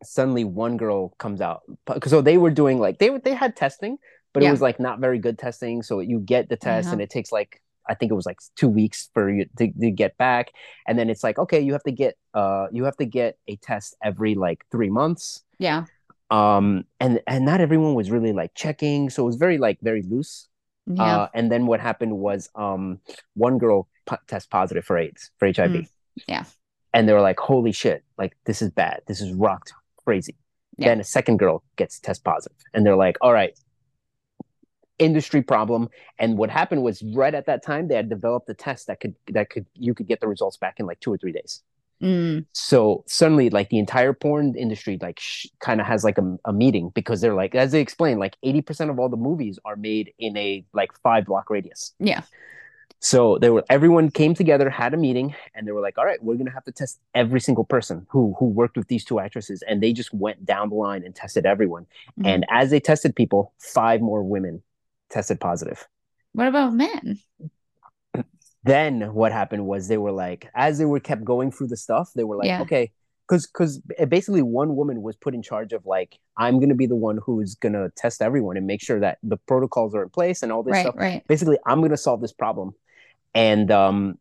suddenly 0.04 0.44
one 0.46 0.78
girl 0.78 1.10
comes 1.20 1.42
out 1.42 1.62
so 2.08 2.22
they 2.22 2.38
were 2.38 2.52
doing 2.52 2.80
like 2.80 3.00
they 3.00 3.10
they 3.20 3.34
had 3.34 3.56
testing 3.56 3.98
but 4.34 4.44
Yeah. 4.44 4.50
it 4.50 4.52
was 4.52 4.62
like 4.62 4.80
not 4.80 5.00
very 5.00 5.20
good 5.20 5.38
testing 5.38 5.82
so 5.84 6.00
you 6.00 6.20
get 6.20 6.50
the 6.50 6.56
test 6.58 6.88
Uh-huh. 6.88 6.94
and 6.94 7.02
it 7.02 7.10
takes 7.10 7.32
like 7.32 7.62
i 7.90 7.94
think 7.96 8.12
it 8.12 8.16
was 8.16 8.26
like 8.26 8.40
two 8.56 8.70
weeks 8.70 9.10
for 9.14 9.30
you 9.30 9.46
to, 9.58 9.72
to 9.72 9.92
get 9.92 10.18
back 10.18 10.52
and 10.88 10.98
then 11.00 11.10
it's 11.10 11.24
like 11.24 11.38
okay 11.40 11.60
you 11.60 11.74
have 11.74 11.84
to 11.84 11.92
get 11.92 12.16
uh 12.34 12.68
you 12.72 12.84
have 12.86 12.98
to 12.98 13.06
get 13.06 13.38
a 13.48 13.56
test 13.58 13.96
every 14.04 14.36
like 14.36 14.64
three 14.72 14.90
months 14.90 15.44
Yeah. 15.60 15.86
um 16.30 16.86
and 17.00 17.22
and 17.28 17.46
not 17.46 17.60
everyone 17.62 17.94
was 17.96 18.12
really 18.12 18.34
like 18.34 18.52
checking 18.56 19.10
so 19.10 19.24
it 19.24 19.26
was 19.26 19.36
very 19.38 19.58
like 19.58 19.80
very 19.82 20.04
loose 20.04 20.48
Yeah. 20.88 21.04
uh 21.04 21.28
and 21.34 21.52
then 21.52 21.66
what 21.66 21.80
happened 21.80 22.18
was 22.18 22.50
um 22.56 23.00
one 23.34 23.58
girl 23.58 23.88
p- 24.10 24.16
test 24.28 24.50
positive 24.50 24.86
for 24.86 24.98
aids 24.98 25.32
for 25.40 25.48
hiv 25.48 25.72
Mm, 25.72 25.88
yeah. 26.28 26.44
and 26.94 27.08
they 27.08 27.14
were 27.14 27.22
like 27.30 27.40
holy 27.40 27.72
shit 27.72 28.04
like 28.18 28.34
this 28.46 28.62
is 28.62 28.70
bad 28.70 29.02
this 29.08 29.22
is 29.22 29.32
rocked 29.34 29.74
crazy 30.06 30.36
Yeah. 30.78 30.90
then 30.90 31.00
a 31.00 31.04
second 31.18 31.38
girl 31.38 31.64
gets 31.78 32.00
test 32.00 32.24
positive 32.24 32.58
and 32.74 32.86
they're 32.86 32.96
like 33.08 33.18
all 33.22 33.34
right 33.34 33.54
industry 35.02 35.42
problem 35.42 35.90
and 36.20 36.38
what 36.38 36.50
happened 36.50 36.84
was 36.84 37.02
right 37.16 37.34
at 37.34 37.46
that 37.48 37.64
time 37.64 37.88
they 37.88 37.96
had 37.96 38.08
developed 38.08 38.48
a 38.50 38.54
test 38.54 38.88
that 38.88 39.00
could 39.00 39.16
that 39.30 39.50
could 39.50 39.66
you 39.74 39.94
could 39.96 40.08
get 40.08 40.20
the 40.22 40.28
results 40.28 40.58
back 40.58 40.80
in 40.80 40.86
like 40.86 41.00
two 41.00 41.12
or 41.12 41.18
three 41.18 41.32
days 41.34 41.64
Mm, 42.02 42.46
so 42.52 43.04
suddenly 43.06 43.52
like 43.52 43.70
the 43.70 43.78
entire 43.78 44.12
porn 44.12 44.56
industry 44.56 44.98
like 45.00 45.20
sh- 45.20 45.46
kind 45.60 45.80
of 45.80 45.86
has 45.86 46.04
like 46.04 46.18
a, 46.18 46.38
a 46.46 46.52
meeting 46.52 46.90
because 46.96 47.22
they're 47.22 47.36
like 47.36 47.54
as 47.54 47.72
they 47.72 47.80
explain 47.80 48.18
like 48.18 48.38
80% 48.44 48.90
of 48.90 48.98
all 48.98 49.08
the 49.08 49.18
movies 49.18 49.60
are 49.66 49.76
made 49.76 50.12
in 50.18 50.36
a 50.36 50.66
like 50.74 50.90
five 51.04 51.26
block 51.26 51.52
radius 51.52 51.94
yeah. 52.00 52.24
so 53.00 53.38
they 53.38 53.52
were 53.52 53.64
everyone 53.70 54.10
came 54.10 54.34
together, 54.34 54.70
had 54.70 54.94
a 54.94 54.98
meeting, 54.98 55.36
and 55.56 55.68
they 55.68 55.72
were 55.72 55.82
like, 55.82 55.98
"All 55.98 56.06
right, 56.06 56.22
we're 56.24 56.36
gonna 56.36 56.52
have 56.52 56.64
to 56.66 56.72
test 56.72 57.00
every 57.16 57.40
single 57.40 57.64
person 57.66 58.06
who 58.10 58.36
who 58.40 58.46
worked 58.46 58.78
with 58.78 58.88
these 58.88 59.06
two 59.06 59.20
actresses." 59.20 59.64
And 59.68 59.82
they 59.82 59.94
just 59.94 60.14
went 60.14 60.46
down 60.46 60.70
the 60.70 60.76
line 60.76 61.04
and 61.04 61.16
tested 61.16 61.46
everyone. 61.46 61.86
Mhm. 62.20 62.28
And 62.28 62.46
as 62.50 62.70
they 62.70 62.80
tested 62.80 63.16
people, 63.16 63.54
five 63.60 64.02
more 64.02 64.24
women 64.24 64.62
tested 65.12 65.40
positive. 65.40 65.88
what 66.34 66.48
about 66.48 66.74
men? 66.74 67.20
Then 68.64 69.14
what 69.16 69.32
happened 69.32 69.66
was 69.66 69.88
they 69.88 69.98
were 69.98 70.12
like, 70.12 70.48
as 70.54 70.78
they 70.78 70.86
were 70.86 71.00
kept 71.00 71.24
going 71.24 71.52
through 71.52 71.68
the 71.68 71.78
stuff, 71.78 72.12
they 72.16 72.24
were 72.24 72.36
like, 72.38 72.48
Yeah. 72.48 72.62
okay, 72.62 72.92
because 73.28 73.48
because 73.48 73.80
basically 74.08 74.44
one 74.44 74.76
woman 74.76 75.02
was 75.02 75.16
put 75.16 75.34
in 75.34 75.42
charge 75.42 75.74
of 75.74 75.86
like, 75.86 76.20
I'm 76.38 76.60
gonna 76.60 76.76
be 76.76 76.86
the 76.86 76.96
one 76.96 77.18
who's 77.26 77.56
gonna 77.56 77.90
test 77.96 78.22
everyone 78.22 78.58
and 78.58 78.68
make 78.68 78.82
sure 78.84 79.00
that 79.00 79.18
the 79.24 79.38
protocols 79.38 79.96
are 79.96 80.04
in 80.04 80.10
place 80.10 80.44
and 80.44 80.52
all 80.52 80.62
this 80.62 80.74
Right. 80.74 80.82
stuff. 80.82 80.96
Right. 80.96 81.24
basically 81.28 81.58
i'm 81.66 81.80
going 81.80 81.92
to 81.92 81.98
solve 81.98 82.22
this 82.22 82.34
problem 82.34 82.74
and 83.34 83.72
um 83.72 84.18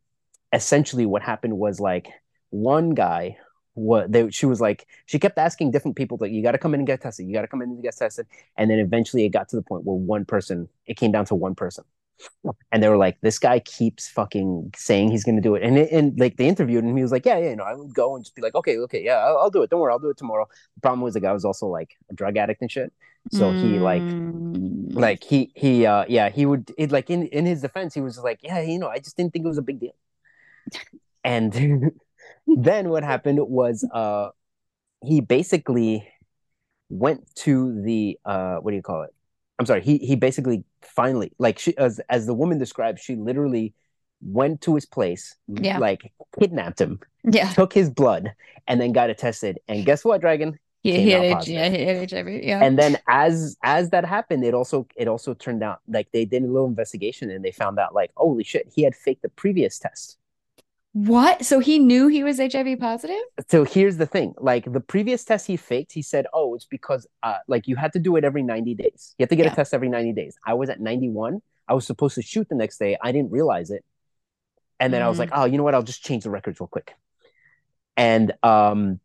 essentially 0.53 1.05
what 1.07 1.23
happened 1.23 1.57
was 1.59 1.81
like 1.81 2.09
one 2.51 2.91
guy 2.91 3.37
what 3.81 4.13
they 4.13 4.31
she 4.31 4.47
was 4.47 4.61
like 4.61 4.87
she 5.07 5.19
kept 5.19 5.39
asking 5.39 5.71
different 5.71 5.97
people 5.97 6.19
like 6.21 6.33
you 6.33 6.43
got 6.43 6.53
to 6.53 6.59
come 6.59 6.75
in 6.75 6.81
and 6.81 6.87
get 6.87 7.01
tested. 7.01 7.27
You 7.27 7.35
got 7.35 7.43
to 7.43 7.49
come 7.49 7.63
in 7.63 7.71
and 7.71 7.83
get 7.83 7.97
tested. 7.97 8.27
And 8.57 8.71
then 8.71 8.79
eventually 8.79 9.25
it 9.25 9.31
got 9.31 9.49
to 9.51 9.57
the 9.57 9.63
point 9.63 9.85
where 9.85 9.97
one 9.97 10.25
person 10.25 10.69
it 10.87 10.97
came 10.97 11.13
down 11.13 11.25
to 11.27 11.35
one 11.35 11.55
person. 11.55 11.85
And 12.73 12.83
they 12.83 12.89
were 12.89 12.97
like 12.97 13.21
this 13.21 13.39
guy 13.39 13.61
keeps 13.61 14.09
fucking 14.09 14.73
saying 14.77 15.11
he's 15.11 15.25
going 15.25 15.37
to 15.37 15.43
do 15.43 15.55
it. 15.55 15.63
And 15.63 15.79
it, 15.79 15.91
and 15.93 16.19
like 16.19 16.37
they 16.37 16.49
interviewed 16.49 16.85
him. 16.85 16.97
He 16.97 17.03
was 17.03 17.13
like 17.13 17.27
yeah 17.27 17.39
yeah 17.39 17.51
you 17.51 17.57
know 17.57 17.65
i 17.65 17.75
would 17.75 17.95
go 17.95 18.15
and 18.17 18.25
just 18.25 18.35
be 18.37 18.43
like 18.43 18.55
okay 18.55 18.79
okay 18.79 19.03
yeah 19.05 19.19
I'll, 19.19 19.39
I'll 19.39 19.51
do 19.51 19.63
it. 19.63 19.71
Don't 19.71 19.81
worry 19.81 19.93
i'll 19.93 19.99
do 19.99 20.11
it 20.11 20.17
tomorrow 20.17 20.47
the 20.77 20.81
problem 20.81 21.01
was 21.03 21.15
the 21.15 21.21
guy 21.21 21.33
was 21.33 21.45
also 21.45 21.67
like 21.67 21.97
a 22.11 22.15
drug 22.15 22.37
addict 22.37 22.63
and 22.63 22.71
shit. 22.71 22.93
So 23.29 23.53
he 23.53 23.81
like 23.81 24.17
Mm, 24.55 24.97
like 24.97 25.23
he 25.25 25.53
he 25.55 25.87
uh 25.87 26.05
yeah 26.09 26.29
he 26.31 26.45
would 26.47 26.73
it 26.77 26.91
like 26.91 27.09
in 27.11 27.27
in 27.29 27.47
his 27.47 27.61
defense 27.63 27.95
he 27.95 28.01
was 28.01 28.19
like 28.19 28.41
yeah 28.43 28.61
you 28.61 28.79
know 28.81 28.89
i 28.89 28.99
just 28.99 29.17
didn't 29.17 29.33
think 29.33 29.45
it 29.45 29.49
was 29.49 29.59
a 29.59 29.63
big 29.63 29.79
deal. 29.81 29.95
And 31.25 31.55
then 32.59 32.89
what 32.89 33.03
happened 33.13 33.39
was 33.41 33.87
uh 33.93 34.29
he 35.05 35.21
basically 35.21 36.07
went 36.89 37.33
to 37.37 37.81
the 37.83 38.19
uh 38.25 38.57
what 38.57 38.71
do 38.73 38.77
you 38.77 38.83
call 38.83 39.03
it 39.03 39.11
i'm 39.59 39.67
sorry 39.67 39.81
he 39.81 39.99
he 39.99 40.17
basically 40.17 40.65
finally 40.83 41.33
like 41.39 41.59
she 41.59 41.77
as 41.79 42.01
as 42.09 42.27
the 42.27 42.35
woman 42.35 42.59
described 42.59 42.99
she 42.99 43.15
literally 43.17 43.75
went 44.23 44.61
to 44.61 44.75
his 44.75 44.85
place 44.87 45.37
Yeah. 45.49 45.79
like 45.79 46.13
kidnapped 46.39 46.81
him 46.81 47.01
yeah. 47.25 47.51
took 47.53 47.73
his 47.73 47.89
blood 47.91 48.33
and 48.67 48.81
then 48.81 48.93
got 48.93 49.09
it 49.11 49.19
tested 49.19 49.59
and 49.69 49.85
guess 49.87 50.05
what 50.05 50.21
dragon 50.21 50.59
came 50.83 51.01
he 51.07 51.11
had 51.11 51.25
H- 51.43 51.49
yeah, 51.49 51.69
he 51.69 51.85
had 51.85 52.11
HIV. 52.11 52.29
Yeah. 52.43 52.63
and 52.65 52.79
then 52.79 52.97
as 53.07 53.57
as 53.63 53.91
that 53.91 54.05
happened 54.05 54.45
it 54.45 54.55
also 54.55 54.87
it 54.97 55.09
also 55.09 55.35
turned 55.35 55.63
out 55.63 55.81
like 55.89 56.11
they 56.13 56.25
did 56.25 56.43
a 56.43 56.47
little 56.47 56.67
investigation 56.69 57.31
and 57.31 57.45
they 57.45 57.53
found 57.53 57.79
out 57.79 57.95
like 57.95 58.11
holy 58.17 58.45
shit 58.45 58.71
he 58.75 58.83
had 58.83 58.95
faked 58.97 59.23
the 59.23 59.29
previous 59.29 59.79
test 59.79 60.17
what? 60.93 61.45
So 61.45 61.61
he 61.61 61.79
knew 61.79 62.09
he 62.09 62.25
was 62.25 62.39
HIV 62.41 62.79
positive? 62.81 63.21
so 63.49 63.65
here's 63.65 63.97
the 63.97 64.07
thing 64.07 64.35
like 64.39 64.71
the 64.73 64.81
previous 64.81 65.25
test 65.25 65.47
he 65.47 65.57
faked 65.57 65.93
he 65.93 66.03
said 66.03 66.27
oh 66.35 66.55
it's 66.55 66.65
because 66.67 67.07
uh 67.23 67.39
like 67.49 67.67
you 67.69 67.77
had 67.77 67.93
to 67.93 67.99
do 67.99 68.17
it 68.17 68.25
every 68.25 68.43
90 68.43 68.75
days 68.75 69.15
you 69.19 69.23
have 69.23 69.29
to 69.31 69.37
get 69.37 69.47
Yeah. 69.47 69.53
a 69.53 69.57
test 69.57 69.73
every 69.73 69.89
90 69.89 70.13
days 70.13 70.37
i 70.45 70.53
was 70.53 70.69
at 70.69 70.79
91 70.81 71.41
i 71.69 71.73
was 71.75 71.87
supposed 71.87 72.17
to 72.17 72.23
shoot 72.23 72.47
the 72.51 72.55
next 72.55 72.79
day 72.79 72.99
i 73.03 73.13
didn't 73.13 73.31
realize 73.31 73.71
it 73.71 73.83
and 74.79 74.93
then 74.93 75.01
i 75.01 75.09
was 75.09 75.17
Mhm. 75.17 75.21
like 75.21 75.31
oh 75.33 75.45
you 75.47 75.57
know 75.57 75.63
what 75.65 75.75
i'll 75.75 75.83
just 75.83 76.05
change 76.05 76.25
the 76.25 76.31
records 76.31 76.61
real 76.61 76.67
quick 76.69 76.95
and 77.97 78.33
um 78.43 79.01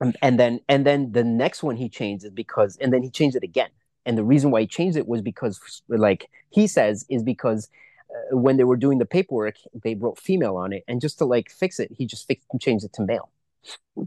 and- 0.00 0.16
and 0.22 0.38
then 0.38 0.60
and 0.68 0.86
then 0.86 1.10
the 1.12 1.24
next 1.24 1.62
one 1.62 1.76
he 1.76 1.88
changed 1.88 2.24
is 2.24 2.30
because 2.30 2.76
and 2.76 2.92
then 2.92 3.02
he 3.02 3.10
changed 3.10 3.36
it 3.36 3.42
again 3.42 3.70
and 4.04 4.16
the 4.16 4.24
reason 4.24 4.50
why 4.52 4.60
he 4.60 4.66
changed 4.66 4.96
it 4.96 5.08
was 5.08 5.22
because 5.22 5.82
like 5.88 6.28
he 6.50 6.66
says 6.68 7.04
is 7.08 7.22
because 7.22 7.68
uh, 8.16 8.36
when 8.36 8.56
they 8.56 8.64
were 8.64 8.76
doing 8.76 8.98
the 8.98 9.04
paperwork 9.06 9.56
they 9.84 9.94
wrote 9.94 10.18
female 10.18 10.56
on 10.56 10.72
it 10.72 10.82
and 10.88 11.00
just 11.00 11.18
to 11.18 11.24
like 11.24 11.50
fix 11.50 11.78
it 11.80 11.90
he 11.98 12.06
just 12.06 12.26
fixed 12.26 12.46
changed 12.60 12.84
it 12.84 12.92
to 12.92 13.02
male 13.04 13.28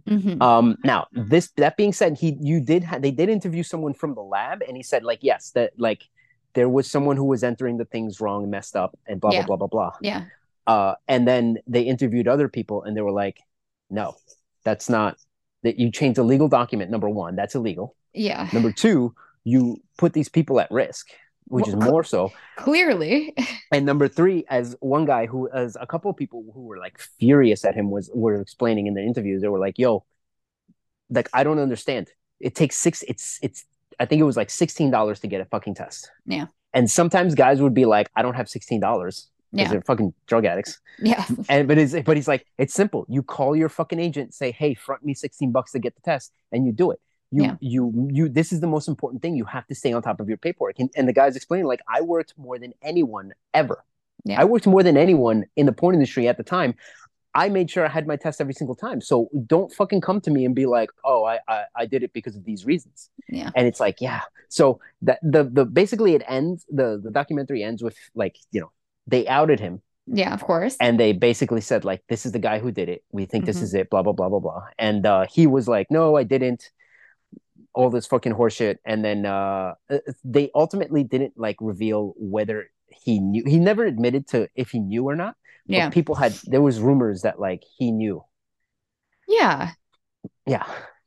Mhm. 0.07 0.41
um 0.41 0.77
now 0.85 1.07
this 1.11 1.49
that 1.57 1.75
being 1.75 1.91
said 1.91 2.17
he 2.17 2.37
you 2.39 2.61
did 2.61 2.83
ha- 2.85 2.99
they 2.99 3.11
did 3.11 3.27
interview 3.27 3.63
someone 3.63 3.93
from 3.93 4.13
the 4.15 4.21
lab 4.21 4.61
and 4.65 4.77
he 4.77 4.83
said 4.83 5.03
like 5.03 5.19
yes 5.21 5.51
that 5.51 5.71
like 5.77 6.03
there 6.53 6.69
was 6.69 6.89
someone 6.89 7.17
who 7.17 7.25
was 7.25 7.43
entering 7.43 7.77
the 7.77 7.85
things 7.85 8.21
wrong 8.21 8.49
messed 8.49 8.75
up 8.77 8.97
and 9.07 9.19
blah 9.19 9.31
Yeah. 9.31 9.45
blah 9.45 9.57
blah 9.57 9.67
blah 9.67 9.89
blah 9.89 9.97
yeah. 10.01 10.25
uh 10.67 10.93
and 11.09 11.27
then 11.27 11.57
they 11.67 11.81
interviewed 11.81 12.27
other 12.27 12.47
people 12.47 12.83
and 12.83 12.95
they 12.95 13.01
were 13.01 13.11
like 13.11 13.39
no 13.89 14.15
that's 14.63 14.87
not 14.89 15.17
that 15.63 15.77
you 15.77 15.91
changed 15.91 16.17
a 16.19 16.23
legal 16.23 16.47
document 16.47 16.89
number 16.89 17.09
one 17.09 17.35
that's 17.35 17.55
illegal 17.55 17.95
Yeah. 18.13 18.47
number 18.53 18.71
two 18.71 19.13
you 19.43 19.81
put 19.97 20.13
these 20.13 20.29
people 20.29 20.59
at 20.61 20.69
risk 20.71 21.07
which 21.49 21.67
is 21.67 21.73
Well, 21.75 21.81
cl- 21.81 21.91
more 21.91 22.03
so. 22.03 22.31
Clearly. 22.57 23.35
And 23.71 23.85
number 23.85 24.07
three, 24.07 24.45
as 24.49 24.75
one 24.79 25.05
guy 25.05 25.25
who, 25.27 25.49
as 25.51 25.77
a 25.79 25.85
couple 25.85 26.09
of 26.09 26.17
people 26.17 26.43
who 26.53 26.61
were 26.61 26.77
like 26.77 26.97
furious 27.19 27.65
at 27.65 27.75
him 27.75 27.91
was 27.91 28.09
were 28.13 28.39
explaining 28.41 28.87
in 28.87 28.93
the 28.93 29.01
interviews, 29.03 29.41
they 29.41 29.47
were 29.47 29.59
like, 29.59 29.77
"Yo, 29.77 30.05
like 31.09 31.29
I 31.33 31.43
don't 31.43 31.59
understand. 31.59 32.09
It 32.39 32.55
takes 32.55 32.75
six. 32.77 33.03
It's 33.03 33.39
it's. 33.41 33.65
I 33.99 34.05
think 34.05 34.19
it 34.21 34.23
was 34.23 34.37
like 34.37 34.49
sixteen 34.49 34.91
dollars 34.91 35.19
to 35.21 35.27
get 35.27 35.41
a 35.41 35.45
fucking 35.45 35.75
test. 35.75 36.09
Yeah. 36.25 36.47
And 36.73 36.89
sometimes 36.89 37.35
guys 37.35 37.61
would 37.61 37.73
be 37.73 37.85
like, 37.85 38.09
"I 38.15 38.21
don't 38.21 38.35
have 38.35 38.49
sixteen 38.49 38.79
dollars." 38.79 39.29
because 39.51 39.65
Yeah. 39.65 39.71
they're 39.71 39.81
fucking 39.81 40.13
drug 40.27 40.45
addicts. 40.45 40.79
Yeah. 41.01 41.25
And 41.49 41.67
but 41.67 41.79
it's 41.79 41.95
but 42.05 42.15
he's 42.15 42.27
like, 42.27 42.45
it's 42.59 42.73
simple. 42.73 43.05
You 43.09 43.23
call 43.23 43.55
your 43.55 43.67
fucking 43.69 43.99
agent, 43.99 44.35
say, 44.35 44.51
hey, 44.51 44.75
front 44.75 45.03
me 45.03 45.15
16 45.15 45.51
bucks 45.51 45.71
to 45.71 45.79
get 45.79 45.95
the 45.95 46.01
test, 46.01 46.31
and 46.51 46.67
you 46.67 46.71
do 46.71 46.91
it. 46.91 46.99
You 47.31 47.43
Yeah. 47.43 47.55
you 47.59 48.07
you 48.11 48.29
this 48.29 48.51
is 48.51 48.59
the 48.59 48.67
most 48.67 48.87
important 48.87 49.21
thing. 49.21 49.35
You 49.35 49.45
have 49.45 49.67
to 49.67 49.75
stay 49.75 49.93
on 49.93 50.01
top 50.01 50.19
of 50.19 50.27
your 50.27 50.37
paperwork. 50.37 50.79
And, 50.79 50.89
and 50.95 51.07
the 51.07 51.13
guy's 51.13 51.35
explaining, 51.35 51.65
like, 51.67 51.81
I 51.87 52.01
worked 52.01 52.33
more 52.37 52.57
than 52.57 52.73
anyone 52.81 53.33
ever. 53.53 53.83
Yeah. 54.25 54.41
I 54.41 54.45
worked 54.45 54.67
more 54.67 54.83
than 54.83 54.97
anyone 54.97 55.45
in 55.55 55.65
the 55.65 55.71
porn 55.71 55.93
industry 55.95 56.27
at 56.27 56.37
the 56.37 56.43
time. 56.43 56.75
I 57.35 57.47
made 57.49 57.69
sure 57.69 57.85
I 57.85 57.89
had 57.89 58.07
my 58.07 58.15
test 58.15 58.41
every 58.41 58.55
single 58.55 58.75
time. 58.75 58.99
So 59.01 59.29
don't 59.45 59.71
fucking 59.71 60.01
come 60.01 60.19
to 60.21 60.31
me 60.31 60.45
and 60.45 60.55
be 60.55 60.65
like, 60.65 60.89
oh, 61.05 61.23
I 61.25 61.39
I, 61.47 61.63
I 61.75 61.85
did 61.85 62.01
it 62.03 62.11
because 62.13 62.35
of 62.35 62.43
these 62.43 62.65
reasons. 62.65 63.09
Yeah. 63.27 63.51
And 63.55 63.67
it's 63.67 63.79
like, 63.79 64.01
yeah. 64.01 64.21
So 64.49 64.79
that 65.03 65.19
the 65.21 65.43
the 65.43 65.65
basically 65.65 66.15
it 66.15 66.23
ends 66.27 66.65
the 66.69 66.99
the 67.03 67.11
documentary 67.11 67.61
ends 67.63 67.83
with 67.83 67.95
like, 68.15 68.37
you 68.51 68.59
know, 68.61 68.71
they 69.05 69.27
outed 69.27 69.59
him 69.59 69.81
Yeah, 70.07 70.33
of 70.33 70.43
course. 70.43 70.75
and 70.81 70.99
they 70.99 71.13
basically 71.13 71.61
said 71.61 71.85
like 71.85 72.01
this 72.09 72.25
is 72.25 72.31
the 72.31 72.39
guy 72.49 72.57
who 72.57 72.71
did 72.71 72.89
it 72.89 73.03
we 73.11 73.25
think 73.25 73.45
this 73.45 73.59
Mhm. 73.59 73.63
is 73.63 73.73
it 73.75 73.89
blah 73.91 74.01
blah 74.03 74.13
blah 74.13 74.29
blah 74.29 74.39
blah 74.39 74.63
and 74.79 75.05
uh 75.05 75.25
he 75.35 75.45
was 75.55 75.67
like 75.67 75.87
no 75.91 76.17
i 76.17 76.23
didn't 76.23 76.71
all 77.79 77.89
this 77.89 78.05
fucking 78.05 78.33
horseshit 78.33 78.77
and 78.85 79.03
then 79.05 79.25
uh 79.25 79.73
they 80.23 80.51
ultimately 80.53 81.03
didn't 81.03 81.33
like 81.37 81.55
reveal 81.61 82.13
whether 82.17 82.69
he 82.89 83.19
knew 83.19 83.43
he 83.45 83.57
never 83.57 83.85
admitted 83.85 84.27
to 84.27 84.47
if 84.55 84.71
he 84.71 84.79
knew 84.79 85.07
or 85.07 85.15
not 85.15 85.35
but 85.69 85.75
yeah. 85.75 85.89
people 85.91 86.15
had 86.15 86.33
there 86.45 86.63
was 86.63 86.79
rumors 86.79 87.21
that 87.21 87.39
like 87.39 87.63
he 87.77 87.91
knew. 87.91 88.23
Yeah. 89.27 89.69
yeah. 90.47 90.65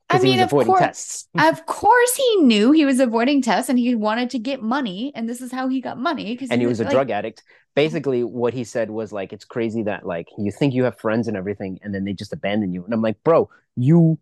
I 0.08 0.20
mean, 0.20 0.38
of 0.38 0.50
course, 0.50 1.26
of 1.38 1.66
course, 1.66 2.14
he 2.14 2.36
knew 2.36 2.70
he 2.70 2.84
was 2.84 3.00
avoiding 3.00 3.42
tests 3.42 3.68
and 3.68 3.76
he 3.76 3.96
wanted 3.96 4.30
to 4.30 4.38
get 4.38 4.62
money, 4.62 5.10
and 5.16 5.28
this 5.28 5.40
is 5.40 5.50
how 5.50 5.68
he 5.68 5.80
got 5.80 5.98
money 5.98 6.34
because 6.34 6.50
and 6.50 6.60
he 6.60 6.66
was 6.68 6.78
a 6.78 6.88
drug 6.88 7.10
addict. 7.10 7.42
Basically 7.74 8.22
what 8.22 8.54
he 8.54 8.62
said 8.62 8.90
was 8.90 9.10
like 9.10 9.32
it's 9.32 9.44
crazy 9.44 9.82
that 9.82 10.06
like 10.06 10.28
you 10.38 10.52
think 10.52 10.74
you 10.74 10.84
have 10.84 10.96
friends 11.00 11.26
and 11.26 11.36
everything 11.36 11.80
and 11.82 11.92
then 11.92 12.04
they 12.04 12.12
just 12.12 12.32
abandon 12.32 12.72
you. 12.72 12.84
And 12.84 12.92
i'm 12.92 13.00
like 13.00 13.16
bro 13.24 13.48
you 13.76 14.18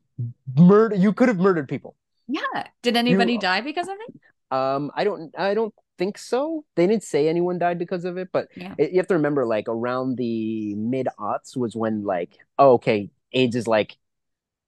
murder 0.56 0.94
you 0.94 1.12
could 1.12 1.26
have 1.26 1.38
murdered 1.38 1.68
people 1.68 1.96
Yeah. 2.30 2.66
Did 2.82 2.96
anybody 2.96 3.38
die 3.38 3.60
because 3.60 3.88
of 3.88 3.96
it? 4.06 4.56
Um, 4.56 4.90
I 4.94 5.04
don't, 5.04 5.34
I 5.38 5.54
don't 5.54 5.74
think 5.98 6.18
so. 6.18 6.64
They 6.76 6.86
didn't 6.86 7.02
say 7.04 7.28
anyone 7.28 7.58
died 7.58 7.78
because 7.78 8.04
of 8.04 8.16
it, 8.16 8.28
but 8.32 8.48
Yeah. 8.56 8.74
it, 8.78 8.92
you 8.92 8.98
have 8.98 9.06
to 9.08 9.14
remember, 9.14 9.46
like 9.46 9.68
around 9.68 10.16
the 10.16 10.74
mid 10.74 11.08
aughts 11.18 11.56
was 11.56 11.76
when, 11.76 12.04
like, 12.04 12.38
oh, 12.58 12.72
okay, 12.74 13.10
AIDS 13.32 13.56
is 13.56 13.66
like 13.66 13.96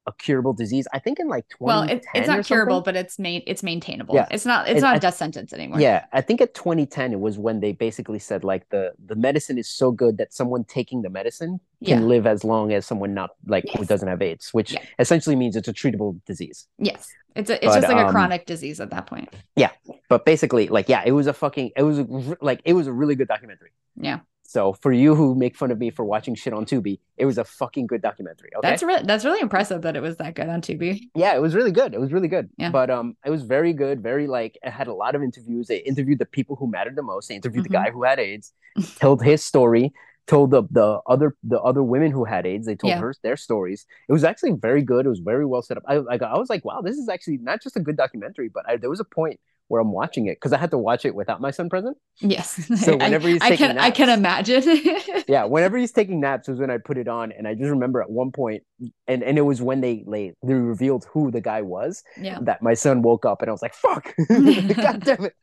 a 0.05 0.13
curable 0.13 0.53
disease. 0.53 0.87
I 0.93 0.99
think 0.99 1.19
in 1.19 1.27
like 1.27 1.47
twenty. 1.49 1.67
Well, 1.67 1.83
it, 1.83 2.05
it's 2.13 2.27
not 2.27 2.45
curable, 2.45 2.81
but 2.81 2.95
it's 2.95 3.17
main 3.19 3.41
it's 3.47 3.63
maintainable. 3.63 4.15
Yeah. 4.15 4.27
It's 4.31 4.45
not 4.45 4.67
it's 4.67 4.79
It- 4.79 4.81
not 4.81 4.97
a 4.97 4.99
death 4.99 5.15
sentence 5.15 5.53
anymore. 5.53 5.79
yeah, 5.79 6.05
I 6.11 6.21
think 6.21 6.41
at 6.41 6.53
2010 6.53 7.13
it 7.13 7.19
was 7.19 7.37
when 7.37 7.59
they 7.59 7.71
basically 7.71 8.19
said 8.19 8.43
like 8.43 8.67
the 8.69 8.91
the 9.05 9.15
medicine 9.15 9.57
is 9.57 9.69
so 9.69 9.91
good 9.91 10.17
that 10.17 10.33
someone 10.33 10.63
taking 10.65 11.01
the 11.03 11.09
medicine 11.09 11.59
can 11.85 12.01
Yeah. 12.01 12.07
live 12.07 12.27
as 12.27 12.43
long 12.43 12.71
as 12.73 12.85
someone 12.85 13.13
not 13.13 13.31
like 13.47 13.65
who 13.77 13.85
doesn't 13.85 14.07
have 14.07 14.21
AIDS, 14.21 14.53
which 14.53 14.73
Yeah. 14.73 14.81
essentially 14.99 15.35
means 15.35 15.55
it's 15.55 15.67
a 15.67 15.73
treatable 15.73 16.19
disease. 16.25 16.67
Yes. 16.77 17.09
It's 17.35 17.49
a, 17.49 17.55
it's 17.55 17.65
But, 17.73 17.81
just 17.81 17.87
like 17.87 17.97
a 18.03 18.07
um, 18.07 18.11
chronic 18.11 18.45
disease 18.45 18.79
at 18.79 18.91
that 18.91 19.07
point. 19.07 19.27
Yeah, 19.55 19.71
but 20.07 20.23
basically, 20.23 20.67
like, 20.67 20.87
yeah, 20.87 21.01
it 21.03 21.13
was 21.13 21.25
a 21.25 21.33
fucking, 21.33 21.71
it 21.75 21.81
was 21.81 21.97
a, 21.97 22.05
like, 22.41 22.61
it 22.63 22.73
was 22.73 22.85
a 22.85 22.93
really 22.93 23.15
good 23.15 23.27
documentary. 23.27 23.71
Yeah. 23.95 24.19
So 24.53 24.71
for 24.73 24.91
you 24.91 25.15
who 25.15 25.33
make 25.33 25.55
fun 25.57 25.71
of 25.71 25.79
me 25.79 25.89
for 25.89 26.05
watching 26.05 26.35
shit 26.35 26.53
on 26.53 26.63
Tubi, 26.65 26.99
it 27.17 27.25
was 27.25 27.39
a 27.39 27.43
fucking 27.43 27.87
good 27.87 28.03
documentary. 28.03 28.51
Okay. 28.55 28.69
That's 28.69 28.83
really 28.83 29.01
that's 29.03 29.25
really 29.25 29.41
impressive 29.41 29.81
that 29.81 29.95
it 29.95 30.01
was 30.07 30.17
that 30.17 30.35
good 30.35 30.47
on 30.47 30.61
Tubi. 30.61 31.09
yeah, 31.15 31.33
it 31.35 31.41
was 31.41 31.55
really 31.55 31.71
good. 31.71 31.95
It 31.95 31.99
was 31.99 32.13
really 32.13 32.27
good. 32.27 32.49
Yeah. 32.59 32.69
But 32.69 32.91
um, 32.91 33.17
it 33.25 33.31
was 33.31 33.41
very 33.41 33.73
good. 33.73 34.03
Very 34.03 34.27
like 34.27 34.59
it 34.61 34.69
had 34.69 34.87
a 34.87 34.93
lot 34.93 35.15
of 35.15 35.23
interviews. 35.23 35.65
They 35.67 35.77
interviewed 35.79 36.19
the 36.19 36.27
people 36.37 36.55
who 36.55 36.67
mattered 36.67 36.95
the 36.95 37.01
most. 37.01 37.29
They 37.29 37.35
interviewed 37.35 37.65
Mhm. 37.65 37.69
the 37.69 37.73
guy 37.81 37.89
who 37.89 38.03
had 38.03 38.19
AIDS, 38.19 38.53
told 38.99 39.23
his 39.23 39.43
story, 39.43 39.91
told 40.27 40.51
the 40.51 40.61
the 40.69 40.99
other 41.07 41.35
the 41.43 41.59
other 41.69 41.81
women 41.81 42.11
who 42.11 42.23
had 42.23 42.45
AIDS. 42.45 42.67
They 42.67 42.75
told 42.75 42.91
Yeah. 42.91 42.99
her 42.99 43.11
their 43.23 43.37
stories. 43.37 43.87
It 44.07 44.13
was 44.13 44.23
actually 44.23 44.51
very 44.51 44.83
good. 44.83 45.07
It 45.07 45.09
was 45.15 45.23
very 45.33 45.47
well 45.47 45.63
set 45.63 45.77
up. 45.77 45.83
I 45.87 45.95
like 45.97 46.21
I 46.21 46.37
was 46.37 46.51
like, 46.51 46.63
wow, 46.63 46.81
this 46.81 46.97
is 46.97 47.09
actually 47.09 47.39
not 47.49 47.59
just 47.63 47.75
a 47.75 47.79
good 47.87 47.97
documentary, 47.97 48.49
but 48.49 48.69
I, 48.69 48.77
there 48.77 48.91
was 48.91 48.99
a 48.99 49.09
point 49.19 49.39
where 49.67 49.81
I'm 49.81 49.91
watching 49.91 50.27
it 50.27 50.35
because 50.35 50.53
I 50.53 50.57
had 50.57 50.71
to 50.71 50.77
watch 50.77 51.05
it 51.05 51.15
without 51.15 51.41
my 51.41 51.51
son 51.51 51.69
present. 51.69 51.97
Yes. 52.19 52.69
So 52.83 52.93
I- 52.99 53.05
whenever 53.05 53.27
he's 53.27 53.41
I, 53.41 53.49
taking 53.49 53.67
can 53.67 53.77
I 53.77 53.91
can 53.91 54.09
imagine. 54.09 54.63
yeah, 55.27 55.45
whenever 55.45 55.77
he's 55.77 55.91
taking 55.91 56.19
naps 56.19 56.47
was 56.47 56.59
when 56.59 56.69
I 56.69 56.77
put 56.77 56.97
it 56.97 57.07
on, 57.07 57.31
and 57.31 57.47
I 57.47 57.53
just 57.53 57.69
remember 57.69 58.01
at 58.01 58.09
one 58.09 58.31
point, 58.31 58.63
and 59.07 59.23
and 59.23 59.37
it 59.37 59.41
was 59.41 59.61
when 59.61 59.81
they 59.81 60.03
they, 60.09 60.33
they 60.45 60.53
revealed 60.53 61.05
who 61.11 61.31
the 61.31 61.41
guy 61.41 61.61
was 61.61 62.03
yeah. 62.17 62.39
that 62.41 62.61
my 62.61 62.73
son 62.73 63.01
woke 63.01 63.25
up, 63.25 63.41
and 63.41 63.49
I 63.49 63.51
was 63.51 63.61
like, 63.61 63.73
"Fuck, 63.73 64.13
god 64.29 65.03
damn 65.03 65.25
it!" 65.25 65.33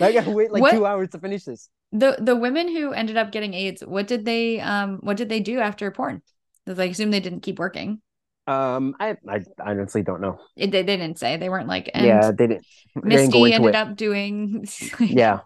I 0.00 0.12
gotta 0.12 0.30
wait 0.30 0.52
like 0.52 0.62
What- 0.62 0.72
two 0.72 0.86
hours 0.86 1.10
to 1.10 1.18
finish 1.18 1.44
this. 1.44 1.68
The 1.92 2.16
the 2.20 2.36
women 2.36 2.68
who 2.68 2.92
ended 2.92 3.16
up 3.16 3.32
getting 3.32 3.52
AIDS, 3.54 3.82
what 3.82 4.06
did 4.06 4.24
they 4.24 4.60
um 4.60 4.98
what 5.02 5.16
did 5.16 5.28
they 5.28 5.40
do 5.40 5.60
after 5.60 5.90
porn? 5.90 6.22
Because 6.64 6.78
I 6.78 6.84
assume 6.84 7.10
they 7.10 7.20
didn't 7.20 7.40
keep 7.40 7.58
working. 7.58 8.00
Um, 8.46 8.96
I 8.98 9.16
I 9.28 9.44
honestly 9.64 10.02
don't 10.02 10.20
know. 10.20 10.40
It, 10.56 10.70
they, 10.72 10.82
they 10.82 10.96
didn't 10.96 11.18
say. 11.18 11.36
They 11.36 11.48
weren't 11.48 11.68
like 11.68 11.90
and 11.94 12.04
yeah, 12.04 12.30
they 12.32 12.46
didn't. 12.48 12.66
they 12.96 13.00
Misty 13.16 13.38
into 13.38 13.54
ended 13.54 13.68
it. 13.70 13.76
up 13.76 13.96
doing 13.96 14.66
Yeah, 15.00 15.40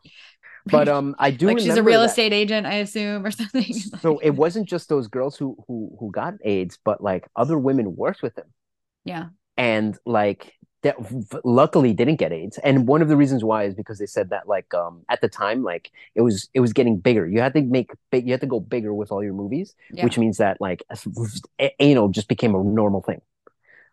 but 0.64 0.88
um, 0.88 1.14
I 1.18 1.30
do 1.30 1.46
like 1.48 1.58
she's 1.58 1.76
a 1.76 1.82
real 1.82 2.00
that- 2.00 2.06
estate 2.10 2.32
agent, 2.32 2.66
I 2.66 2.76
assume, 2.76 3.24
or 3.26 3.30
something. 3.40 3.72
So 4.00 4.18
it 4.18 4.30
wasn't 4.30 4.66
just 4.68 4.88
those 4.88 5.08
girls 5.08 5.36
who 5.36 5.56
who 5.68 5.96
who 6.00 6.10
got 6.10 6.34
AIDS, 6.44 6.78
but 6.84 7.02
like 7.02 7.28
other 7.36 7.58
women 7.58 7.94
worked 7.96 8.22
with 8.22 8.34
them. 8.34 8.46
yeah. 9.04 9.26
and 9.58 9.98
like 10.06 10.52
that 10.86 11.40
luckily 11.44 11.92
didn't 12.00 12.16
get 12.16 12.32
AIDS. 12.32 12.56
And 12.68 12.86
one 12.88 13.02
of 13.02 13.08
the 13.08 13.16
reasons 13.22 13.42
why 13.44 13.64
is 13.68 13.74
because 13.74 13.98
they 13.98 14.06
said 14.16 14.30
that 14.30 14.44
like 14.54 14.72
um 14.74 14.94
at 15.08 15.20
the 15.20 15.28
time 15.28 15.58
like 15.62 15.90
it 16.14 16.22
was 16.22 16.48
it 16.54 16.60
was 16.60 16.72
getting 16.72 16.96
bigger. 17.08 17.24
You 17.26 17.40
had 17.40 17.54
to 17.54 17.62
make 17.62 17.90
big 18.10 18.26
you 18.26 18.32
had 18.32 18.40
to 18.40 18.46
go 18.54 18.60
bigger 18.60 18.92
with 19.00 19.10
all 19.12 19.22
your 19.22 19.34
movies, 19.42 19.74
Yeah. 19.90 20.04
which 20.04 20.16
means 20.18 20.36
that 20.38 20.60
like 20.60 20.82
anal 21.78 22.08
just 22.08 22.28
became 22.28 22.54
a 22.54 22.62
normal 22.62 23.02
thing. 23.02 23.20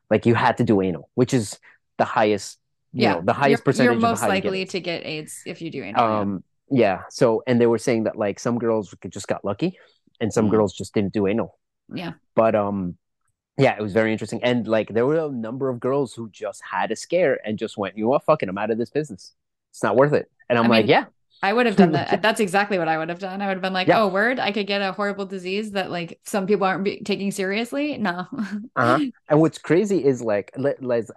Like 0.09 0.25
you 0.25 0.35
had 0.35 0.57
to 0.57 0.63
do 0.63 0.81
anal, 0.81 1.09
which 1.15 1.33
is 1.33 1.59
the 1.97 2.05
highest 2.05 2.59
you 2.95 3.03
yeah. 3.03 3.13
know, 3.15 3.21
the 3.25 3.33
highest 3.33 3.61
you're, 3.61 3.65
percentage 3.65 3.85
You're 3.87 3.95
of 3.95 4.01
most 4.01 4.19
how 4.21 4.27
you 4.27 4.41
get 4.41 4.43
likely 4.51 4.65
to 4.65 4.79
get 4.79 5.05
AIDS 5.05 5.41
if 5.45 5.61
you 5.61 5.69
do 5.71 5.83
anal. 5.83 6.01
yeah. 6.01 6.19
Um 6.19 6.43
yeah, 6.69 7.01
so 7.09 7.43
and 7.47 7.59
they 7.61 7.65
were 7.67 7.77
saying 7.87 8.05
that 8.05 8.15
like 8.25 8.39
some 8.39 8.57
girls 8.57 8.95
just 9.09 9.27
got 9.27 9.43
lucky 9.45 9.77
and 10.21 10.31
some 10.31 10.47
Mhm. 10.47 10.51
girls 10.51 10.73
just 10.73 10.93
didn't 10.93 11.13
do 11.13 11.27
anal 11.27 11.57
yeah. 11.93 12.13
but 12.35 12.55
um 12.55 12.97
yeah 13.57 13.75
it 13.77 13.81
was 13.81 13.93
very 13.93 14.11
interesting 14.11 14.43
and 14.43 14.67
like 14.67 14.89
there 14.89 15.05
were 15.05 15.17
a 15.25 15.29
number 15.31 15.69
of 15.69 15.79
girls 15.79 16.13
who 16.13 16.29
just 16.29 16.61
had 16.69 16.91
a 16.91 16.95
scare 16.95 17.39
and 17.45 17.57
just 17.59 17.77
went 17.77 17.95
you 17.97 18.03
know 18.03 18.09
what 18.09 18.23
fucking 18.23 18.49
i'm 18.49 18.57
out 18.57 18.71
of 18.71 18.77
this 18.77 18.89
business 18.89 19.33
it's 19.71 19.83
not 19.83 19.95
worth 19.95 20.13
it 20.13 20.29
and 20.49 20.57
i'm 20.57 20.65
I 20.65 20.69
like 20.69 20.85
mean, 20.85 20.89
yeah 20.91 21.05
I 21.41 21.51
would 21.51 21.65
have 21.65 21.75
done 21.75 21.91
that. 21.91 22.21
That's 22.21 22.39
exactly 22.39 22.77
what 22.79 22.87
I 22.87 22.97
would 22.97 23.09
have 23.09 23.19
done. 23.19 23.41
I 23.41 23.47
would 23.47 23.55
have 23.55 23.61
been 23.61 23.73
like, 23.73 23.89
Yeah. 23.89 24.01
"Oh, 24.01 24.07
word! 24.07 24.39
I 24.39 24.53
could 24.53 24.65
get 24.65 24.81
a 24.81 24.93
horrible 24.93 25.25
disease 25.25 25.71
that 25.71 25.91
like 25.91 26.21
some 26.23 26.47
people 26.47 26.65
aren't 26.65 26.85
be- 26.85 27.01
taking 27.01 27.31
seriously." 27.31 27.97
No. 27.97 28.27
uh-huh. 28.77 28.99
and 29.29 29.41
what's 29.41 29.57
crazy 29.57 30.05
is 30.05 30.21
like 30.21 30.53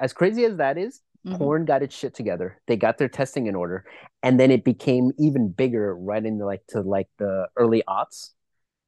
as 0.01 0.13
crazy 0.13 0.45
as 0.45 0.57
that 0.57 0.79
is 0.79 1.01
Mhm. 1.25 1.39
porn 1.39 1.65
got 1.65 1.83
its 1.83 1.95
shit 1.97 2.15
together 2.15 2.61
they 2.67 2.77
got 2.77 2.99
their 2.99 3.09
testing 3.09 3.47
in 3.47 3.55
order 3.57 3.85
and 4.23 4.39
then 4.39 4.51
it 4.53 4.63
became 4.65 5.11
even 5.19 5.49
bigger 5.49 5.95
right 5.97 6.25
into 6.25 6.45
like 6.45 6.65
to 6.69 6.81
like 6.83 7.09
the 7.19 7.49
early 7.57 7.83
aughts 7.89 8.31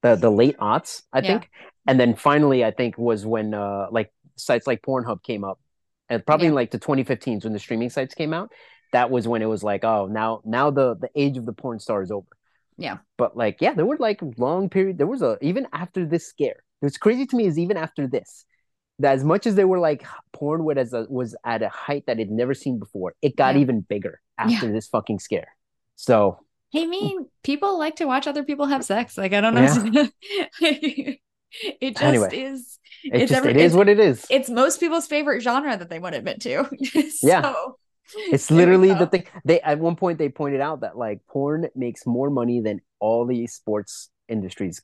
the 0.02 0.14
the 0.16 0.30
late 0.30 0.56
aughts 0.58 1.02
i 1.12 1.18
Yeah. 1.20 1.26
think. 1.38 1.50
And 1.86 1.98
then 1.98 2.14
finally 2.16 2.64
i 2.64 2.70
think 2.70 2.96
was 2.98 3.24
when 3.26 3.54
uh 3.54 3.86
like 3.90 4.12
sites 4.36 4.66
like 4.66 4.82
pornhub 4.82 5.22
came 5.22 5.44
up. 5.44 5.58
And 6.10 6.24
probably 6.24 6.46
in 6.46 6.54
like 6.54 6.70
the 6.70 6.78
2015s 6.78 7.44
when 7.44 7.52
the 7.52 7.58
streaming 7.58 7.90
sites 7.90 8.14
came 8.14 8.32
out 8.32 8.50
that 8.92 9.10
was 9.10 9.28
when 9.28 9.42
it 9.42 9.46
was 9.46 9.62
like 9.62 9.84
oh 9.84 10.06
now 10.06 10.40
now 10.44 10.70
the 10.70 10.94
the 10.96 11.10
age 11.14 11.36
of 11.36 11.44
the 11.46 11.52
porn 11.52 11.78
star 11.80 12.02
is 12.02 12.10
over. 12.10 12.26
Yeah. 12.78 12.98
but 13.16 13.36
like 13.36 13.56
yeah 13.60 13.74
there 13.74 13.84
were 13.86 13.96
like 13.98 14.20
long 14.38 14.68
period 14.70 14.98
there 14.98 15.06
was 15.06 15.20
a 15.22 15.36
even 15.42 15.66
after 15.72 16.06
this 16.06 16.26
scare 16.28 16.62
what's 16.80 16.96
crazy 16.96 17.26
to 17.26 17.36
me 17.36 17.46
is 17.46 17.58
even 17.58 17.76
after 17.76 18.06
this 18.06 18.44
that 19.00 19.12
as 19.14 19.24
much 19.24 19.46
as 19.46 19.54
they 19.56 19.64
were 19.64 19.78
like 19.80 20.04
porn 20.32 20.64
was 20.64 20.76
as 20.78 20.92
a, 20.92 21.06
was 21.10 21.36
at 21.44 21.62
a 21.62 21.68
height 21.68 22.04
that 22.06 22.18
it'd 22.20 22.30
never 22.32 22.54
seen 22.54 22.78
before 22.78 23.14
it 23.20 23.34
got 23.36 23.54
Yeah. 23.54 23.60
even 23.62 23.80
bigger 23.80 24.20
after 24.38 24.70
this 24.72 24.86
fucking 24.88 25.18
scare. 25.18 25.48
So 25.96 26.38
Hey, 26.70 26.86
mean 26.86 27.26
people 27.42 27.78
like 27.78 27.96
to 27.96 28.04
watch 28.06 28.26
other 28.26 28.44
people 28.44 28.66
have 28.66 28.84
sex. 28.84 29.16
Like 29.16 29.32
I 29.32 29.40
don't 29.40 29.54
know. 29.54 30.08
it 30.60 31.20
just 31.82 32.02
Anyway, 32.02 32.36
is. 32.36 32.78
it 33.04 33.22
It's 33.22 33.30
just 33.30 33.38
every- 33.38 33.50
it 33.52 33.56
is 33.56 33.74
what 33.74 33.88
it 33.88 33.98
is 34.00 34.26
It's 34.30 34.50
most 34.50 34.80
people's 34.80 35.06
favorite 35.06 35.40
genre 35.40 35.76
that 35.76 35.88
they 35.90 35.98
won't 35.98 36.14
admit 36.14 36.40
to. 36.42 36.68
Yeah. 37.22 37.42
So, 37.42 37.78
It's 38.30 38.50
literally 38.50 38.92
the 38.94 39.06
thing. 39.06 39.24
They 39.44 39.60
at 39.60 39.78
one 39.78 39.96
point 39.96 40.18
they 40.18 40.28
pointed 40.28 40.60
out 40.60 40.80
that 40.80 40.96
like 40.96 41.20
porn 41.28 41.68
makes 41.74 42.06
more 42.06 42.30
money 42.30 42.60
than 42.60 42.80
all 43.00 43.26
the 43.26 43.46
sports 43.46 44.10
industries. 44.28 44.82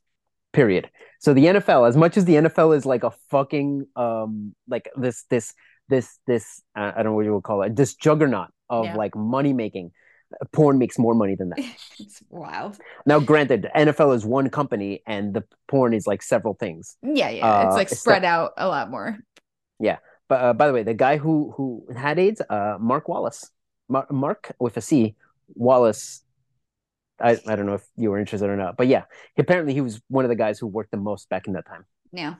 Period. 0.53 0.91
So 1.20 1.35
the 1.35 1.47
NFL, 1.47 1.89
as 1.89 1.97
much 1.97 2.16
as 2.16 2.24
the 2.26 2.35
NFL 2.35 2.76
is 2.76 2.87
like 2.87 3.03
a 3.03 3.11
fucking 3.30 3.87
um 3.97 4.55
like 4.68 4.89
this 4.97 5.24
this 5.30 5.53
this 5.89 6.18
this 6.26 6.62
uh, 6.76 6.93
I 6.95 7.03
don't 7.03 7.12
know 7.12 7.16
what 7.16 7.24
you 7.24 7.35
would 7.35 7.43
call 7.45 7.62
it 7.62 7.74
this 7.76 7.95
juggernaut 7.95 8.49
of 8.70 8.85
Yeah. 8.87 8.95
like 8.97 9.14
money 9.16 9.53
making. 9.53 9.91
Porn 10.53 10.79
makes 10.79 10.99
more 10.99 11.14
money 11.14 11.35
than 11.35 11.51
that. 11.51 11.59
it's 11.99 12.22
wild. 12.29 12.79
Now, 13.07 13.20
granted, 13.20 13.68
NFL 13.75 14.14
is 14.16 14.25
one 14.25 14.51
company, 14.51 15.03
and 15.07 15.35
the 15.35 15.45
porn 15.68 15.95
is 15.95 16.07
like 16.07 16.22
several 16.22 16.55
things. 16.55 16.97
Yeah, 17.03 17.31
yeah. 17.31 17.66
It's 17.66 17.72
Uh, 17.72 17.77
like 17.77 17.93
it's 17.93 18.01
spread 18.01 18.25
out 18.25 18.53
a 18.57 18.66
lot 18.68 18.91
more. 18.91 19.18
Yeah. 19.79 19.99
But 20.29 20.41
uh, 20.41 20.53
by 20.55 20.66
the 20.66 20.72
way, 20.72 20.83
the 20.83 20.95
guy 20.95 21.18
who 21.18 21.53
who 21.57 21.87
had 21.95 22.18
AIDS, 22.18 22.41
uh, 22.49 22.77
Marc 22.81 23.07
Wallice, 23.07 23.51
Mar- 23.89 24.07
Mark 24.11 24.53
with 24.59 24.77
a 24.77 24.81
C, 24.81 25.16
Wallice. 25.59 26.20
I, 27.20 27.39
I 27.47 27.55
don't 27.55 27.66
know 27.66 27.75
if 27.75 27.85
you 27.97 28.11
were 28.11 28.18
interested 28.18 28.51
or 28.51 28.57
not, 28.57 28.77
but 28.77 28.89
yeah, 28.89 29.05
apparently 29.39 29.72
he 29.72 29.81
was 29.81 30.01
one 30.09 30.25
of 30.25 30.31
the 30.31 30.35
guys 30.35 30.59
who 30.59 30.66
worked 30.66 30.91
the 30.91 30.97
most 30.97 31.29
back 31.29 31.47
in 31.47 31.53
that 31.53 31.66
time. 31.66 31.85
Yeah. 32.12 32.35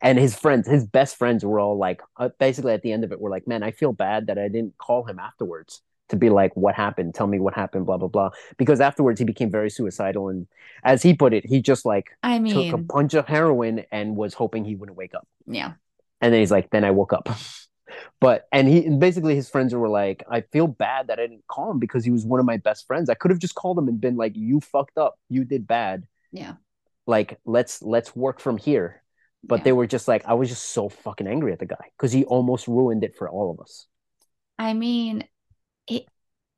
And 0.00 0.18
his 0.18 0.34
friends, 0.34 0.66
his 0.66 0.86
best 0.86 1.16
friends, 1.16 1.44
were 1.44 1.60
all 1.60 1.76
like, 1.76 2.00
uh, 2.16 2.30
basically 2.38 2.72
at 2.72 2.80
the 2.80 2.92
end 2.92 3.04
of 3.04 3.12
it, 3.12 3.20
were 3.20 3.28
like, 3.28 3.46
"Man, 3.46 3.62
I 3.62 3.72
feel 3.72 3.92
bad 3.92 4.28
that 4.28 4.38
I 4.38 4.48
didn't 4.48 4.78
call 4.78 5.04
him 5.04 5.18
afterwards 5.18 5.82
to 6.08 6.16
be 6.16 6.30
like, 6.30 6.56
what 6.56 6.74
happened? 6.74 7.14
Tell 7.14 7.26
me 7.26 7.38
what 7.38 7.54
happened." 7.54 7.86
Blah 7.86 7.98
blah 7.98 8.08
blah. 8.08 8.30
Because 8.58 8.80
afterwards, 8.80 9.18
he 9.20 9.24
became 9.24 9.50
very 9.50 9.70
suicidal, 9.70 10.28
and 10.28 10.46
as 10.84 11.02
he 11.02 11.14
put 11.14 11.32
it, 11.34 11.44
he 11.46 11.60
just 11.60 11.84
like 11.84 12.10
I 12.22 12.38
mean, 12.38 12.54
took 12.54 12.80
a 12.80 12.82
punch 12.84 13.14
of 13.14 13.26
heroin 13.26 13.84
and 13.90 14.16
was 14.16 14.34
hoping 14.34 14.64
he 14.64 14.74
wouldn't 14.76 14.96
wake 14.98 15.14
up. 15.14 15.26
yeah. 15.46 15.72
And 16.22 16.32
then 16.32 16.40
he's 16.40 16.50
like, 16.50 16.70
then 16.70 16.84
I 16.84 16.90
woke 16.92 17.12
up. 17.12 17.28
But 18.20 18.46
and 18.52 18.66
he 18.68 18.88
basically 18.88 19.34
his 19.36 19.48
friends 19.48 19.74
were 19.74 19.88
like, 19.88 20.24
I 20.30 20.40
feel 20.40 20.66
bad 20.66 21.06
that 21.06 21.18
I 21.18 21.22
didn't 21.26 21.46
call 21.46 21.70
him 21.70 21.78
because 21.78 22.04
he 22.04 22.10
was 22.10 22.24
one 22.26 22.40
of 22.40 22.46
my 22.46 22.56
best 22.56 22.86
friends. 22.86 23.08
I 23.08 23.14
could 23.14 23.30
have 23.30 23.38
just 23.38 23.54
called 23.54 23.78
him 23.78 23.88
and 23.88 24.00
been 24.00 24.16
like, 24.16 24.32
you 24.36 24.60
fucked 24.60 24.98
up, 24.98 25.18
you 25.28 25.44
did 25.44 25.66
bad. 25.66 26.04
Yeah. 26.32 26.54
Like 27.06 27.38
let's 27.44 27.82
let's 27.82 28.14
work 28.16 28.40
from 28.40 28.56
here. 28.58 29.02
But 29.44 29.60
Yeah. 29.60 29.64
they 29.64 29.72
were 29.72 29.86
just 29.86 30.08
like, 30.08 30.26
I 30.26 30.34
was 30.34 30.48
just 30.48 30.64
so 30.70 30.88
fucking 30.88 31.26
angry 31.28 31.52
at 31.52 31.58
the 31.60 31.66
guy 31.66 31.84
because 31.96 32.12
he 32.12 32.24
almost 32.24 32.66
ruined 32.66 33.04
it 33.04 33.14
for 33.16 33.28
all 33.30 33.50
of 33.52 33.60
us. 33.60 33.86
I 34.58 34.72
mean, 34.74 35.24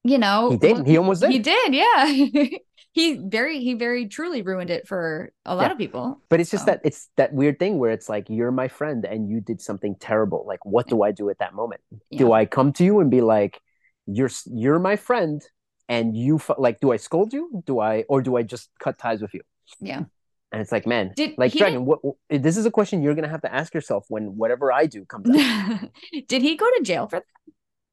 you 0.05 0.19
know, 0.19 0.51
He 0.51 0.57
did. 0.57 0.87
He 0.87 0.97
almost 0.97 1.21
did. 1.23 1.31
He 1.31 1.39
did, 1.39 1.75
yeah. 1.75 2.07
he 2.93 3.17
very, 3.17 3.61
he 3.61 3.75
very 3.75 4.07
truly 4.09 4.43
ruined 4.43 4.71
it 4.71 4.89
for 4.89 5.33
a 5.45 5.55
lot 5.55 5.67
Yeah. 5.67 5.73
of 5.73 5.79
people. 5.79 6.21
But 6.29 6.41
it's 6.41 6.51
just 6.51 6.65
So- 6.65 6.73
that 6.73 6.81
it's 6.85 7.09
that 7.17 7.33
weird 7.33 7.59
thing 7.59 7.79
where 7.79 7.91
it's 7.91 8.09
like 8.09 8.29
you're 8.29 8.51
my 8.53 8.69
friend 8.69 9.05
and 9.05 9.29
you 9.29 9.41
did 9.41 9.61
something 9.61 9.97
terrible. 10.01 10.45
Like, 10.47 10.65
what 10.65 10.87
do 10.89 11.03
I 11.03 11.13
do 11.13 11.29
at 11.31 11.39
that 11.39 11.55
moment? 11.55 11.81
Do 12.17 12.33
I 12.33 12.47
come 12.47 12.73
to 12.75 12.85
you 12.85 13.01
and 13.01 13.11
be 13.11 13.21
like, 13.21 13.61
"You're 14.07 14.31
you're 14.47 14.79
my 14.79 14.97
friend," 14.97 15.43
and 15.89 16.17
you 16.17 16.41
like, 16.57 16.81
do 16.81 16.93
I 16.93 16.97
scold 16.97 17.33
you? 17.33 17.63
Do 17.67 17.79
I 17.81 18.05
or 18.09 18.23
do 18.23 18.37
I 18.37 18.43
just 18.43 18.71
cut 18.81 18.99
ties 18.99 19.21
with 19.21 19.35
you? 19.35 19.43
Yeah. 19.81 20.05
And 20.51 20.63
it's 20.63 20.73
like, 20.73 20.87
man, 20.87 21.13
Did 21.15 21.37
like 21.37 21.53
Dragon, 21.53 21.85
what, 21.85 22.03
what- 22.03 22.17
this 22.31 22.57
is 22.57 22.65
a 22.65 22.71
question 22.71 23.03
you're 23.03 23.15
gonna 23.15 23.29
have 23.29 23.43
to 23.43 23.55
ask 23.55 23.75
yourself 23.75 24.07
when 24.09 24.37
whatever 24.39 24.73
I 24.73 24.87
do 24.87 25.05
comes 25.05 25.29
up. 25.29 25.91
Did 26.29 26.41
he 26.41 26.57
go 26.57 26.65
to 26.79 26.83
jail 26.83 27.07
for 27.07 27.17
that? 27.21 27.27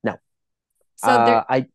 No. 0.05 0.13
So 0.95 1.09
uh, 1.09 1.43
I 1.49 1.67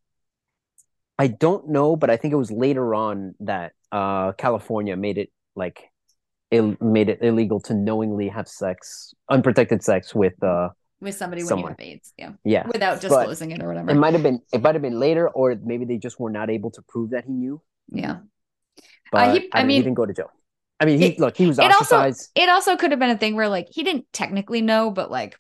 I 1.21 1.27
don't 1.27 1.69
know, 1.69 1.97
but 1.97 2.09
I 2.09 2.17
think 2.17 2.33
it 2.33 2.41
was 2.45 2.51
later 2.51 2.95
on 2.95 3.35
that 3.41 3.73
uh, 3.93 4.33
California 4.33 4.97
made 4.97 5.19
it 5.19 5.31
like 5.55 5.79
Ill, 6.51 6.77
made 6.81 7.09
it 7.11 7.19
illegal 7.21 7.61
to 7.69 7.75
knowingly 7.75 8.29
have 8.29 8.49
sex, 8.49 9.13
unprotected 9.29 9.85
sex 9.85 10.15
with 10.15 10.43
uh 10.43 10.71
with 11.01 11.15
somebody 11.15 11.43
when 11.45 11.59
you 11.59 11.67
have 11.67 11.77
AIDS, 11.79 12.13
yeah, 12.17 12.33
yeah. 12.45 12.67
without 12.67 12.97
But 13.03 13.09
disclosing 13.09 13.51
it 13.51 13.63
or 13.63 13.69
whatever. 13.69 13.91
It 13.91 13.97
might 13.97 14.15
have 14.15 14.23
been 14.23 14.41
it 14.51 14.63
might 14.65 14.75
have 14.75 14.83
been 14.89 14.99
later, 14.99 15.29
or 15.29 15.47
maybe 15.63 15.85
they 15.85 15.99
just 15.99 16.19
were 16.19 16.31
not 16.31 16.49
able 16.49 16.71
to 16.77 16.83
prove 16.93 17.11
that 17.11 17.25
he 17.27 17.33
knew. 17.33 17.61
yeah. 17.93 18.17
But 19.13 19.35
he- 19.35 19.49
I 19.53 19.61
I, 19.61 19.65
mean, 19.65 19.77
he 19.77 19.83
didn't 19.83 19.97
go 19.97 20.07
to 20.07 20.15
jail. 20.15 20.31
I 20.81 20.87
mean, 20.87 20.99
he 20.99 21.07
It- 21.09 21.19
look, 21.21 21.37
he 21.37 21.47
was 21.47 21.59
it 21.59 21.75
also- 21.79 22.15
It 22.35 22.49
also 22.49 22.77
could 22.79 22.93
have 22.93 23.01
been 23.01 23.11
a 23.11 23.19
thing 23.19 23.37
where 23.37 23.51
like 23.57 23.69
he 23.71 23.83
didn't 23.83 24.07
technically 24.13 24.63
know, 24.63 24.91
but 24.91 25.11
like, 25.11 25.39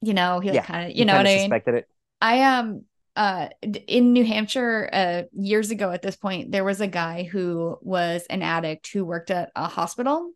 you 0.00 0.14
know, 0.14 0.40
he 0.40 0.48
like 0.48 0.54
Yeah, 0.60 0.64
kind 0.64 0.90
of, 0.90 0.96
you 0.96 1.04
know 1.04 1.16
what 1.16 1.26
I 1.26 1.34
mean? 1.34 1.38
Suspected 1.40 1.74
it. 1.74 1.88
I 2.20 2.34
um 2.42 2.84
uh 3.16 3.48
in 3.88 4.12
New 4.12 4.24
Hampshire 4.24 4.88
uh 4.92 5.22
years 5.32 5.70
ago 5.70 5.90
at 5.90 6.02
this 6.02 6.16
point 6.16 6.50
there 6.52 6.64
was 6.64 6.80
a 6.80 6.86
guy 6.86 7.24
who 7.24 7.78
was 7.82 8.24
an 8.30 8.42
addict 8.42 8.88
who 8.92 9.04
worked 9.04 9.30
at 9.30 9.50
a 9.54 9.66
hospital 9.68 10.30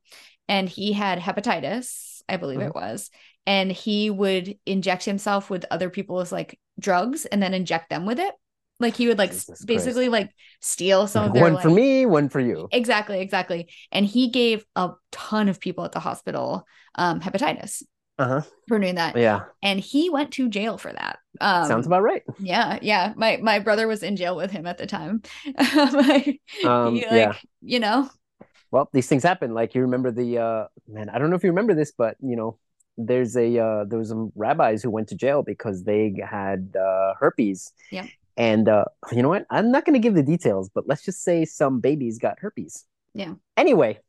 and 0.48 0.68
he 0.68 0.92
had 0.92 1.18
hepatitis 1.18 2.22
I 2.28 2.36
believe 2.36 2.58
Mhm. 2.60 2.68
it 2.68 2.74
was 2.74 3.10
and 3.46 3.70
he 3.72 4.10
would 4.10 4.58
inject 4.66 5.04
himself 5.04 5.48
with 5.48 5.64
other 5.70 5.88
people's 5.88 6.32
like 6.32 6.58
drugs 6.78 7.24
and 7.24 7.42
then 7.42 7.54
inject 7.54 7.88
them 7.88 8.04
with 8.04 8.18
it 8.18 8.34
like 8.78 8.94
he 8.96 9.08
would 9.08 9.16
like 9.18 9.30
Jesus 9.30 9.64
basically 9.64 10.08
like 10.10 10.30
steal 10.60 11.06
some 11.06 11.24
of 11.26 11.32
their 11.32 11.44
one 11.44 11.54
like, 11.54 11.62
for 11.62 11.70
me, 11.70 12.04
one 12.04 12.28
for 12.28 12.40
you. 12.40 12.68
exactly 12.72 13.20
exactly 13.20 13.68
and 13.90 14.04
he 14.04 14.28
gave 14.28 14.66
a 14.76 14.90
ton 15.12 15.48
of 15.48 15.60
people 15.60 15.84
at 15.84 15.92
the 15.92 16.00
hospital 16.00 16.66
um 16.96 17.20
hepatitis 17.20 17.82
Uh 18.18 18.26
huh. 18.26 18.42
for 18.68 18.78
doing 18.78 18.94
that 18.96 19.16
Yeah, 19.16 19.44
and 19.62 19.78
he 19.80 20.10
went 20.10 20.32
to 20.32 20.48
jail 20.48 20.78
for 20.78 20.92
that 20.92 21.18
um 21.40 21.64
sounds 21.64 21.86
about 21.86 22.02
right. 22.02 22.22
yeah, 22.38 22.78
yeah. 22.82 23.12
My 23.16 23.38
my 23.42 23.58
brother 23.58 23.86
was 23.86 24.02
in 24.02 24.16
jail 24.16 24.36
with 24.36 24.50
him 24.50 24.66
at 24.66 24.78
the 24.78 24.86
time. 24.86 25.22
Like, 25.74 26.40
Um, 26.62 26.94
he, 26.94 27.06
like, 27.06 27.12
yeah. 27.12 27.32
you 27.62 27.80
know, 27.80 28.10
Well, 28.70 28.88
these 28.92 29.08
things 29.08 29.22
happen. 29.22 29.54
Like 29.54 29.74
you 29.74 29.82
remember 29.82 30.10
the 30.10 30.38
uh 30.38 30.66
man, 30.88 31.08
I 31.08 31.18
don't 31.18 31.30
know 31.30 31.36
if 31.36 31.44
you 31.44 31.50
remember 31.50 31.74
this, 31.74 31.92
but 31.92 32.16
you 32.20 32.36
know, 32.36 32.58
there's 32.96 33.36
a 33.36 33.58
uh 33.58 33.84
there 33.84 33.98
was 33.98 34.08
some 34.08 34.32
rabbis 34.34 34.82
who 34.82 34.90
went 34.90 35.08
to 35.08 35.14
jail 35.16 35.42
because 35.42 35.84
they 35.84 36.14
had 36.28 36.74
uh 36.78 37.14
herpes. 37.20 37.72
Yeah. 37.90 38.06
And 38.36 38.68
uh 38.68 38.84
you 39.12 39.22
know 39.22 39.28
what? 39.28 39.46
I'm 39.50 39.70
not 39.70 39.84
gonna 39.84 39.98
give 39.98 40.14
the 40.14 40.22
details, 40.22 40.68
but 40.74 40.86
let's 40.88 41.04
just 41.04 41.22
say 41.22 41.44
some 41.44 41.80
babies 41.80 42.18
got 42.18 42.38
herpes. 42.40 42.84
Yeah. 43.14 43.34
Anyway, 43.56 44.00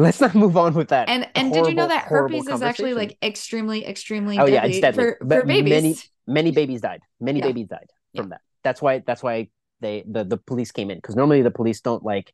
let's 0.00 0.20
not 0.20 0.34
move 0.34 0.56
on 0.56 0.74
with 0.74 0.88
that. 0.88 1.08
and 1.08 1.28
and 1.34 1.52
did 1.52 1.66
you 1.66 1.74
know 1.74 1.88
that 1.88 2.04
herpes 2.04 2.48
is 2.48 2.62
actually 2.62 2.94
like 2.94 3.16
extremely 3.22 3.86
extremely 3.86 4.38
Oh, 4.38 4.46
deadly, 4.46 4.54
yeah, 4.54 4.64
it's 4.64 4.80
deadly. 4.80 5.04
for, 5.04 5.18
But 5.20 5.40
for 5.42 5.46
babies? 5.46 5.70
many- 5.70 5.96
many 6.26 6.50
babies 6.52 6.80
died. 6.80 7.02
Many 7.20 7.38
Yeah. 7.40 7.46
babies 7.48 7.68
died 7.68 7.90
from 8.16 8.28
that. 8.30 8.40
That's 8.62 8.80
why 8.82 8.98
that's 9.06 9.22
why 9.22 9.48
they 9.80 10.04
the, 10.10 10.24
the 10.24 10.36
police 10.36 10.70
came 10.72 10.90
in 10.90 10.98
because 10.98 11.16
normally 11.16 11.42
the 11.42 11.50
police 11.50 11.80
don't 11.80 12.04
like 12.04 12.32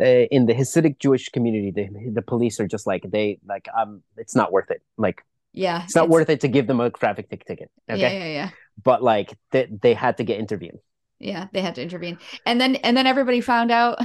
uh, 0.00 0.04
in 0.36 0.46
the 0.46 0.54
Hasidic 0.54 0.98
Jewish 0.98 1.28
community 1.28 1.70
the 1.70 1.84
the 2.12 2.22
police 2.22 2.60
are 2.60 2.66
just 2.66 2.86
like 2.86 3.02
they 3.10 3.38
like 3.46 3.68
um 3.78 4.02
it's 4.16 4.36
not 4.36 4.52
worth 4.52 4.70
it 4.70 4.82
like 4.96 5.22
yeah, 5.52 5.82
it's 5.84 5.96
not 5.96 6.08
worth 6.08 6.28
it 6.30 6.40
to 6.42 6.48
give 6.48 6.66
them 6.66 6.80
a 6.80 6.90
traffic 6.90 7.28
tick 7.30 7.44
ticket 7.44 7.70
okay 7.90 8.00
Yeah, 8.00 8.12
yeah, 8.12 8.32
yeah. 8.40 8.50
but 8.82 9.02
like 9.02 9.34
they, 9.50 9.66
they 9.82 9.94
had 9.94 10.16
to 10.18 10.24
get 10.24 10.38
intervened 10.38 10.78
Yeah, 11.18 11.48
they 11.52 11.60
had 11.62 11.74
to 11.76 11.82
intervene. 11.82 12.18
And 12.46 12.60
then 12.60 12.76
and 12.76 12.96
then 12.96 13.06
everybody 13.06 13.40
found 13.40 13.70
out 13.70 13.98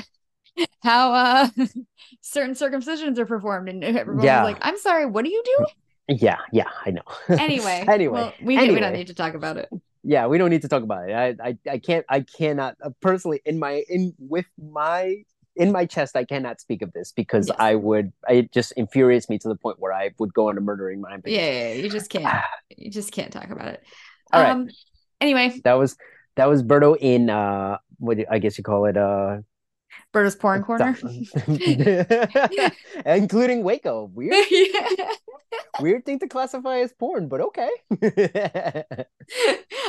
how 0.81 1.13
uh 1.13 1.47
certain 2.21 2.53
circumcisions 2.55 3.17
are 3.17 3.25
performed 3.25 3.69
and 3.69 3.83
everyone 3.83 4.25
Yeah. 4.25 4.43
like, 4.43 4.57
"I'm 4.61 4.77
sorry, 4.77 5.05
what 5.05 5.25
do 5.25 5.31
you 5.31 5.41
do?" 5.45 5.65
yeah 6.09 6.37
yeah 6.51 6.67
I 6.85 6.91
know 6.91 7.01
Anyway. 7.29 7.85
anyway 7.87 8.11
well, 8.13 8.33
we, 8.41 8.57
we 8.57 8.67
don't 8.79 8.93
need 8.93 9.07
to 9.07 9.13
talk 9.13 9.35
about 9.35 9.55
it. 9.57 9.69
yeah 10.03 10.27
we 10.27 10.37
don't 10.37 10.49
need 10.49 10.61
to 10.63 10.67
talk 10.67 10.83
about 10.83 11.09
it 11.09 11.13
I 11.15 11.49
I, 11.49 11.57
I 11.71 11.77
can't 11.77 12.05
I 12.09 12.21
cannot 12.21 12.75
uh, 12.83 12.89
personally 13.01 13.41
in 13.45 13.57
my 13.57 13.83
in 13.87 14.13
with 14.19 14.45
my 14.61 15.23
in 15.55 15.71
my 15.71 15.85
chest 15.85 16.17
I 16.17 16.25
cannot 16.25 16.59
speak 16.59 16.81
of 16.81 16.91
this 16.91 17.13
because 17.13 17.47
Yes. 17.47 17.55
I 17.57 17.75
would 17.75 18.11
it 18.27 18.51
just 18.51 18.73
infuriates 18.73 19.29
me 19.29 19.37
to 19.39 19.47
the 19.47 19.55
point 19.55 19.79
where 19.79 19.93
I 19.93 20.11
would 20.19 20.33
go 20.33 20.49
on 20.49 20.57
a 20.57 20.61
murdering 20.61 21.01
Yeah, 21.01 21.09
rampage 21.09 21.33
yeah, 21.35 21.51
yeah, 21.69 21.73
you 21.75 21.89
just 21.89 22.09
can't. 22.09 22.25
You 22.77 22.91
just 22.91 23.11
can't 23.13 23.31
talk 23.31 23.49
about 23.49 23.67
it. 23.69 23.81
All 24.33 24.41
right. 24.41 24.51
um 24.51 24.67
anyway, 25.21 25.61
that 25.63 25.73
was 25.75 25.95
that 26.35 26.49
was 26.49 26.63
Berto 26.63 26.97
in 26.99 27.29
uh 27.29 27.77
what 27.99 28.17
I 28.29 28.39
guess 28.39 28.57
you 28.57 28.63
call 28.63 28.85
it 28.87 28.97
uh 28.97 29.37
Berto's 30.13 30.35
porn 30.35 30.63
corner. 30.63 30.95
including 33.05 33.63
Waco 33.63 34.09
weird 34.13 34.45
yeah. 34.51 35.11
weird 35.79 36.05
thing 36.05 36.19
to 36.19 36.27
classify 36.27 36.77
as 36.79 36.93
porn 36.93 37.27
but 37.27 37.41
okay 37.41 37.69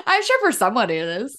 I'm 0.06 0.22
sure 0.22 0.40
for 0.40 0.52
someone 0.52 0.90
it 0.90 1.02
is. 1.04 1.36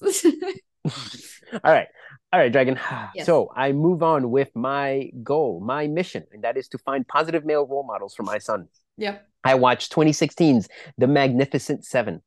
all 1.63 1.73
right 1.73 1.87
all 2.31 2.39
right 2.39 2.51
dragon 2.51 2.79
Yes. 3.15 3.25
so 3.25 3.51
I 3.55 3.71
move 3.71 4.03
on 4.03 4.29
with 4.29 4.49
my 4.55 5.09
goal 5.23 5.59
my 5.59 5.87
mission 5.87 6.23
and 6.31 6.43
that 6.43 6.55
is 6.55 6.67
to 6.69 6.77
find 6.77 7.07
positive 7.07 7.43
male 7.43 7.65
role 7.65 7.83
models 7.83 8.13
for 8.15 8.23
my 8.23 8.37
son 8.37 8.67
yeah. 8.97 9.17
I 9.43 9.55
watched 9.55 9.91
2016's 9.93 10.69
The 10.97 11.07
Magnificent 11.07 11.85
Seven 11.85 12.21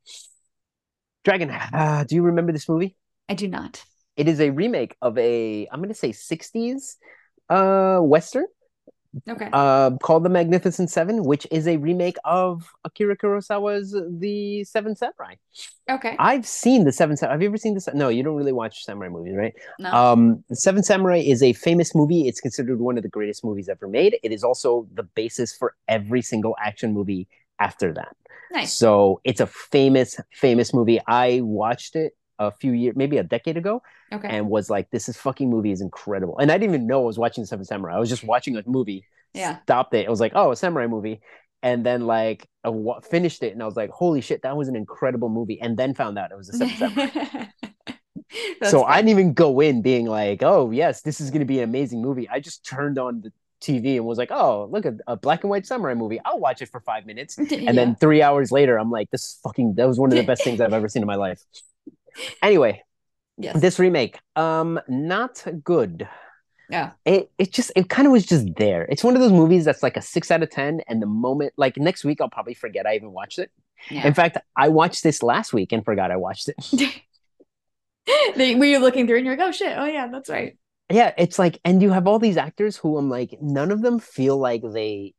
Dragon 1.24 1.50
uh, 1.50 2.04
do 2.08 2.14
you 2.16 2.22
remember 2.22 2.52
this 2.52 2.68
movie 2.68 2.96
I 3.28 3.34
do 3.34 3.46
not. 3.46 3.84
It 4.18 4.26
is 4.28 4.40
a 4.40 4.50
remake 4.50 4.96
of 5.00 5.16
a 5.16 5.66
I'm 5.72 5.80
going 5.80 5.88
to 5.88 5.94
say 5.94 6.10
60s 6.10 6.96
uh 7.48 7.98
western 8.14 8.46
Okay. 9.34 9.48
uh 9.52 9.92
called 10.02 10.22
The 10.24 10.28
Magnificent 10.28 10.90
7 10.90 11.24
which 11.24 11.46
is 11.50 11.66
a 11.66 11.76
remake 11.78 12.18
of 12.24 12.68
Akira 12.84 13.16
Kurosawa's 13.16 13.96
The 14.24 14.64
Seven 14.64 14.94
Samurai. 14.94 15.34
okay. 15.90 16.14
I've 16.18 16.46
seen 16.46 16.84
The 16.84 16.92
Seven 16.92 17.16
Samurai. 17.16 17.34
Have 17.34 17.42
you 17.42 17.48
ever 17.48 17.56
seen 17.56 17.72
this? 17.74 17.88
No, 17.94 18.08
you 18.10 18.22
don't 18.22 18.36
really 18.36 18.52
watch 18.52 18.84
samurai 18.84 19.08
movies, 19.08 19.34
right? 19.42 19.54
no. 19.78 19.90
Um 20.00 20.44
The 20.50 20.56
Seven 20.56 20.82
Samurai 20.82 21.20
is 21.34 21.42
a 21.42 21.52
famous 21.54 21.94
movie. 21.94 22.28
It's 22.28 22.40
considered 22.40 22.80
one 22.80 22.96
of 22.98 23.02
the 23.02 23.08
greatest 23.18 23.42
movies 23.48 23.68
ever 23.70 23.88
made. 23.88 24.12
It 24.22 24.32
is 24.36 24.44
also 24.44 24.86
the 25.00 25.04
basis 25.20 25.56
for 25.56 25.74
every 25.96 26.22
single 26.32 26.54
action 26.68 26.92
movie 26.92 27.24
after 27.58 27.88
that. 27.94 28.14
nice. 28.52 28.72
So, 28.82 29.20
it's 29.24 29.40
a 29.40 29.46
famous 29.46 30.10
famous 30.46 30.68
movie. 30.78 31.00
I 31.06 31.40
watched 31.62 31.96
it 31.96 32.12
a 32.38 32.50
few 32.50 32.72
years 32.72 32.94
maybe 32.96 33.18
a 33.18 33.22
decade 33.24 33.56
ago 33.56 33.82
Okay. 34.12 34.28
and 34.28 34.48
was 34.48 34.70
like, 34.70 34.90
"This 34.90 35.08
is 35.08 35.16
fucking 35.16 35.48
movie 35.50 35.72
is 35.72 35.80
incredible." 35.80 36.38
And 36.38 36.50
I 36.52 36.58
didn't 36.58 36.74
even 36.74 36.86
know 36.86 37.02
I 37.02 37.06
was 37.06 37.18
watching 37.18 37.44
Seven 37.44 37.64
Samurai. 37.64 37.96
I 37.96 37.98
was 37.98 38.08
just 38.08 38.24
watching 38.24 38.56
a 38.56 38.62
movie. 38.66 39.04
Yeah. 39.34 39.60
Stopped 39.62 39.94
it. 39.94 40.06
I 40.06 40.10
was 40.10 40.20
like, 40.20 40.32
"Oh, 40.34 40.52
a 40.52 40.56
samurai 40.56 40.86
movie," 40.86 41.20
and 41.62 41.84
then 41.84 42.06
like 42.06 42.48
I 42.64 42.70
wa- 42.70 43.00
finished 43.00 43.42
it, 43.42 43.52
and 43.52 43.62
I 43.62 43.66
was 43.66 43.76
like, 43.76 43.90
"Holy 43.90 44.20
shit, 44.20 44.42
that 44.42 44.56
was 44.56 44.68
an 44.68 44.76
incredible 44.76 45.28
movie!" 45.28 45.60
And 45.60 45.76
then 45.76 45.94
found 45.94 46.18
out 46.18 46.30
it 46.32 46.36
was 46.36 46.48
a 46.48 46.52
Seven 46.56 46.76
Samurai. 46.78 47.46
So 48.64 48.84
I 48.84 48.96
didn't 48.96 49.10
even 49.10 49.32
go 49.32 49.60
in 49.60 49.80
being 49.82 50.06
like, 50.06 50.42
"Oh 50.42 50.70
yes, 50.70 51.02
this 51.02 51.20
is 51.20 51.30
going 51.30 51.40
to 51.40 51.46
be 51.46 51.58
an 51.58 51.64
amazing 51.64 52.02
movie." 52.02 52.28
I 52.28 52.40
just 52.40 52.64
turned 52.64 52.98
on 52.98 53.20
the 53.22 53.32
TV 53.60 53.96
and 53.96 54.04
was 54.06 54.18
like, 54.18 54.30
"Oh, 54.30 54.68
look 54.70 54.84
at 54.86 54.94
a 55.06 55.16
black 55.16 55.42
and 55.44 55.50
white 55.50 55.66
samurai 55.66 55.94
movie. 55.94 56.20
I'll 56.24 56.38
watch 56.38 56.60
it 56.62 56.68
for 56.68 56.80
five 56.80 57.06
minutes." 57.06 57.38
And 57.38 57.50
Yeah. 57.50 57.72
then 57.72 57.96
three 57.96 58.20
hours 58.22 58.50
later, 58.52 58.78
I'm 58.78 58.90
like, 58.90 59.10
"This 59.10 59.22
is 59.24 59.38
fucking 59.42 59.74
that 59.76 59.86
was 59.88 59.98
one 59.98 60.10
of 60.10 60.16
the 60.16 60.22
best 60.32 60.42
things 60.44 60.60
I've 60.60 60.72
ever 60.72 60.88
seen 60.88 61.02
in 61.02 61.06
my 61.06 61.14
life." 61.16 61.40
Anyway, 62.42 62.82
yes. 63.36 63.60
this 63.60 63.78
remake, 63.78 64.18
um, 64.36 64.80
not 64.88 65.44
good. 65.64 66.08
yeah. 66.70 66.92
It 67.04 67.30
it 67.38 67.52
just 67.52 67.72
it 67.76 67.88
kind 67.88 68.06
of 68.06 68.12
was 68.12 68.26
just 68.26 68.46
there. 68.56 68.82
It's 68.90 69.04
one 69.04 69.14
of 69.16 69.20
those 69.22 69.32
movies 69.32 69.64
that's 69.64 69.82
like 69.82 69.96
a 69.96 70.02
six 70.02 70.30
out 70.30 70.42
of 70.42 70.50
ten, 70.50 70.80
and 70.88 71.00
the 71.02 71.06
moment 71.06 71.52
like 71.56 71.76
next 71.76 72.04
week 72.04 72.20
I'll 72.20 72.28
probably 72.30 72.54
forget 72.54 72.86
I 72.86 72.94
even 72.96 73.12
watched 73.12 73.38
it. 73.38 73.50
Yeah. 73.90 74.06
In 74.06 74.14
fact, 74.14 74.38
I 74.56 74.68
watched 74.68 75.02
this 75.02 75.22
last 75.22 75.52
week 75.52 75.72
and 75.72 75.84
forgot 75.84 76.10
I 76.10 76.16
watched 76.16 76.48
it. 76.48 77.02
Were 78.36 78.64
you 78.64 78.78
looking 78.80 79.06
through 79.06 79.18
and 79.18 79.26
you're 79.26 79.36
like, 79.36 79.46
oh 79.46 79.52
shit, 79.52 79.76
oh 79.76 79.84
yeah, 79.84 80.08
that's 80.08 80.28
right. 80.30 80.56
yeah, 80.90 81.12
it's 81.18 81.38
like, 81.38 81.60
and 81.64 81.80
you 81.82 81.90
have 81.90 82.06
all 82.08 82.18
these 82.18 82.36
actors 82.38 82.76
who 82.76 82.96
I'm 82.98 83.08
like, 83.10 83.36
none 83.40 83.70
of 83.70 83.82
them 83.82 83.98
feel 84.00 84.36
like 84.38 84.62
they 84.62 85.14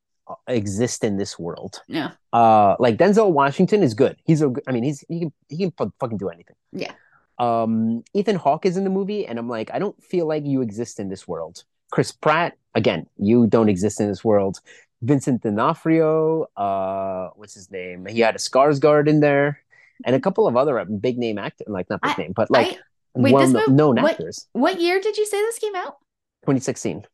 exist 0.47 1.03
in 1.03 1.17
this 1.17 1.37
world. 1.39 1.81
Yeah. 1.87 2.11
Uh, 2.33 2.75
like 2.79 2.97
Denzel 2.97 3.31
Washington 3.31 3.83
is 3.83 3.93
good. 3.93 4.17
He's 4.25 4.41
a, 4.41 4.51
I 4.67 4.71
mean, 4.71 4.83
he's 4.83 5.03
he 5.07 5.19
can 5.21 5.33
he 5.47 5.57
can 5.71 5.91
fucking 5.99 6.17
do 6.17 6.29
anything. 6.29 6.55
Yeah. 6.71 6.91
Um, 7.37 8.03
Ethan 8.13 8.35
Hawke 8.35 8.65
is 8.65 8.75
in 8.77 8.83
the 8.83 8.89
movie, 8.89 9.25
and 9.25 9.39
I'm 9.39 9.47
like, 9.47 9.71
I 9.73 9.79
don't 9.79 10.01
feel 10.03 10.27
like 10.27 10.45
you 10.45 10.61
exist 10.61 10.99
in 10.99 11.09
this 11.09 11.27
world. 11.27 11.63
Chris 11.91 12.11
Pratt, 12.11 12.57
again, 12.75 13.07
you 13.17 13.47
don't 13.47 13.69
exist 13.69 13.99
in 14.01 14.07
this 14.07 14.23
world. 14.23 14.59
Vincent 15.01 15.41
D'Onofrio, 15.43 16.47
uh, 16.57 17.29
what's 17.35 17.53
his 17.53 17.71
name? 17.71 18.05
He 18.05 18.19
had 18.19 18.35
a 18.35 18.37
Skarsgård 18.37 19.07
in 19.07 19.21
there, 19.21 19.61
and 20.05 20.15
a 20.15 20.19
couple 20.19 20.47
of 20.47 20.57
other 20.57 20.83
big 20.85 21.17
name 21.17 21.37
actors, 21.37 21.67
like 21.69 21.89
not 21.89 22.01
big 22.01 22.11
I- 22.17 22.21
name, 22.21 22.33
but 22.35 22.51
like 22.51 22.73
I- 22.73 22.77
wait, 23.15 23.33
well 23.33 23.69
known 23.69 23.97
actors. 23.97 24.47
What 24.51 24.79
year 24.81 24.99
did 24.99 25.15
you 25.17 25.25
say 25.25 25.39
this 25.41 25.59
came 25.59 25.75
out? 25.75 25.95
2016. 26.43 27.05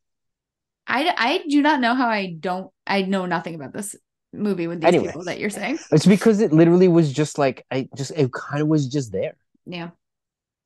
I, 0.88 1.14
I 1.18 1.44
do 1.50 1.62
not 1.62 1.80
know 1.80 1.96
how 1.96 2.08
I 2.08 2.36
don't 2.40 2.72
I 2.86 3.02
know 3.02 3.26
nothing 3.26 3.56
about 3.56 3.74
this 3.74 3.96
movie 4.34 4.68
with 4.68 4.82
these 4.82 4.88
Anyway. 4.88 5.08
people 5.08 5.24
that 5.24 5.40
you're 5.40 5.50
saying. 5.50 5.80
It's 5.92 6.06
because 6.06 6.42
it 6.42 6.52
literally 6.54 6.88
was 6.88 7.12
just 7.12 7.38
like 7.38 7.66
I 7.72 7.90
just 7.96 8.12
it 8.12 8.32
kind 8.34 8.62
of 8.62 8.68
was 8.68 8.88
just 8.88 9.12
there. 9.12 9.36
Yeah. 9.66 9.90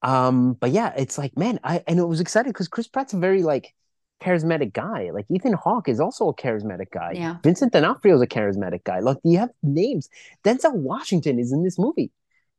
Um, 0.01 0.53
but 0.53 0.71
yeah, 0.71 0.93
it's 0.97 1.17
like 1.17 1.37
man, 1.37 1.59
I 1.63 1.83
and 1.87 1.99
it 1.99 2.03
was 2.05 2.19
exciting 2.19 2.51
because 2.51 2.67
Chris 2.67 2.87
Pratt's 2.87 3.13
a 3.13 3.17
very 3.17 3.43
like 3.43 3.73
charismatic 4.21 4.73
guy. 4.73 5.11
Like 5.13 5.25
Ethan 5.29 5.53
Hawke 5.53 5.87
is 5.89 5.99
also 5.99 6.27
a 6.29 6.35
charismatic 6.35 6.91
guy. 6.91 7.13
Yeah. 7.15 7.37
Vincent 7.43 7.71
D'Onofrio 7.73 8.15
is 8.15 8.21
a 8.21 8.27
charismatic 8.27 8.83
guy. 8.83 8.99
Like 8.99 9.17
you 9.23 9.37
have 9.39 9.49
names. 9.63 10.09
Denzel 10.43 10.73
Washington 10.73 11.39
is 11.39 11.51
in 11.51 11.63
this 11.63 11.77
movie, 11.79 12.11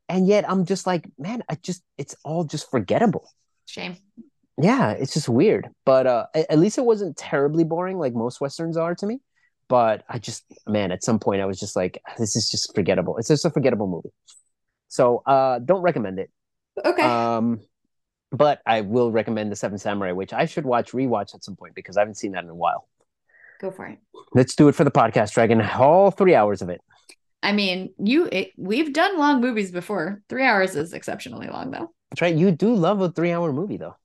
and 0.08 0.26
yet 0.26 0.48
I'm 0.48 0.64
just 0.64 0.86
like, 0.86 1.08
man, 1.18 1.42
I 1.48 1.56
just 1.56 1.82
it's 1.98 2.16
all 2.24 2.44
just 2.44 2.70
forgettable. 2.70 3.30
Shame. 3.66 3.96
Yeah, 4.61 4.90
it's 4.92 5.14
just 5.14 5.28
weird. 5.28 5.68
But 5.84 6.06
uh 6.06 6.26
at, 6.34 6.58
least 6.58 6.78
it 6.78 6.84
wasn't 6.84 7.16
terribly 7.16 7.64
boring 7.64 7.98
like 7.98 8.14
most 8.14 8.40
westerns 8.40 8.76
are 8.76 8.94
to 8.94 9.06
me. 9.06 9.20
But 9.68 10.04
I 10.08 10.18
just 10.18 10.44
man, 10.66 10.92
at 10.92 11.02
some 11.04 11.18
point 11.18 11.40
I 11.40 11.46
was 11.46 11.58
just 11.58 11.76
like, 11.76 12.00
this 12.18 12.36
is 12.36 12.50
just 12.50 12.74
forgettable. 12.74 13.16
It's 13.18 13.28
just 13.28 13.44
a 13.44 13.50
forgettable 13.50 13.88
movie. 13.88 14.11
So 14.88 15.22
uh 15.26 15.61
don't 15.61 15.82
recommend 15.82 16.18
it. 16.18 16.30
Okay. 16.84 17.02
Um 17.02 17.61
but 18.32 18.61
I 18.64 18.82
will 18.82 19.11
recommend 19.11 19.50
the 19.50 19.56
Seven 19.56 19.78
Samurai, 19.78 20.12
which 20.12 20.32
I 20.32 20.46
should 20.46 20.64
watch 20.64 20.92
rewatch 20.92 21.34
at 21.34 21.42
some 21.42 21.56
point 21.56 21.74
because 21.74 21.96
I 21.96 22.00
haven't 22.00 22.16
seen 22.16 22.32
that 22.32 22.44
in 22.44 22.50
a 22.50 22.54
while. 22.54 22.86
Go 23.61 23.70
for 23.70 23.86
it. 23.86 23.98
Let's 24.32 24.54
do 24.54 24.68
it 24.68 24.74
for 24.74 24.84
the 24.84 24.90
podcast, 24.90 25.34
Dragon. 25.34 25.61
All 25.61 26.11
three 26.11 26.34
hours 26.34 26.62
of 26.62 26.68
it. 26.70 26.80
I 27.42 27.52
mean, 27.52 27.92
you 27.98 28.28
it, 28.30 28.52
we've 28.56 28.92
done 28.92 29.18
long 29.18 29.40
movies 29.40 29.70
before. 29.70 30.22
Three 30.28 30.44
hours 30.44 30.76
is 30.76 30.92
exceptionally 30.92 31.48
long 31.48 31.70
though. 31.70 31.90
That's 32.11 32.22
right. 32.22 32.34
You 32.34 32.50
do 32.50 32.74
love 32.74 33.00
a 33.00 33.11
three 33.11 33.32
hour 33.32 33.52
movie 33.52 33.76
though. 33.76 33.96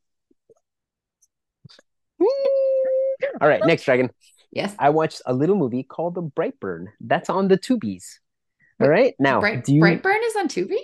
All 3.41 3.47
right, 3.47 3.65
next 3.65 3.83
Dragon. 3.83 4.09
Yes. 4.51 4.73
I 4.79 4.89
watched 4.89 5.21
a 5.25 5.33
little 5.33 5.55
movie 5.55 5.83
called 5.83 6.15
The 6.15 6.21
Brightburn. 6.23 6.87
That's 7.01 7.29
on 7.29 7.47
the 7.49 7.57
Tubies. 7.57 8.19
All 8.79 8.87
right. 8.89 9.13
Now, 9.19 9.39
Bright, 9.41 9.65
do 9.65 9.73
you? 9.73 9.81
Brightburn 9.81 10.19
is 10.23 10.35
on 10.35 10.47
Tubi? 10.47 10.77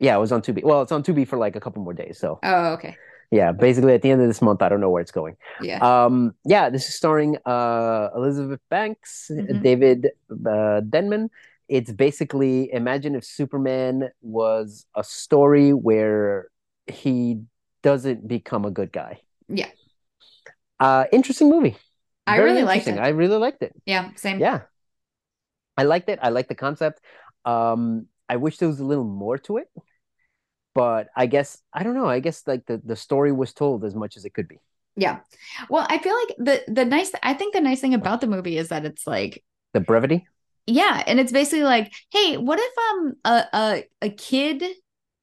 Yeah, 0.00 0.16
it 0.16 0.20
was 0.20 0.32
on 0.32 0.42
Tubi. 0.42 0.62
Well, 0.64 0.82
it's 0.82 0.92
on 0.92 1.02
Tubi 1.04 1.26
for 1.26 1.36
like 1.38 1.54
a 1.56 1.60
couple 1.60 1.82
more 1.82 1.94
days. 1.94 2.18
So 2.18 2.38
Oh, 2.42 2.72
okay. 2.74 2.96
yeah, 3.30 3.52
basically 3.52 3.94
at 3.94 4.02
the 4.02 4.10
end 4.10 4.20
of 4.20 4.26
this 4.28 4.42
month, 4.42 4.62
I 4.62 4.68
don't 4.68 4.80
know 4.80 4.90
where 4.90 5.02
it's 5.02 5.12
going. 5.12 5.36
Yeah. 5.60 5.78
Um, 5.78 6.34
yeah, 6.44 6.70
this 6.70 6.88
is 6.88 6.94
starring 6.94 7.36
uh 7.46 8.10
Elizabeth 8.16 8.60
Banks, 8.70 9.30
Mhm. 9.32 9.62
David 9.62 10.10
uh, 10.46 10.80
Denman. 10.80 11.30
It's 11.68 11.92
basically 11.92 12.72
imagine 12.72 13.14
if 13.14 13.24
Superman 13.24 14.10
was 14.22 14.86
a 14.94 15.02
story 15.04 15.72
where 15.72 16.48
he 16.86 17.40
doesn't 17.82 18.26
become 18.28 18.64
a 18.64 18.70
good 18.70 18.92
guy. 18.92 19.20
Yeah. 19.48 19.70
Uh, 20.80 21.04
interesting 21.12 21.48
movie. 21.50 21.76
I 22.26 22.38
really 22.38 22.62
liked 22.64 22.86
it. 22.88 22.98
I 22.98 23.08
really 23.08 23.36
liked 23.36 23.62
it. 23.62 23.72
yeah, 23.86 24.10
same. 24.16 24.38
Yeah. 24.40 24.62
I 25.76 25.82
liked 25.84 26.08
it. 26.08 26.18
I 26.22 26.30
liked 26.30 26.48
the 26.48 26.54
concept. 26.54 27.00
Um, 27.44 28.06
I 28.28 28.36
wish 28.36 28.58
there 28.58 28.68
was 28.68 28.80
a 28.80 28.84
little 28.84 29.04
more 29.04 29.36
to 29.38 29.58
it, 29.58 29.68
but 30.74 31.08
I 31.16 31.26
guess 31.26 31.60
I 31.72 31.82
don't 31.82 31.94
know. 31.94 32.08
I 32.08 32.20
guess 32.20 32.46
like 32.46 32.64
the, 32.66 32.80
the 32.84 32.96
story 32.96 33.32
was 33.32 33.52
told 33.52 33.84
as 33.84 33.94
much 33.94 34.16
as 34.16 34.24
it 34.24 34.34
could 34.34 34.48
be. 34.48 34.58
Yeah. 34.96 35.20
Well, 35.68 35.86
I 35.88 35.98
feel 35.98 36.14
like 36.14 36.36
the 36.38 36.72
the 36.72 36.84
nice 36.84 37.12
I 37.22 37.34
think 37.34 37.54
the 37.54 37.60
nice 37.60 37.80
thing 37.80 37.94
about 37.94 38.20
the 38.20 38.26
movie 38.28 38.56
is 38.56 38.68
that 38.68 38.84
it's 38.84 39.06
like 39.06 39.44
The 39.72 39.80
brevity. 39.80 40.26
yeah, 40.66 41.02
and 41.06 41.18
it's 41.20 41.32
basically 41.32 41.64
like, 41.64 41.92
hey, 42.10 42.36
what 42.36 42.58
if 42.60 42.72
um 42.78 43.14
a 43.24 43.44
a, 43.52 43.84
a 44.02 44.10
kid 44.10 44.64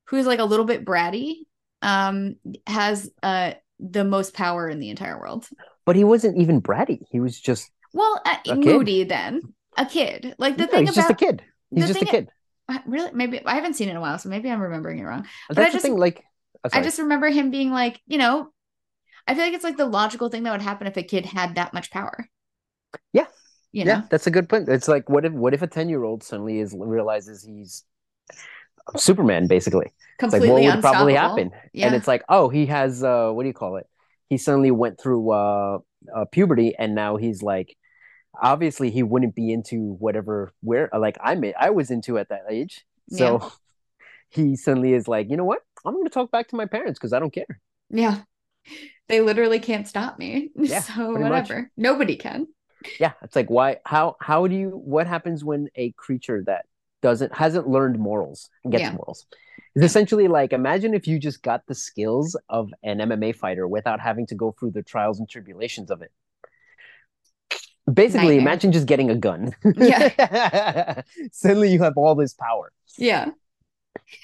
who's 0.07 0.25
like 0.27 0.39
a 0.39 0.45
little 0.45 0.65
bit 0.65 0.85
bratty 0.85 1.45
um 1.81 2.35
has 2.67 3.09
uh 3.23 3.53
the 3.81 4.03
most 4.03 4.33
power 4.33 4.69
in 4.69 4.79
the 4.79 4.89
entire 4.89 5.19
world. 5.19 5.47
But 5.85 5.95
he 5.95 6.03
wasn't 6.03 6.37
even 6.37 6.61
bratty. 6.61 6.99
He 7.09 7.19
was 7.19 7.39
just 7.39 7.69
Well, 7.93 8.21
uh, 8.25 8.55
moody 8.55 9.03
then. 9.03 9.41
A 9.77 9.85
kid. 9.85 10.35
Like 10.37 10.57
the 10.57 10.65
no, 10.65 10.71
thing 10.71 10.85
he's 10.85 10.95
about 10.97 11.09
just 11.09 11.21
a 11.21 11.25
kid. 11.25 11.43
He's 11.73 11.87
just 11.87 12.01
a 12.01 12.05
kid. 12.05 12.29
Uh, 12.69 12.79
really 12.85 13.11
maybe 13.13 13.45
I 13.45 13.55
haven't 13.55 13.73
seen 13.73 13.87
it 13.87 13.91
in 13.91 13.97
a 13.97 14.01
while, 14.01 14.19
so 14.19 14.29
maybe 14.29 14.49
I'm 14.49 14.61
remembering 14.61 14.99
it 14.99 15.03
wrong. 15.03 15.25
That's 15.49 15.59
I 15.59 15.65
the 15.65 15.71
just- 15.71 15.85
thing. 15.85 15.97
Like, 15.97 16.23
oh, 16.63 16.69
I 16.71 16.81
just 16.81 16.99
remember 16.99 17.29
him 17.29 17.49
being 17.51 17.71
like, 17.71 17.99
you 18.05 18.17
know, 18.17 18.51
I 19.27 19.33
feel 19.33 19.43
like 19.43 19.53
it's 19.53 19.63
like 19.63 19.77
the 19.77 19.85
logical 19.85 20.29
thing 20.29 20.43
that 20.43 20.51
would 20.51 20.61
happen 20.61 20.87
if 20.87 20.97
a 20.97 21.03
kid 21.03 21.25
had 21.25 21.55
that 21.55 21.73
much 21.73 21.89
power. 21.91 22.27
Yeah. 23.13 23.25
You 23.71 23.85
know? 23.85 23.91
yeah, 23.91 24.01
that's 24.09 24.27
a 24.27 24.31
good 24.31 24.49
point. 24.49 24.67
It's 24.67 24.89
like, 24.89 25.09
what 25.09 25.23
if 25.23 25.31
what 25.31 25.53
if 25.53 25.61
a 25.61 25.67
ten 25.67 25.87
year 25.87 26.03
old 26.03 26.23
suddenly 26.23 26.59
is 26.59 26.75
realizes 26.77 27.43
he's 27.43 27.85
Superman, 28.97 29.47
basically? 29.47 29.91
It's 30.21 30.33
like, 30.33 30.43
what 30.43 30.61
would 30.61 30.81
probably 30.81 31.15
happen? 31.15 31.51
Yeah. 31.73 31.87
And 31.87 31.95
it's 31.95 32.07
like, 32.07 32.23
oh, 32.29 32.49
he 32.49 32.67
has 32.67 33.03
uh, 33.03 33.31
what 33.31 33.43
do 33.43 33.47
you 33.47 33.53
call 33.53 33.77
it? 33.77 33.87
He 34.29 34.37
suddenly 34.37 34.71
went 34.71 34.99
through 34.99 35.31
uh, 35.31 35.79
uh 36.15 36.25
puberty, 36.31 36.75
and 36.77 36.95
now 36.95 37.17
he's 37.17 37.41
like, 37.41 37.75
obviously, 38.39 38.91
he 38.91 39.03
wouldn't 39.03 39.35
be 39.35 39.51
into 39.51 39.93
whatever 39.93 40.53
where 40.61 40.89
like 40.97 41.17
I'm 41.23 41.43
I 41.59 41.71
was 41.71 41.91
into 41.91 42.17
at 42.17 42.29
that 42.29 42.43
age. 42.49 42.85
So 43.09 43.51
he 44.29 44.55
suddenly 44.55 44.93
is 44.93 45.07
like, 45.07 45.29
you 45.29 45.37
know 45.37 45.45
what? 45.45 45.59
I'm 45.85 45.93
going 45.93 46.05
to 46.05 46.11
talk 46.11 46.31
back 46.31 46.49
to 46.49 46.55
my 46.55 46.65
parents 46.65 46.99
because 46.99 47.13
I 47.13 47.19
don't 47.19 47.33
care. 47.33 47.59
Yeah. 47.89 48.21
They 49.07 49.21
literally 49.21 49.59
can't 49.59 49.87
stop 49.87 50.17
me. 50.17 50.51
Yeah, 50.55 50.81
so 50.81 50.93
pretty 50.93 51.23
much. 51.23 51.49
whatever. 51.49 51.71
Nobody 51.75 52.15
can. 52.15 52.47
Yeah, 52.99 53.13
it's 53.21 53.35
like 53.35 53.49
why? 53.49 53.77
How? 53.85 54.15
How 54.19 54.47
do 54.47 54.55
you? 54.55 54.69
What 54.69 55.05
happens 55.05 55.43
when 55.43 55.67
a 55.75 55.91
creature 55.91 56.43
that 56.47 56.65
doesn't 57.01 57.33
hasn't 57.35 57.67
learned 57.67 57.99
morals 57.99 58.49
gets 58.69 58.81
Yeah. 58.81 58.91
morals? 58.93 59.25
It's 59.75 59.85
essentially 59.85 60.27
like 60.27 60.53
imagine 60.53 60.93
if 60.93 61.07
you 61.07 61.17
just 61.19 61.41
got 61.43 61.65
the 61.67 61.75
skills 61.75 62.35
of 62.49 62.73
an 62.83 62.99
MMA 62.99 63.33
fighter 63.35 63.67
without 63.67 63.99
having 63.99 64.25
to 64.27 64.35
go 64.35 64.51
through 64.57 64.71
the 64.71 64.83
trials 64.83 65.19
and 65.19 65.29
tribulations 65.29 65.89
of 65.91 66.01
it. 66.01 66.11
Basically, 67.91 68.27
Nightmare. 68.37 68.39
imagine 68.41 68.71
just 68.71 68.85
getting 68.87 69.09
a 69.09 69.15
gun. 69.15 69.53
Yeah. 69.75 71.01
Suddenly, 71.31 71.71
you 71.71 71.81
have 71.83 71.97
all 71.97 72.15
this 72.15 72.33
power. 72.33 72.71
Yeah. 72.97 73.31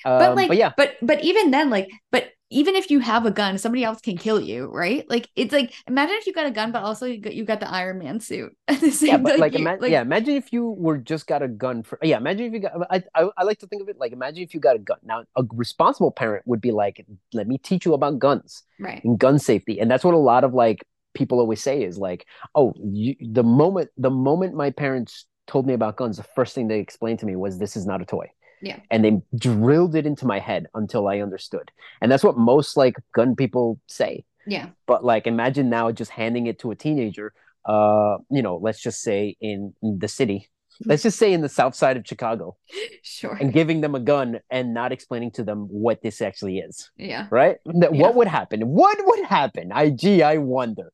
Um, 0.05 0.19
But 0.19 0.35
like 0.35 0.47
but 0.49 0.57
yeah, 0.57 0.71
but 0.77 0.95
but 1.01 1.23
even 1.23 1.51
then, 1.51 1.69
like, 1.69 1.89
but 2.11 2.29
even 2.49 2.75
if 2.75 2.89
you 2.89 2.99
have 2.99 3.25
a 3.25 3.31
gun, 3.31 3.57
somebody 3.57 3.83
else 3.83 3.99
can 4.01 4.17
kill 4.17 4.39
you, 4.39 4.67
right? 4.67 5.09
Like 5.09 5.29
it's 5.35 5.51
like 5.53 5.73
imagine 5.87 6.15
if 6.17 6.27
you 6.27 6.33
got 6.33 6.45
a 6.45 6.51
gun, 6.51 6.71
but 6.71 6.83
also 6.83 7.05
you 7.05 7.19
got 7.19 7.33
you 7.35 7.43
got 7.43 7.59
the 7.59 7.69
Iron 7.69 7.99
Man 7.99 8.19
suit 8.19 8.55
at 8.67 8.79
the 8.79 8.91
same 8.91 9.09
yeah, 9.09 9.17
but 9.17 9.31
time. 9.31 9.39
like, 9.39 9.53
you- 9.53 9.59
ima- 9.59 9.79
yeah, 9.83 10.01
imagine 10.01 10.35
if 10.35 10.53
you 10.53 10.69
were 10.71 10.97
just 10.97 11.27
got 11.27 11.41
a 11.41 11.47
gun 11.47 11.83
for 11.83 11.99
yeah. 12.01 12.17
Imagine 12.17 12.45
if 12.47 12.53
you 12.53 12.59
got. 12.59 12.73
I, 12.89 13.03
I 13.15 13.29
I 13.37 13.43
like 13.43 13.59
to 13.59 13.67
think 13.67 13.81
of 13.81 13.89
it 13.89 13.97
like 13.99 14.13
imagine 14.13 14.43
if 14.43 14.53
you 14.53 14.59
got 14.59 14.75
a 14.75 14.79
gun. 14.79 14.97
Now, 15.03 15.23
a 15.35 15.43
responsible 15.53 16.11
parent 16.11 16.43
would 16.47 16.61
be 16.61 16.71
like, 16.71 17.05
"Let 17.33 17.47
me 17.47 17.57
teach 17.57 17.85
you 17.85 17.93
about 17.93 18.19
guns 18.19 18.63
right. 18.79 19.03
and 19.03 19.19
gun 19.19 19.39
safety," 19.39 19.79
and 19.79 19.89
that's 19.91 20.03
what 20.03 20.13
a 20.13 20.17
lot 20.17 20.43
of 20.43 20.53
like 20.53 20.85
people 21.13 21.39
always 21.39 21.61
say 21.61 21.83
is 21.83 21.97
like, 21.97 22.25
"Oh, 22.55 22.73
you, 22.81 23.15
the 23.19 23.43
moment 23.43 23.89
the 23.97 24.11
moment 24.11 24.55
my 24.55 24.71
parents 24.71 25.25
told 25.47 25.65
me 25.67 25.73
about 25.73 25.97
guns, 25.97 26.17
the 26.17 26.23
first 26.23 26.55
thing 26.55 26.67
they 26.67 26.79
explained 26.79 27.19
to 27.19 27.25
me 27.25 27.35
was 27.35 27.59
this 27.59 27.75
is 27.75 27.85
not 27.85 28.01
a 28.01 28.05
toy." 28.05 28.29
Yeah. 28.61 28.79
And 28.89 29.03
they 29.05 29.21
drilled 29.37 29.95
it 29.95 30.05
into 30.05 30.25
my 30.25 30.39
head 30.39 30.67
until 30.73 31.07
I 31.07 31.19
understood. 31.19 31.71
And 32.01 32.11
that's 32.11 32.23
what 32.23 32.37
most 32.37 32.75
like 32.77 32.95
gun 33.13 33.35
people 33.35 33.79
say. 33.87 34.25
Yeah. 34.47 34.69
But 34.85 35.03
like 35.03 35.27
imagine 35.27 35.69
now 35.69 35.91
just 35.91 36.11
handing 36.11 36.47
it 36.47 36.59
to 36.59 36.71
a 36.71 36.75
teenager, 36.75 37.33
uh, 37.65 38.17
you 38.31 38.41
know, 38.41 38.57
let's 38.57 38.81
just 38.81 39.01
say 39.01 39.35
in, 39.41 39.73
the 39.81 40.07
city, 40.07 40.49
let's 40.85 41.03
just 41.03 41.19
say 41.19 41.33
in 41.33 41.41
the 41.41 41.49
south 41.49 41.75
side 41.75 41.97
of 41.97 42.07
Chicago 42.07 42.55
Sure. 43.03 43.33
and 43.39 43.51
giving 43.51 43.81
them 43.81 43.93
a 43.95 43.99
gun 43.99 44.39
and 44.49 44.73
not 44.73 44.91
explaining 44.91 45.31
to 45.31 45.43
them 45.43 45.67
what 45.69 46.01
this 46.01 46.21
actually 46.21 46.59
is, 46.59 46.89
Yeah. 46.97 47.27
right? 47.29 47.57
Th- 47.65 47.91
Yeah. 47.93 48.01
What 48.01 48.15
would 48.15 48.27
happen? 48.27 48.61
What 48.61 48.97
would 49.01 49.25
happen? 49.25 49.71
I 49.73 49.89
gee, 49.89 50.21
I 50.23 50.37
wonder. 50.37 50.91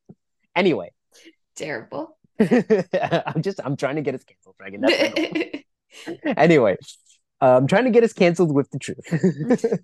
Anyway, 0.56 0.90
Terrible. 1.56 2.18
I'm 2.40 3.40
just 3.42 3.60
I'm 3.64 3.76
trying 3.76 3.94
to 3.96 4.02
get 4.02 4.14
us 4.16 4.24
canceled, 4.24 4.56
Dragon. 4.58 4.84
Anyway, 6.36 6.76
uh, 7.44 7.56
I'm 7.58 7.66
trying 7.66 7.84
to 7.84 7.90
get 7.90 8.02
us 8.04 8.14
canceled 8.14 8.54
with 8.54 8.70
the 8.70 8.78
truth. 8.78 9.04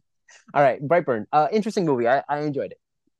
All 0.54 0.62
right, 0.62 0.80
Brightburn. 0.80 1.26
Uh, 1.30 1.48
interesting 1.52 1.84
movie. 1.84 2.08
I, 2.08 2.22
I 2.26 2.40
enjoyed 2.40 2.72
it. 2.72 2.78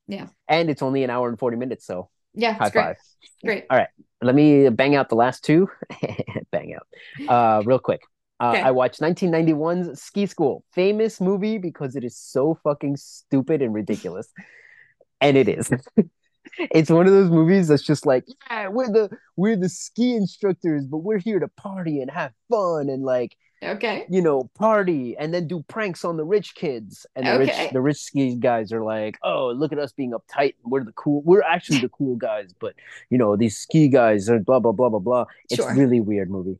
Yeah. 0.09 0.29
And 0.49 0.71
it's 0.71 0.81
only 0.81 1.05
an 1.05 1.11
hour 1.11 1.29
and 1.29 1.39
40 1.39 1.59
minutes, 1.59 1.87
so 1.87 2.09
yeah, 2.35 2.55
high 2.55 2.71
great. 2.71 2.83
five. 2.83 2.97
Great. 3.45 3.65
All 3.69 3.77
right. 3.77 3.89
Let 4.23 4.35
me 4.35 4.69
bang 4.71 4.95
out 4.95 5.11
the 5.11 5.15
last 5.15 5.45
two. 5.45 5.69
bang 6.53 6.75
out. 6.75 7.29
Uh, 7.29 7.63
real 7.67 7.79
quick. 7.79 8.01
Uh, 8.41 8.53
Okay. 8.53 8.63
I 8.63 8.71
watched 8.71 9.01
1991's 9.03 10.01
Ski 10.01 10.25
School, 10.25 10.65
famous 10.73 11.21
movie 11.21 11.59
because 11.59 11.95
it 11.95 12.05
is 12.05 12.17
so 12.17 12.59
fucking 12.65 12.97
stupid 12.97 13.61
and 13.61 13.75
ridiculous, 13.75 14.33
and 15.21 15.37
it 15.37 15.47
is. 15.47 15.71
it's 16.57 16.89
one 16.91 17.07
of 17.07 17.13
those 17.13 17.29
movies 17.29 17.69
that's 17.69 17.83
just 17.83 18.07
like, 18.07 18.25
yeah, 18.51 18.69
we're 18.69 18.91
the 18.91 19.11
we're 19.37 19.57
the 19.57 19.69
ski 19.69 20.17
instructors, 20.17 20.87
but 20.87 20.99
we're 20.99 21.19
here 21.19 21.39
to 21.39 21.49
party 21.49 22.01
and 22.01 22.11
have 22.11 22.33
fun 22.49 22.89
and 22.89 23.03
like 23.03 23.37
Okay. 23.63 24.07
you 24.09 24.23
know 24.23 24.45
party 24.55 25.17
and 25.19 25.35
then 25.35 25.47
do 25.47 25.63
pranks 25.69 26.05
on 26.05 26.17
the 26.17 26.25
rich 26.25 26.55
kids. 26.55 27.05
And 27.15 27.27
the 27.27 27.33
Okay. 27.33 27.39
rich 27.65 27.73
the 27.73 27.81
rich 27.81 27.99
ski 27.99 28.35
guys 28.37 28.73
are 28.73 28.83
like, 28.83 29.19
oh, 29.23 29.49
look 29.51 29.73
at 29.73 29.79
us 29.79 29.93
being 29.93 30.13
uptight. 30.13 30.55
We're 30.65 30.85
the 30.85 30.93
cool. 30.93 31.23
We're 31.23 31.43
actually 31.43 31.81
the 31.81 31.91
cool 31.91 32.17
guys, 32.17 32.53
but 32.59 32.75
you 33.11 33.19
know 33.19 33.37
these 33.37 33.57
ski 33.59 33.89
guys 33.89 34.31
are 34.31 34.39
blah 34.39 34.61
blah 34.61 34.73
blah 34.73 34.89
blah 34.89 34.99
blah. 34.99 35.25
It's 35.51 35.57
Sure. 35.63 35.75
really 35.75 36.01
weird 36.01 36.31
movie. 36.31 36.59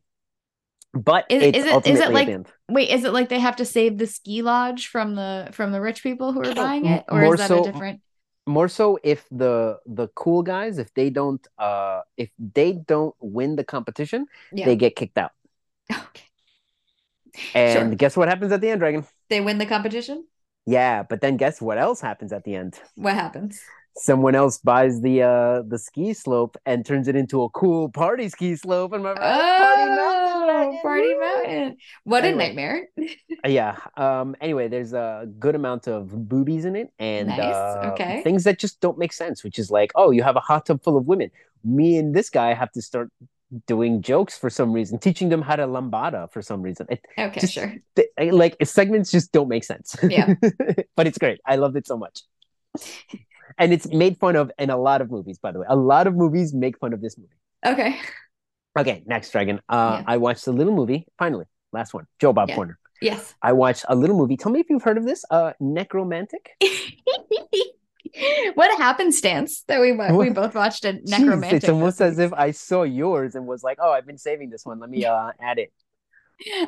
But 0.93 1.25
Is- 1.29 1.41
it's 1.43 1.57
is 1.59 1.65
it- 1.65 1.87
is 1.87 1.99
it 2.01 2.11
like- 2.11 2.45
Wait, 2.69 2.89
is 2.89 3.03
it 3.05 3.13
like 3.13 3.29
they 3.29 3.39
have 3.39 3.55
to 3.57 3.65
save 3.65 3.97
the 3.97 4.05
ski 4.07 4.41
lodge 4.41 4.87
from 4.87 5.15
the 5.15 5.47
from 5.53 5.71
the 5.71 5.79
rich 5.81 6.03
people 6.03 6.33
who 6.33 6.41
are 6.41 6.53
buying 6.53 6.85
it, 6.85 7.05
or 7.09 7.21
More 7.21 7.33
is 7.35 7.39
that 7.39 7.47
so- 7.47 7.61
a 7.61 7.71
different? 7.71 8.01
more 8.47 8.67
so 8.67 8.97
if 9.03 9.25
the 9.31 9.77
the 9.85 10.07
cool 10.15 10.41
guys 10.41 10.79
if 10.79 10.91
they 10.95 11.09
don't 11.11 11.47
uh 11.59 12.01
if 12.17 12.29
they 12.39 12.73
don't 12.73 13.15
win 13.21 13.55
the 13.55 13.63
competition 13.63 14.25
Yeah. 14.51 14.65
they 14.65 14.75
get 14.75 14.95
kicked 14.95 15.17
out. 15.17 15.31
And 17.55 17.73
Sure. 17.89 17.95
guess 17.95 18.17
what 18.17 18.27
happens 18.27 18.51
at 18.51 18.61
the 18.61 18.69
end 18.69 18.79
dragon 18.79 19.05
They 19.29 19.41
win 19.41 19.57
the 19.57 19.65
competition. 19.65 20.25
yeah 20.65 21.03
but 21.03 21.21
then 21.21 21.37
guess 21.37 21.61
what 21.61 21.77
else 21.77 22.01
happens 22.01 22.31
at 22.33 22.43
the 22.43 22.55
end 22.55 22.79
What 22.95 23.13
happens? 23.13 23.59
someone 23.97 24.35
else 24.35 24.57
buys 24.57 25.01
the 25.01 25.21
uh 25.21 25.61
the 25.67 25.77
ski 25.77 26.13
slope 26.13 26.55
and 26.65 26.85
turns 26.85 27.09
it 27.09 27.15
into 27.15 27.43
a 27.43 27.49
cool 27.49 27.89
party 27.89 28.29
ski 28.29 28.55
slope 28.55 28.93
and 28.93 29.03
my 29.03 29.13
party 29.13 29.89
mountain 29.89 29.97
Oh, 30.03 30.47
Dragon. 30.47 30.79
Party 30.81 31.13
Mountain. 31.19 31.77
What 32.05 32.23
Anyway. 32.23 32.43
a 32.43 32.47
nightmare. 32.47 32.87
yeah 33.45 33.75
um 33.97 34.35
anyway 34.39 34.67
there's 34.69 34.93
a 34.93 35.27
good 35.39 35.55
amount 35.55 35.87
of 35.87 36.07
boobies 36.29 36.63
in 36.65 36.75
it 36.75 36.87
and 36.99 37.27
Nice, 37.29 37.39
uh, 37.55 37.89
okay. 37.93 38.21
things 38.23 38.43
that 38.45 38.59
just 38.59 38.79
don't 38.79 38.97
make 38.97 39.11
sense 39.13 39.43
which 39.43 39.57
is 39.59 39.69
like 39.71 39.91
oh 39.95 40.11
you 40.11 40.23
have 40.23 40.35
a 40.37 40.39
hot 40.49 40.65
tub 40.65 40.81
full 40.83 40.95
of 40.97 41.05
women 41.07 41.29
me 41.63 41.97
and 41.97 42.15
this 42.15 42.29
guy 42.29 42.53
have 42.53 42.71
to 42.73 42.81
start 42.81 43.09
doing 43.67 44.01
jokes 44.01 44.37
for 44.37 44.49
some 44.49 44.71
reason 44.71 44.97
teaching 44.99 45.29
them 45.29 45.41
how 45.41 45.55
to 45.55 45.63
lambada 45.67 46.31
for 46.31 46.41
some 46.41 46.61
reason 46.61 46.85
it, 46.89 47.01
Okay, 47.17 47.39
Just- 47.41 47.53
sure. 47.53 47.73
th- 47.95 48.07
like 48.31 48.55
segments 48.63 49.11
just 49.11 49.31
don't 49.31 49.49
make 49.49 49.63
sense 49.63 49.95
Yeah. 50.07 50.35
but 50.95 51.07
it's 51.07 51.17
great 51.17 51.39
i 51.45 51.55
loved 51.57 51.75
it 51.75 51.85
so 51.85 51.97
much 51.97 52.21
and 53.57 53.73
it's 53.73 53.87
made 53.87 54.17
fun 54.17 54.35
of 54.37 54.51
in 54.57 54.69
a 54.69 54.77
lot 54.77 55.01
of 55.01 55.11
movies 55.11 55.37
by 55.37 55.51
the 55.51 55.59
way 55.59 55.65
a 55.69 55.75
lot 55.75 56.07
of 56.07 56.15
movies 56.15 56.53
make 56.53 56.77
fun 56.79 56.93
of 56.93 57.01
this 57.01 57.17
movie 57.17 57.35
Okay. 57.65 57.99
okay 58.79 59.03
next 59.05 59.31
dragon 59.31 59.59
uh 59.67 59.97
Yeah. 59.99 60.03
i 60.07 60.17
watched 60.17 60.47
a 60.47 60.51
little 60.51 60.73
movie 60.73 61.05
finally 61.17 61.45
last 61.73 61.93
one 61.93 62.07
joe 62.19 62.31
bob 62.33 62.49
Yeah. 62.49 62.55
corner 62.55 62.77
Yes. 63.03 63.33
I 63.41 63.53
watched 63.53 63.83
a 63.89 63.95
little 63.95 64.15
movie. 64.15 64.37
Tell 64.37 64.51
me 64.51 64.59
if 64.59 64.69
you've 64.69 64.83
heard 64.83 64.99
of 64.99 65.05
this. 65.07 65.25
Uh, 65.31 65.53
Nekromantik. 65.59 66.45
what 68.55 68.77
happenstance 68.77 69.63
that 69.67 69.79
we 69.79 69.93
we 69.93 70.29
both 70.29 70.55
watched 70.55 70.85
a 70.85 70.93
Jeez, 70.93 71.07
Nekromantik. 71.07 71.53
it's 71.53 71.69
almost 71.69 72.01
as 72.01 72.19
if 72.19 72.33
I 72.33 72.51
saw 72.51 72.83
yours 72.83 73.35
and 73.35 73.47
was 73.47 73.63
like, 73.63 73.77
"Oh, 73.81 73.91
I've 73.91 74.05
been 74.05 74.17
saving 74.17 74.49
this 74.49 74.65
one. 74.65 74.79
Let 74.79 74.89
me 74.89 75.05
uh 75.05 75.31
add 75.39 75.59
it." 75.59 75.71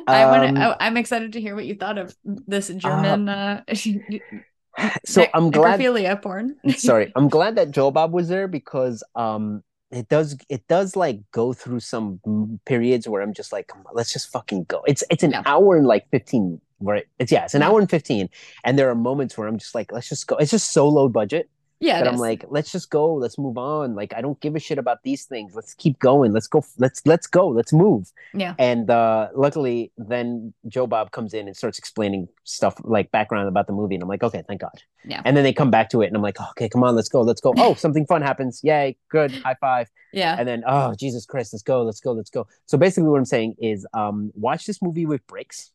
I 0.06 0.26
want 0.26 0.50
um, 0.50 0.54
to. 0.56 0.76
I'm 0.82 0.96
excited 0.96 1.32
to 1.32 1.40
hear 1.40 1.54
what 1.54 1.66
you 1.66 1.74
thought 1.74 1.98
of 1.98 2.14
this 2.24 2.68
German 2.68 3.28
uh, 3.28 3.62
So 5.04 5.20
nec- 5.20 5.30
I'm 5.34 5.50
glad. 5.50 5.80
necrophilia 5.80 6.20
porn. 6.20 6.56
sorry, 6.76 7.12
I'm 7.14 7.28
glad 7.36 7.56
that 7.56 7.70
Joe 7.70 7.90
Bob 7.90 8.12
was 8.12 8.28
there 8.28 8.48
because 8.48 9.02
um 9.14 9.62
it 9.94 10.08
does 10.08 10.36
it 10.48 10.66
does 10.68 10.96
like 10.96 11.20
go 11.32 11.52
through 11.52 11.80
some 11.80 12.20
mm, 12.26 12.58
periods 12.66 13.08
where 13.08 13.22
I'm 13.22 13.34
just 13.34 13.52
like, 13.52 13.74
on, 13.74 13.84
let's 13.92 14.12
just 14.12 14.30
fucking 14.30 14.64
go. 14.64 14.82
It's 14.86 15.04
it's 15.10 15.22
an 15.22 15.32
Yeah. 15.32 15.42
hour 15.46 15.76
and 15.76 15.86
like 15.86 16.08
15. 16.10 16.60
Right? 16.80 17.06
It's 17.18 17.32
yeah, 17.32 17.44
it's 17.44 17.54
an 17.54 17.62
hour 17.62 17.78
and 17.80 17.88
15, 17.88 18.28
and 18.64 18.78
there 18.78 18.90
are 18.90 18.94
moments 18.94 19.38
where 19.38 19.48
I'm 19.48 19.58
just 19.58 19.74
like, 19.74 19.92
let's 19.92 20.08
just 20.08 20.26
go. 20.26 20.36
It's 20.36 20.50
just 20.50 20.72
so 20.72 20.88
low 20.88 21.08
budget. 21.08 21.48
Yeah, 21.84 21.98
that 21.98 22.08
I'm 22.08 22.14
is. 22.14 22.20
like, 22.20 22.44
let's 22.48 22.72
just 22.72 22.90
go, 22.90 23.14
let's 23.14 23.36
move 23.38 23.58
on. 23.58 23.94
Like, 23.94 24.14
I 24.14 24.20
don't 24.22 24.40
give 24.40 24.56
a 24.56 24.58
shit 24.58 24.78
about 24.78 25.02
these 25.02 25.24
things. 25.24 25.54
Let's 25.54 25.74
keep 25.74 25.98
going. 25.98 26.32
Let's 26.32 26.46
go. 26.46 26.64
Let's 26.78 27.02
let's 27.06 27.26
go. 27.26 27.48
Let's 27.48 27.72
move. 27.72 28.10
yeah, 28.32 28.54
And 28.58 28.88
uh, 28.90 29.28
luckily, 29.34 29.92
then 29.98 30.54
Joe 30.68 30.86
Bob 30.86 31.10
comes 31.10 31.34
in 31.34 31.46
and 31.46 31.56
starts 31.56 31.78
explaining 31.78 32.28
stuff 32.44 32.74
like 32.82 33.10
background 33.12 33.48
about 33.48 33.66
the 33.66 33.72
movie, 33.74 33.94
and 33.96 34.02
I'm 34.02 34.08
like, 34.08 34.22
okay, 34.22 34.42
thank 34.48 34.60
God. 34.62 34.82
Yeah. 35.06 35.20
And 35.24 35.36
then 35.36 35.44
they 35.44 35.52
come 35.52 35.70
back 35.70 35.90
to 35.90 36.00
it, 36.02 36.06
and 36.06 36.16
I'm 36.16 36.22
like, 36.22 36.40
okay, 36.52 36.68
come 36.70 36.82
on, 36.82 36.96
let's 36.96 37.08
go, 37.10 37.20
let's 37.20 37.40
go. 37.40 37.52
Oh, 37.58 37.74
something 37.74 38.06
fun 38.06 38.22
happens. 38.22 38.60
Yay, 38.64 38.96
good, 39.10 39.30
high 39.32 39.56
five. 39.60 39.90
yeah. 40.12 40.36
And 40.38 40.48
then, 40.48 40.64
oh 40.66 40.94
Jesus 40.98 41.26
Christ, 41.26 41.52
let's 41.52 41.62
go, 41.62 41.82
let's 41.82 42.00
go, 42.00 42.12
let's 42.12 42.30
go. 42.30 42.46
So 42.66 42.78
basically, 42.78 43.10
what 43.10 43.18
I'm 43.18 43.24
saying 43.26 43.56
is, 43.58 43.86
um, 43.92 44.32
watch 44.34 44.64
this 44.66 44.80
movie 44.80 45.06
with 45.06 45.26
breaks, 45.26 45.70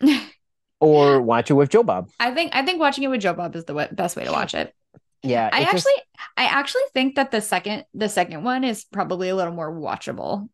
or 0.80 1.20
watch 1.20 1.50
it 1.50 1.54
with 1.54 1.70
Joe 1.70 1.82
Bob. 1.82 2.10
I 2.20 2.32
think 2.32 2.54
I 2.54 2.64
think 2.64 2.80
watching 2.80 3.04
it 3.04 3.08
with 3.08 3.20
Joe 3.20 3.32
Bob 3.34 3.56
is 3.56 3.64
the 3.64 3.74
wa- 3.74 3.88
best 3.90 4.16
way 4.16 4.24
to 4.24 4.32
watch 4.32 4.54
it. 4.54 4.74
Yeah, 5.22 5.50
I 5.52 5.60
it 5.60 5.64
just- 5.70 5.74
actually 5.86 6.02
I 6.36 6.44
actually 6.44 6.82
think 6.94 7.16
that 7.16 7.30
the 7.30 7.40
second 7.40 7.84
the 7.94 8.08
second 8.08 8.44
one 8.44 8.64
is 8.64 8.84
probably 8.84 9.28
a 9.28 9.36
little 9.36 9.52
more 9.54 9.72
watchable. 9.72 10.48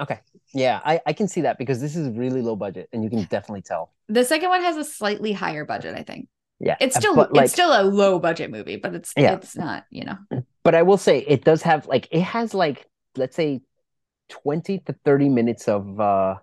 Okay. 0.00 0.20
Yeah, 0.52 0.80
I, 0.84 1.00
I 1.06 1.12
can 1.12 1.28
see 1.28 1.42
that 1.42 1.56
because 1.58 1.80
this 1.80 1.96
is 1.96 2.08
really 2.16 2.42
low 2.42 2.56
budget 2.56 2.88
and 2.92 3.02
you 3.02 3.10
can 3.10 3.22
definitely 3.24 3.62
tell. 3.62 3.92
The 4.08 4.24
second 4.24 4.48
one 4.48 4.62
has 4.62 4.76
a 4.76 4.84
slightly 4.84 5.32
higher 5.32 5.64
budget, 5.64 5.96
I 5.96 6.02
think. 6.02 6.28
Yeah. 6.60 6.76
It's 6.80 6.96
uh, 6.96 7.00
still 7.00 7.16
but, 7.16 7.32
like, 7.32 7.44
it's 7.44 7.52
still 7.52 7.70
a 7.70 7.82
low 7.82 8.18
budget 8.18 8.50
movie, 8.50 8.76
but 8.76 8.94
it's 8.94 9.12
Yeah. 9.16 9.34
it's 9.34 9.56
not, 9.56 9.84
you 9.90 10.04
know. 10.04 10.18
but 10.62 10.74
I 10.74 10.82
will 10.82 10.98
say 10.98 11.18
it 11.20 11.44
does 11.44 11.62
have 11.62 11.86
like 11.86 12.08
it 12.10 12.22
has 12.22 12.54
like 12.54 12.86
let's 13.16 13.36
say 13.36 13.62
20 14.30 14.78
to 14.80 14.92
30 15.04 15.28
minutes 15.28 15.68
of 15.68 16.00
uh 16.00 16.36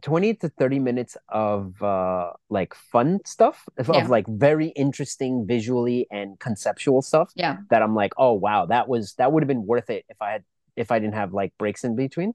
20 0.00 0.34
to 0.34 0.48
30 0.48 0.78
minutes 0.78 1.16
of 1.28 1.80
uh 1.82 2.30
like 2.48 2.74
fun 2.74 3.20
stuff 3.26 3.68
of, 3.76 3.90
of, 3.90 4.08
like 4.08 4.26
very 4.28 4.68
interesting 4.68 5.46
visually 5.46 6.06
and 6.10 6.38
conceptual 6.40 7.02
stuff 7.02 7.30
Yeah. 7.34 7.58
that 7.70 7.82
I'm 7.82 7.94
like, 7.94 8.12
"Oh 8.16 8.32
wow, 8.32 8.66
that 8.66 8.88
was 8.88 9.14
that 9.14 9.32
would 9.32 9.42
have 9.42 9.48
been 9.48 9.66
worth 9.66 9.90
it 9.90 10.04
if 10.08 10.16
I 10.22 10.30
had 10.32 10.44
if 10.76 10.90
I 10.90 10.98
didn't 10.98 11.14
have 11.14 11.32
like 11.34 11.52
breaks 11.58 11.84
in 11.84 11.94
between." 11.96 12.34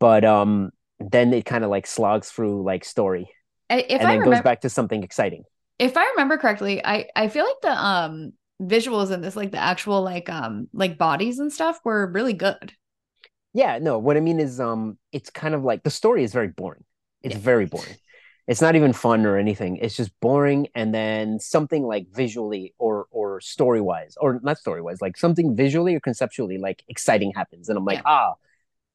But 0.00 0.24
um 0.24 0.72
then 1.00 1.32
it 1.34 1.44
kind 1.46 1.64
of 1.64 1.70
like 1.70 1.86
slogs 1.86 2.30
through 2.30 2.64
like 2.64 2.84
story 2.84 3.28
I- 3.70 3.86
If 3.88 4.00
and 4.00 4.08
I 4.08 4.12
then 4.12 4.14
remember 4.14 4.36
goes 4.36 4.40
back 4.40 4.62
to 4.62 4.70
something 4.70 5.02
exciting. 5.02 5.44
if 5.78 5.96
I 5.96 6.04
remember 6.10 6.38
correctly, 6.38 6.84
I 6.84 7.08
I 7.16 7.28
feel 7.28 7.44
like 7.44 7.60
the 7.62 7.72
um 7.84 8.32
visuals 8.62 9.10
in 9.10 9.20
this 9.20 9.36
like 9.36 9.50
the 9.50 9.58
actual 9.58 10.02
like 10.02 10.28
um 10.28 10.68
like 10.72 10.98
bodies 10.98 11.38
and 11.38 11.52
stuff 11.52 11.80
were 11.84 12.06
really 12.12 12.32
good. 12.32 12.72
Yeah, 13.52 13.78
no, 13.78 13.98
what 13.98 14.16
I 14.16 14.20
mean 14.20 14.40
is 14.40 14.60
um 14.60 14.98
it's 15.12 15.30
kind 15.30 15.54
of 15.54 15.62
like 15.64 15.82
the 15.82 15.90
story 15.90 16.24
is 16.24 16.32
very 16.32 16.48
boring. 16.48 16.84
It's 17.24 17.34
Yeah. 17.34 17.40
very 17.40 17.66
boring. 17.66 17.96
It's 18.46 18.60
not 18.60 18.76
even 18.76 18.92
fun 18.92 19.24
or 19.24 19.38
anything. 19.38 19.78
It's 19.78 19.96
just 19.96 20.12
boring 20.20 20.68
and 20.74 20.94
then 20.94 21.40
something 21.40 21.82
like 21.82 22.06
visually 22.12 22.74
or 22.78 23.06
or 23.10 23.40
story-wise 23.40 24.16
or 24.20 24.38
not 24.42 24.58
story-wise, 24.58 25.00
like 25.00 25.16
something 25.16 25.56
visually 25.56 25.94
or 25.94 26.00
conceptually 26.00 26.58
like 26.58 26.84
exciting 26.88 27.32
happens 27.34 27.68
and 27.70 27.78
I'm 27.78 27.86
like, 27.86 28.02
"Ah, 28.04 28.34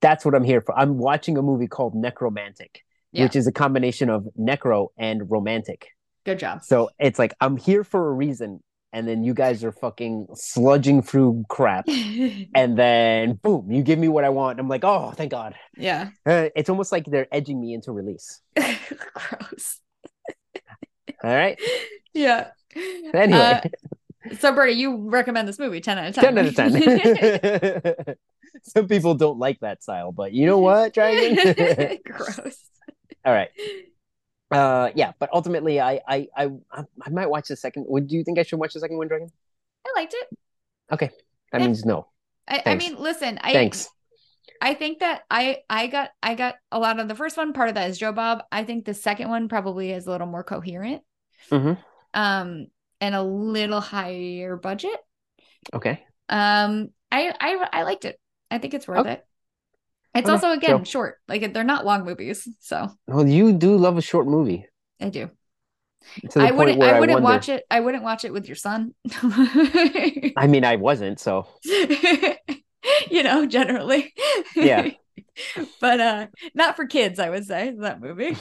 that's 0.02 0.24
what 0.24 0.36
I'm 0.36 0.44
here 0.44 0.62
for." 0.62 0.78
I'm 0.78 0.98
watching 1.00 1.36
a 1.38 1.42
movie 1.42 1.68
called 1.68 1.96
Nekromantik, 1.96 2.84
Yeah. 3.12 3.24
which 3.24 3.36
is 3.36 3.48
a 3.48 3.52
combination 3.52 4.08
of 4.10 4.28
necro 4.38 4.90
and 4.98 5.30
romantic. 5.32 5.88
Good 6.26 6.38
job. 6.40 6.64
So 6.64 6.92
it's 7.00 7.18
like 7.18 7.34
I'm 7.42 7.58
here 7.58 7.84
for 7.84 8.08
a 8.08 8.14
reason 8.14 8.62
and 8.94 9.08
then 9.08 9.24
you 9.24 9.34
guys 9.34 9.64
are 9.64 9.72
fucking 9.72 10.28
sludging 10.34 11.06
through 11.06 11.44
crap 11.50 11.88
and 12.56 12.78
then 12.78 13.34
boom, 13.34 13.72
you 13.72 13.84
give 13.84 14.00
me 14.00 14.08
what 14.08 14.24
I 14.24 14.30
want. 14.30 14.60
I'm 14.60 14.68
like, 14.68 14.84
"Oh, 14.84 15.12
thank 15.16 15.32
God." 15.32 15.56
yeah. 15.78 16.10
Uh, 16.26 16.50
it's 16.56 16.70
almost 16.70 16.92
like 16.92 17.06
they're 17.06 17.28
edging 17.32 17.60
me 17.62 17.74
into 17.74 17.92
release. 17.92 18.42
Gross. 18.56 19.80
All 21.24 21.36
right. 21.36 21.60
Yeah. 22.12 22.48
Anyway, 23.14 23.40
Uh, 23.40 23.62
so 24.40 24.52
Bertie, 24.52 24.74
you 24.74 25.10
recommend 25.10 25.48
this 25.48 25.60
movie 25.60 25.80
10 25.80 25.98
out 26.00 26.08
of 26.10 26.16
10. 26.16 26.36
10 26.36 26.38
out 26.38 27.84
of 27.86 28.06
10. 28.06 28.16
Some 28.64 28.88
people 28.88 29.14
don't 29.14 29.38
like 29.38 29.60
that 29.60 29.84
style, 29.84 30.12
but 30.12 30.34
you 30.34 30.48
know 30.48 30.58
what, 30.58 30.94
Dragon? 30.94 31.98
Gross. 32.04 32.58
All 33.24 33.32
right. 33.34 33.50
Uh, 34.52 34.90
yeah, 34.96 35.12
but 35.20 35.30
ultimately, 35.32 35.80
I, 35.80 36.02
I, 36.08 36.28
I, 36.36 36.50
I 36.72 37.10
might 37.12 37.30
watch 37.30 37.50
the 37.50 37.56
second. 37.56 37.86
Would 37.88 38.12
you 38.12 38.24
think 38.24 38.40
I 38.40 38.44
should 38.44 38.60
watch 38.60 38.74
the 38.74 38.80
second 38.80 38.98
one, 38.98 39.08
Dragon? 39.08 39.32
I 39.86 39.94
liked 39.96 40.16
it. 40.16 40.38
Okay 40.92 41.12
that 41.52 41.62
Yeah. 41.62 41.68
means 41.68 41.86
no. 41.86 42.08
I, 42.48 42.64
I 42.66 42.76
mean, 42.76 42.96
listen, 42.96 43.40
I 43.42 43.54
Thanks. 43.54 43.90
I 44.62 44.74
think 44.74 45.00
that 45.00 45.22
I 45.30 45.60
I 45.70 45.88
got 45.88 46.10
I 46.22 46.36
got 46.36 46.56
a 46.72 46.80
lot 46.80 47.00
of 47.00 47.08
the 47.08 47.16
first 47.16 47.38
one. 47.38 47.54
Part 47.54 47.70
of 47.70 47.76
that 47.76 47.90
is 47.90 47.98
Joe 47.98 48.12
Bob. 48.12 48.44
I 48.52 48.64
think 48.64 48.86
the 48.86 48.94
second 48.94 49.30
one 49.30 49.48
probably 49.50 49.92
is 49.92 50.08
a 50.08 50.12
little 50.12 50.28
more 50.28 50.44
coherent. 50.44 51.04
mm-hmm. 51.50 51.74
Um, 52.14 52.68
and 53.00 53.16
a 53.16 53.22
little 53.24 53.80
higher 53.82 54.58
budget. 54.58 54.98
Okay. 55.74 56.04
Um, 56.28 56.90
I 57.12 57.34
I 57.40 57.68
I 57.72 57.84
liked 57.84 58.06
it. 58.06 58.20
I 58.52 58.58
think 58.58 58.74
it's 58.74 58.88
worth 58.88 59.00
Okay. 59.00 59.14
it. 59.14 59.26
It's 60.16 60.26
Okay, 60.26 60.32
also 60.34 60.52
again 60.52 60.86
so- 60.86 60.90
short. 60.90 61.18
Like 61.28 61.54
they're 61.54 61.64
not 61.64 61.86
long 61.86 62.04
movies, 62.06 62.48
so 62.60 62.90
Well, 63.08 63.28
you 63.28 63.54
do 63.54 63.76
love 63.78 63.98
a 63.98 64.02
short 64.02 64.28
movie. 64.28 64.66
I 65.00 65.10
do. 65.10 65.30
I 66.36 66.52
wouldn't. 66.52 66.82
I 66.82 67.00
wouldn't 67.00 67.22
wonder- 67.22 67.36
watch 67.38 67.50
it. 67.50 67.64
I 67.70 67.80
wouldn't 67.82 68.04
watch 68.04 68.26
it 68.26 68.34
with 68.34 68.48
your 68.48 68.56
son. 68.56 68.94
I 69.24 70.48
mean, 70.48 70.64
I 70.66 70.78
wasn't, 70.78 71.20
so 71.20 71.48
you 73.10 73.24
know, 73.24 73.46
generally. 73.46 74.14
Yeah. 74.56 74.90
but 75.82 76.00
uh, 76.00 76.28
not 76.54 76.76
for 76.76 76.86
kids. 76.88 77.20
I 77.20 77.30
would 77.30 77.46
say 77.46 77.74
that 77.80 78.02
movie. 78.02 78.36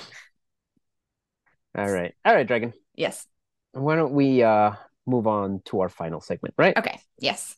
all 1.76 1.90
right. 1.90 2.14
All 2.24 2.34
right, 2.34 2.46
Dragon. 2.46 2.72
Yes. 2.94 3.26
Why 3.72 3.96
don't 3.96 4.12
we 4.12 4.42
uh 4.42 4.72
move 5.06 5.26
on 5.26 5.60
to 5.66 5.80
our 5.80 5.88
final 5.88 6.20
segment, 6.20 6.54
right? 6.56 6.76
Okay. 6.76 6.98
Yes. 7.18 7.54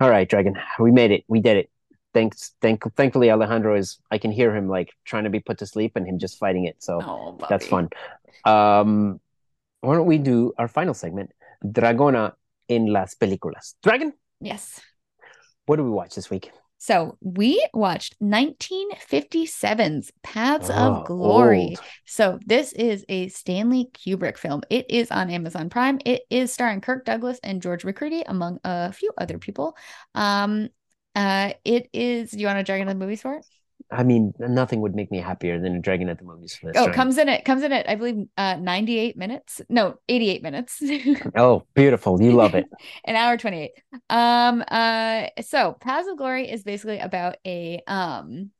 All 0.00 0.10
right, 0.10 0.28
Dragon. 0.28 0.56
We 0.78 0.90
made 0.90 1.10
it. 1.10 1.24
We 1.28 1.40
did 1.40 1.56
it. 1.56 1.70
Thanks. 2.14 2.54
Thank. 2.60 2.82
Thankfully, 2.94 3.30
Alejandro 3.30 3.74
is. 3.76 3.98
I 4.10 4.18
can 4.18 4.30
hear 4.30 4.54
him 4.54 4.68
like 4.68 4.90
trying 5.04 5.24
to 5.24 5.30
be 5.30 5.40
put 5.40 5.58
to 5.58 5.66
sleep, 5.66 5.92
and 5.96 6.06
him 6.06 6.18
just 6.18 6.38
fighting 6.38 6.64
it. 6.66 6.76
So 6.82 7.00
Oh, 7.02 7.38
that's 7.48 7.66
fun. 7.66 7.88
Um, 8.44 9.20
why 9.80 9.94
don't 9.94 10.06
we 10.06 10.18
do 10.18 10.52
our 10.58 10.68
final 10.68 10.94
segment, 10.94 11.30
Dragona 11.64 12.32
in 12.68 12.86
las 12.92 13.14
películas? 13.14 13.74
Dragon, 13.82 14.12
Yes. 14.40 14.80
what 15.66 15.76
do 15.76 15.84
we 15.84 15.90
watch 15.90 16.14
this 16.14 16.28
week? 16.30 16.50
So 16.78 17.16
we 17.20 17.64
watched 17.72 18.16
1957's 18.20 20.10
Paths 20.24 20.68
Oh, 20.70 20.74
of 20.74 21.06
Glory. 21.06 21.68
old. 21.70 21.80
So 22.06 22.40
this 22.44 22.72
is 22.72 23.04
a 23.08 23.28
Stanley 23.28 23.88
Kubrick 23.94 24.36
film. 24.36 24.62
It 24.68 24.90
is 24.90 25.10
on 25.12 25.30
Amazon 25.30 25.70
Prime. 25.70 26.00
It 26.04 26.22
is 26.28 26.52
starring 26.52 26.80
Kirk 26.80 27.04
Douglas 27.04 27.38
and 27.44 27.62
George 27.62 27.84
Macready, 27.84 28.22
among 28.22 28.58
a 28.64 28.92
few 28.92 29.12
other 29.16 29.38
people. 29.38 29.76
Um, 30.16 30.68
uh, 31.14 31.52
it 31.64 31.88
is. 31.92 32.30
Do 32.30 32.38
you 32.38 32.46
want 32.46 32.58
to 32.58 32.64
drag 32.64 32.80
into 32.80 32.92
the 32.92 32.98
movies 32.98 33.22
for 33.22 33.34
it? 33.34 33.46
I 33.90 34.04
mean, 34.04 34.32
nothing 34.38 34.80
would 34.80 34.94
make 34.94 35.10
me 35.10 35.18
happier 35.18 35.60
than 35.60 35.76
a 35.76 35.80
Dragon 35.80 36.08
at 36.08 36.18
the 36.18 36.24
movies 36.24 36.54
for 36.56 36.68
this. 36.68 36.76
Oh, 36.76 36.84
Dragon. 36.84 36.94
comes 36.94 37.18
in 37.18 37.28
it 37.28 37.44
comes 37.44 37.62
in 37.62 37.72
at 37.72 37.88
I 37.88 37.94
believe 37.94 38.26
uh 38.38 38.56
98 38.56 39.16
minutes. 39.16 39.60
No, 39.68 39.96
88 40.08 40.42
minutes. 40.42 40.82
Oh, 41.36 41.64
beautiful. 41.74 42.20
You 42.20 42.32
love 42.32 42.54
it. 42.54 42.64
An 43.04 43.16
hour 43.16 43.36
28. 43.36 43.72
Um 44.08 44.64
uh 44.66 45.26
so 45.42 45.76
Paths 45.80 46.08
of 46.08 46.16
Glory 46.16 46.50
is 46.50 46.62
basically 46.62 46.98
about 46.98 47.36
a 47.46 47.82
um 47.86 48.50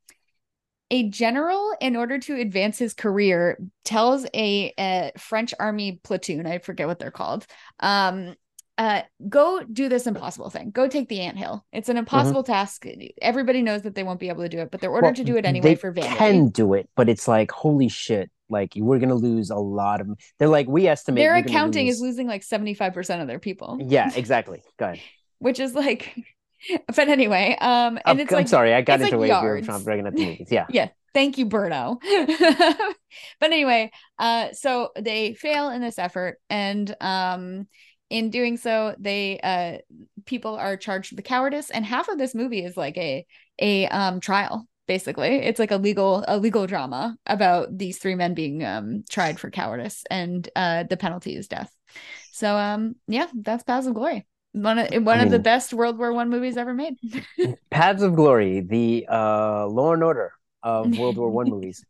a 0.90 1.08
general 1.08 1.74
in 1.80 1.96
order 1.96 2.18
to 2.18 2.38
advance 2.38 2.78
his 2.78 2.92
career 2.92 3.58
tells 3.82 4.26
a, 4.34 4.74
a 4.78 5.12
French 5.16 5.54
army 5.58 5.98
platoon, 6.04 6.46
I 6.46 6.58
forget 6.58 6.86
what 6.86 6.98
they're 6.98 7.10
called. 7.10 7.46
Um 7.80 8.34
uh 8.78 9.02
go 9.28 9.62
do 9.70 9.88
this 9.88 10.06
impossible 10.06 10.50
thing. 10.50 10.70
Go 10.70 10.88
take 10.88 11.08
the 11.08 11.20
anthill. 11.20 11.64
It's 11.72 11.88
an 11.88 11.96
impossible 11.96 12.42
task. 12.42 12.86
Everybody 13.20 13.62
knows 13.62 13.82
that 13.82 13.94
they 13.94 14.02
won't 14.02 14.20
be 14.20 14.28
able 14.28 14.42
to 14.42 14.48
do 14.48 14.58
it, 14.58 14.70
but 14.70 14.80
they're 14.80 14.90
ordered 14.90 15.06
Well, 15.06 15.14
to 15.14 15.24
do 15.24 15.36
it 15.36 15.44
anyway 15.44 15.70
they 15.70 15.74
for 15.74 15.92
vanity. 15.92 16.16
can 16.16 16.48
do 16.48 16.74
it, 16.74 16.88
but 16.96 17.08
it's 17.08 17.28
like, 17.28 17.50
holy 17.50 17.88
shit. 17.88 18.30
Like, 18.48 18.74
we're 18.76 18.98
going 18.98 19.08
to 19.08 19.14
lose 19.14 19.48
a 19.48 19.56
lot 19.56 20.02
of. 20.02 20.08
They're 20.38 20.48
like, 20.48 20.68
we 20.68 20.86
estimate. 20.86 21.22
Their 21.22 21.32
gonna 21.34 21.46
accounting 21.46 21.86
is 21.86 22.00
losing 22.00 22.26
like 22.26 22.42
75% 22.42 23.22
of 23.22 23.26
their 23.26 23.38
people. 23.38 23.78
Yeah, 23.80 24.10
exactly. 24.14 24.62
Go 24.78 24.86
ahead. 24.86 25.00
which 25.42 25.58
is 25.58 25.74
like 25.74 26.14
but 26.86 27.08
anyway 27.08 27.56
um 27.60 27.96
and 27.96 28.02
I'm, 28.06 28.20
it's 28.20 28.32
I'm 28.32 28.38
like 28.38 28.48
sorry. 28.48 28.72
I 28.72 28.80
got 28.82 29.00
into 29.00 29.18
like 29.18 29.30
way 29.30 29.40
we 29.40 29.46
were 29.48 29.54
yards. 29.54 29.66
trying 29.66 29.82
Dragon 29.82 30.06
at 30.06 30.14
the 30.14 30.24
movies. 30.24 30.48
Yeah. 30.50 30.66
yeah 30.70 30.88
thank 31.12 31.36
you 31.36 31.46
Berto 31.46 31.98
but 33.40 33.52
anyway 33.52 33.90
uh 34.18 34.52
so 34.52 34.90
they 34.98 35.34
fail 35.34 35.70
in 35.70 35.82
this 35.82 35.98
effort 35.98 36.38
and 36.48 36.94
um 37.00 37.66
in 38.12 38.28
doing 38.28 38.58
so 38.58 38.94
they 38.98 39.40
uh 39.40 39.78
people 40.26 40.54
are 40.54 40.76
charged 40.76 41.16
with 41.16 41.24
cowardice 41.24 41.70
and 41.70 41.84
half 41.84 42.08
of 42.08 42.18
this 42.18 42.34
movie 42.34 42.62
is 42.62 42.76
like 42.76 42.96
a 42.98 43.26
a 43.58 43.86
um 43.88 44.20
trial 44.20 44.68
basically 44.86 45.36
it's 45.36 45.58
like 45.58 45.70
a 45.70 45.76
legal 45.76 46.22
a 46.28 46.36
legal 46.36 46.66
drama 46.66 47.16
about 47.26 47.76
these 47.76 47.98
three 47.98 48.14
men 48.14 48.34
being 48.34 48.62
um 48.64 49.02
tried 49.08 49.40
for 49.40 49.50
cowardice 49.50 50.04
and 50.10 50.48
uh 50.54 50.84
the 50.84 50.96
penalty 50.96 51.34
is 51.34 51.48
death 51.48 51.74
so 52.32 52.54
um 52.54 52.94
yeah 53.08 53.26
that's 53.34 53.64
Paths 53.64 53.86
of 53.86 53.94
Glory 53.94 54.26
one 54.52 54.78
of 54.78 54.88
one 55.04 55.18
I 55.18 55.24
of 55.24 55.30
the 55.30 55.38
best 55.38 55.72
World 55.72 55.98
War 55.98 56.12
One 56.12 56.28
movies 56.28 56.58
ever 56.58 56.74
made. 56.74 56.96
Paths 57.70 58.02
of 58.02 58.14
Glory, 58.14 58.60
the 58.60 59.06
uh, 59.08 59.66
Law 59.66 59.94
and 59.94 60.04
Order 60.04 60.32
of 60.62 60.98
World 60.98 61.16
War 61.16 61.30
One 61.30 61.48
movies. 61.50 61.84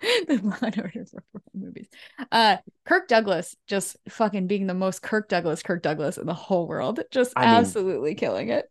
the 0.26 0.34
and 0.62 0.78
Order 0.78 0.92
World 0.94 1.42
movies. 1.54 1.88
Uh, 2.30 2.58
Kirk 2.84 3.08
Douglas 3.08 3.56
just 3.66 3.96
fucking 4.08 4.46
being 4.46 4.66
the 4.66 4.74
most 4.74 5.02
Kirk 5.02 5.28
Douglas, 5.28 5.62
Kirk 5.62 5.82
Douglas 5.82 6.18
in 6.18 6.26
the 6.26 6.34
whole 6.34 6.66
world, 6.68 7.00
just 7.10 7.32
I 7.36 7.46
mean- 7.46 7.54
absolutely 7.56 8.14
killing 8.14 8.50
it. 8.50 8.66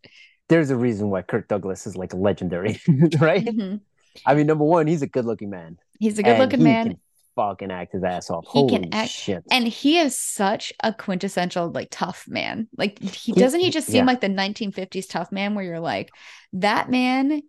There's 0.49 0.69
a 0.69 0.77
reason 0.77 1.09
why 1.09 1.23
Kirk 1.23 1.49
Douglas 1.49 1.85
is 1.85 1.97
like 1.97 2.13
legendary, 2.13 2.79
right? 3.19 3.45
Mhm. 3.45 3.81
I 4.25 4.33
mean, 4.33 4.47
number 4.47 4.63
one, 4.63 4.87
he's 4.87 5.01
a 5.01 5.07
good-looking 5.07 5.49
man. 5.49 5.77
He's 5.99 6.17
a 6.17 6.23
good-looking 6.23 6.63
man, 6.63 6.87
Can 6.87 6.99
fucking 7.35 7.71
act 7.71 7.93
his 7.93 8.03
ass 8.03 8.29
off. 8.29 8.45
He 8.51 8.67
can 8.67 8.93
act- 8.93 9.11
shit! 9.11 9.43
and 9.51 9.67
he 9.67 9.99
is 9.99 10.17
such 10.17 10.71
a 10.81 10.93
quintessential 10.93 11.69
like 11.71 11.89
tough 11.91 12.25
man. 12.27 12.67
Like 12.77 12.99
he 13.01 13.33
doesn't 13.33 13.59
he 13.59 13.69
just 13.69 13.87
seem 13.87 14.05
yeah. 14.05 14.05
like 14.05 14.21
the 14.21 14.27
1950s 14.27 15.09
tough 15.09 15.31
man 15.31 15.53
where 15.53 15.65
you're 15.65 15.79
like 15.79 16.09
that 16.53 16.89
man. 16.89 17.41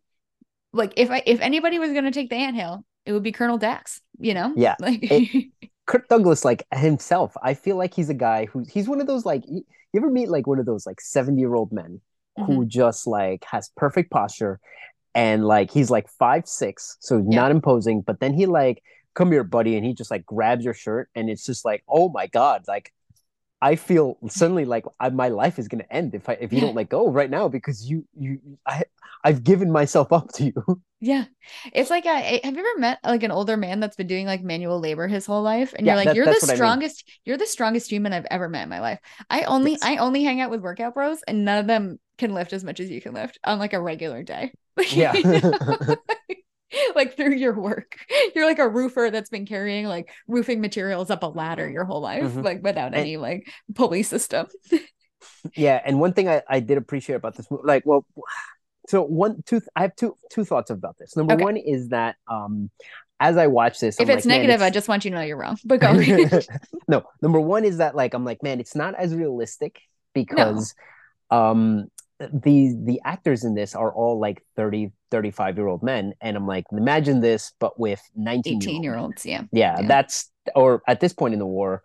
Like 0.73 0.95
if 0.97 1.11
I 1.11 1.23
if 1.25 1.41
anybody 1.41 1.79
was 1.79 1.93
gonna 1.93 2.11
take 2.11 2.31
the 2.31 2.37
anthill, 2.37 2.85
it 3.09 3.13
would 3.13 3.23
be 3.23 3.33
Colonel 3.33 3.59
Dax. 3.59 4.01
You 4.21 4.35
know? 4.35 4.53
Yeah. 4.57 4.77
Like 4.81 5.01
It- 5.03 5.47
Kirk 5.87 6.07
Douglas, 6.09 6.45
like 6.45 6.65
himself, 6.75 7.35
I 7.43 7.55
feel 7.55 7.77
like 7.77 7.95
he's 7.95 8.11
a 8.11 8.15
guy 8.15 8.45
who 8.45 8.63
he's 8.71 8.87
one 8.89 9.01
of 9.01 9.07
those 9.07 9.25
like 9.25 9.43
you 9.49 9.65
ever 9.97 10.11
meet 10.11 10.29
like 10.29 10.47
one 10.47 10.59
of 10.59 10.67
those 10.67 10.85
like 10.87 11.01
70 11.01 11.41
year 11.41 11.55
old 11.55 11.73
men 11.73 12.03
who 12.37 12.43
Mm-hmm. 12.43 12.69
just 12.69 13.07
like 13.07 13.43
has 13.51 13.71
perfect 13.75 14.11
posture 14.11 14.61
and 15.15 15.45
like 15.47 15.71
he's 15.71 15.91
like 15.91 16.07
five 16.09 16.47
six, 16.47 16.99
so 17.01 17.17
Yeah. 17.17 17.41
not 17.41 17.51
imposing, 17.51 18.03
but 18.03 18.21
then 18.21 18.35
he 18.35 18.45
like 18.47 18.83
come 19.15 19.33
here, 19.33 19.45
buddy, 19.45 19.77
and 19.77 19.85
he 19.87 19.95
just 19.95 20.11
like 20.11 20.27
grabs 20.27 20.65
your 20.65 20.75
shirt 20.75 21.09
and 21.15 21.31
it's 21.31 21.45
just 21.47 21.65
like, 21.65 21.83
oh 21.89 22.11
my 22.11 22.27
god, 22.27 22.65
like 22.69 22.93
I 23.61 23.77
feel 23.77 24.19
suddenly 24.29 24.65
like 24.65 24.85
I, 25.01 25.11
my 25.11 25.29
life 25.29 25.59
is 25.59 25.69
gonna 25.69 25.85
end 25.91 26.15
if 26.15 26.29
I 26.29 26.35
if 26.35 26.53
you 26.53 26.59
Yeah. 26.59 26.67
don't 26.67 26.77
let 26.77 26.89
go 26.89 27.09
right 27.11 27.31
now 27.31 27.49
because 27.49 27.89
you 27.89 28.05
you 28.19 28.41
I 28.67 28.85
I've 29.25 29.43
given 29.45 29.71
myself 29.73 30.13
up 30.13 30.33
to 30.35 30.45
you. 30.45 30.83
Yeah. 31.01 31.27
It's 31.73 31.91
like 31.91 32.07
a, 32.07 32.41
have 32.43 32.57
you 32.57 32.61
ever 32.61 32.81
met 32.81 32.99
like 33.05 33.23
an 33.23 33.31
older 33.31 33.57
man 33.57 33.79
that's 33.79 33.95
been 33.95 34.09
doing 34.09 34.27
like 34.27 34.43
manual 34.43 34.81
labor 34.81 35.07
his 35.07 35.27
whole 35.27 35.43
life? 35.43 35.73
And 35.79 35.87
Yeah, 35.87 35.93
you're 35.93 35.97
like, 35.97 36.07
that- 36.07 36.17
you're 36.17 36.25
the 36.27 36.33
what 36.33 36.43
I 36.43 36.47
mean. 36.49 36.57
strongest, 36.57 37.09
you're 37.25 37.37
the 37.37 37.47
strongest 37.47 37.89
human 37.89 38.13
I've 38.13 38.27
ever 38.33 38.49
met 38.49 38.65
in 38.65 38.69
my 38.69 38.81
life. 38.81 38.99
I 39.31 39.43
only. 39.43 39.79
I 39.81 39.99
only 39.99 40.25
hang 40.25 40.41
out 40.41 40.51
with 40.51 40.61
workout 40.61 40.95
bros 40.95 41.23
and 41.29 41.45
none 41.45 41.59
of 41.59 41.69
them 41.69 42.01
can 42.19 42.35
lift 42.35 42.53
as 42.53 42.65
much 42.65 42.81
as 42.81 42.91
you 42.91 43.01
can 43.01 43.15
lift 43.15 43.39
on 43.45 43.61
like 43.61 43.75
a 43.75 43.81
regular 43.81 44.25
day. 44.25 44.51
Yeah. 44.91 45.13
like 46.95 47.17
through 47.17 47.35
your 47.35 47.59
work. 47.59 47.97
You're 48.35 48.47
like 48.47 48.59
a 48.59 48.69
roofer 48.69 49.11
that's 49.11 49.31
been 49.31 49.47
carrying 49.47 49.87
like 49.87 50.11
roofing 50.27 50.61
materials 50.61 51.11
up 51.11 51.23
a 51.23 51.27
ladder 51.27 51.69
your 51.69 51.85
whole 51.85 52.01
life, 52.01 52.25
Mhm. 52.25 52.45
like 52.45 52.63
without 52.63 52.89
And- 52.89 52.97
any 52.97 53.17
like 53.17 53.49
pulley 53.75 54.03
system. 54.03 54.47
Yeah, 55.55 55.81
and 55.85 55.99
one 56.01 56.13
thing 56.13 56.29
I, 56.29 56.43
I 56.49 56.61
did 56.61 56.79
appreciate 56.79 57.17
about 57.17 57.37
this 57.37 57.47
like, 57.51 57.85
well, 57.85 58.05
so 58.89 59.03
one, 59.03 59.43
two, 59.45 59.61
I 59.75 59.83
have 59.83 59.95
two 59.97 60.17
two 60.31 60.45
thoughts 60.45 60.71
about 60.71 60.97
this. 60.97 61.17
Number 61.17 61.35
Okay. 61.35 61.43
one 61.45 61.57
is 61.57 61.89
that 61.89 62.17
um, 62.29 62.71
as 63.21 63.37
I 63.37 63.49
watch 63.49 63.81
this, 63.81 63.99
if 64.01 64.09
I'm 64.09 64.17
it's 64.17 64.27
like, 64.27 64.37
negative, 64.41 64.63
I 64.63 64.71
just 64.71 64.89
want 64.89 65.05
you 65.05 65.11
to 65.11 65.17
know 65.17 65.23
you're 65.23 65.37
wrong. 65.37 65.59
But 65.65 65.81
go. 65.81 65.93
no, 66.89 67.03
number 67.21 67.41
one 67.41 67.65
is 67.65 67.79
that 67.79 67.95
like 67.97 68.15
I'm 68.15 68.25
like, 68.25 68.43
man, 68.43 68.61
it's 68.61 68.75
not 68.77 68.95
as 68.95 69.15
realistic 69.15 69.81
because 70.15 70.75
um 71.31 71.89
the 72.21 72.75
the 72.85 73.01
actors 73.05 73.45
in 73.45 73.55
this 73.55 73.75
are 73.75 73.93
all 73.93 74.19
like 74.19 74.43
30 74.57 74.91
35 75.11 75.57
year 75.57 75.69
old 75.69 75.83
men 75.83 76.13
and 76.21 76.37
i'm 76.37 76.47
like 76.47 76.65
imagine 76.73 77.21
this 77.21 77.53
but 77.61 77.79
with 77.79 78.01
19 78.17 78.57
18 78.57 78.83
year 78.83 78.97
olds. 78.97 79.25
Yeah. 79.25 79.43
yeah, 79.53 79.81
Yeah. 79.81 79.87
that's 79.87 80.31
or 80.55 80.83
at 80.89 81.01
this 81.01 81.13
point 81.13 81.33
in 81.35 81.39
the 81.39 81.47
war 81.47 81.83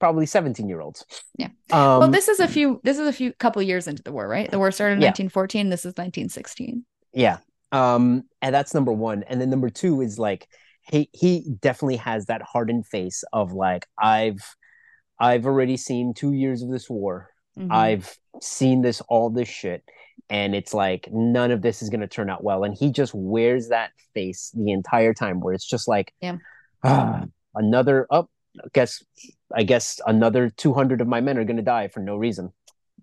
probably 0.00 0.26
17 0.26 0.68
year 0.68 0.80
olds 0.80 1.04
Yeah. 1.36 1.48
um 1.70 2.00
well, 2.00 2.08
this 2.10 2.28
is 2.28 2.40
a 2.40 2.48
few. 2.48 2.80
This 2.84 2.98
is 2.98 3.06
a 3.08 3.12
few 3.12 3.32
couple 3.34 3.62
years 3.62 3.86
into 3.88 4.02
the 4.02 4.12
war, 4.12 4.26
right? 4.28 4.50
The 4.50 4.58
war 4.58 4.70
started 4.70 4.94
in 4.94 5.02
Yeah. 5.02 5.08
1914. 5.08 5.70
This 5.70 5.80
is 5.80 5.94
1916. 5.96 6.84
Yeah. 7.12 7.38
Um, 7.72 8.22
and 8.40 8.54
that's 8.54 8.74
number 8.74 8.92
one. 8.92 9.24
And 9.24 9.40
then 9.40 9.50
number 9.50 9.70
two 9.70 10.00
is 10.00 10.18
like 10.18 10.46
he 10.90 11.08
he 11.12 11.50
definitely 11.60 11.96
has 11.96 12.26
that 12.26 12.42
hardened 12.42 12.86
face 12.86 13.24
of 13.32 13.52
like 13.52 13.86
I've 13.98 14.38
I've 15.18 15.46
already 15.46 15.76
seen 15.76 16.14
two 16.14 16.32
years 16.32 16.62
of 16.62 16.70
this 16.70 16.88
war. 16.88 17.30
Mhm. 17.58 17.72
I've 17.72 18.16
seen 18.40 18.82
this 18.82 19.00
all 19.08 19.30
this 19.30 19.48
shit. 19.48 19.82
And 20.30 20.54
it's 20.54 20.74
like 20.74 21.08
none 21.10 21.50
of 21.50 21.62
this 21.62 21.82
is 21.82 21.88
gonna 21.90 22.06
turn 22.06 22.28
out 22.30 22.44
well. 22.44 22.64
And 22.64 22.74
he 22.74 22.90
just 22.92 23.14
wears 23.14 23.68
that 23.68 23.90
face 24.14 24.50
the 24.54 24.72
entire 24.72 25.14
time 25.14 25.40
where 25.40 25.54
it's 25.54 25.66
just 25.66 25.88
like 25.88 26.12
Yeah. 26.20 26.36
ah, 26.84 27.24
another 27.54 28.06
up 28.10 28.30
I 28.64 28.68
guess 28.72 29.02
I 29.54 29.62
guess 29.62 30.00
another 30.06 30.50
two 30.50 30.74
hundred 30.74 31.00
of 31.00 31.06
my 31.08 31.20
men 31.20 31.38
are 31.38 31.44
gonna 31.44 31.62
die 31.62 31.88
for 31.88 32.00
no 32.00 32.16
reason. 32.16 32.52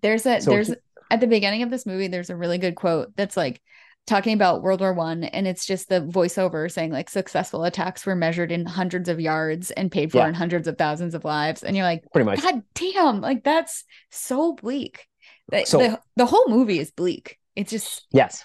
There's 0.02 0.26
a 0.26 0.40
So 0.40 0.50
there's 0.50 0.68
he- 0.68 0.74
at 1.10 1.20
the 1.20 1.26
beginning 1.26 1.62
of 1.62 1.70
this 1.70 1.86
movie. 1.86 2.08
There's 2.08 2.30
a 2.30 2.36
really 2.36 2.58
good 2.58 2.74
quote 2.76 3.14
that's 3.16 3.36
like, 3.36 3.60
talking 4.06 4.34
about 4.34 4.62
World 4.62 4.80
War 4.80 4.92
One, 4.92 5.24
and 5.24 5.46
it's 5.46 5.66
just 5.66 5.88
the 5.88 6.00
voiceover 6.00 6.70
saying 6.70 6.92
like 6.92 7.10
successful 7.10 7.64
attacks 7.64 8.06
were 8.06 8.14
measured 8.14 8.52
in 8.52 8.64
hundreds 8.66 9.08
of 9.08 9.20
yards 9.20 9.70
and 9.72 9.90
paid 9.90 10.12
for 10.12 10.18
Yeah. 10.18 10.28
in 10.28 10.34
hundreds 10.34 10.68
of 10.68 10.78
thousands 10.78 11.14
of 11.14 11.24
lives, 11.24 11.62
and 11.62 11.76
you're 11.76 11.84
like, 11.84 12.04
Pretty 12.12 12.24
much. 12.26 12.42
God 12.42 12.62
damn, 12.74 13.20
like 13.20 13.42
that's 13.44 13.84
so 14.10 14.54
bleak. 14.54 15.06
The, 15.50 15.64
So- 15.64 15.78
the, 15.78 16.00
the 16.16 16.26
whole 16.26 16.48
movie 16.48 16.78
is 16.78 16.90
bleak. 16.90 17.38
It's 17.54 17.70
just 17.70 18.06
Yes. 18.12 18.44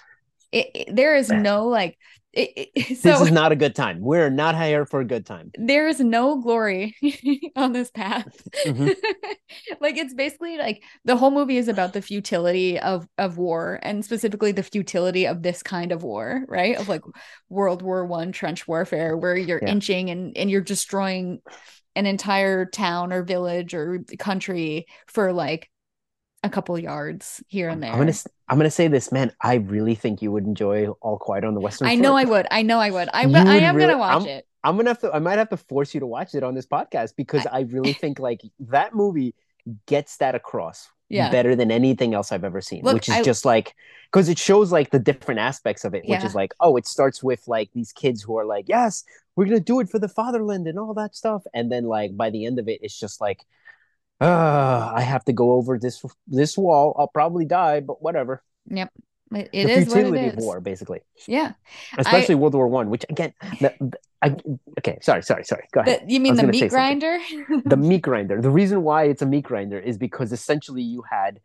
it, 0.50 0.68
it- 0.74 0.94
there 0.96 1.16
is 1.16 1.28
no 1.30 1.66
like 1.68 1.98
it, 2.32 2.50
it- 2.74 2.88
This 2.88 3.02
so 3.02 3.22
is 3.22 3.30
not 3.30 3.52
a 3.52 3.56
good 3.56 3.74
time. 3.74 4.00
We're 4.00 4.30
not 4.30 4.56
here 4.56 4.86
for 4.86 5.00
a 5.00 5.04
good 5.04 5.26
time. 5.26 5.50
there 5.58 5.88
is 5.88 6.00
no 6.00 6.40
glory 6.40 6.94
on 7.56 7.72
this 7.72 7.90
path. 7.90 8.26
Mhm. 8.66 8.94
like 9.80 9.96
it's 9.96 10.14
basically 10.14 10.56
like 10.58 10.82
the 11.04 11.16
whole 11.16 11.30
movie 11.30 11.56
is 11.56 11.68
about 11.68 11.92
the 11.92 12.02
futility 12.02 12.78
of 12.78 13.06
of 13.18 13.38
war 13.38 13.78
and 13.82 14.04
specifically 14.04 14.52
the 14.52 14.62
futility 14.62 15.26
of 15.26 15.42
this 15.42 15.62
kind 15.62 15.92
of 15.92 16.02
war, 16.02 16.44
right? 16.48 16.76
Of 16.76 16.88
like 16.88 17.02
World 17.48 17.82
War 17.82 18.04
One 18.06 18.32
trench 18.32 18.66
warfare 18.68 19.16
where 19.16 19.36
you're 19.36 19.60
Yeah. 19.62 19.70
inching 19.70 20.10
and 20.10 20.36
and 20.36 20.50
you're 20.50 20.60
destroying 20.60 21.40
an 21.94 22.06
entire 22.06 22.64
town 22.64 23.12
or 23.12 23.22
village 23.22 23.74
or 23.74 23.98
country 24.18 24.86
for 25.08 25.32
like 25.32 25.68
a 26.42 26.50
couple 26.50 26.76
yards 26.78 27.42
here 27.48 27.68
and 27.68 27.82
there. 27.82 27.92
I'm 27.92 27.98
gonna 27.98 28.12
I'm 28.48 28.58
gonna 28.58 28.70
say 28.70 28.88
this, 28.88 29.12
man. 29.12 29.32
I 29.40 29.54
really 29.54 29.94
think 29.94 30.22
you 30.22 30.32
would 30.32 30.44
enjoy 30.44 30.88
All 31.00 31.18
Quiet 31.18 31.44
on 31.44 31.54
the 31.54 31.60
Western 31.60 31.86
I 31.86 31.90
Front. 31.92 32.02
know 32.02 32.16
I 32.16 32.24
would. 32.24 32.46
I 32.50 32.62
know 32.62 32.78
I 32.78 32.90
would. 32.90 33.08
I, 33.12 33.22
You 33.24 33.36
I 33.36 33.56
am 33.58 33.76
really- 33.76 33.86
gonna 33.88 33.98
watch 33.98 34.22
I'm- 34.22 34.26
it. 34.28 34.46
I'm 34.64 34.76
gonna 34.76 34.90
have 34.90 35.00
to. 35.00 35.12
I 35.12 35.18
might 35.18 35.38
have 35.38 35.48
to 35.50 35.56
force 35.56 35.92
you 35.94 36.00
to 36.00 36.06
watch 36.06 36.34
it 36.34 36.42
on 36.44 36.54
this 36.54 36.66
podcast 36.66 37.14
because 37.16 37.44
I, 37.46 37.60
really 37.62 37.92
think 37.92 38.18
like 38.20 38.42
that 38.60 38.94
movie 38.94 39.34
gets 39.86 40.18
that 40.18 40.34
across 40.36 40.88
Yeah. 41.08 41.30
better 41.30 41.56
than 41.56 41.70
anything 41.72 42.14
else 42.14 42.30
I've 42.30 42.44
ever 42.44 42.60
seen. 42.60 42.84
Look, 42.84 42.94
which 42.94 43.08
is 43.08 43.14
I- 43.16 43.22
just 43.22 43.44
like 43.44 43.74
because 44.12 44.28
it 44.28 44.38
shows 44.38 44.70
like 44.70 44.90
the 44.90 44.98
different 45.00 45.40
aspects 45.40 45.84
of 45.84 45.94
it, 45.94 46.02
which 46.02 46.20
Yeah. 46.20 46.26
is 46.26 46.34
like 46.34 46.54
oh, 46.60 46.76
it 46.76 46.86
starts 46.86 47.22
with 47.24 47.46
like 47.48 47.70
these 47.72 47.92
kids 47.92 48.22
who 48.22 48.36
are 48.38 48.44
like 48.44 48.68
yes, 48.68 49.02
we're 49.34 49.44
gonna 49.46 49.58
do 49.60 49.80
it 49.80 49.88
for 49.88 49.98
the 49.98 50.08
fatherland 50.08 50.66
and 50.68 50.78
all 50.78 50.94
that 50.94 51.14
stuff, 51.16 51.42
and 51.54 51.70
then 51.72 51.84
like 51.84 52.16
by 52.16 52.30
the 52.30 52.46
end 52.46 52.58
of 52.58 52.68
it, 52.68 52.80
it's 52.82 52.98
just 52.98 53.20
like. 53.20 53.40
Uh, 54.22 54.92
I 54.94 55.00
have 55.02 55.24
to 55.24 55.32
go 55.32 55.52
over 55.52 55.78
this 55.78 56.04
this 56.28 56.56
wall. 56.56 56.94
I'll 56.98 57.08
probably 57.08 57.44
die, 57.44 57.80
but 57.80 58.02
whatever. 58.02 58.42
Yep. 58.68 58.90
It, 59.34 59.48
it 59.52 59.66
the 59.66 59.72
is 59.72 59.92
futility 59.92 60.26
it 60.26 60.36
war, 60.36 60.60
basically, 60.60 61.00
Yeah. 61.26 61.52
especially 61.96 62.34
World 62.34 62.54
War 62.54 62.68
One. 62.68 62.90
Which 62.90 63.04
again, 63.08 63.32
the, 63.60 63.72
I, 64.20 64.36
okay, 64.78 64.98
sorry, 65.00 65.22
sorry, 65.22 65.44
sorry. 65.44 65.66
Go 65.72 65.80
ahead. 65.80 66.06
The, 66.06 66.12
you 66.12 66.20
mean 66.20 66.36
the 66.36 66.46
meat 66.46 66.68
grinder? 66.68 67.18
the 67.64 67.76
meat 67.90 68.02
grinder. 68.02 68.40
The 68.40 68.50
reason 68.50 68.82
why 68.82 69.04
it's 69.04 69.22
a 69.22 69.26
meat 69.26 69.44
grinder 69.44 69.78
is 69.78 69.96
because 69.96 70.32
essentially 70.32 70.82
you 70.82 71.02
had 71.10 71.40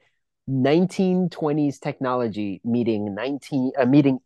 1920s 0.50 1.80
technology 1.80 2.62
meeting 2.64 3.16
19 3.16 3.72
uh, 3.78 3.86
meeting 3.86 4.20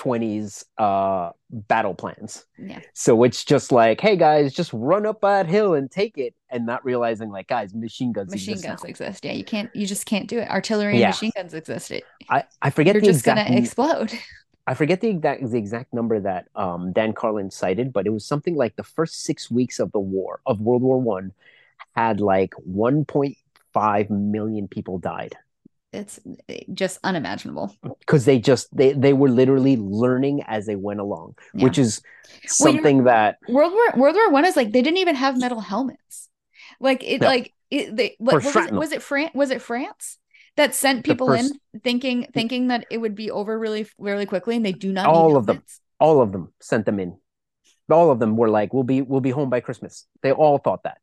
1820s 0.00 0.64
uh 0.78 1.30
battle 1.50 1.94
plans. 1.94 2.44
yeah. 2.58 2.80
So 2.94 3.22
it's 3.24 3.44
just 3.44 3.72
like, 3.72 4.00
hey 4.00 4.16
guys, 4.16 4.52
just 4.52 4.72
run 4.72 5.06
up 5.06 5.20
that 5.22 5.46
hill 5.46 5.74
and 5.74 5.90
take 5.90 6.16
it, 6.18 6.34
and 6.48 6.66
not 6.66 6.84
realizing 6.84 7.30
like, 7.30 7.48
guys, 7.48 7.74
machine 7.74 8.12
guns. 8.12 8.30
Machine 8.30 8.52
exist 8.52 8.68
guns 8.68 8.82
now. 8.84 8.88
exist. 8.88 9.24
Yeah, 9.24 9.32
you 9.32 9.44
can't. 9.44 9.74
You 9.74 9.86
just 9.86 10.06
can't 10.06 10.28
do 10.28 10.38
it. 10.38 10.48
Artillery 10.48 11.02
and 11.02 11.10
machine 11.10 11.32
guns 11.34 11.54
exist. 11.54 11.92
I 12.28 12.44
I 12.62 12.70
forget 12.70 12.94
you're 12.94 13.00
the 13.02 13.08
just 13.08 13.20
exact. 13.20 13.48
gonna 13.48 13.60
explode. 13.60 14.12
I 14.66 14.74
forget 14.74 15.00
the 15.00 15.08
exact 15.08 15.50
the 15.50 15.58
exact 15.58 15.92
number 15.92 16.20
that 16.20 16.46
um, 16.54 16.92
Dan 16.92 17.12
Carlin 17.12 17.50
cited, 17.50 17.92
but 17.92 18.06
it 18.06 18.10
was 18.10 18.24
something 18.24 18.54
like 18.54 18.76
the 18.76 18.84
first 18.84 19.24
six 19.24 19.50
weeks 19.50 19.80
of 19.80 19.90
the 19.92 20.00
war 20.00 20.40
of 20.46 20.60
World 20.60 20.82
War 20.82 21.00
One 21.00 21.32
had 21.96 22.20
like 22.20 22.54
1.5 22.68 24.10
million 24.10 24.68
people 24.68 24.98
died 24.98 25.36
It's 25.92 26.20
eh, 26.48 26.60
just 26.72 26.98
unimaginable. 27.02 27.74
because 27.98 28.24
they 28.24 28.38
just 28.38 28.68
they 28.76 28.92
they 28.92 29.12
were 29.12 29.28
literally 29.28 29.76
learning 29.76 30.42
as 30.46 30.66
they 30.66 30.76
went 30.76 31.00
along, 31.00 31.34
Yeah. 31.54 31.64
which 31.64 31.78
is 31.78 32.00
Well, 32.60 32.72
something 32.72 33.04
that 33.04 33.38
World 33.48 33.72
War 33.72 34.00
World 34.00 34.14
War 34.14 34.30
One 34.30 34.44
is 34.44 34.56
like 34.56 34.70
they 34.72 34.82
didn't 34.82 34.98
even 34.98 35.16
have 35.16 35.36
metal 35.38 35.60
helmets. 35.60 36.28
Like 36.78 37.02
it, 37.02 37.20
No. 37.20 37.26
like 37.26 37.52
it, 37.70 37.94
they. 37.96 38.16
Was 38.20 38.44
it? 38.54 38.72
Was 38.72 38.92
it 38.92 39.02
France? 39.02 39.32
Was 39.34 39.50
it 39.50 39.60
France 39.62 40.18
that 40.56 40.74
sent 40.74 41.04
people 41.04 41.26
first- 41.26 41.54
in 41.74 41.80
thinking 41.80 42.26
thinking 42.32 42.68
that 42.68 42.86
it 42.90 42.98
would 42.98 43.14
be 43.16 43.30
over 43.30 43.58
really 43.58 43.86
really 43.98 44.26
quickly, 44.26 44.54
and 44.56 44.64
they 44.64 44.72
do 44.72 44.92
not. 44.92 45.06
All 45.06 45.36
of 45.36 45.46
them. 45.46 45.62
all 45.98 46.20
of 46.22 46.30
them 46.32 46.52
sent 46.60 46.86
them 46.86 47.00
in. 47.00 47.16
All 47.90 48.12
of 48.12 48.20
them 48.20 48.36
were 48.36 48.48
like, 48.48 48.72
"We'll 48.72 48.84
be 48.84 49.02
we'll 49.02 49.20
be 49.20 49.30
home 49.30 49.50
by 49.50 49.58
Christmas." 49.58 50.06
They 50.22 50.30
all 50.30 50.58
thought 50.58 50.84
that. 50.84 50.98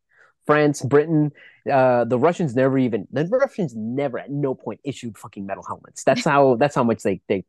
France, 0.47 0.81
Britain, 0.81 1.31
uh, 1.71 2.05
the 2.05 2.17
Russians 2.17 2.55
never 2.55 2.77
even 2.77 3.07
the 3.11 3.25
Russians 3.25 3.75
never 3.75 4.17
at 4.17 4.31
no 4.31 4.55
point 4.55 4.79
issued 4.85 5.17
fucking 5.17 5.45
metal 5.45 5.63
helmets. 5.67 6.03
That's 6.03 6.23
how 6.23 6.55
that's 6.61 6.73
how 6.73 6.83
much 6.83 7.03
they 7.03 7.21
they 7.27 7.43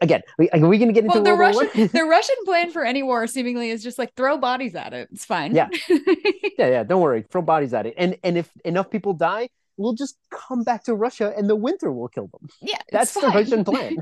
again. 0.00 0.20
we- 0.38 0.50
Are 0.50 0.60
we 0.60 0.78
gonna 0.78 0.92
get 0.92 1.04
into 1.04 1.14
Well, 1.20 1.24
the 1.24 1.34
World 1.34 1.56
Russian 1.56 1.88
the 1.92 2.04
Russian 2.16 2.36
plan 2.44 2.70
for 2.70 2.84
any 2.84 3.02
war 3.02 3.26
seemingly 3.26 3.70
is 3.70 3.82
just 3.82 3.98
like 3.98 4.14
throw 4.14 4.36
bodies 4.38 4.74
at 4.76 4.92
it. 4.92 5.08
It's 5.10 5.24
fine. 5.24 5.54
Yeah. 5.54 5.68
yeah, 5.88 6.68
yeah. 6.68 6.82
Don't 6.84 7.00
worry, 7.00 7.24
throw 7.30 7.42
bodies 7.42 7.72
at 7.74 7.86
it, 7.86 7.94
and 7.96 8.16
and 8.22 8.36
if 8.38 8.48
enough 8.64 8.90
people 8.90 9.14
die, 9.14 9.48
we'll 9.78 9.94
just 9.94 10.16
come 10.30 10.62
back 10.62 10.84
to 10.84 10.94
Russia, 10.94 11.32
and 11.36 11.48
the 11.48 11.56
winter 11.56 11.90
will 11.90 12.08
kill 12.08 12.28
them. 12.28 12.48
yeah. 12.60 12.78
That's 12.92 13.14
the. 13.14 13.26
Russian 13.28 13.64
plan. 13.64 13.96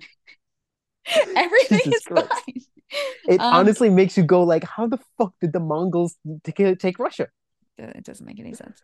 Everything 1.37 1.81
Jesus 1.85 2.01
is 2.01 2.05
Christ. 2.07 2.29
fine. 2.29 2.63
It 3.29 3.41
Um, 3.41 3.55
honestly 3.55 3.89
makes 3.89 4.17
you 4.17 4.25
go 4.25 4.43
like, 4.43 4.65
how 4.65 4.87
the 4.89 4.99
fuck 5.17 5.33
did 5.41 5.53
the 5.53 5.61
Mongols 5.61 6.17
take, 6.45 6.79
take 6.81 6.99
Russia? 6.99 7.29
It 7.81 8.05
doesn't 8.05 8.27
make 8.27 8.39
any 8.41 8.55
sense. 8.55 8.83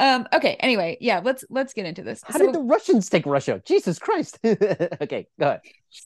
Um. 0.00 0.26
Okay. 0.32 0.56
Anyway, 0.60 0.98
yeah. 1.00 1.20
Let's 1.22 1.44
let's 1.50 1.72
get 1.72 1.86
into 1.86 2.02
this. 2.02 2.20
How 2.24 2.38
So, 2.38 2.46
did 2.46 2.54
the 2.54 2.60
Russians 2.60 3.08
take 3.08 3.26
Russia? 3.26 3.62
Jesus 3.64 3.98
Christ. 3.98 4.38
okay, 4.44 5.26
go 5.38 5.46
ahead. 5.48 5.60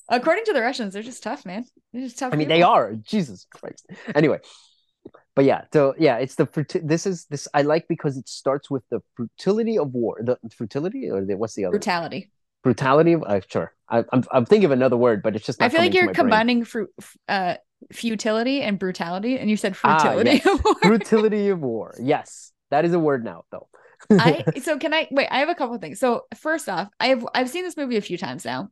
according 0.09 0.45
to 0.45 0.53
the 0.53 0.61
Russians, 0.61 0.93
they're 0.95 1.03
just 1.03 1.23
tough, 1.23 1.45
man. 1.47 1.65
They're 1.93 2.03
just 2.03 2.19
tough. 2.19 2.33
I 2.33 2.37
mean, 2.37 2.49
they 2.49 2.63
are. 2.63 2.95
Jesus 2.95 3.47
Christ. 3.51 3.87
Anyway, 4.15 4.39
but 5.35 5.45
yeah, 5.45 5.63
so 5.73 5.95
yeah, 5.99 6.17
it's 6.17 6.35
the 6.35 6.47
fruit. 6.47 6.73
This 6.83 7.07
is 7.07 7.27
this 7.27 7.47
I 7.55 7.63
like 7.63 7.87
because 7.89 8.17
it 8.17 8.29
starts 8.29 8.71
with 8.71 8.83
the 8.91 9.01
futility 9.17 9.79
of 9.79 9.93
war. 9.93 10.21
The 10.23 10.39
futility 10.51 11.11
or 11.11 11.25
the, 11.25 11.37
what's 11.37 11.55
the 11.55 11.67
other 11.67 11.73
brutality. 11.73 12.31
brutality 12.63 13.13
of? 13.13 13.23
Uh, 13.23 13.41
sure, 13.47 13.75
I, 13.89 14.05
I'm 14.13 14.25
I'm 14.31 14.47
thinking 14.47 14.65
of 14.67 14.71
another 14.73 14.97
word, 14.97 15.23
but 15.23 15.37
it's 15.37 15.45
just. 15.47 15.61
Not 15.61 15.67
I 15.67 15.69
feel 15.69 15.81
like 15.81 15.95
you're 15.95 16.13
combining 16.13 16.65
fru- 16.65 16.89
uh 17.29 17.57
futility 17.93 18.63
and 18.63 18.79
brutality, 18.79 19.39
and 19.39 19.49
you 19.51 19.57
said 19.57 19.77
Ah, 19.85 19.99
frutility. 19.99 20.43
yes. 20.45 20.61
Brutality 20.83 21.49
of 21.49 21.61
war. 21.61 21.95
Yes, 22.01 22.53
that 22.71 22.85
is 22.85 22.93
a 22.93 22.99
word 22.99 23.25
now, 23.25 23.45
though. 23.51 23.69
I 24.11 24.45
so 24.63 24.79
can 24.79 24.93
I 24.95 25.09
wait? 25.11 25.29
I 25.31 25.39
have 25.39 25.49
a 25.49 25.55
couple 25.55 25.75
of 25.75 25.81
things. 25.81 25.99
So 26.01 26.23
first 26.37 26.69
off, 26.69 26.89
I've 27.01 27.27
I've 27.35 27.49
seen 27.51 27.65
this 27.65 27.77
movie 27.77 27.97
a 27.97 28.01
few 28.03 28.19
times 28.19 28.45
now. 28.45 28.69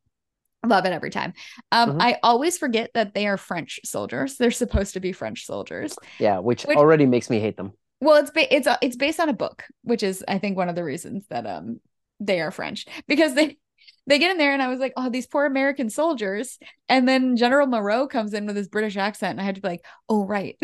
Love 0.67 0.87
it 0.87 0.93
every 0.93 1.11
time. 1.11 1.35
Um, 1.73 1.93
Mhm. 1.93 1.97
I 2.03 2.19
always 2.23 2.57
forget 2.57 2.91
that 2.95 3.13
they 3.15 3.27
are 3.27 3.37
French 3.37 3.81
soldiers. 3.85 4.37
They're 4.39 4.51
supposed 4.51 4.95
to 4.95 5.01
be 5.01 5.13
French 5.13 5.45
soldiers. 5.45 5.95
yeah, 6.19 6.39
which, 6.39 6.65
Which- 6.65 6.77
already 6.79 7.05
makes 7.07 7.29
me 7.29 7.39
hate 7.41 7.57
them. 7.59 7.73
Well, 8.01 8.17
it's 8.17 8.31
ba- 8.31 8.55
it's 8.55 8.67
a, 8.67 8.79
it's 8.83 8.97
based 8.97 9.21
on 9.21 9.29
a 9.29 9.35
book, 9.35 9.65
which 9.83 10.03
is 10.03 10.25
I 10.27 10.39
think 10.39 10.57
one 10.57 10.69
of 10.69 10.75
the 10.75 10.85
reasons 10.85 11.25
that 11.29 11.47
um 11.47 11.81
they 12.21 12.41
are 12.41 12.51
French 12.51 12.87
because 13.09 13.35
they 13.35 13.59
they 14.07 14.19
get 14.19 14.31
in 14.31 14.39
there 14.39 14.53
and 14.53 14.63
I 14.63 14.69
was 14.69 14.81
like, 14.81 14.93
oh, 14.97 15.11
these 15.11 15.27
poor 15.27 15.47
American 15.47 15.89
soldiers, 15.91 16.59
and 16.89 17.09
then 17.09 17.37
General 17.37 17.67
Moreau 17.67 18.07
comes 18.07 18.35
in 18.35 18.47
with 18.47 18.57
his 18.57 18.69
British 18.69 18.97
accent, 18.97 19.33
and 19.33 19.41
I 19.41 19.45
had 19.45 19.55
to 19.57 19.61
be 19.61 19.69
like, 19.69 19.85
oh 20.09 20.25
right. 20.27 20.57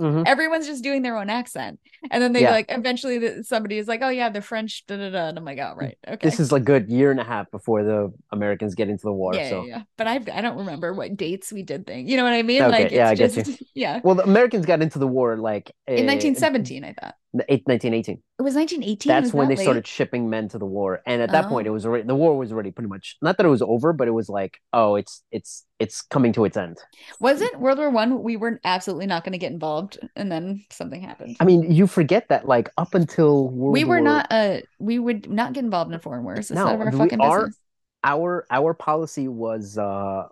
Mhm. 0.00 0.22
Everyone's 0.26 0.66
just 0.66 0.82
doing 0.82 1.02
their 1.02 1.16
own 1.18 1.28
accent, 1.28 1.78
and 2.10 2.22
then 2.22 2.32
they 2.32 2.42
Yeah. 2.42 2.52
like 2.52 2.66
eventually 2.70 3.18
the, 3.18 3.44
somebody 3.44 3.76
is 3.76 3.86
like, 3.86 4.00
oh 4.02 4.08
yeah, 4.08 4.30
the 4.30 4.40
French, 4.40 4.86
da 4.86 4.96
da 4.96 5.10
da, 5.10 5.28
and 5.28 5.36
I'm 5.38 5.44
like, 5.44 5.58
oh 5.58 5.74
right, 5.76 5.98
okay. 6.08 6.26
This 6.26 6.40
is 6.40 6.52
a 6.52 6.60
good 6.60 6.88
year 6.88 7.10
and 7.10 7.20
a 7.20 7.24
half 7.24 7.50
before 7.50 7.84
the 7.84 8.10
Americans 8.32 8.74
get 8.74 8.88
into 8.88 9.02
the 9.04 9.12
war. 9.12 9.34
yeah, 9.34 9.50
so 9.50 9.64
yeah, 9.64 9.76
yeah. 9.76 9.82
But 9.98 10.06
I 10.06 10.14
I 10.32 10.40
don't 10.40 10.56
remember 10.58 10.94
what 10.94 11.16
dates 11.16 11.52
we 11.52 11.62
did 11.62 11.86
things. 11.86 12.10
You 12.10 12.16
know 12.16 12.24
what 12.24 12.32
I 12.32 12.42
mean? 12.42 12.62
Okay, 12.62 12.70
like 12.70 12.84
it's 12.86 12.94
yeah, 12.94 13.08
I 13.10 13.14
get 13.14 13.32
just 13.34 13.62
yeah. 13.74 14.00
well, 14.02 14.14
the 14.14 14.22
Americans 14.24 14.64
got 14.64 14.80
into 14.80 14.98
the 14.98 15.06
war 15.06 15.36
like 15.36 15.70
In 15.86 16.08
uh, 16.08 16.12
1917, 16.12 16.84
I 16.84 16.94
thought 16.98 17.14
eight- 17.48 17.66
1918. 17.66 18.22
it 18.38 18.42
was 18.42 18.54
1918. 18.54 19.08
That's 19.08 19.24
was 19.26 19.34
when 19.34 19.48
they 19.48 19.56
late? 19.56 19.62
started 19.62 19.86
shipping 19.86 20.28
men 20.28 20.48
to 20.48 20.58
the 20.58 20.66
war, 20.66 21.00
and 21.06 21.22
at 21.22 21.30
that 21.30 21.46
point, 21.48 21.66
Oh. 21.66 21.70
it 21.70 21.72
was 21.72 21.86
already 21.86 22.04
the 22.04 22.14
war 22.14 22.36
was 22.36 22.52
already 22.52 22.70
pretty 22.72 22.88
much 22.88 23.16
not 23.22 23.36
that 23.36 23.46
it 23.46 23.48
was 23.50 23.62
over, 23.62 23.92
but 23.92 24.08
it 24.08 24.12
was 24.12 24.28
like, 24.28 24.58
oh, 24.72 24.96
it's 24.96 25.22
it's 25.30 25.64
it's 25.78 26.02
coming 26.02 26.32
to 26.32 26.44
its 26.44 26.56
end. 26.56 26.78
Wasn't 27.20 27.58
World 27.60 27.78
War 27.78 27.90
One? 27.90 28.22
We 28.22 28.36
were 28.36 28.60
absolutely 28.64 29.06
not 29.06 29.22
going 29.24 29.32
to 29.32 29.38
get 29.38 29.52
involved, 29.52 29.98
and 30.16 30.30
then 30.30 30.64
something 30.70 31.00
happened. 31.00 31.36
I 31.40 31.44
mean, 31.44 31.70
you 31.70 31.86
forget 31.86 32.28
that 32.30 32.46
like 32.48 32.68
up 32.76 32.94
until 32.94 33.48
World 33.48 33.72
we 33.74 33.84
were 33.84 33.96
War, 33.96 34.00
not. 34.00 34.26
Uh, 34.30 34.60
we 34.78 34.98
would 34.98 35.30
not 35.30 35.52
get 35.52 35.62
involved 35.64 35.92
in 35.92 36.00
foreign 36.00 36.24
wars. 36.24 36.50
It's 36.50 36.58
No, 36.58 36.66
our 36.66 36.90
fucking 36.92 37.20
are- 37.20 37.40
business. 37.46 37.58
our 38.02 38.46
our 38.50 38.74
policy 38.74 39.28
was 39.28 39.78
uh 39.78 40.24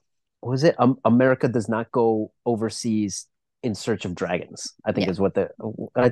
was 0.43 0.65
it 0.65 0.75
um, 0.79 0.99
America 1.05 1.49
does 1.49 1.69
not 1.69 1.91
go 1.93 2.33
overseas 2.47 3.27
in 3.63 3.75
search 3.75 4.05
of 4.05 4.15
dragons. 4.15 4.75
I 4.85 4.93
think 4.93 5.07
Yeah. 5.07 5.11
is 5.13 5.21
what 5.21 5.35
the 5.35 5.51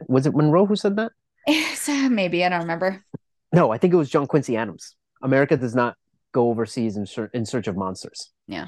was 0.08 0.26
it 0.26 0.34
Monroe 0.34 0.66
who 0.66 0.76
said 0.76 0.96
that? 0.96 1.12
So 1.74 2.08
maybe 2.08 2.44
I 2.44 2.48
don't 2.48 2.60
remember. 2.62 3.04
No, 3.52 3.70
I 3.70 3.78
think 3.78 3.94
it 3.94 3.96
was 3.96 4.10
John 4.10 4.26
Quincy 4.26 4.56
Adams. 4.56 4.96
America 5.22 5.56
does 5.56 5.74
not 5.74 5.96
go 6.32 6.50
overseas 6.50 6.96
in, 6.96 7.06
ser- 7.06 7.30
in 7.32 7.46
search 7.46 7.68
of 7.68 7.76
monsters. 7.76 8.30
Yeah. 8.48 8.66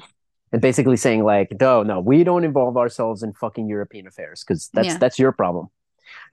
And 0.51 0.61
basically 0.61 0.97
saying 0.97 1.23
like, 1.23 1.49
no, 1.59 1.83
no, 1.83 1.99
we 1.99 2.23
don't 2.23 2.43
involve 2.43 2.75
ourselves 2.77 3.21
in 3.21 3.33
fucking 3.33 3.67
European 3.69 4.07
affairs 4.07 4.43
because 4.45 4.69
that's 4.73 4.87
Yeah. 4.87 4.97
that's 4.97 5.19
your 5.19 5.31
problem. 5.31 5.67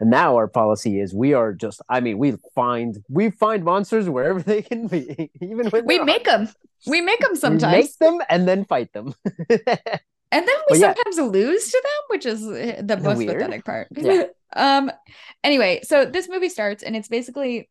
And 0.01 0.09
now 0.09 0.37
our 0.37 0.49
policy 0.49 1.01
is 1.01 1.13
we 1.13 1.35
are 1.35 1.53
just. 1.53 1.83
I 1.91 2.01
mean, 2.01 2.17
we 2.17 2.33
find 2.55 2.97
we 3.11 3.29
find 3.31 3.63
monsters 3.63 4.09
wherever 4.09 4.41
they 4.41 4.63
can 4.63 4.87
be, 4.87 5.31
even 5.43 5.67
when 5.69 5.85
we 5.85 5.99
make 5.99 6.25
them. 6.25 6.49
We 6.87 7.03
make 7.03 7.21
them 7.21 7.37
sometimes. 7.37 7.73
We 7.75 7.79
make 7.83 7.99
them 7.99 8.23
and 8.31 8.49
then 8.49 8.65
fight 8.65 8.93
them. 8.95 9.13
and 10.33 10.47
then 10.47 10.57
we 10.71 10.79
yeah. 10.79 10.95
sometimes 10.95 11.33
lose 11.33 11.69
to 11.69 11.83
them, 11.83 12.03
which 12.09 12.27
is 12.27 12.47
eh, 12.47 12.83
the 12.83 12.97
most 12.97 13.19
Weird. 13.19 13.35
pathetic 13.35 13.65
part. 13.65 13.89
Yeah. 13.97 14.25
um. 14.57 14.91
Anyway, 15.45 15.81
so 15.83 16.05
this 16.05 16.29
movie 16.29 16.49
starts, 16.49 16.83
and 16.83 16.97
it's 16.97 17.09
basically 17.09 17.69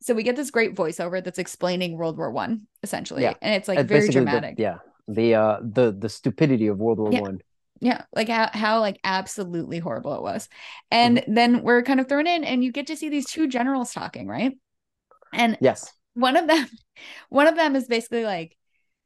so 0.00 0.14
we 0.14 0.22
get 0.22 0.36
this 0.36 0.50
great 0.50 0.74
voiceover 0.74 1.22
that's 1.22 1.38
explaining 1.38 1.96
World 1.96 2.18
War 2.18 2.30
One 2.30 2.66
essentially, 2.82 3.22
yeah. 3.22 3.34
and 3.40 3.54
it's 3.54 3.68
like 3.68 3.78
it's 3.78 3.88
very 3.88 4.08
dramatic. 4.08 4.56
The, 4.56 4.62
yeah, 4.62 4.78
the 5.08 5.34
uh 5.34 5.58
the 5.62 5.92
the 5.92 6.08
stupidity 6.08 6.66
of 6.66 6.78
World 6.78 6.98
War 6.98 7.12
yeah. 7.12 7.20
One. 7.20 7.40
Yeah, 7.80 8.02
like 8.14 8.28
how 8.28 8.50
how 8.52 8.80
like 8.80 8.98
absolutely 9.04 9.78
horrible 9.78 10.14
it 10.14 10.22
was, 10.22 10.48
and 10.90 11.18
mm-hmm. 11.18 11.34
then 11.34 11.62
we're 11.62 11.82
kind 11.82 12.00
of 12.00 12.08
thrown 12.08 12.26
in, 12.26 12.44
and 12.44 12.62
you 12.62 12.72
get 12.72 12.86
to 12.88 12.96
see 12.96 13.08
these 13.08 13.26
two 13.26 13.48
generals 13.48 13.92
talking, 13.92 14.26
right? 14.26 14.56
And 15.32 15.58
yes, 15.60 15.92
one 16.14 16.36
of 16.36 16.46
them, 16.46 16.66
one 17.28 17.46
of 17.46 17.56
them 17.56 17.76
is 17.76 17.86
basically 17.86 18.24
like, 18.24 18.56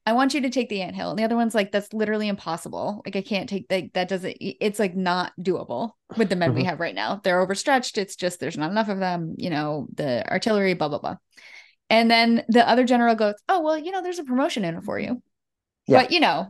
I 0.07 0.13
want 0.15 0.33
you 0.33 0.41
to 0.41 0.51
take 0.51 0.69
the 0.71 0.81
ant 0.81 0.97
hill. 0.97 1.11
And 1.11 1.19
the 1.19 1.25
other 1.25 1.37
one's 1.37 1.55
like, 1.55 1.73
that's 1.73 1.93
literally 1.93 2.29
impossible. 2.29 3.03
Like 3.05 3.17
I 3.17 3.23
can't 3.23 3.49
take 3.49 3.69
that. 3.69 3.93
That 3.95 4.09
doesn't, 4.09 4.37
it's 4.41 4.79
like 4.79 4.97
not 4.97 5.33
doable 5.39 5.93
with 6.17 6.31
the 6.31 6.37
men 6.37 6.51
mm-hmm. 6.51 6.59
we 6.59 6.65
have 6.65 6.81
right 6.81 6.95
now. 6.95 7.21
They're 7.23 7.41
overstretched. 7.41 7.99
It's 7.99 8.17
just, 8.17 8.41
there's 8.41 8.57
not 8.57 8.71
enough 8.71 8.89
of 8.89 8.99
them, 8.99 9.35
you 9.37 9.51
know, 9.51 9.89
the 9.95 10.27
artillery, 10.29 10.75
blah, 10.75 10.89
blah, 10.89 10.99
blah. 10.99 11.17
And 11.91 12.11
then 12.11 12.45
the 12.49 12.67
other 12.67 12.85
general 12.85 13.15
goes, 13.15 13.35
oh, 13.49 13.61
well, 13.61 13.79
you 13.79 13.91
know, 13.91 14.03
there's 14.03 14.19
a 14.19 14.25
promotion 14.25 14.65
in 14.65 14.77
it 14.77 14.85
for 14.85 14.99
you. 14.99 15.23
Yeah. 15.87 16.03
But, 16.03 16.13
you 16.13 16.21
know, 16.21 16.49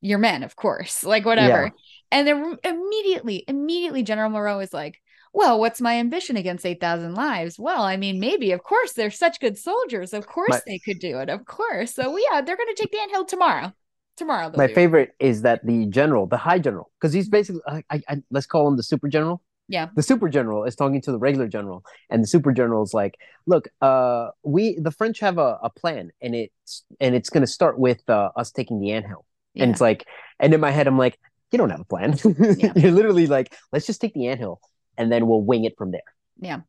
you're 0.00 0.18
men, 0.18 0.42
of 0.42 0.54
course, 0.54 1.02
like 1.02 1.24
whatever. 1.24 1.64
Yeah. 1.64 1.70
And 2.12 2.28
then 2.28 2.56
immediately, 2.62 3.44
immediately 3.48 4.02
General 4.04 4.30
Moreau 4.30 4.60
is 4.60 4.72
like, 4.72 5.00
well, 5.36 5.60
what's 5.60 5.82
my 5.82 5.98
ambition 5.98 6.38
against 6.38 6.64
8,000 6.64 7.14
lives? 7.14 7.58
Well, 7.58 7.82
I 7.82 7.98
mean, 7.98 8.18
maybe, 8.18 8.52
of 8.52 8.62
course, 8.62 8.94
they're 8.94 9.10
such 9.10 9.38
good 9.38 9.58
soldiers. 9.58 10.14
Of 10.14 10.26
course 10.26 10.48
my, 10.48 10.60
they 10.66 10.78
could 10.78 10.98
do 10.98 11.18
it. 11.18 11.28
Of 11.28 11.44
course. 11.44 11.92
So, 11.92 12.16
yeah, 12.16 12.40
they're 12.40 12.56
going 12.56 12.74
to 12.74 12.82
take 12.82 12.90
the 12.90 13.00
anthill 13.00 13.26
tomorrow. 13.26 13.74
Tomorrow. 14.16 14.52
My 14.56 14.68
favorite 14.68 15.14
it. 15.20 15.26
is 15.26 15.42
that 15.42 15.60
the 15.66 15.84
general, 15.88 16.26
the 16.26 16.38
high 16.38 16.58
general, 16.58 16.90
because 16.98 17.12
he's 17.12 17.28
basically, 17.28 17.60
I, 17.68 17.84
I, 17.90 18.02
I, 18.08 18.22
let's 18.30 18.46
call 18.46 18.66
him 18.66 18.78
the 18.78 18.82
super 18.82 19.08
general. 19.08 19.42
Yeah. 19.68 19.88
The 19.94 20.02
super 20.02 20.30
general 20.30 20.64
is 20.64 20.74
talking 20.74 21.02
to 21.02 21.12
the 21.12 21.18
regular 21.18 21.48
general, 21.48 21.84
and 22.08 22.22
the 22.22 22.26
super 22.26 22.52
general 22.52 22.84
is 22.84 22.94
like, 22.94 23.16
"Look, 23.46 23.66
uh, 23.82 24.28
we 24.44 24.78
the 24.78 24.92
French 24.92 25.18
have 25.18 25.38
a, 25.38 25.58
a 25.60 25.70
plan, 25.70 26.12
and 26.22 26.36
it's 26.36 26.84
and 27.00 27.16
it's 27.16 27.30
going 27.30 27.40
to 27.40 27.48
start 27.48 27.76
with 27.76 28.08
uh, 28.08 28.30
us 28.36 28.52
taking 28.52 28.80
the 28.80 28.92
anthill." 28.92 29.24
Yeah. 29.54 29.64
And 29.64 29.72
it's 29.72 29.80
like, 29.80 30.06
and 30.38 30.54
in 30.54 30.60
my 30.60 30.70
head, 30.70 30.86
I'm 30.86 30.96
like, 30.96 31.18
"You 31.50 31.58
don't 31.58 31.70
have 31.70 31.80
a 31.80 31.84
plan. 31.84 32.16
Yeah. 32.58 32.72
You're 32.76 32.92
literally 32.92 33.26
like, 33.26 33.52
let's 33.72 33.86
just 33.86 34.00
take 34.00 34.14
the 34.14 34.28
anthill." 34.28 34.60
And 34.98 35.10
then 35.10 35.26
we'll 35.26 35.42
wing 35.42 35.64
it 35.64 35.76
from 35.76 35.90
there. 35.90 36.02
Yeah. 36.38 36.60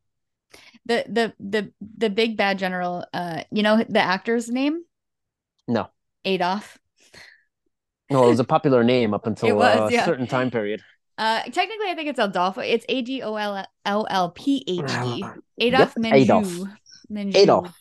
The 0.86 1.04
the 1.08 1.34
the 1.38 1.72
the 1.98 2.10
big 2.10 2.36
bad 2.36 2.58
general, 2.58 3.04
uh, 3.12 3.42
you 3.50 3.62
know 3.62 3.84
the 3.88 4.00
actor's 4.00 4.48
name? 4.48 4.82
No. 5.66 5.90
Adolf. 6.24 6.78
No, 8.10 8.24
it 8.24 8.30
was 8.30 8.40
a 8.40 8.44
popular 8.44 8.82
name 8.82 9.12
up 9.12 9.26
until 9.26 9.56
was, 9.56 9.90
a 9.90 9.94
yeah. 9.94 10.04
certain 10.06 10.26
time 10.26 10.50
period. 10.50 10.82
Uh, 11.18 11.42
technically, 11.42 11.88
I 11.88 11.94
think 11.94 12.08
it's 12.08 12.18
Adolfo. 12.18 12.62
It's 12.62 12.86
A 12.88 13.02
D 13.02 13.22
O 13.22 13.34
L 13.34 13.66
L 13.84 14.06
L 14.08 14.30
P 14.30 14.64
H 14.66 14.86
D. 14.86 15.24
Adolf 15.58 15.94
yep. 15.96 16.14
Menjou. 16.14 16.72
Menjou. 17.12 17.36
Adolf. 17.36 17.76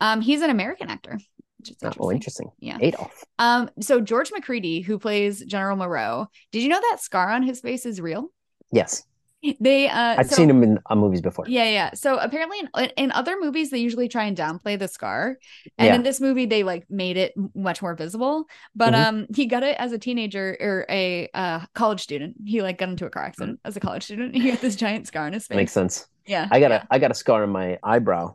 Um, 0.00 0.20
he's 0.20 0.42
an 0.42 0.50
American 0.50 0.88
actor. 0.88 1.18
Interesting. 1.58 1.92
Oh, 1.98 2.12
interesting. 2.12 2.50
Yeah. 2.60 2.78
Adolf. 2.80 3.24
Um, 3.40 3.70
so 3.80 4.00
George 4.00 4.30
Macready, 4.30 4.82
who 4.82 4.98
plays 5.00 5.44
General 5.44 5.76
Moreau, 5.76 6.28
did 6.52 6.62
you 6.62 6.68
know 6.68 6.80
that 6.90 7.00
scar 7.00 7.32
on 7.32 7.42
his 7.42 7.60
face 7.60 7.86
is 7.86 8.00
real? 8.00 8.30
Yes 8.70 9.04
they 9.60 9.88
uh 9.88 10.16
i've 10.18 10.28
so, 10.28 10.36
seen 10.36 10.50
him 10.50 10.62
in 10.62 10.78
uh, 10.86 10.94
movies 10.94 11.20
before. 11.20 11.44
Yeah 11.48 11.64
yeah 11.64 11.90
so 11.94 12.18
apparently 12.18 12.58
in, 12.76 12.90
in 12.96 13.12
other 13.12 13.36
movies 13.38 13.70
they 13.70 13.78
usually 13.78 14.08
try 14.08 14.24
and 14.24 14.36
downplay 14.36 14.78
the 14.78 14.88
scar. 14.88 15.38
And 15.78 15.86
yeah. 15.86 15.94
in 15.94 16.02
this 16.02 16.20
movie 16.20 16.46
they 16.46 16.62
like 16.62 16.90
made 16.90 17.16
it 17.16 17.34
much 17.54 17.82
more 17.82 17.94
visible. 17.94 18.44
But 18.74 18.94
mm-hmm. 18.94 19.16
um 19.16 19.26
he 19.34 19.46
got 19.46 19.62
it 19.62 19.76
as 19.78 19.92
a 19.92 19.98
teenager 19.98 20.56
or 20.60 20.86
a 20.88 21.28
uh 21.34 21.60
college 21.74 22.00
student. 22.00 22.36
He 22.44 22.62
like 22.62 22.78
got 22.78 22.88
into 22.88 23.06
a 23.06 23.10
car 23.10 23.24
accident 23.24 23.60
as 23.64 23.76
a 23.76 23.80
college 23.80 24.04
student. 24.04 24.34
He 24.34 24.50
had 24.50 24.60
this 24.60 24.76
giant 24.76 25.06
scar 25.06 25.26
on 25.26 25.32
his 25.32 25.46
face 25.46 25.56
makes 25.56 25.72
sense. 25.72 26.06
Yeah 26.26 26.48
i 26.50 26.60
got 26.60 26.70
yeah. 26.70 26.82
a 26.90 26.94
i 26.94 26.98
got 26.98 27.10
a 27.10 27.14
scar 27.14 27.42
on 27.42 27.50
my 27.50 27.78
eyebrow 27.82 28.34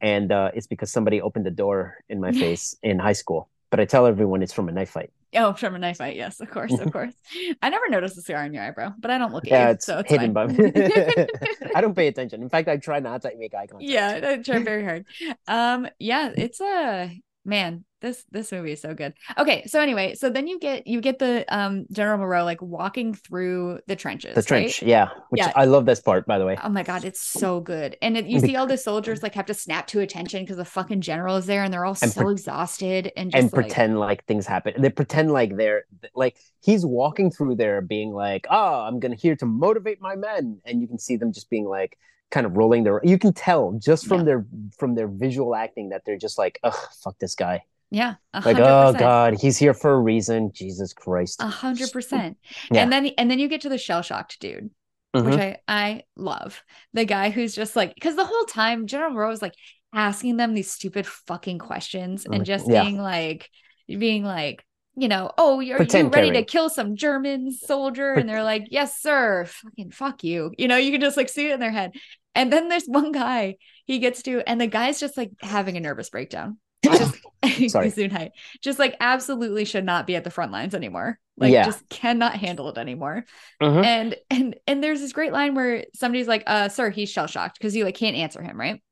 and 0.00 0.30
uh 0.32 0.50
it's 0.54 0.66
because 0.66 0.92
somebody 0.92 1.20
opened 1.20 1.46
the 1.46 1.50
door 1.50 1.96
in 2.08 2.20
my 2.20 2.32
face 2.42 2.76
in 2.82 2.98
high 2.98 3.12
school 3.12 3.48
but 3.76 3.82
i 3.82 3.84
tell 3.84 4.06
everyone 4.06 4.42
it's 4.42 4.52
from 4.52 4.68
a 4.68 4.72
knife 4.72 4.90
fight 4.90 5.10
Oh, 5.34 5.52
from 5.52 5.74
a 5.74 5.78
knife 5.78 5.98
fight. 5.98 6.16
Yes, 6.16 6.40
of 6.40 6.50
course, 6.50 6.72
of 6.72 6.90
course. 6.92 7.12
I 7.60 7.68
never 7.68 7.88
noticed 7.90 8.16
the 8.16 8.22
scar 8.22 8.42
on 8.44 8.54
your 8.54 8.62
eyebrow, 8.62 8.94
but 8.98 9.10
I 9.10 9.18
don't 9.18 9.34
look 9.34 9.44
at 9.44 9.50
yeah, 9.50 9.66
you, 9.66 9.72
it's 9.74 9.84
so 9.84 9.98
it's 9.98 10.10
hidden 10.10 10.32
by 10.32 10.46
me. 10.46 10.72
I 11.74 11.80
don't 11.80 11.94
pay 11.96 12.06
attention. 12.06 12.42
In 12.42 12.48
fact, 12.48 12.68
I 12.68 12.78
try 12.78 13.00
not 13.00 13.22
to 13.22 13.32
make 13.36 13.52
eye 13.52 13.66
contact. 13.66 13.90
Yeah, 13.90 14.20
I 14.22 14.36
try 14.38 14.60
very 14.60 14.84
hard. 14.84 15.04
Um, 15.46 15.88
yeah, 15.98 16.32
it's 16.34 16.60
a 16.60 17.10
man 17.46 17.84
this 18.00 18.24
this 18.30 18.52
movie 18.52 18.72
is 18.72 18.80
so 18.80 18.94
good. 18.94 19.14
Okay 19.38 19.64
so 19.66 19.80
anyway 19.80 20.14
so 20.14 20.28
then 20.28 20.46
you 20.46 20.58
get 20.58 20.86
you 20.86 21.00
get 21.00 21.18
the 21.18 21.44
um 21.54 21.86
general 21.90 22.18
moreau 22.18 22.44
like 22.44 22.60
walking 22.60 23.14
through 23.14 23.80
the 23.86 23.96
trenches 23.96 24.34
the 24.34 24.42
trench 24.42 24.82
right? 24.82 24.88
yeah 24.88 25.08
which 25.30 25.40
yeah. 25.40 25.52
i 25.56 25.64
love 25.64 25.86
this 25.86 26.00
part 26.00 26.26
by 26.26 26.38
the 26.38 26.44
way. 26.44 26.56
Oh 26.62 26.68
my 26.68 26.82
god 26.82 27.04
it's 27.04 27.20
so 27.20 27.60
good. 27.60 27.96
And 28.02 28.16
it, 28.16 28.26
you 28.26 28.40
see 28.40 28.56
all 28.56 28.66
the 28.66 28.76
soldiers 28.76 29.22
like 29.22 29.34
have 29.34 29.46
to 29.46 29.54
snap 29.54 29.86
to 29.88 30.00
attention 30.00 30.42
because 30.42 30.56
the 30.56 30.64
fucking 30.64 31.00
general 31.00 31.36
is 31.36 31.46
there 31.46 31.64
and 31.64 31.72
they're 31.72 31.84
all 31.84 31.96
and 32.02 32.12
so 32.12 32.22
pre- 32.22 32.32
exhausted 32.32 33.12
and 33.16 33.34
and 33.34 33.44
like, 33.44 33.52
pretend 33.52 33.98
like 33.98 34.24
things 34.26 34.46
happen. 34.46 34.74
They 34.78 34.90
pretend 34.90 35.32
like 35.32 35.56
they're 35.56 35.84
like 36.14 36.36
he's 36.60 36.84
walking 36.84 37.30
through 37.30 37.56
there 37.56 37.80
being 37.80 38.12
like 38.12 38.46
oh 38.50 38.80
i'm 38.80 39.00
gonna 39.00 39.16
here 39.16 39.36
to 39.36 39.46
motivate 39.46 40.00
my 40.00 40.16
men. 40.16 40.60
And 40.64 40.80
you 40.80 40.86
can 40.86 40.98
see 40.98 41.16
them 41.16 41.32
just 41.32 41.48
being 41.48 41.64
like 41.64 41.98
kind 42.30 42.46
of 42.46 42.56
rolling 42.56 42.84
their 42.84 43.00
you 43.04 43.18
can 43.18 43.32
tell 43.32 43.72
just 43.72 44.06
from 44.06 44.18
yeah. 44.18 44.24
their 44.24 44.46
from 44.78 44.94
their 44.94 45.08
visual 45.08 45.54
acting 45.54 45.90
that 45.90 46.02
they're 46.04 46.18
just 46.18 46.38
like 46.38 46.58
oh 46.64 46.88
fuck 47.02 47.18
this 47.18 47.34
guy 47.34 47.62
yeah. 47.90 48.14
100%. 48.34 48.44
Like, 48.44 48.58
oh 48.58 48.92
God, 48.98 49.40
he's 49.40 49.56
here 49.56 49.74
for 49.74 49.92
a 49.92 50.00
reason. 50.00 50.50
Jesus 50.52 50.92
Christ. 50.92 51.40
A 51.40 51.46
hundred 51.46 51.92
percent. 51.92 52.36
And 52.70 52.92
then 52.92 53.06
and 53.18 53.30
then 53.30 53.38
you 53.38 53.48
get 53.48 53.60
to 53.62 53.68
the 53.68 53.78
shell 53.78 54.02
shocked 54.02 54.40
dude, 54.40 54.70
mm-hmm. 55.14 55.30
which 55.30 55.38
I 55.38 55.58
I 55.68 56.02
love. 56.16 56.62
The 56.94 57.04
guy 57.04 57.30
who's 57.30 57.54
just 57.54 57.76
like 57.76 57.94
because 57.94 58.16
the 58.16 58.24
whole 58.24 58.44
time 58.44 58.86
General 58.86 59.10
Moreau 59.12 59.30
is 59.30 59.42
like 59.42 59.54
asking 59.94 60.36
them 60.36 60.54
these 60.54 60.70
stupid 60.70 61.06
fucking 61.06 61.58
questions 61.58 62.26
and 62.26 62.44
just 62.44 62.68
yeah. 62.68 62.82
being 62.82 62.98
like 62.98 63.48
being 63.86 64.24
like 64.24 64.64
you 64.96 65.08
know, 65.08 65.30
oh, 65.36 65.60
you're, 65.60 65.82
you 65.82 66.08
ready 66.08 66.32
to 66.32 66.42
kill 66.42 66.68
some 66.68 66.96
German 66.96 67.52
soldier? 67.52 68.14
And 68.14 68.28
they're 68.28 68.42
like, 68.42 68.68
yes, 68.70 69.00
sir. 69.00 69.44
Fucking 69.44 69.90
fuck 69.90 70.24
you. 70.24 70.52
You 70.56 70.68
know, 70.68 70.76
you 70.76 70.90
can 70.90 71.00
just 71.00 71.16
like 71.16 71.28
see 71.28 71.48
it 71.48 71.52
in 71.52 71.60
their 71.60 71.70
head. 71.70 71.92
And 72.34 72.52
then 72.52 72.68
there's 72.68 72.84
one 72.86 73.12
guy 73.12 73.56
he 73.84 73.98
gets 73.98 74.22
to, 74.22 74.42
and 74.48 74.60
the 74.60 74.66
guy's 74.66 74.98
just 74.98 75.16
like 75.16 75.30
having 75.40 75.76
a 75.76 75.80
nervous 75.80 76.10
breakdown 76.10 76.58
just 76.82 77.16
Sorry. 77.68 78.32
just 78.60 78.78
like 78.78 78.96
absolutely 79.00 79.64
should 79.64 79.84
not 79.84 80.06
be 80.06 80.16
at 80.16 80.24
the 80.24 80.30
front 80.30 80.52
lines 80.52 80.74
anymore. 80.74 81.18
Like 81.36 81.52
yeah. 81.52 81.64
just 81.64 81.88
cannot 81.88 82.34
handle 82.34 82.68
it 82.70 82.78
anymore. 82.78 83.24
Mm-hmm. 83.62 83.84
And 83.84 84.16
and 84.30 84.56
and 84.66 84.82
there's 84.82 85.00
this 85.00 85.12
great 85.12 85.32
line 85.32 85.54
where 85.54 85.84
somebody's 85.94 86.28
like, 86.28 86.44
uh, 86.46 86.68
sir, 86.68 86.90
he's 86.90 87.10
shell 87.10 87.26
shocked 87.26 87.58
because 87.58 87.76
you 87.76 87.84
like 87.84 87.94
can't 87.94 88.16
answer 88.16 88.42
him, 88.42 88.58
right? 88.58 88.82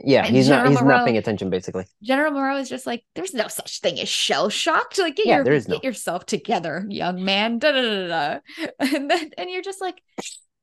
Yeah, 0.00 0.24
and 0.24 0.34
he's 0.34 0.46
General 0.46 0.64
not 0.64 0.70
he's 0.70 0.82
Moreau, 0.82 0.96
not 0.96 1.04
paying 1.04 1.18
attention 1.18 1.50
basically. 1.50 1.84
General 2.02 2.32
Moreau 2.32 2.56
is 2.56 2.68
just 2.68 2.86
like, 2.86 3.04
there's 3.14 3.34
no 3.34 3.48
such 3.48 3.80
thing 3.80 4.00
as 4.00 4.08
shell 4.08 4.48
shocked. 4.48 4.98
Like 4.98 5.16
get 5.16 5.26
yeah, 5.26 5.42
your 5.44 5.44
get 5.44 5.68
no. 5.68 5.80
yourself 5.82 6.24
together, 6.24 6.86
young 6.88 7.22
man. 7.22 7.58
Da, 7.58 7.72
da, 7.72 7.82
da, 7.82 8.06
da. 8.08 8.66
And 8.96 9.10
then 9.10 9.30
and 9.36 9.50
you're 9.50 9.62
just 9.62 9.80
like, 9.80 10.00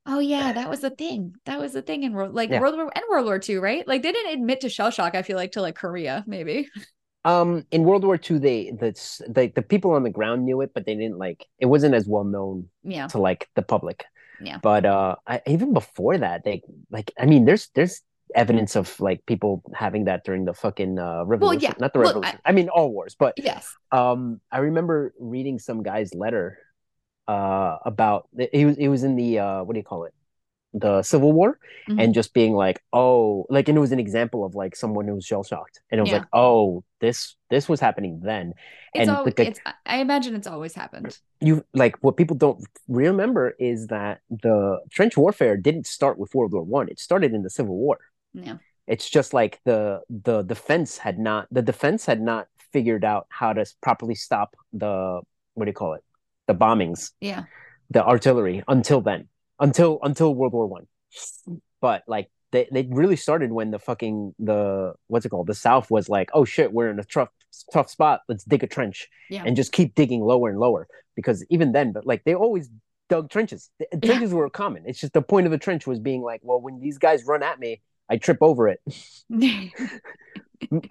Oh 0.05 0.19
yeah, 0.19 0.53
that 0.53 0.69
was 0.69 0.79
the 0.79 0.89
thing. 0.89 1.35
That 1.45 1.59
was 1.59 1.73
the 1.73 1.83
thing 1.83 2.03
in 2.03 2.13
world 2.13 2.33
like 2.33 2.49
yeah. 2.49 2.59
World 2.59 2.75
War 2.75 2.91
and 2.93 3.03
World 3.09 3.25
War 3.25 3.39
II, 3.47 3.57
right? 3.57 3.87
Like 3.87 4.01
they 4.01 4.11
didn't 4.11 4.33
admit 4.33 4.61
to 4.61 4.69
shell 4.69 4.89
shock. 4.89 5.13
I 5.13 5.21
feel 5.21 5.37
like 5.37 5.51
to 5.51 5.61
like 5.61 5.75
Korea, 5.75 6.23
maybe. 6.25 6.67
Um, 7.25 7.65
in 7.69 7.83
World 7.83 8.03
War 8.05 8.15
II, 8.15 8.39
they 8.39 8.71
the, 8.71 8.93
the 9.27 9.51
the 9.53 9.61
people 9.61 9.91
on 9.91 10.03
the 10.03 10.09
ground 10.09 10.45
knew 10.45 10.61
it, 10.61 10.71
but 10.73 10.85
they 10.85 10.95
didn't 10.95 11.17
like 11.19 11.45
it 11.59 11.67
wasn't 11.67 11.93
as 11.93 12.07
well 12.07 12.23
known. 12.23 12.69
Yeah. 12.83 13.07
To 13.07 13.19
like 13.19 13.49
the 13.55 13.61
public. 13.61 14.05
Yeah. 14.41 14.57
But 14.63 14.85
uh, 14.85 15.17
I, 15.27 15.41
even 15.45 15.73
before 15.73 16.17
that, 16.17 16.43
they 16.43 16.63
like 16.89 17.11
I 17.19 17.25
mean, 17.25 17.45
there's 17.45 17.69
there's 17.75 18.01
evidence 18.35 18.75
of 18.75 18.99
like 18.99 19.25
people 19.25 19.63
having 19.73 20.05
that 20.05 20.23
during 20.23 20.45
the 20.45 20.53
fucking 20.53 20.99
uh 20.99 21.23
revolution 21.25 21.61
well, 21.61 21.71
yeah. 21.71 21.73
not 21.79 21.93
the 21.93 21.99
revolution 21.99 22.39
I, 22.45 22.49
I, 22.49 22.51
mean 22.51 22.69
all 22.69 22.91
wars 22.91 23.15
but 23.17 23.33
yes 23.37 23.75
um 23.91 24.39
i 24.51 24.59
remember 24.59 25.13
reading 25.19 25.57
some 25.57 25.81
guy's 25.81 26.13
letter 26.13 26.59
uh, 27.29 27.77
about 27.85 28.27
it 28.37 28.65
was 28.65 28.77
it 28.77 28.87
was 28.87 29.03
in 29.03 29.15
the 29.15 29.37
uh, 29.37 29.63
what 29.63 29.73
do 29.73 29.79
you 29.79 29.83
call 29.83 30.05
it 30.05 30.13
the 30.73 31.01
Civil 31.01 31.31
War 31.31 31.59
mm-hmm. 31.87 31.99
and 31.99 32.13
just 32.13 32.33
being 32.33 32.53
like, 32.53 32.81
oh, 32.93 33.45
like, 33.49 33.69
and 33.69 33.77
it 33.77 33.81
was 33.81 33.91
an 33.91 33.99
example 33.99 34.45
of 34.45 34.55
like 34.55 34.75
someone 34.75 35.07
who 35.07 35.15
was 35.15 35.25
shell 35.25 35.43
shocked, 35.43 35.81
and 35.91 35.99
it 35.99 36.01
was 36.01 36.11
yeah. 36.11 36.17
like, 36.19 36.27
oh, 36.33 36.83
this 37.01 37.35
this 37.49 37.67
was 37.67 37.79
happening 37.79 38.21
then. 38.23 38.53
It's 38.93 39.07
and 39.07 39.17
always, 39.17 39.33
like, 39.37 39.47
it's, 39.47 39.59
I 39.85 39.97
imagine 39.97 40.35
it's 40.35 40.47
always 40.47 40.73
happened. 40.73 41.17
You 41.39 41.65
like 41.73 41.97
what 42.01 42.17
people 42.17 42.35
don't 42.35 42.63
remember 42.87 43.55
is 43.59 43.87
that 43.87 44.21
the 44.29 44.79
trench 44.91 45.17
warfare 45.17 45.57
didn't 45.57 45.87
start 45.87 46.17
with 46.19 46.33
World 46.35 46.53
War 46.53 46.63
One; 46.63 46.87
it 46.89 46.99
started 46.99 47.33
in 47.33 47.43
the 47.43 47.49
Civil 47.49 47.75
War. 47.75 47.99
Yeah, 48.33 48.57
it's 48.87 49.09
just 49.09 49.33
like 49.33 49.59
the 49.65 50.01
the 50.09 50.43
defense 50.43 50.97
had 50.97 51.17
not 51.19 51.47
the 51.51 51.61
defense 51.61 52.05
had 52.05 52.21
not 52.21 52.47
figured 52.71 53.03
out 53.03 53.25
how 53.29 53.53
to 53.53 53.65
properly 53.81 54.15
stop 54.15 54.55
the 54.73 55.21
what 55.55 55.65
do 55.65 55.69
you 55.69 55.73
call 55.73 55.93
it 55.93 56.03
the 56.47 56.53
bombings. 56.55 57.11
Yeah. 57.21 57.43
The 57.91 58.05
artillery 58.05 58.63
until 58.67 59.01
then. 59.01 59.27
until 59.59 59.99
until 60.03 60.33
World 60.35 60.53
War 60.53 60.67
One. 60.67 60.87
But 61.81 62.03
like 62.07 62.29
they, 62.51 62.67
they 62.71 62.87
really 62.91 63.15
started 63.15 63.51
when 63.51 63.71
the 63.71 63.79
fucking 63.79 64.33
the 64.39 64.93
what's 65.07 65.25
it 65.25 65.29
called 65.29 65.47
the 65.47 65.53
South 65.55 65.89
was 65.91 66.09
like, 66.09 66.29
oh 66.33 66.45
shit, 66.45 66.71
we're 66.73 66.89
in 66.89 66.99
a 66.99 67.03
tough 67.03 67.29
tough 67.73 67.89
spot. 67.89 68.21
Let's 68.27 68.43
dig 68.43 68.63
a 68.63 68.67
trench 68.67 69.07
Yeah. 69.29 69.43
and 69.45 69.55
just 69.55 69.71
keep 69.71 69.95
digging 69.95 70.21
lower 70.21 70.49
and 70.49 70.59
lower 70.59 70.87
because 71.15 71.45
even 71.49 71.71
then, 71.71 71.91
but 71.91 72.05
like 72.05 72.23
they 72.25 72.35
always 72.35 72.69
dug 73.09 73.29
trenches. 73.29 73.69
The- 73.79 73.87
Trenches 74.05 74.33
were 74.33 74.49
common. 74.49 74.83
It's 74.85 74.99
just 74.99 75.13
the 75.13 75.21
point 75.21 75.45
of 75.47 75.51
the 75.51 75.57
trench 75.57 75.87
was 75.87 75.99
being 75.99 76.21
like, 76.21 76.41
well, 76.43 76.61
when 76.61 76.79
these 76.79 76.97
guys 76.99 77.25
run 77.25 77.41
at 77.43 77.59
me, 77.59 77.81
I 78.09 78.17
trip 78.17 78.39
over 78.41 78.67
it. 78.67 78.81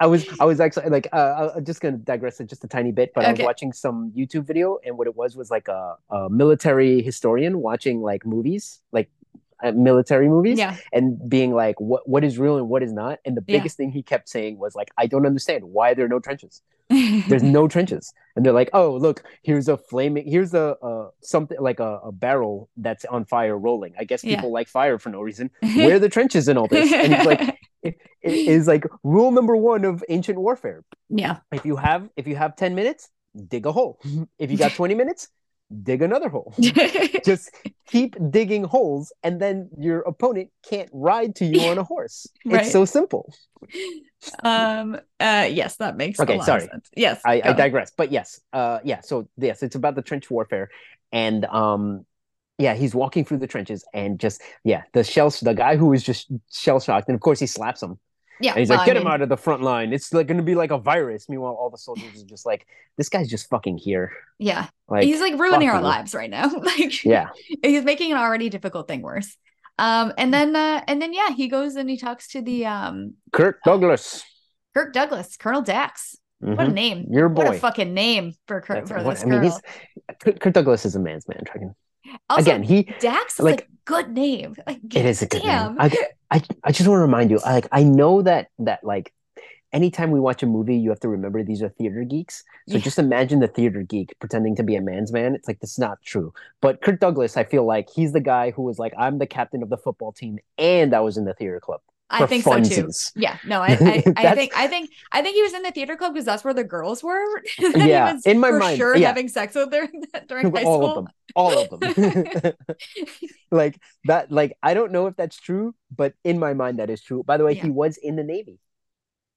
I 0.00 0.06
was 0.06 0.26
I 0.40 0.44
was 0.44 0.60
actually 0.60 0.88
like 0.88 1.08
uh, 1.12 1.50
I'm 1.56 1.64
just 1.64 1.80
gonna 1.80 1.98
digress 1.98 2.38
just 2.38 2.64
a 2.64 2.68
tiny 2.68 2.90
bit, 2.90 3.12
but 3.14 3.24
I 3.24 3.32
was 3.32 3.40
watching 3.40 3.72
some 3.72 4.12
YouTube 4.16 4.46
video, 4.46 4.78
and 4.84 4.96
what 4.96 5.06
it 5.06 5.14
was 5.14 5.36
was 5.36 5.50
like 5.50 5.68
a, 5.68 5.96
a 6.10 6.30
military 6.30 7.02
historian 7.02 7.60
watching 7.60 8.00
like 8.00 8.24
movies, 8.24 8.80
like 8.92 9.10
uh, 9.62 9.72
military 9.72 10.28
movies, 10.28 10.58
yeah. 10.58 10.76
and 10.92 11.28
being 11.28 11.52
like, 11.52 11.80
what 11.80 12.08
what 12.08 12.24
is 12.24 12.38
real 12.38 12.56
and 12.58 12.68
what 12.68 12.82
is 12.82 12.92
not. 12.92 13.18
And 13.24 13.36
the 13.36 13.44
Yeah. 13.46 13.58
biggest 13.58 13.76
thing 13.76 13.90
he 13.90 14.02
kept 14.02 14.28
saying 14.28 14.58
was 14.58 14.74
like, 14.74 14.90
I 14.96 15.06
don't 15.06 15.26
understand 15.26 15.64
why 15.64 15.94
there 15.94 16.04
are 16.04 16.08
no 16.08 16.20
trenches. 16.20 16.62
There's 17.28 17.42
no 17.42 17.68
trenches, 17.68 18.14
and 18.34 18.44
they're 18.46 18.52
like, 18.54 18.70
oh 18.72 18.96
look, 18.96 19.22
here's 19.42 19.68
a 19.68 19.76
flaming, 19.76 20.26
here's 20.26 20.54
a, 20.54 20.76
something 21.20 21.58
like 21.60 21.80
a, 21.80 22.00
a 22.04 22.12
barrel 22.12 22.70
that's 22.78 23.04
on 23.04 23.26
fire 23.26 23.58
rolling. 23.58 23.92
I 23.98 24.04
guess 24.04 24.24
Yeah. 24.24 24.36
people 24.36 24.52
like 24.52 24.68
fire 24.68 24.98
for 24.98 25.10
no 25.10 25.20
reason. 25.20 25.50
Where 25.60 25.96
are 25.96 25.98
the 25.98 26.08
trenches 26.08 26.48
in 26.48 26.56
all 26.56 26.66
this? 26.66 26.90
And 26.92 27.12
it's 27.12 27.26
like 27.26 27.58
it 27.82 27.96
is 28.22 28.66
like 28.66 28.84
rule 29.02 29.30
number 29.32 29.54
one 29.56 29.84
of 29.84 30.02
ancient 30.08 30.38
warfare 30.38 30.82
yeah. 31.10 31.38
if 31.52 31.64
you 31.64 31.76
have 31.76 32.08
if 32.16 32.26
you 32.26 32.34
have 32.36 32.56
10 32.56 32.74
minutes 32.74 33.08
dig 33.46 33.66
a 33.66 33.72
hole 33.72 34.00
if 34.38 34.50
you 34.50 34.56
got 34.56 34.72
20 34.72 34.94
minutes 34.94 35.28
dig 35.82 36.00
another 36.02 36.28
hole 36.28 36.54
just 37.24 37.50
keep 37.86 38.16
digging 38.30 38.64
holes 38.64 39.12
and 39.22 39.40
then 39.40 39.68
your 39.78 40.00
opponent 40.00 40.50
can't 40.68 40.88
ride 40.92 41.34
to 41.34 41.44
you 41.44 41.60
on 41.60 41.78
a 41.78 41.84
horse 41.84 42.26
Right. 42.46 42.62
it's 42.62 42.72
so 42.72 42.84
simple 42.84 43.34
um 44.42 44.96
uh 45.20 45.48
yes, 45.50 45.76
that 45.76 45.96
makes 45.96 46.18
Okay, 46.20 46.34
a 46.34 46.36
lot 46.38 46.46
sorry. 46.46 46.64
of 46.64 46.70
sense. 46.70 46.90
Yes. 46.96 47.20
I, 47.24 47.40
I 47.44 47.52
digress 47.52 47.92
but 47.96 48.10
yes 48.10 48.40
uh 48.52 48.78
yeah 48.84 49.00
so 49.00 49.28
yes 49.36 49.62
it's 49.62 49.76
about 49.76 49.94
the 49.94 50.02
trench 50.02 50.30
warfare 50.30 50.70
and 51.12 51.44
um 51.46 52.04
yeah 52.58 52.74
he's 52.74 52.94
walking 52.94 53.24
through 53.24 53.38
the 53.38 53.46
trenches 53.46 53.84
and 53.94 54.18
just 54.18 54.42
yeah 54.64 54.82
the 54.92 55.04
shells 55.04 55.40
the 55.40 55.54
guy 55.54 55.76
who 55.76 55.92
is 55.92 56.02
just 56.02 56.28
shell 56.50 56.80
shocked 56.80 57.08
and 57.08 57.14
of 57.14 57.20
course 57.20 57.38
he 57.40 57.46
slaps 57.46 57.82
him 57.82 57.98
Yeah. 58.40 58.52
And 58.52 58.60
he's 58.60 58.68
well, 58.68 58.78
like, 58.78 58.88
I 58.88 58.92
get 58.92 59.00
him 59.00 59.06
out 59.08 59.20
of 59.20 59.28
the 59.28 59.36
front 59.36 59.62
line. 59.62 59.92
It's 59.92 60.12
like 60.12 60.26
going 60.26 60.36
to 60.38 60.42
be 60.44 60.54
like 60.54 60.70
a 60.70 60.78
virus. 60.78 61.28
Meanwhile, 61.28 61.52
all 61.52 61.70
the 61.70 61.78
soldiers 61.78 62.22
are 62.22 62.26
just 62.26 62.46
like, 62.46 62.66
this 62.96 63.08
guy's 63.08 63.28
just 63.28 63.48
fucking 63.48 63.78
here. 63.78 64.12
Yeah. 64.38 64.68
Like, 64.88 65.04
he's 65.04 65.20
like 65.20 65.38
ruining 65.38 65.68
our 65.68 65.76
you. 65.76 65.82
lives 65.82 66.14
right 66.14 66.30
now. 66.30 66.48
like 66.62 67.04
yeah, 67.04 67.28
he's 67.62 67.84
making 67.84 68.12
an 68.12 68.18
already 68.18 68.48
difficult 68.48 68.86
thing 68.88 69.02
worse. 69.02 69.36
Um 69.78 70.12
and 70.18 70.32
then 70.34 70.56
uh 70.56 70.82
and 70.88 71.00
then 71.00 71.12
yeah, 71.12 71.30
he 71.30 71.48
goes 71.48 71.76
and 71.76 71.88
he 71.88 71.96
talks 71.96 72.28
to 72.28 72.42
the 72.42 72.66
um 72.66 73.14
Kirk 73.32 73.60
Douglas. 73.64 74.24
Kirk 74.74 74.92
Douglas, 74.92 75.36
Colonel 75.36 75.62
Dax. 75.62 76.16
What 76.40 76.60
a 76.60 76.70
Mhm. 76.70 76.72
name. 76.74 77.06
Your 77.10 77.28
boy. 77.28 77.44
What 77.46 77.54
a 77.56 77.58
fucking 77.58 77.92
name 77.94 78.32
for 78.46 78.60
Kirk 78.60 78.86
for 78.86 79.02
what- 79.02 79.16
this 79.16 79.24
I 79.24 79.26
mean, 79.26 79.52
Kirk 80.20 80.52
Douglas 80.52 80.84
is 80.84 80.94
a 80.94 81.00
man's 81.00 81.26
man. 81.28 81.42
Dragon. 81.44 81.74
Also, 82.30 82.42
Again, 82.42 82.62
he 82.62 82.84
Dax 83.00 83.34
is 83.34 83.40
like- 83.40 83.56
like 83.60 83.68
good 83.84 84.12
name. 84.12 84.54
Like 84.66 84.80
it 84.94 85.04
is 85.06 85.22
a 85.22 85.26
good 85.26 85.42
damn. 85.42 85.76
name. 85.76 85.80
I, 85.80 86.36
I 86.36 86.42
I 86.64 86.72
just 86.72 86.88
want 86.88 86.98
to 86.98 87.02
remind 87.02 87.30
you. 87.30 87.38
Like 87.38 87.66
I 87.72 87.82
know 87.84 88.22
that 88.22 88.48
that 88.58 88.84
like 88.84 89.12
anytime 89.72 90.10
we 90.10 90.20
watch 90.20 90.42
a 90.42 90.46
movie, 90.46 90.76
you 90.76 90.90
have 90.90 91.00
to 91.00 91.08
remember 91.08 91.42
these 91.42 91.62
are 91.62 91.68
theater 91.70 92.04
geeks. 92.04 92.44
So 92.68 92.76
Yeah. 92.76 92.80
just 92.80 92.98
imagine 92.98 93.40
the 93.40 93.48
theater 93.48 93.82
geek 93.82 94.14
pretending 94.18 94.56
to 94.56 94.62
be 94.62 94.76
a 94.76 94.80
man's 94.80 95.12
man. 95.12 95.34
It's 95.34 95.48
like 95.48 95.60
that's 95.60 95.78
not 95.78 95.98
true. 96.02 96.32
But 96.60 96.80
Kirk 96.82 97.00
Douglas, 97.00 97.36
I 97.36 97.44
feel 97.44 97.64
like 97.64 97.88
he's 97.90 98.12
the 98.12 98.20
guy 98.20 98.50
who 98.50 98.62
was 98.62 98.78
like, 98.78 98.92
I'm 98.98 99.18
the 99.18 99.26
captain 99.26 99.62
of 99.62 99.68
the 99.70 99.76
football 99.78 100.12
team, 100.12 100.38
and 100.58 100.94
I 100.94 101.00
was 101.00 101.16
in 101.16 101.24
the 101.24 101.34
theater 101.34 101.60
club. 101.60 101.80
I 102.10 102.26
think 102.26 102.44
so 102.44 102.58
too. 102.62 102.88
Yeah, 103.16 103.36
no, 103.44 103.60
I, 103.60 103.72
I, 103.72 104.02
I 104.16 104.34
think, 104.34 104.56
I 104.56 104.66
think, 104.66 104.90
I 105.12 105.20
think 105.22 105.34
he 105.36 105.42
was 105.42 105.52
in 105.52 105.62
the 105.62 105.70
theater 105.70 105.94
club 105.96 106.14
because 106.14 106.24
that's 106.24 106.42
where 106.42 106.54
the 106.54 106.64
girls 106.64 107.02
were. 107.02 107.42
Yeah, 107.58 108.18
in 108.24 108.38
my 108.40 108.50
for 108.50 108.58
mind, 108.58 108.78
sure 108.78 108.96
yeah. 108.96 109.08
having 109.08 109.28
sex 109.28 109.54
with 109.54 109.72
her 109.72 109.88
during 110.28 110.50
high 110.54 110.62
all 110.64 110.80
school. 110.80 111.08
All 111.34 111.58
of 111.58 111.68
them 111.70 111.78
all 111.80 111.92
of 111.92 112.40
them 112.40 112.52
like 113.50 113.78
that 114.06 114.32
like 114.32 114.56
i 114.62 114.72
don't 114.72 114.92
know 114.92 115.06
if 115.06 115.16
that's 115.16 115.38
true 115.38 115.74
but 115.94 116.14
in 116.24 116.38
my 116.38 116.54
mind 116.54 116.78
that 116.78 116.88
is 116.88 117.02
true 117.02 117.22
by 117.22 117.36
the 117.36 117.44
way 117.44 117.52
Yeah. 117.52 117.64
he 117.64 117.70
was 117.70 117.98
in 117.98 118.16
the 118.16 118.24
navy 118.24 118.58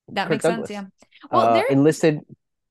That 0.09 0.23
Kirk 0.23 0.31
makes 0.31 0.43
Douglas. 0.43 0.69
sense. 0.69 0.89
Yeah. 0.93 1.27
Well, 1.31 1.47
uh, 1.49 1.53
there, 1.53 1.65
enlisted 1.67 2.21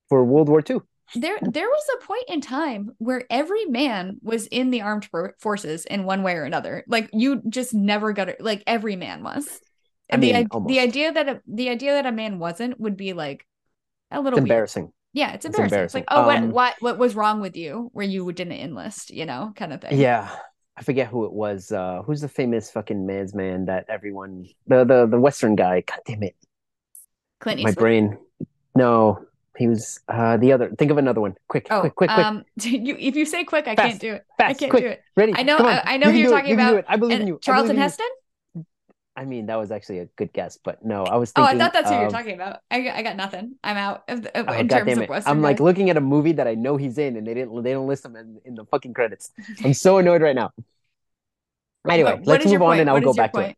for 0.08 0.24
world 0.24 0.48
war 0.48 0.62
ii 0.68 0.78
there, 1.14 1.38
there 1.42 1.68
was 1.68 1.84
a 1.94 2.04
point 2.06 2.24
in 2.28 2.40
time 2.40 2.92
where 2.98 3.24
every 3.30 3.64
man 3.64 4.18
was 4.22 4.46
in 4.46 4.70
the 4.70 4.82
armed 4.82 5.08
forces 5.40 5.84
in 5.84 6.04
one 6.04 6.22
way 6.22 6.34
or 6.34 6.44
another. 6.44 6.84
Like 6.86 7.10
you 7.12 7.42
just 7.48 7.74
never 7.74 8.12
got 8.12 8.28
it. 8.28 8.40
Like 8.40 8.62
every 8.66 8.94
man 8.94 9.24
was. 9.24 9.60
I 10.10 10.14
And 10.14 10.22
the 10.22 10.32
mean, 10.32 10.48
almost. 10.50 10.68
the 10.68 10.80
idea 10.80 11.12
that 11.12 11.28
a, 11.28 11.40
the 11.46 11.68
idea 11.68 11.92
that 11.94 12.06
a 12.06 12.12
man 12.12 12.38
wasn't 12.38 12.78
would 12.80 12.96
be 12.96 13.12
like 13.12 13.46
a 14.10 14.20
little 14.20 14.38
embarrassing 14.38 14.92
Yeah, 15.12 15.32
it's 15.32 15.44
It's 15.46 15.58
embarrassing. 15.58 15.84
It's, 15.84 15.94
like, 15.94 16.04
oh, 16.08 16.26
what, 16.26 16.36
Um, 16.38 16.50
what, 16.50 16.74
what 16.80 16.98
was 16.98 17.14
wrong 17.14 17.40
with 17.40 17.56
you 17.56 17.90
where 17.92 18.06
you 18.06 18.30
didn't 18.32 18.54
enlist? 18.54 19.10
You 19.10 19.26
know, 19.26 19.52
kind 19.56 19.72
of 19.72 19.80
thing. 19.80 19.98
yeah 19.98 20.28
i 20.76 20.82
forget 20.82 21.08
who 21.08 21.26
it 21.26 21.32
was 21.32 21.72
uh 21.72 22.00
who's 22.06 22.20
the 22.22 22.28
famous 22.28 22.70
fucking 22.70 23.04
man's 23.04 23.34
man 23.34 23.66
that 23.66 23.84
everyone 23.88 24.46
the 24.66 24.84
the, 24.84 25.04
the 25.06 25.20
western 25.20 25.54
guy 25.56 25.82
god 25.86 25.98
damn 26.06 26.22
it 26.22 26.34
Clint 27.40 27.60
Eastwood. 27.60 27.76
my 27.76 27.80
brain 27.80 28.18
no 28.74 29.24
he 29.58 29.66
was 29.66 30.00
uh 30.08 30.36
the 30.38 30.52
other 30.52 30.70
think 30.78 30.90
of 30.90 30.96
another 30.96 31.20
one 31.20 31.34
quick 31.48 31.66
Oh, 31.70 31.80
quick 31.80 31.94
quick 31.96 32.10
quick 32.10 32.24
um, 32.26 32.44
you, 32.62 32.96
if 32.98 33.14
you 33.16 33.26
say 33.26 33.44
quick, 33.44 33.66
I 33.68 33.74
Fast, 33.76 33.88
can't 33.88 34.00
do 34.00 34.12
it. 34.14 34.24
I 34.38 34.42
fast 34.54 34.60
can't 34.60 34.70
quick 34.70 34.84
do 34.84 34.88
it. 34.90 35.02
ready 35.16 35.34
I 35.36 35.42
know- 35.42 35.58
I- 35.58 35.82
I 35.84 35.96
know 35.98 36.06
you 36.08 36.12
who 36.12 36.18
you're 36.20 36.28
it. 36.28 36.36
talking 36.36 36.48
You 36.50 36.54
about. 36.54 36.84
i 36.88 36.96
believe 36.96 37.20
in 37.20 37.26
you 37.26 37.38
Charlton 37.42 37.76
Heston. 37.76 38.06
you. 38.08 38.19
I 39.20 39.26
mean, 39.26 39.46
that 39.46 39.56
was 39.56 39.70
actually 39.70 39.98
a 39.98 40.06
good 40.16 40.32
guess, 40.32 40.58
but 40.64 40.82
no, 40.82 41.04
I 41.04 41.16
was 41.16 41.30
thinking. 41.30 41.52
Oh. 41.52 41.54
I 41.54 41.58
thought 41.62 41.74
that's 41.74 41.90
who 41.90 41.96
you're 42.00 42.08
talking 42.08 42.34
about. 42.34 42.60
I, 42.70 42.80
got- 42.80 42.96
I 42.96 43.02
got 43.02 43.16
nothing. 43.16 43.56
I'm 43.62 43.76
out 43.76 44.04
of 44.08 44.22
the, 44.22 44.30
Oh, 44.34 44.52
in 44.54 44.66
God 44.66 44.78
terms 44.86 44.96
of. 44.98 45.08
Western. 45.10 45.30
I'm 45.30 45.42
like 45.42 45.60
looking 45.60 45.90
at 45.90 45.98
a 45.98 46.00
movie 46.00 46.32
that 46.32 46.48
I 46.48 46.54
know 46.54 46.78
he's 46.78 46.96
in, 46.96 47.16
and 47.18 47.26
they 47.26 47.34
didn't 47.34 47.62
they 47.62 47.72
don't 47.72 47.86
list 47.86 48.02
him 48.06 48.16
in, 48.16 48.40
in 48.46 48.54
the 48.54 48.64
fucking 48.64 48.94
credits. 48.94 49.30
I'm 49.62 49.74
so 49.74 49.98
annoyed 49.98 50.22
right 50.22 50.34
now. 50.34 50.52
Anyway, 51.88 52.20
let's 52.24 52.44
move 52.44 52.54
on, 52.62 52.68
point? 52.68 52.80
and 52.82 52.90
I'll 52.90 52.96
What 52.96 53.04
go 53.04 53.14
back 53.14 53.32
to 53.32 53.40
it. 53.40 53.56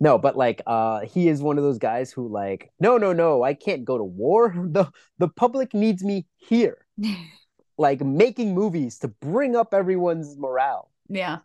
No, 0.00 0.16
but 0.18 0.36
like, 0.36 0.62
uh, 0.66 1.00
he 1.00 1.28
is 1.28 1.42
one 1.42 1.58
of 1.58 1.64
those 1.64 1.78
guys 1.78 2.12
who 2.12 2.28
like, 2.28 2.70
no, 2.78 2.98
no, 2.98 3.12
no, 3.12 3.42
I 3.42 3.54
can't 3.54 3.84
go 3.84 3.98
to 3.98 4.04
war. 4.04 4.54
The 4.72 4.90
the 5.18 5.28
public 5.28 5.74
needs 5.74 6.02
me 6.04 6.26
here, 6.36 6.78
like 7.78 8.00
making 8.00 8.54
movies 8.54 8.98
to 9.00 9.08
bring 9.08 9.56
up 9.56 9.74
everyone's 9.74 10.36
morale. 10.38 10.90
yeah. 11.08 11.38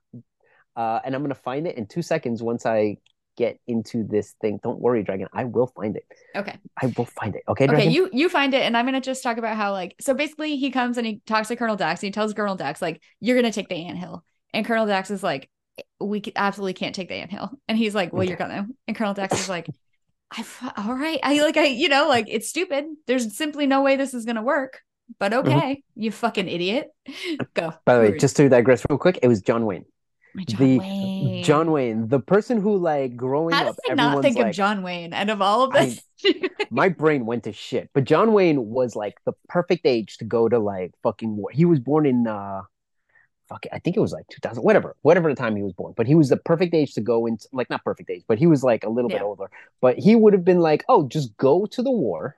Uh, 0.75 0.99
and 1.03 1.13
I'm 1.13 1.21
gonna 1.23 1.35
find 1.35 1.67
it 1.67 1.77
in 1.77 1.87
two 1.87 2.01
seconds 2.01 2.41
once 2.41 2.65
I 2.65 2.97
get 3.39 3.57
into 3.67 4.03
this 4.03 4.35
thing. 4.41 4.59
Don't 4.61 4.79
worry, 4.79 5.01
Dragon. 5.01 5.27
I 5.31 5.45
will 5.45 5.67
find 5.67 5.95
it. 5.95 6.05
Okay. 6.35 6.59
I 6.79 6.93
will 6.97 7.05
find 7.05 7.35
it. 7.35 7.43
Okay, 7.47 7.67
Okay. 7.67 7.89
You 7.89 8.09
you 8.11 8.27
find 8.27 8.53
it, 8.53 8.63
and 8.63 8.75
I'm 8.75 8.85
gonna 8.85 8.99
just 8.99 9.23
talk 9.23 9.37
about 9.37 9.55
how 9.55 9.71
like 9.71 9.95
so 10.01 10.13
basically 10.13 10.57
he 10.57 10.69
comes 10.69 10.97
and 10.97 11.07
he 11.07 11.21
talks 11.25 11.47
to 11.47 11.55
Colonel 11.55 11.77
Dax. 11.77 12.03
And 12.03 12.07
he 12.07 12.11
tells 12.11 12.33
Colonel 12.33 12.55
Dax 12.55 12.81
like 12.81 13.01
you're 13.21 13.37
gonna 13.37 13.53
take 13.53 13.69
the 13.69 13.85
anthill, 13.85 14.23
and 14.53 14.65
Colonel 14.65 14.85
Dax 14.85 15.09
is 15.09 15.23
like 15.23 15.49
we 16.01 16.21
absolutely 16.35 16.73
can't 16.73 16.93
take 16.93 17.07
the 17.07 17.15
anthill, 17.15 17.49
and 17.67 17.77
he's 17.77 17.95
like 17.95 18.11
well 18.11 18.21
Okay. 18.21 18.29
you're 18.29 18.37
gonna, 18.37 18.67
and 18.87 18.95
Colonel 18.97 19.13
Dax 19.13 19.39
is 19.39 19.49
like 19.49 19.67
I 20.31 20.45
all 20.77 20.93
right 20.93 21.19
I 21.23 21.41
like 21.41 21.55
I 21.55 21.67
you 21.67 21.87
know 21.87 22.09
like 22.09 22.25
it's 22.27 22.49
stupid. 22.49 22.85
There's 23.07 23.35
simply 23.35 23.65
no 23.65 23.81
way 23.81 23.95
this 23.95 24.13
is 24.13 24.25
gonna 24.25 24.43
work. 24.43 24.81
But 25.17 25.31
mm-hmm. 25.31 25.47
okay, 25.47 25.83
you 25.95 26.11
fucking 26.11 26.47
idiot. 26.47 26.89
Go. 27.55 27.73
By 27.85 27.95
the 27.95 28.01
way, 28.01 28.17
just 28.17 28.35
to 28.37 28.47
digress 28.49 28.85
real 28.89 28.99
quick, 28.99 29.19
it 29.23 29.27
was 29.27 29.41
John 29.41 29.65
Wayne. 29.65 29.85
John 30.47 30.59
the- 30.59 30.79
Wayne. 30.79 31.43
John 31.43 31.71
Wayne, 31.71 32.07
the 32.07 32.19
person 32.19 32.61
who 32.61 32.77
like 32.77 33.15
growing 33.15 33.53
How 33.53 33.69
up, 33.69 33.75
did 33.87 33.91
I 33.99 34.11
not 34.13 34.21
think 34.21 34.37
like, 34.37 34.47
of 34.47 34.53
John 34.55 34.83
Wayne 34.83 35.13
And 35.13 35.29
of 35.29 35.41
all 35.41 35.63
of 35.63 35.75
I- 35.75 35.85
this? 35.85 36.03
my 36.69 36.89
brain 36.89 37.25
went 37.25 37.45
to 37.45 37.53
shit. 37.53 37.89
But 37.93 38.03
John 38.03 38.33
Wayne 38.33 38.67
was 38.67 38.95
like 38.95 39.15
the 39.25 39.33
perfect 39.47 39.85
age 39.85 40.17
to 40.17 40.25
go 40.25 40.47
to 40.49 40.59
like 40.59 40.93
fucking 41.03 41.35
war. 41.35 41.49
He 41.51 41.65
was 41.65 41.79
born 41.79 42.05
in 42.05 42.27
uh 42.27 42.61
fuck 43.47 43.65
it, 43.65 43.71
I 43.73 43.79
think 43.79 43.97
it 43.97 43.99
was 43.99 44.11
like 44.11 44.27
2000, 44.29 44.61
whatever, 44.63 44.95
whatever 45.01 45.27
the 45.27 45.35
time 45.35 45.55
he 45.55 45.63
was 45.63 45.73
born. 45.73 45.93
But 45.97 46.05
he 46.05 46.13
was 46.13 46.29
the 46.29 46.37
perfect 46.37 46.75
age 46.75 46.93
to 46.93 47.01
go 47.01 47.25
into 47.25 47.47
like 47.51 47.67
not 47.69 47.83
perfect 47.83 48.09
age, 48.11 48.23
but 48.27 48.37
he 48.37 48.45
was 48.45 48.63
like 48.63 48.83
a 48.83 48.89
little 48.89 49.09
bit 49.09 49.23
older. 49.23 49.49
But 49.81 49.97
he 49.97 50.15
would 50.15 50.33
have 50.33 50.45
been 50.45 50.59
like, 50.59 50.83
oh, 50.87 51.07
just 51.07 51.35
go 51.37 51.65
to 51.65 51.81
the 51.81 51.89
war. 51.91 52.37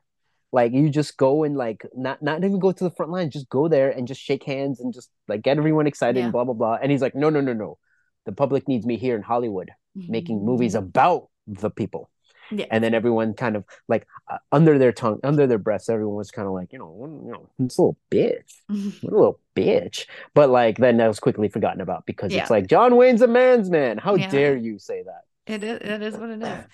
Like 0.53 0.73
you 0.73 0.89
just 0.89 1.17
go 1.17 1.43
and 1.43 1.55
like 1.55 1.83
not 1.95 2.21
not 2.21 2.43
even 2.43 2.59
go 2.59 2.71
to 2.71 2.83
the 2.83 2.91
front 2.91 3.11
line, 3.11 3.29
just 3.29 3.49
go 3.49 3.67
there 3.67 3.89
and 3.89 4.07
just 4.07 4.21
shake 4.21 4.43
hands 4.43 4.79
and 4.79 4.93
just 4.93 5.09
like 5.27 5.41
get 5.41 5.57
everyone 5.57 5.87
excited 5.87 6.17
Yeah. 6.19 6.25
and 6.25 6.31
blah 6.33 6.43
blah 6.43 6.53
blah. 6.53 6.77
And 6.81 6.91
he's 6.91 7.01
like, 7.01 7.15
no, 7.15 7.29
no, 7.29 7.39
no, 7.41 7.53
no. 7.53 7.77
The 8.25 8.31
public 8.33 8.67
needs 8.67 8.85
me 8.85 8.97
here 8.97 9.15
in 9.15 9.21
Hollywood 9.23 9.71
making 9.95 10.43
movies 10.45 10.73
Mm-hmm. 10.75 10.85
about 10.87 11.29
the 11.47 11.69
people. 11.69 12.09
Yeah. 12.53 12.65
And 12.69 12.83
then 12.83 12.93
everyone 12.93 13.33
kind 13.33 13.55
of 13.55 13.63
like 13.87 14.05
uh, 14.29 14.37
under 14.51 14.77
their 14.77 14.91
tongue, 14.91 15.21
under 15.23 15.47
their 15.47 15.57
breaths, 15.57 15.87
everyone 15.87 16.17
was 16.17 16.31
kind 16.31 16.47
of 16.49 16.53
like, 16.53 16.73
you 16.73 16.79
know, 16.79 17.21
you 17.25 17.31
know, 17.31 17.49
this 17.59 17.79
little 17.79 17.95
bitch, 18.11 18.51
what 18.67 19.13
a 19.13 19.15
little 19.15 19.39
bitch. 19.55 20.05
But 20.33 20.49
like 20.49 20.77
then 20.77 20.97
that 20.97 21.07
was 21.07 21.21
quickly 21.21 21.47
forgotten 21.47 21.79
about 21.79 22.05
because 22.05 22.33
Yeah. 22.33 22.41
it's 22.41 22.51
like 22.51 22.67
John 22.67 22.97
Wayne's 22.97 23.21
a 23.21 23.27
man's 23.27 23.69
man. 23.69 23.97
How 23.97 24.17
dare 24.17 24.57
you 24.57 24.79
say 24.79 25.03
that? 25.03 25.21
It 25.47 25.63
is. 25.63 25.79
It 25.79 26.01
is 26.01 26.17
what 26.17 26.29
it 26.29 26.41
is. 26.43 26.65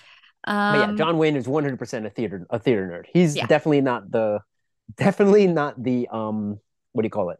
But 0.45 0.51
Um, 0.53 0.75
yeah, 0.75 0.91
John 0.93 1.17
Wayne 1.17 1.35
is 1.35 1.47
100% 1.47 2.05
a 2.05 2.09
theater 2.09 2.45
a 2.49 2.59
theater 2.59 2.87
nerd. 2.87 3.05
He's 3.11 3.35
Yeah. 3.35 3.47
definitely 3.47 3.81
not 3.81 4.11
the 4.11 4.39
definitely 4.95 5.47
not 5.47 5.81
the 5.81 6.07
um 6.09 6.59
what 6.93 7.01
do 7.01 7.05
you 7.05 7.11
call 7.11 7.31
it? 7.31 7.39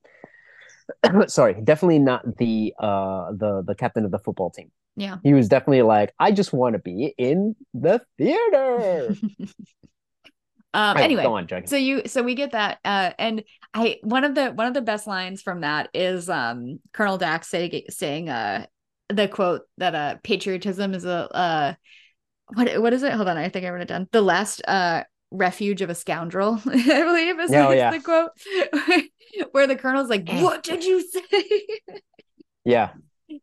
sorry, 1.31 1.55
definitely 1.63 1.99
not 1.99 2.37
the 2.37 2.73
uh 2.79 3.31
the 3.31 3.63
the 3.65 3.75
captain 3.75 4.05
of 4.05 4.11
the 4.11 4.19
football 4.19 4.49
team. 4.49 4.71
Yeah. 4.95 5.17
He 5.23 5.33
was 5.33 5.47
definitely 5.47 5.83
like, 5.83 6.13
I 6.19 6.31
just 6.31 6.53
want 6.53 6.73
to 6.73 6.79
be 6.79 7.13
in 7.17 7.55
the 7.73 8.01
theater. 8.17 9.15
um 10.73 10.95
Right, 10.95 11.03
anyway 11.03 11.23
go 11.23 11.35
on, 11.35 11.47
so 11.65 11.75
you 11.75 12.03
so 12.07 12.23
we 12.23 12.35
get 12.35 12.51
that 12.51 12.79
uh 12.83 13.11
and 13.17 13.43
i 13.73 13.97
one 14.03 14.23
of 14.23 14.35
the 14.35 14.49
one 14.51 14.67
of 14.67 14.73
the 14.73 14.81
best 14.81 15.07
lines 15.07 15.41
from 15.41 15.61
that 15.61 15.89
is 15.93 16.29
um 16.29 16.79
colonel 16.93 17.17
dax 17.17 17.47
say, 17.47 17.85
saying 17.89 18.29
uh 18.29 18.65
the 19.09 19.27
quote 19.27 19.61
that 19.77 19.95
uh 19.95 20.15
patriotism 20.23 20.93
is 20.93 21.05
a 21.05 21.33
uh 21.33 21.73
what 22.53 22.81
what 22.81 22.93
is 22.93 23.03
it 23.03 23.13
hold 23.13 23.27
on 23.27 23.37
i 23.37 23.49
think 23.49 23.65
i 23.65 23.69
wrote 23.69 23.81
it 23.81 23.87
down 23.87 24.07
the 24.11 24.21
last 24.21 24.61
uh 24.67 25.03
refuge 25.31 25.81
of 25.81 25.89
a 25.89 25.95
scoundrel 25.95 26.61
i 26.65 27.03
believe 27.03 27.39
is, 27.39 27.51
Oh, 27.51 27.71
yeah. 27.71 27.91
the 27.91 27.99
quote 27.99 28.31
where 29.51 29.67
the 29.67 29.75
colonel's 29.75 30.09
like 30.09 30.27
what 30.29 30.63
did 30.63 30.83
you 30.83 31.01
say 31.09 31.61
yeah, 32.65 32.89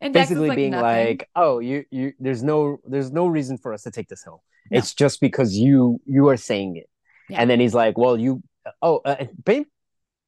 and 0.00 0.12
basically 0.14 0.54
being 0.54 0.72
"Nothing." 0.72 1.06
like, 1.06 1.28
oh, 1.36 1.58
you 1.58 1.84
you 1.90 2.12
there's 2.18 2.42
no 2.42 2.78
there's 2.86 3.12
no 3.12 3.26
reason 3.26 3.58
for 3.58 3.72
us 3.72 3.82
to 3.82 3.90
take 3.90 4.08
this 4.08 4.22
hill. 4.24 4.42
No. 4.70 4.78
It's 4.78 4.94
just 4.94 5.20
because 5.20 5.56
you 5.56 6.00
you 6.06 6.28
are 6.28 6.36
saying 6.36 6.76
it. 6.76 6.88
Yeah. 7.28 7.40
And 7.40 7.48
then 7.50 7.60
he's 7.60 7.74
like, 7.74 7.96
well, 7.98 8.18
you 8.18 8.42
oh, 8.82 9.00
uh, 9.04 9.24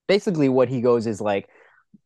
basically 0.06 0.48
what 0.48 0.68
he 0.68 0.80
goes 0.80 1.06
is 1.06 1.20
like, 1.20 1.48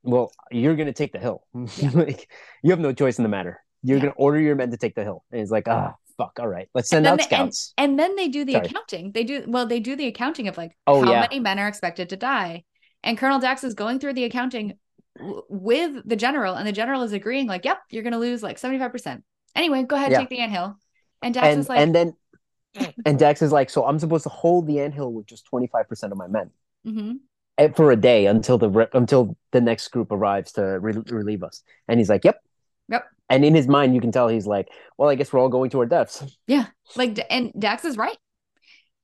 well, 0.02 0.32
you're 0.50 0.76
gonna 0.76 0.92
take 0.92 1.12
the 1.12 1.18
hill. 1.18 1.44
Yeah. 1.76 1.90
like 1.92 2.28
you 2.62 2.70
have 2.70 2.80
no 2.80 2.92
choice 2.92 3.18
in 3.18 3.22
the 3.24 3.28
matter. 3.28 3.60
You're 3.82 4.00
gonna 4.00 4.12
order 4.16 4.40
your 4.40 4.56
men 4.56 4.70
to 4.70 4.76
take 4.76 4.94
the 4.94 5.04
hill. 5.04 5.24
And 5.30 5.40
he's 5.40 5.50
like, 5.50 5.68
ah, 5.68 5.94
fuck, 6.20 6.38
all 6.40 6.48
right, 6.48 6.68
let's 6.74 6.88
send 6.90 7.06
out 7.06 7.18
they- 7.18 7.24
scouts. 7.24 7.72
And 7.78 7.98
then 7.98 8.14
they 8.16 8.28
do 8.28 8.44
the 8.44 8.52
Sorry. 8.54 8.66
accounting. 8.66 9.12
They 9.12 9.24
do 9.24 9.44
well, 9.46 9.66
they 9.66 9.80
do 9.80 9.96
the 9.96 10.06
accounting 10.06 10.48
of 10.48 10.56
like 10.56 10.76
Oh, 10.86 11.02
how 11.04 11.12
yeah. 11.12 11.20
many 11.20 11.40
men 11.40 11.58
are 11.58 11.68
expected 11.68 12.10
to 12.10 12.16
die. 12.16 12.64
And 13.02 13.16
Colonel 13.16 13.40
Dax 13.40 13.64
is 13.64 13.74
going 13.74 13.98
through 13.98 14.12
the 14.14 14.24
accounting 14.24 14.74
w- 15.16 15.42
with 15.48 16.02
the 16.06 16.16
general, 16.16 16.54
and 16.54 16.66
the 16.66 16.72
general 16.72 17.02
is 17.02 17.12
agreeing, 17.12 17.46
like, 17.46 17.64
yep, 17.64 17.78
you're 17.90 18.02
gonna 18.02 18.18
lose 18.18 18.42
like 18.42 18.58
75%. 18.58 19.22
Anyway, 19.56 19.82
go 19.84 19.96
ahead, 19.96 20.12
Yeah. 20.12 20.18
take 20.18 20.28
the 20.28 20.38
anthill. 20.40 20.76
And 21.22 21.34
Dax 21.34 21.46
and 21.46 21.60
is 21.60 21.68
like, 21.68 21.80
and 21.80 21.94
then 21.94 22.12
and 23.06 23.18
Dax 23.18 23.42
is 23.42 23.50
like, 23.52 23.70
so 23.70 23.84
I'm 23.86 23.98
supposed 23.98 24.22
to 24.24 24.28
hold 24.28 24.66
the 24.66 24.80
anthill 24.80 25.12
with 25.12 25.26
just 25.26 25.44
25% 25.50 26.12
of 26.12 26.18
my 26.18 26.28
men. 26.28 26.50
mhm. 26.86 27.18
eh, 27.58 27.68
for 27.76 27.90
a 27.90 27.96
day 27.96 28.26
until 28.26 28.58
the 28.58 28.70
re- 28.70 28.92
until 28.94 29.36
the 29.52 29.60
next 29.60 29.88
group 29.88 30.12
arrives 30.12 30.52
to 30.52 30.62
re- 30.78 31.02
relieve 31.08 31.42
us. 31.42 31.62
And 31.88 31.98
he's 32.00 32.08
like, 32.08 32.24
"Yep, 32.24 32.40
Yep. 32.90 33.04
And 33.28 33.44
in 33.44 33.54
his 33.54 33.68
mind, 33.68 33.94
you 33.94 34.00
can 34.00 34.12
tell 34.12 34.28
he's 34.28 34.46
like, 34.46 34.68
"Well, 34.98 35.08
I 35.08 35.14
guess 35.14 35.32
we're 35.32 35.40
all 35.40 35.48
going 35.48 35.70
to 35.70 35.78
our 35.80 35.86
deaths." 35.86 36.24
Yeah. 36.46 36.66
Like, 36.96 37.18
and 37.30 37.52
Dax 37.58 37.84
is 37.84 37.96
right. 37.96 38.16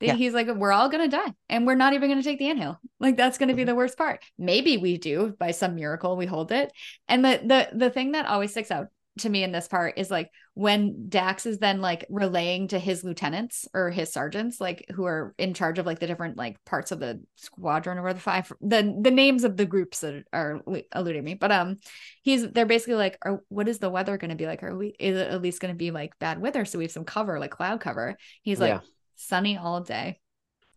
Yeah. 0.00 0.12
He's 0.14 0.34
like, 0.34 0.46
we're 0.48 0.72
all 0.72 0.90
gonna 0.90 1.08
die, 1.08 1.32
and 1.48 1.66
we're 1.66 1.74
not 1.74 1.94
even 1.94 2.10
gonna 2.10 2.22
take 2.22 2.38
the 2.38 2.50
anthill. 2.50 2.78
Like 3.00 3.16
that's 3.16 3.38
gonna 3.38 3.54
be 3.54 3.62
Mm-hmm. 3.62 3.68
the 3.68 3.74
worst 3.76 3.96
part. 3.96 4.22
Maybe 4.36 4.76
we 4.76 4.98
do 4.98 5.34
by 5.38 5.52
some 5.52 5.74
miracle, 5.74 6.16
we 6.18 6.26
hold 6.26 6.52
it. 6.52 6.70
And 7.08 7.24
the 7.24 7.40
the 7.42 7.68
the 7.78 7.90
thing 7.90 8.12
that 8.12 8.26
always 8.26 8.50
sticks 8.50 8.70
out 8.70 8.88
to 9.18 9.28
me 9.28 9.42
in 9.42 9.52
this 9.52 9.68
part 9.68 9.94
is 9.96 10.10
like 10.10 10.30
when 10.54 11.08
Dax 11.08 11.46
is 11.46 11.58
then 11.58 11.80
like 11.80 12.04
relaying 12.10 12.68
to 12.68 12.78
his 12.78 13.02
lieutenants 13.02 13.66
or 13.72 13.90
his 13.90 14.12
sergeants, 14.12 14.60
like 14.60 14.84
who 14.94 15.04
are 15.04 15.34
in 15.38 15.54
charge 15.54 15.78
of 15.78 15.86
like 15.86 15.98
the 15.98 16.06
different 16.06 16.36
like 16.36 16.62
parts 16.64 16.92
of 16.92 17.00
the 17.00 17.22
squadron 17.36 17.98
or 17.98 18.12
the 18.12 18.20
five 18.20 18.52
the 18.60 18.96
the 19.00 19.10
names 19.10 19.44
of 19.44 19.56
the 19.56 19.66
groups 19.66 20.00
that 20.00 20.24
are 20.32 20.60
eluding 20.94 21.24
me. 21.24 21.34
But 21.34 21.52
um, 21.52 21.76
he's 22.22 22.48
they're 22.50 22.66
basically 22.66 22.94
like, 22.94 23.18
are, 23.22 23.42
what 23.48 23.68
is 23.68 23.78
the 23.78 23.90
weather 23.90 24.18
going 24.18 24.30
to 24.30 24.36
be 24.36 24.46
like? 24.46 24.62
Are 24.62 24.76
we 24.76 24.94
is 24.98 25.16
it 25.16 25.28
at 25.28 25.42
least 25.42 25.60
going 25.60 25.72
to 25.72 25.78
be 25.78 25.90
like 25.90 26.18
bad 26.18 26.40
weather 26.40 26.64
so 26.64 26.78
we 26.78 26.84
have 26.84 26.92
some 26.92 27.04
cover 27.04 27.38
like 27.40 27.50
cloud 27.50 27.80
cover? 27.80 28.16
He's 28.42 28.60
like 28.60 28.72
Yeah. 28.72 28.80
sunny 29.16 29.56
all 29.56 29.80
day, 29.80 30.20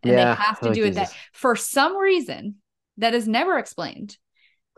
and 0.03 0.11
Yeah, 0.11 0.35
they 0.35 0.43
have 0.43 0.59
to 0.61 0.69
oh, 0.69 0.73
do 0.73 0.85
it 0.85 0.95
that 0.95 1.13
for 1.33 1.55
some 1.55 1.97
reason 1.97 2.55
that 2.97 3.13
is 3.13 3.27
never 3.27 3.57
explained. 3.57 4.17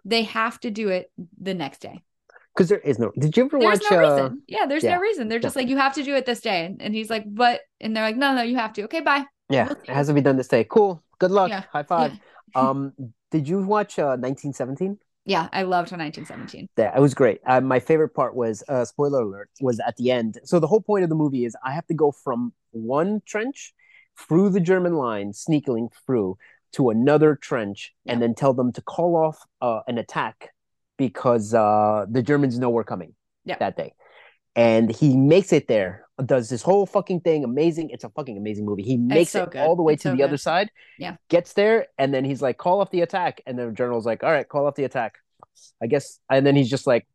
They 0.04 0.24
have 0.24 0.60
to 0.62 0.72
do 0.72 0.90
it 0.90 1.12
the 1.40 1.54
next 1.54 1.80
day. 1.80 2.02
Because 2.56 2.70
there 2.70 2.80
is 2.80 3.00
no. 3.00 3.12
Did 3.18 3.38
you 3.38 3.46
ever 3.46 3.60
There's 3.60 3.80
watch? 3.80 3.92
no 3.92 3.98
uh, 3.98 4.14
reason. 4.14 4.42
Yeah, 4.48 4.66
there's 4.66 4.84
yeah, 4.84 4.96
no 4.96 5.02
reason. 5.02 5.28
They're 5.30 5.40
just 5.40 5.56
no. 5.56 5.62
like, 5.62 5.70
you 5.70 5.78
have 5.78 5.94
to 5.96 6.04
do 6.04 6.16
it 6.16 6.26
this 6.26 6.42
day. 6.42 6.66
And, 6.66 6.82
and 6.82 6.94
he's 6.94 7.10
like, 7.10 7.24
but, 7.28 7.62
and 7.80 7.96
they're 7.96 8.04
like, 8.04 8.18
no, 8.18 8.36
no, 8.36 8.42
you 8.42 8.58
have 8.58 8.74
to. 8.74 8.84
Okay, 8.84 9.00
bye. 9.02 9.26
Yeah, 9.50 9.68
We'll 9.68 9.78
it 9.84 9.90
has 9.90 10.08
to 10.08 10.14
be 10.14 10.22
done 10.22 10.38
this 10.38 10.48
day. 10.48 10.66
Cool. 10.70 11.04
Good 11.20 11.32
luck. 11.32 11.50
Yeah. 11.50 11.64
High 11.72 11.84
five. 11.84 12.14
Um, 12.56 12.94
did 13.32 13.48
you 13.48 13.62
watch 13.64 13.98
uh 14.00 14.18
1917? 14.18 14.98
Yeah, 15.26 15.48
I 15.54 15.62
loved 15.64 15.92
1917. 15.92 16.68
Yeah, 16.78 16.98
it 16.98 17.00
was 17.00 17.14
great. 17.14 17.40
Uh, 17.46 17.62
my 17.62 17.80
favorite 17.80 18.10
part 18.10 18.36
was 18.36 18.64
uh, 18.68 18.86
spoiler 18.86 19.22
alert 19.22 19.50
was 19.62 19.80
at 19.80 19.96
the 19.98 20.10
end. 20.10 20.40
So 20.44 20.60
the 20.60 20.68
whole 20.68 20.82
point 20.82 21.04
of 21.04 21.10
the 21.10 21.16
movie 21.16 21.46
is 21.46 21.56
I 21.64 21.74
have 21.74 21.86
to 21.88 21.94
go 21.94 22.12
from 22.12 22.54
one 22.72 23.22
trench 23.26 23.74
through 24.18 24.50
the 24.50 24.60
German 24.60 24.96
line, 24.96 25.32
sneaking 25.34 25.90
through 26.06 26.38
to 26.74 26.90
another 26.90 27.36
trench, 27.36 27.94
Yeah. 28.04 28.14
and 28.14 28.22
then 28.22 28.34
tell 28.34 28.54
them 28.54 28.72
to 28.74 28.82
call 28.82 29.16
off 29.16 29.38
uh, 29.62 29.82
an 29.88 29.98
attack 29.98 30.50
because 30.98 31.54
uh, 31.54 32.06
the 32.10 32.22
Germans 32.22 32.60
know 32.60 32.70
we're 32.70 32.84
coming 32.84 33.14
Yeah. 33.46 33.58
that 33.60 33.76
day. 33.78 33.94
And 34.56 34.92
he 34.92 35.16
makes 35.16 35.54
it 35.54 35.68
there, 35.68 36.06
does 36.26 36.50
this 36.50 36.62
whole 36.62 36.86
fucking 36.86 37.22
thing, 37.22 37.44
amazing. 37.46 37.90
It's 37.90 38.04
a 38.04 38.10
fucking 38.10 38.38
amazing 38.38 38.66
movie. 38.66 38.84
He 38.84 38.98
makes 38.98 39.32
so 39.32 39.44
it 39.44 39.52
good. 39.52 39.62
all 39.62 39.76
the 39.78 39.82
way 39.84 39.94
It's 39.94 40.04
to 40.04 40.10
so 40.10 40.16
the 40.16 40.24
other 40.24 40.38
side. 40.38 40.70
Yeah. 41.00 41.16
Gets 41.30 41.54
there, 41.54 41.88
and 41.98 42.14
then 42.14 42.26
he's 42.26 42.42
like, 42.42 42.58
call 42.58 42.82
off 42.82 42.92
the 42.92 43.02
attack. 43.02 43.42
And 43.46 43.58
the 43.58 43.72
general's 43.72 44.06
like, 44.06 44.24
all 44.24 44.32
right, 44.32 44.48
call 44.48 44.68
off 44.68 44.76
the 44.76 44.84
attack. 44.84 45.16
I 45.82 45.88
guess. 45.88 46.20
And 46.30 46.46
then 46.46 46.56
he's 46.56 46.70
just 46.70 46.86
like, 46.86 47.08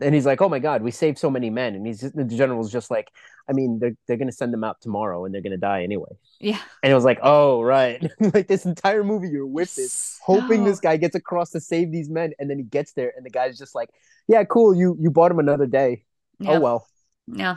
and 0.00 0.14
he's 0.14 0.26
like, 0.26 0.42
oh 0.42 0.48
my 0.48 0.58
God, 0.58 0.82
we 0.82 0.90
saved 0.90 1.18
so 1.18 1.30
many 1.30 1.50
men. 1.50 1.74
And 1.74 1.86
he's 1.86 2.00
the 2.00 2.24
general's 2.24 2.70
just 2.70 2.90
like, 2.90 3.10
I 3.48 3.52
mean, 3.52 3.78
they're, 3.78 3.96
they're 4.06 4.16
going 4.16 4.28
to 4.28 4.36
send 4.36 4.52
them 4.52 4.64
out 4.64 4.80
tomorrow 4.80 5.24
and 5.24 5.34
they're 5.34 5.42
going 5.42 5.52
to 5.52 5.56
die 5.56 5.82
anyway. 5.84 6.10
Yeah. 6.40 6.58
And 6.82 6.92
it 6.92 6.94
was 6.94 7.04
like, 7.04 7.18
oh, 7.22 7.62
right. 7.62 8.02
like 8.20 8.46
this 8.48 8.66
entire 8.66 9.04
movie, 9.04 9.28
you're 9.28 9.46
with 9.46 9.74
this, 9.74 10.18
hoping 10.22 10.64
this 10.64 10.80
guy 10.80 10.96
gets 10.96 11.14
across 11.14 11.50
to 11.50 11.60
save 11.60 11.92
these 11.92 12.10
men. 12.10 12.32
And 12.38 12.50
then 12.50 12.58
he 12.58 12.64
gets 12.64 12.92
there 12.92 13.12
and 13.16 13.24
the 13.24 13.30
guy's 13.30 13.56
just 13.58 13.74
like, 13.74 13.88
yeah, 14.28 14.44
cool. 14.44 14.74
You, 14.74 14.96
you 15.00 15.10
bought 15.10 15.30
him 15.30 15.38
another 15.38 15.66
day. 15.66 16.04
Oh, 16.40 16.44
yeah. 16.44 16.56
Oh, 16.56 16.60
well 16.60 16.86
Yeah. 17.28 17.56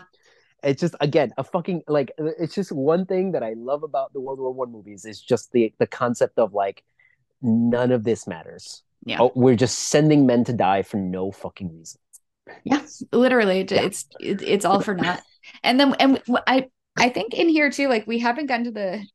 it's 0.64 0.80
just 0.82 0.96
again 1.02 1.32
a 1.38 1.44
fucking 1.44 1.84
like 1.88 2.12
uh, 2.20 2.32
it's 2.40 2.54
just 2.56 2.72
one 2.72 3.06
thing 3.06 3.32
that 3.34 3.44
I 3.44 3.54
love 3.58 3.84
about 3.84 4.14
the 4.14 4.20
World 4.22 4.40
War 4.40 4.54
One 4.54 4.72
movies 4.72 5.04
is 5.06 5.20
just 5.22 5.52
the 5.52 5.74
the 5.80 5.88
concept 5.88 6.38
of 6.38 6.54
like 6.54 6.84
none 7.42 7.92
of 7.92 8.04
this 8.04 8.28
matters. 8.28 8.84
Yeah. 9.06 9.18
Oh, 9.22 9.32
we're 9.36 9.56
just 9.56 9.80
sending 9.80 10.26
men 10.26 10.44
to 10.46 10.54
die 10.54 10.82
for 10.84 10.98
no 10.98 11.32
fucking 11.32 11.72
reason. 11.74 12.00
Yeah. 12.64 12.82
Literally, 13.12 13.62
it- 13.62 13.72
Yeah. 13.72 13.82
it's 13.84 14.06
it's 14.20 14.66
all 14.66 14.82
for 14.82 14.96
naught. 14.96 15.22
And 15.64 15.80
then 15.80 15.94
and 16.00 16.22
I 16.48 16.70
I 16.98 17.10
think 17.10 17.34
in 17.34 17.50
here 17.50 17.70
too, 17.72 17.88
like 17.88 18.06
we 18.08 18.20
haven't 18.20 18.48
gotten 18.48 18.66
to 18.66 18.72
the 18.72 19.06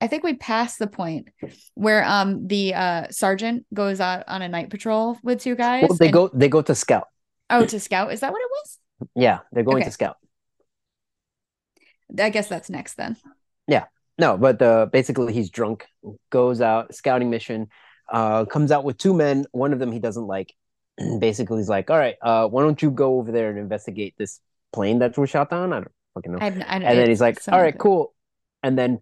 I 0.00 0.06
think 0.06 0.22
we 0.22 0.34
passed 0.34 0.78
the 0.78 0.86
point 0.86 1.28
where 1.74 2.04
um 2.04 2.46
the 2.46 2.74
uh 2.74 3.06
sergeant 3.10 3.66
goes 3.74 4.00
out 4.00 4.24
on 4.28 4.42
a 4.42 4.48
night 4.48 4.70
patrol 4.70 5.18
with 5.22 5.40
two 5.40 5.54
guys. 5.56 5.84
Well, 5.88 5.96
they 5.98 6.06
and- 6.06 6.12
go 6.14 6.28
they 6.32 6.48
go 6.48 6.62
to 6.62 6.74
scout. 6.74 7.08
oh 7.50 7.64
to 7.66 7.80
scout. 7.80 8.12
Is 8.12 8.20
that 8.20 8.32
what 8.32 8.40
it 8.40 8.50
was? 8.50 8.78
Yeah, 9.14 9.40
they're 9.52 9.64
going 9.64 9.78
Okay. 9.78 9.86
to 9.86 9.92
scout. 9.92 10.16
I 12.18 12.30
guess 12.30 12.48
that's 12.48 12.70
next 12.70 12.94
then. 12.94 13.16
Yeah. 13.66 13.84
No, 14.18 14.36
but 14.36 14.60
uh, 14.62 14.86
basically 14.86 15.32
he's 15.32 15.50
drunk, 15.50 15.86
goes 16.30 16.60
out 16.60 16.92
scouting 16.94 17.30
mission, 17.30 17.68
uh, 18.12 18.46
comes 18.46 18.72
out 18.72 18.82
with 18.82 18.98
two 18.98 19.14
men. 19.14 19.44
One 19.52 19.72
of 19.72 19.78
them 19.78 19.92
he 19.92 20.00
doesn't 20.00 20.26
like. 20.26 20.52
basically, 21.20 21.58
he's 21.58 21.68
like, 21.68 21.90
"All 21.90 21.98
right, 21.98 22.16
uh, 22.22 22.48
why 22.48 22.62
don't 22.62 22.80
you 22.82 22.90
go 22.90 23.18
over 23.18 23.32
there 23.32 23.50
and 23.50 23.58
investigate 23.58 24.14
this 24.18 24.40
plane 24.72 24.98
that 25.00 25.16
was 25.18 25.30
shot 25.30 25.50
down?" 25.50 25.72
I 25.72 25.76
don't 25.80 25.92
fucking 26.14 26.32
know. 26.32 26.38
I 26.40 26.46
I, 26.46 26.48
and 26.48 26.84
then 26.98 27.08
he's 27.08 27.20
like, 27.20 27.40
"All 27.48 27.60
right, 27.60 27.76
cool." 27.78 28.14
And 28.62 28.78
then 28.78 29.00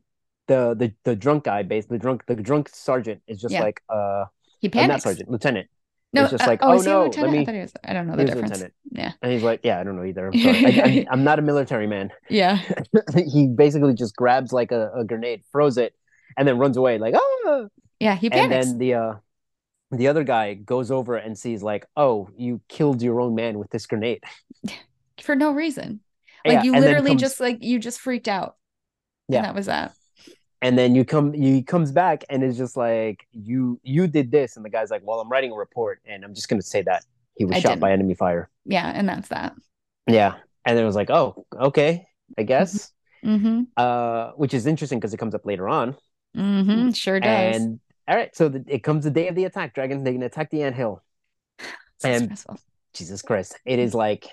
the 0.48 0.74
the 0.78 0.92
the 1.04 1.16
drunk 1.16 1.44
guy, 1.44 1.62
basically 1.62 1.98
the 1.98 2.02
drunk 2.02 2.24
the 2.26 2.36
drunk 2.36 2.68
sergeant, 2.72 3.22
is 3.26 3.40
just 3.40 3.52
Yeah. 3.52 3.62
like, 3.62 3.80
uh, 3.88 4.26
He 4.60 4.68
uh, 4.68 4.70
not 4.70 4.80
panics. 4.80 5.04
sergeant, 5.04 5.30
lieutenant, 5.30 5.68
No, 6.12 6.22
It's 6.22 6.30
just 6.30 6.44
uh, 6.44 6.46
like, 6.46 6.60
oh, 6.62 6.72
"Oh, 6.72 6.74
is 6.74 6.84
no, 6.86 7.04
let? 7.06 7.18
I 7.18 7.26
me- 7.30 7.44
he 7.44 7.58
was. 7.60 7.72
I 7.82 7.92
don't 7.92 8.06
know 8.06 8.16
the 8.16 8.22
he 8.22 8.24
was 8.24 8.30
a 8.30 8.34
difference. 8.34 8.50
lieutenant. 8.52 8.74
Yeah, 8.92 9.12
and 9.22 9.32
he's 9.32 9.42
like, 9.42 9.60
"Yeah, 9.64 9.80
I 9.80 9.84
don't 9.84 9.96
know 9.96 10.04
either. 10.04 10.28
I'm 10.28 10.38
sorry, 10.38 10.80
I, 10.80 10.84
I'm, 10.84 11.06
I'm 11.12 11.24
not 11.24 11.38
a 11.38 11.42
military 11.42 11.86
man." 11.86 12.10
yeah, 12.30 12.60
he 13.16 13.48
basically 13.48 13.94
just 13.94 14.14
grabs 14.16 14.52
like 14.52 14.70
a, 14.72 14.90
a 14.94 15.04
grenade, 15.04 15.42
throws 15.50 15.76
it, 15.78 15.94
and 16.36 16.46
then 16.46 16.58
runs 16.58 16.76
away, 16.76 16.98
like, 16.98 17.14
oh. 17.16 17.68
yeah. 17.98 18.14
He 18.14 18.30
And 18.30 18.52
then 18.52 18.78
the 18.78 18.94
uh, 18.94 19.14
the 19.90 20.08
other 20.08 20.24
guy 20.24 20.54
goes 20.54 20.90
over 20.90 21.16
and 21.16 21.38
sees 21.38 21.62
like, 21.62 21.86
"Oh, 21.96 22.28
you 22.36 22.60
killed 22.68 23.02
your 23.02 23.20
own 23.20 23.34
man 23.34 23.58
with 23.58 23.70
this 23.70 23.86
grenade." 23.86 24.22
for 25.22 25.34
no 25.36 25.52
reason. 25.52 26.00
Like 26.44 26.54
Yeah, 26.56 26.62
you 26.64 26.72
literally 26.72 27.10
comes- 27.12 27.20
just 27.22 27.40
like 27.40 27.62
you 27.62 27.78
just 27.78 28.00
freaked 28.00 28.28
out. 28.28 28.56
Yeah. 29.28 29.38
And 29.38 29.44
that 29.46 29.54
was 29.54 29.66
that. 29.66 29.92
and 30.62 30.78
then 30.78 30.94
you 30.94 31.04
come 31.04 31.32
he 31.32 31.62
comes 31.62 31.90
back 31.92 32.24
and 32.30 32.42
is 32.44 32.56
just 32.56 32.76
like 32.76 33.26
you 33.32 33.80
you 33.82 34.06
did 34.06 34.30
this 34.30 34.56
and 34.56 34.64
the 34.64 34.70
guy's 34.70 34.90
like 34.90 35.02
well 35.04 35.20
i'm 35.20 35.28
writing 35.28 35.50
a 35.52 35.54
report 35.54 36.00
and 36.06 36.24
i'm 36.24 36.32
just 36.34 36.48
going 36.48 36.60
to 36.60 36.66
say 36.66 36.80
that 36.82 37.04
he 37.36 37.44
was 37.44 37.56
I 37.56 37.60
shot 37.60 37.68
didn't. 37.70 37.80
by 37.80 37.92
enemy 37.92 38.14
fire 38.14 38.48
Yeah, 38.64 38.90
and 38.94 39.06
that's 39.08 39.28
that. 39.28 39.54
yeah 40.06 40.34
and 40.64 40.76
then 40.76 40.82
it 40.84 40.86
was 40.86 40.94
like 40.96 41.10
oh 41.10 41.44
okay 41.54 42.06
i 42.38 42.42
guess 42.44 42.92
Mm-hmm. 43.24 43.62
uh 43.76 44.30
which 44.36 44.54
is 44.54 44.66
interesting 44.66 44.98
because 45.00 45.12
it 45.12 45.18
comes 45.18 45.34
up 45.34 45.44
later 45.44 45.68
on 45.68 45.96
Mm-hmm. 46.36 46.90
Sure 46.92 47.18
does. 47.20 47.56
and 47.56 47.80
all 48.08 48.16
right 48.16 48.34
so 48.36 48.48
the, 48.48 48.64
it 48.68 48.82
comes 48.82 49.04
the 49.04 49.10
day 49.10 49.28
of 49.28 49.34
the 49.34 49.44
attack 49.44 49.74
Dragons 49.74 50.02
they're 50.04 50.12
going 50.12 50.20
to 50.20 50.26
attack 50.26 50.50
the 50.50 50.62
ant 50.62 50.76
hill 50.76 51.02
So 51.98 52.08
and- 52.08 52.24
stressful. 52.24 52.58
jesus 52.94 53.22
christ 53.22 53.58
it 53.64 53.78
is 53.78 53.94
like 53.94 54.26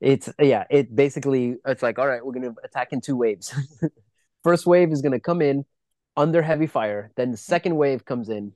it's 0.00 0.28
yeah 0.40 0.64
it 0.70 0.94
basically 0.94 1.56
it's 1.66 1.82
like 1.82 1.98
all 1.98 2.06
right 2.06 2.24
we're 2.24 2.32
going 2.32 2.54
to 2.54 2.54
attack 2.64 2.92
in 2.92 3.00
two 3.00 3.16
waves 3.16 3.54
first 4.44 4.66
wave 4.66 4.92
is 4.92 5.02
going 5.02 5.12
to 5.12 5.20
come 5.20 5.42
in 5.42 5.64
under 6.16 6.42
heavy 6.42 6.66
fire 6.66 7.10
then 7.16 7.30
the 7.30 7.36
second 7.36 7.76
wave 7.76 8.04
comes 8.04 8.28
in 8.28 8.52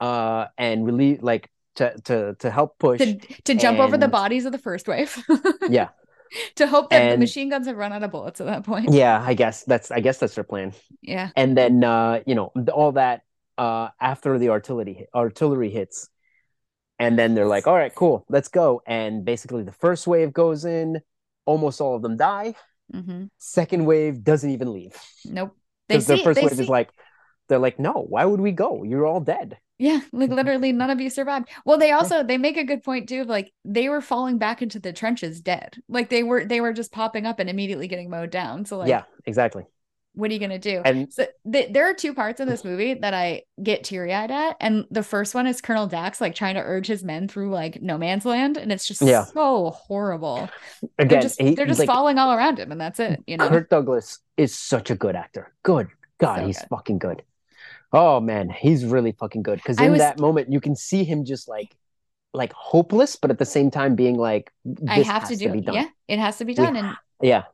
uh 0.00 0.46
and 0.58 0.84
really 0.86 1.16
like 1.18 1.50
to 1.76 1.94
to 2.04 2.34
to 2.38 2.50
help 2.50 2.78
push. 2.78 3.00
to, 3.00 3.16
to 3.44 3.54
jump 3.54 3.78
over 3.78 3.96
the 3.98 4.08
bodies 4.08 4.46
of 4.46 4.52
the 4.52 4.58
first 4.58 4.88
wave. 4.88 5.22
yeah, 5.68 5.88
to 6.54 6.66
hope 6.66 6.88
that 6.88 7.10
the 7.12 7.18
machine 7.18 7.50
guns 7.50 7.66
have 7.66 7.76
run 7.76 7.92
out 7.92 8.02
of 8.02 8.10
bullets 8.10 8.40
at 8.40 8.46
that 8.46 8.64
point. 8.64 8.92
yeah. 8.92 9.22
I 9.22 9.34
guess 9.34 9.62
that's 9.64 9.90
I 9.90 10.00
guess 10.00 10.16
that's 10.18 10.34
their 10.34 10.44
plan. 10.44 10.72
Yeah. 11.02 11.28
And 11.36 11.54
then 11.56 11.84
uh, 11.84 12.20
you 12.26 12.34
know 12.34 12.50
all 12.72 12.92
that 12.92 13.22
uh, 13.58 13.88
after 14.00 14.38
the 14.38 14.50
artillery 14.50 15.06
artillery 15.14 15.70
hits, 15.70 16.08
and 16.98 17.18
then 17.18 17.34
they're 17.34 17.46
like, 17.46 17.66
all 17.66 17.74
right, 17.74 17.94
cool, 17.94 18.24
let's 18.28 18.48
go. 18.48 18.82
And 18.86 19.24
basically, 19.24 19.62
the 19.62 19.72
first 19.72 20.06
wave 20.06 20.32
goes 20.32 20.64
in. 20.64 21.00
Almost 21.46 21.80
all 21.80 21.96
of 21.96 22.02
them 22.02 22.16
die. 22.16 22.54
hmm 22.92 23.26
Second 23.38 23.86
wave 23.86 24.24
doesn't 24.24 24.50
even 24.50 24.72
leave 24.72 24.96
Nope. 25.24 25.56
Because 25.88 26.06
the 26.06 26.18
first 26.18 26.40
they 26.40 26.42
wave 26.42 26.52
see, 26.56 26.64
is 26.64 26.68
like, 26.68 26.90
they're 27.48 27.58
like, 27.58 27.78
no, 27.78 27.92
why 28.08 28.24
would 28.24 28.40
we 28.40 28.52
go? 28.52 28.82
You're 28.82 29.06
all 29.06 29.20
dead. 29.20 29.58
yeah, 29.78 30.00
like 30.12 30.30
literally 30.30 30.72
none 30.72 30.90
of 30.90 31.00
you 31.00 31.10
survived. 31.10 31.48
Well, 31.64 31.78
they 31.78 31.92
also 31.92 32.22
they 32.22 32.38
make 32.38 32.56
a 32.56 32.64
good 32.64 32.82
point 32.82 33.08
too. 33.08 33.24
Like 33.24 33.52
they 33.64 33.88
were 33.88 34.00
falling 34.00 34.38
back 34.38 34.62
into 34.62 34.80
the 34.80 34.92
trenches 34.92 35.40
dead. 35.40 35.76
Like 35.88 36.08
they 36.08 36.22
were 36.22 36.44
they 36.44 36.60
were 36.60 36.72
just 36.72 36.92
popping 36.92 37.26
up 37.26 37.38
and 37.38 37.50
immediately 37.50 37.88
getting 37.88 38.10
mowed 38.10 38.30
down. 38.30 38.64
So 38.64 38.78
like, 38.78 38.88
yeah, 38.88 39.02
exactly. 39.24 39.64
What 40.16 40.30
are 40.30 40.34
you 40.34 40.40
gonna 40.40 40.58
do? 40.58 40.82
And 40.84 41.12
So 41.12 41.26
th- 41.50 41.72
there 41.72 41.88
are 41.88 41.94
two 41.94 42.12
parts 42.14 42.40
in 42.40 42.48
this 42.48 42.64
movie 42.64 42.94
that 42.94 43.14
I 43.14 43.42
get 43.62 43.84
teary 43.84 44.12
eyed 44.12 44.30
at, 44.30 44.56
and 44.60 44.84
the 44.90 45.02
first 45.02 45.34
one 45.34 45.46
is 45.46 45.60
Colonel 45.60 45.86
Dax 45.86 46.20
like 46.20 46.34
trying 46.34 46.54
to 46.56 46.60
urge 46.62 46.86
his 46.86 47.04
men 47.04 47.28
through 47.28 47.50
like 47.50 47.80
no 47.80 47.96
man's 47.98 48.24
land, 48.24 48.56
and 48.56 48.72
it's 48.72 48.86
just 48.86 49.02
Yeah. 49.02 49.24
so 49.24 49.70
horrible. 49.70 50.48
They're 50.96 51.06
again, 51.06 51.22
just 51.22 51.40
he- 51.40 51.54
they're 51.54 51.66
just 51.66 51.78
like, 51.80 51.86
falling 51.86 52.18
all 52.18 52.32
around 52.32 52.58
him, 52.58 52.72
and 52.72 52.80
that's 52.80 52.98
it. 52.98 53.22
You 53.26 53.36
know, 53.36 53.48
Kirk 53.48 53.68
Douglas 53.70 54.18
is 54.36 54.54
such 54.54 54.90
a 54.90 54.96
good 54.96 55.14
actor. 55.14 55.52
Good 55.62 55.88
God, 56.18 56.40
So 56.40 56.46
he's 56.46 56.58
good. 56.58 56.68
fucking 56.70 56.98
good. 56.98 57.22
Oh 57.92 58.18
man, 58.20 58.48
he's 58.50 58.84
really 58.84 59.12
fucking 59.12 59.42
good. 59.42 59.56
Because 59.58 59.78
in 59.80 59.90
was- 59.92 60.00
that 60.00 60.18
moment, 60.18 60.50
you 60.50 60.60
can 60.60 60.74
see 60.74 61.04
him 61.04 61.24
just 61.24 61.46
like, 61.48 61.74
like 62.34 62.52
hopeless, 62.52 63.16
but 63.16 63.30
at 63.30 63.38
the 63.38 63.44
same 63.44 63.70
time 63.70 63.94
being 63.94 64.16
like, 64.16 64.50
I 64.88 64.96
have 65.02 65.22
has 65.22 65.28
to 65.28 65.36
do 65.36 65.52
it. 65.54 65.64
done. 65.64 65.74
Yeah, 65.74 65.86
it 66.08 66.18
has 66.18 66.38
to 66.38 66.44
be 66.44 66.54
done, 66.54 66.76
and 66.76 66.96
yeah, 67.22 67.44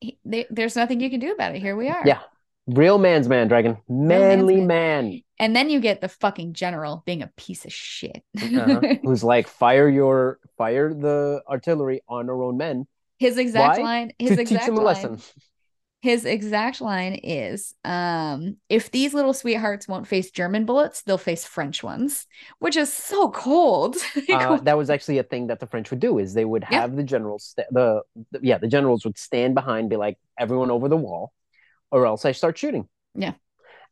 he, 0.00 0.18
they, 0.24 0.46
there's 0.50 0.76
nothing 0.76 1.00
you 1.00 1.10
can 1.10 1.20
do 1.20 1.32
about 1.32 1.54
it. 1.54 1.60
Here 1.60 1.76
we 1.76 1.88
are. 1.88 2.02
Yeah. 2.04 2.20
real 2.66 2.98
man's 2.98 3.28
man, 3.28 3.48
Dragon, 3.48 3.78
manly 3.88 4.56
man. 4.56 4.66
man, 4.66 5.22
And 5.38 5.54
then 5.54 5.70
you 5.70 5.80
get 5.80 6.00
the 6.00 6.08
fucking 6.08 6.54
general 6.54 7.02
being 7.06 7.22
a 7.22 7.30
piece 7.36 7.64
of 7.64 7.72
shit. 7.72 8.22
uh-huh, 8.36 8.80
who's 9.02 9.24
like, 9.24 9.48
fire 9.48 9.88
your, 9.88 10.38
fire 10.58 10.92
the 10.92 11.42
artillery 11.48 12.02
on 12.08 12.28
our 12.28 12.42
own 12.42 12.56
men 12.56 12.86
his 13.18 13.38
exact 13.38 13.78
Why? 13.78 13.82
line, 13.82 14.12
his 14.18 14.36
to 14.36 14.42
teach 14.44 14.50
exact 14.52 14.66
them 14.66 14.76
a 14.76 14.80
line, 14.80 14.84
lesson. 14.84 15.22
His 16.06 16.24
exact 16.24 16.80
line 16.80 17.14
is, 17.14 17.74
um, 17.84 18.56
if 18.68 18.90
these 18.92 19.12
little 19.12 19.34
sweethearts 19.34 19.88
won't 19.88 20.06
face 20.06 20.30
German 20.30 20.64
bullets, 20.64 21.02
they'll 21.02 21.18
face 21.18 21.44
French 21.44 21.82
ones, 21.82 22.26
which 22.60 22.76
is 22.76 22.92
so 22.92 23.30
cold. 23.30 23.96
Uh, 24.30 24.56
that 24.58 24.78
was 24.78 24.88
actually 24.90 25.18
a 25.18 25.22
thing 25.24 25.48
that 25.48 25.58
the 25.60 25.66
French 25.66 25.90
would 25.90 25.98
do 26.00 26.18
is 26.18 26.32
they 26.34 26.44
would 26.44 26.64
Yeah. 26.70 26.82
have 26.82 26.94
the 26.94 27.02
generals 27.02 27.54
st- 27.56 27.66
the, 27.72 28.02
the 28.30 28.40
yeah 28.42 28.58
the 28.58 28.68
generals 28.68 29.04
would 29.04 29.18
stand 29.18 29.54
behind 29.54 29.90
be 29.90 29.96
like 29.96 30.16
everyone 30.38 30.70
over 30.70 30.88
the 30.88 30.96
wall 30.96 31.32
or 31.90 32.06
else 32.06 32.24
I 32.24 32.32
start 32.32 32.56
shooting 32.58 32.88
Yeah. 33.14 33.34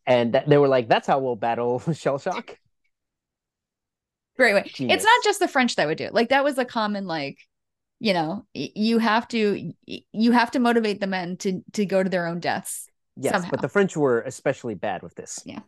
and 0.07 0.35
that, 0.35 0.49
they 0.49 0.59
were 0.59 0.69
like 0.69 0.89
that's 0.89 1.07
how 1.07 1.19
we'll 1.19 1.36
battle 1.36 1.81
shell 1.95 2.19
shock 2.19 2.59
Great 4.36 4.55
way. 4.55 4.65
It's 4.95 5.05
not 5.05 5.24
just 5.24 5.39
the 5.41 5.49
French 5.49 5.77
that 5.77 5.86
would 5.86 5.99
do 5.99 6.05
it. 6.05 6.15
Like 6.15 6.31
that 6.31 6.43
was 6.45 6.59
a 6.59 6.65
common 6.65 7.07
like, 7.07 7.39
you 8.01 8.12
know, 8.12 8.45
you 8.55 8.99
have 8.99 9.27
to 9.29 9.73
you 9.87 10.33
have 10.33 10.51
to 10.53 10.59
motivate 10.59 11.01
the 11.01 11.07
men 11.07 11.37
to 11.39 11.62
to 11.73 11.87
go 11.87 12.03
to 12.03 12.09
their 12.11 12.27
own 12.27 12.41
deaths. 12.41 12.89
yes 13.16 13.33
Somehow. 13.33 13.51
but 13.51 13.61
the 13.62 13.69
French 13.69 13.97
were 13.97 14.21
especially 14.23 14.75
bad 14.75 15.03
with 15.03 15.15
this 15.15 15.41
Yeah. 15.45 15.61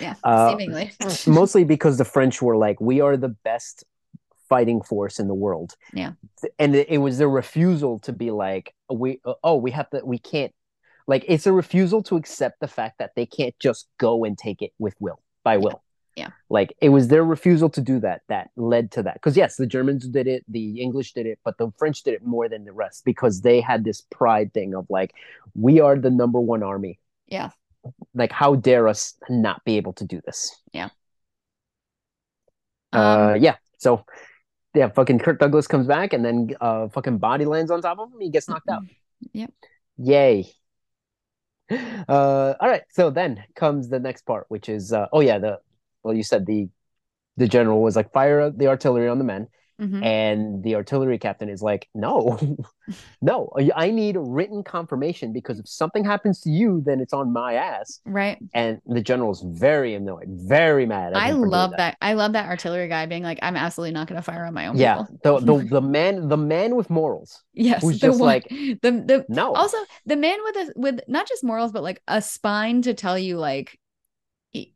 Yeah, 0.00 0.14
Uh, 0.24 0.50
seemingly. 0.50 0.90
mostly 1.26 1.64
because 1.64 1.96
the 1.98 2.04
French 2.04 2.42
were 2.42 2.56
like 2.56 2.80
we 2.80 3.00
are 3.00 3.16
the 3.16 3.28
best 3.44 3.84
fighting 4.48 4.80
force 4.82 5.18
in 5.20 5.28
the 5.28 5.34
world 5.34 5.74
Yeah. 5.92 6.12
and 6.58 6.74
it, 6.74 6.88
it 6.88 6.98
was 6.98 7.18
their 7.18 7.28
refusal 7.28 7.98
to 8.00 8.12
be 8.12 8.30
like 8.30 8.72
we 8.90 9.20
oh 9.42 9.56
we 9.56 9.70
have 9.72 9.90
to 9.90 10.00
we 10.04 10.18
can't 10.18 10.52
like 11.08 11.24
it's 11.28 11.46
a 11.46 11.52
refusal 11.52 12.02
to 12.04 12.16
accept 12.16 12.60
the 12.60 12.68
fact 12.68 12.98
that 12.98 13.10
they 13.16 13.26
can't 13.26 13.54
just 13.60 13.86
go 13.98 14.24
and 14.24 14.36
take 14.38 14.62
it 14.62 14.72
with 14.78 14.94
will 15.00 15.20
by 15.44 15.56
will 15.56 15.82
Yeah. 16.16 16.30
like 16.48 16.74
it 16.80 16.88
was 16.88 17.08
their 17.08 17.22
refusal 17.22 17.68
to 17.70 17.80
do 17.82 18.00
that 18.00 18.22
that 18.28 18.48
led 18.56 18.90
to 18.92 19.02
that. 19.02 19.14
Because 19.14 19.36
yes 19.36 19.56
the 19.56 19.66
germans 19.66 20.08
did 20.08 20.26
it 20.26 20.44
the 20.48 20.80
english 20.80 21.12
did 21.12 21.26
it 21.26 21.38
but 21.44 21.58
the 21.58 21.70
french 21.78 22.02
did 22.04 22.14
it 22.14 22.24
more 22.24 22.48
than 22.48 22.64
the 22.64 22.72
rest 22.72 23.04
because 23.04 23.42
they 23.42 23.60
had 23.60 23.84
this 23.84 24.00
pride 24.10 24.54
thing 24.54 24.74
of 24.74 24.86
like 24.88 25.12
we 25.54 25.78
are 25.80 25.96
the 25.98 26.10
number 26.10 26.40
one 26.40 26.62
army. 26.62 26.98
Yeah. 27.26 27.50
like 28.14 28.32
how 28.32 28.54
dare 28.54 28.88
us 28.88 29.14
not 29.28 29.62
be 29.64 29.76
able 29.76 29.92
to 29.94 30.04
do 30.06 30.20
this? 30.24 30.56
Yeah. 30.72 30.88
Uh 32.92 33.36
yeah. 33.38 33.56
So 33.78 34.04
yeah 34.74 34.88
fucking 34.88 35.18
kirk 35.18 35.38
douglas 35.38 35.66
comes 35.66 35.86
back 35.86 36.12
and 36.12 36.24
then 36.24 36.54
uh 36.60 36.88
fucking 36.88 37.18
body 37.18 37.44
lands 37.44 37.70
on 37.70 37.82
top 37.82 37.98
of 37.98 38.12
him 38.12 38.20
he 38.20 38.30
gets 38.30 38.48
knocked 38.48 38.68
out. 38.68 38.82
Yep. 39.32 39.52
yay. 39.98 40.46
Uh 42.08 42.54
all 42.60 42.68
right 42.68 42.84
so 42.90 43.10
then 43.10 43.42
comes 43.56 43.88
the 43.88 43.98
next 43.98 44.22
part 44.22 44.46
which 44.48 44.68
is 44.68 44.92
uh 44.92 45.08
oh 45.12 45.18
yeah 45.20 45.38
the 45.38 45.58
well 46.06 46.14
you 46.14 46.22
said 46.22 46.46
the 46.46 46.68
the 47.36 47.48
general 47.48 47.82
was 47.82 47.96
like 47.96 48.12
fire 48.12 48.50
the 48.50 48.68
artillery 48.68 49.08
on 49.08 49.18
the 49.18 49.24
men 49.24 49.46
mhm. 49.80 50.02
and 50.02 50.62
the 50.64 50.74
artillery 50.74 51.18
captain 51.18 51.48
is 51.50 51.60
like 51.60 51.88
no 51.94 52.38
no 53.20 53.50
i 53.74 53.90
need 53.90 54.16
written 54.18 54.62
confirmation 54.62 55.32
because 55.32 55.58
if 55.58 55.68
something 55.68 56.04
happens 56.04 56.40
to 56.40 56.50
you 56.50 56.82
then 56.86 57.00
it's 57.00 57.12
on 57.12 57.32
my 57.32 57.54
ass 57.54 58.00
Right. 58.06 58.38
and 58.54 58.80
the 58.86 59.02
general's 59.02 59.42
very 59.42 59.94
annoyed 59.94 60.28
very 60.28 60.86
mad 60.86 61.12
at 61.12 61.18
I 61.18 61.26
him 61.28 61.36
for 61.36 61.40
doing 61.40 61.50
love 61.50 61.70
that. 61.76 61.96
I 62.00 62.12
love 62.14 62.32
that 62.32 62.46
artillery 62.48 62.88
guy 62.88 63.04
being 63.06 63.22
like, 63.22 63.38
I'm 63.42 63.56
absolutely 63.56 63.92
not 63.92 64.06
going 64.08 64.16
to 64.16 64.22
fire 64.22 64.44
on 64.46 64.54
my 64.54 64.68
own. 64.68 64.76
yeah 64.76 65.02
people." 65.02 65.40
the, 65.40 65.58
the 65.58 65.68
the 65.76 65.80
man 65.96 66.28
the 66.28 66.36
man 66.36 66.76
with 66.76 66.88
morals 66.88 67.42
Yes. 67.52 67.82
who's 67.82 67.98
the 68.00 68.06
just 68.08 68.20
one- 68.20 68.28
like, 68.28 68.48
the 68.84 68.90
the 69.10 69.26
no 69.28 69.52
also 69.54 69.78
the 70.06 70.16
man 70.16 70.38
with 70.44 70.56
a 70.56 70.72
with 70.76 71.00
not 71.08 71.28
just 71.28 71.42
morals 71.44 71.72
but 71.72 71.82
like 71.82 72.00
a 72.08 72.22
spine 72.22 72.82
to 72.82 72.94
tell 72.94 73.18
you 73.18 73.36
like 73.38 73.78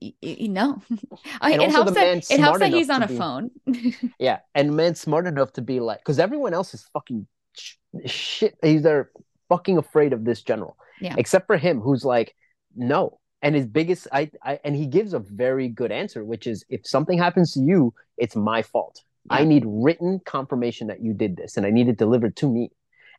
y- 0.00 0.12
y- 0.22 0.36
no 0.48 0.82
I, 1.40 1.52
And 1.52 1.62
it 1.62 1.70
helps 1.70 1.92
that 1.92 2.30
it 2.30 2.40
helps 2.40 2.58
that 2.60 2.72
he's 2.72 2.90
on 2.90 3.02
a 3.02 3.08
be- 3.08 3.16
phone 3.16 3.50
Yeah, 4.18 4.38
and 4.54 4.76
man 4.76 4.94
smart 4.94 5.26
enough 5.26 5.52
to 5.54 5.62
be 5.62 5.80
like, 5.80 5.98
because 6.00 6.18
everyone 6.18 6.54
else 6.54 6.74
is 6.74 6.82
fucking 6.92 7.26
sh- 7.56 7.74
shit. 8.06 8.54
He's 8.62 8.82
they're 8.82 9.10
fucking 9.48 9.78
afraid 9.78 10.12
of 10.12 10.24
this 10.24 10.42
general. 10.42 10.76
Yeah. 11.00 11.14
Except 11.18 11.46
for 11.46 11.56
him, 11.56 11.80
who's 11.80 12.04
like, 12.04 12.34
no. 12.76 13.18
And 13.42 13.54
his 13.54 13.66
biggest, 13.66 14.06
I, 14.12 14.30
I, 14.44 14.60
and 14.64 14.76
he 14.76 14.86
gives 14.86 15.14
a 15.14 15.18
very 15.18 15.68
good 15.68 15.90
answer, 15.90 16.22
which 16.24 16.46
is, 16.46 16.62
if 16.68 16.86
something 16.86 17.16
happens 17.18 17.54
to 17.54 17.60
you, 17.60 17.94
it's 18.18 18.36
my 18.36 18.60
fault. 18.62 19.00
I 19.30 19.44
need 19.44 19.64
written 19.66 20.20
confirmation 20.26 20.88
that 20.88 21.02
you 21.02 21.12
did 21.14 21.36
this, 21.36 21.56
and 21.56 21.64
I 21.66 21.70
need 21.70 21.88
it 21.88 21.96
delivered 21.96 22.36
to 22.36 22.48
me. 22.50 22.70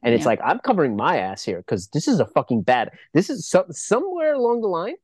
And 0.04 0.14
it's 0.16 0.22
Yeah. 0.24 0.30
like 0.30 0.40
I'm 0.44 0.60
covering 0.60 0.96
my 0.96 1.18
ass 1.18 1.44
here 1.44 1.58
because 1.60 1.88
this 1.90 2.08
is 2.08 2.20
a 2.20 2.26
fucking 2.26 2.62
bad. 2.64 2.92
This 3.14 3.30
is 3.30 3.48
so, 3.48 3.66
somewhere 3.72 4.34
along 4.34 4.62
the 4.62 4.68
line. 4.68 4.96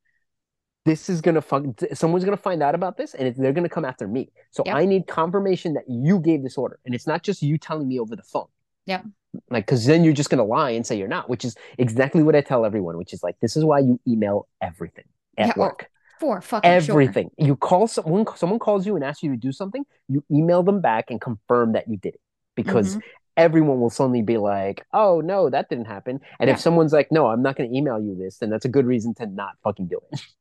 This 0.87 1.09
is 1.09 1.19
gonna 1.21 1.41
fuck. 1.41 1.63
Someone's 1.93 2.23
gonna 2.23 2.37
find 2.37 2.63
out 2.63 2.73
about 2.73 2.95
this, 2.95 3.13
and 3.13 3.35
they're 3.35 3.51
gonna 3.51 3.67
come 3.77 3.83
after 3.83 4.07
me. 4.07 4.31
So 4.51 4.63
Yep. 4.65 4.75
I 4.75 4.85
need 4.85 5.05
confirmation 5.05 5.73
that 5.73 5.83
you 5.87 6.19
gave 6.19 6.43
this 6.43 6.57
order, 6.57 6.79
and 6.85 6.95
it's 6.95 7.05
not 7.05 7.23
just 7.23 7.41
you 7.41 7.57
telling 7.57 7.87
me 7.89 7.99
over 7.99 8.15
the 8.15 8.23
phone. 8.23 8.47
Yeah. 8.85 9.01
Like, 9.49 9.65
because 9.65 9.85
then 9.85 10.05
you're 10.05 10.13
just 10.13 10.29
gonna 10.29 10.45
lie 10.45 10.71
and 10.71 10.85
say 10.87 10.97
you're 10.97 11.09
not, 11.09 11.29
which 11.29 11.43
is 11.43 11.55
exactly 11.77 12.23
what 12.23 12.35
I 12.37 12.41
tell 12.41 12.63
everyone. 12.65 12.97
Which 12.97 13.11
is 13.13 13.21
like, 13.21 13.35
this 13.41 13.57
is 13.57 13.65
why 13.65 13.79
you 13.79 13.99
email 14.07 14.47
everything 14.61 15.03
at 15.37 15.47
Yeah, 15.47 15.53
work. 15.57 15.89
for 16.21 16.39
fucking 16.39 16.79
sure. 16.81 16.93
Everything. 17.01 17.31
You 17.37 17.57
call 17.57 17.87
someone. 17.87 18.25
Someone 18.37 18.59
calls 18.59 18.87
you 18.87 18.95
and 18.95 19.03
asks 19.03 19.21
you 19.23 19.31
to 19.31 19.37
do 19.37 19.51
something. 19.51 19.85
You 20.07 20.23
email 20.31 20.63
them 20.63 20.79
back 20.79 21.11
and 21.11 21.19
confirm 21.19 21.73
that 21.73 21.89
you 21.89 21.97
did 21.97 22.15
it 22.15 22.21
because 22.55 22.95
Mhm. 22.95 23.01
everyone 23.35 23.81
will 23.81 23.89
suddenly 23.91 24.21
be 24.21 24.37
like, 24.37 24.85
"Oh 24.93 25.19
no, 25.19 25.49
that 25.49 25.67
didn't 25.69 25.85
happen." 25.85 26.21
And 26.39 26.47
Yeah. 26.47 26.53
if 26.53 26.61
someone's 26.61 26.93
like, 26.93 27.11
"No, 27.11 27.27
I'm 27.27 27.41
not 27.41 27.55
going 27.57 27.69
to 27.69 27.75
email 27.77 27.99
you 27.99 28.15
this," 28.15 28.37
then 28.39 28.49
that's 28.49 28.65
a 28.65 28.69
good 28.69 28.85
reason 28.87 29.13
to 29.15 29.25
not 29.27 29.57
fucking 29.63 29.87
do 29.87 29.99
it. 30.11 30.21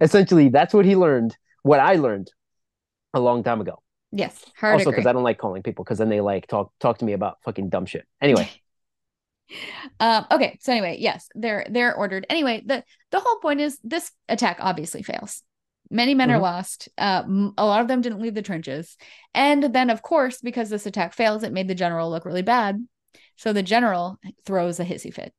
Essentially, 0.00 0.48
that's 0.48 0.74
what 0.74 0.84
he 0.84 0.96
learned. 0.96 1.36
What 1.62 1.80
I 1.80 1.94
learned 1.96 2.30
a 3.14 3.20
long 3.20 3.42
time 3.42 3.60
ago. 3.60 3.80
yes 4.12 4.44
hard 4.56 4.74
also, 4.74 4.90
because 4.90 5.06
I 5.06 5.12
don't 5.12 5.22
like 5.24 5.38
calling 5.38 5.62
people 5.62 5.84
because 5.84 5.98
then 5.98 6.08
they 6.08 6.20
like 6.20 6.46
talk 6.46 6.72
talk 6.80 6.98
to 6.98 7.04
me 7.04 7.12
about 7.14 7.38
fucking 7.44 7.68
dumb 7.70 7.86
shit. 7.86 8.06
Anyway, 8.20 8.48
um 10.00 10.26
okay 10.30 10.58
so 10.60 10.72
anyway 10.72 10.96
yes 10.98 11.28
they're 11.34 11.66
they're 11.70 11.94
ordered 11.94 12.24
anyway 12.30 12.62
the 12.64 12.82
the 13.10 13.20
whole 13.20 13.38
point 13.40 13.60
is 13.60 13.78
this 13.84 14.10
attack 14.28 14.56
obviously 14.60 15.02
fails 15.02 15.42
many 15.90 16.14
men 16.14 16.30
are 16.30 16.38
Mhm. 16.38 16.42
lost 16.42 16.88
uh 16.96 17.22
a 17.58 17.64
lot 17.66 17.80
of 17.82 17.88
them 17.88 18.00
didn't 18.00 18.20
leave 18.22 18.34
the 18.34 18.42
trenches 18.42 18.96
and 19.34 19.62
then 19.74 19.90
of 19.90 20.00
course 20.02 20.40
because 20.40 20.70
this 20.70 20.86
attack 20.86 21.12
fails 21.12 21.42
it 21.42 21.52
made 21.52 21.68
the 21.68 21.74
general 21.74 22.10
look 22.10 22.24
really 22.24 22.42
bad 22.42 22.82
so 23.36 23.52
the 23.52 23.62
general 23.62 24.18
throws 24.46 24.80
a 24.80 24.84
hissy 24.84 25.12
fit 25.12 25.32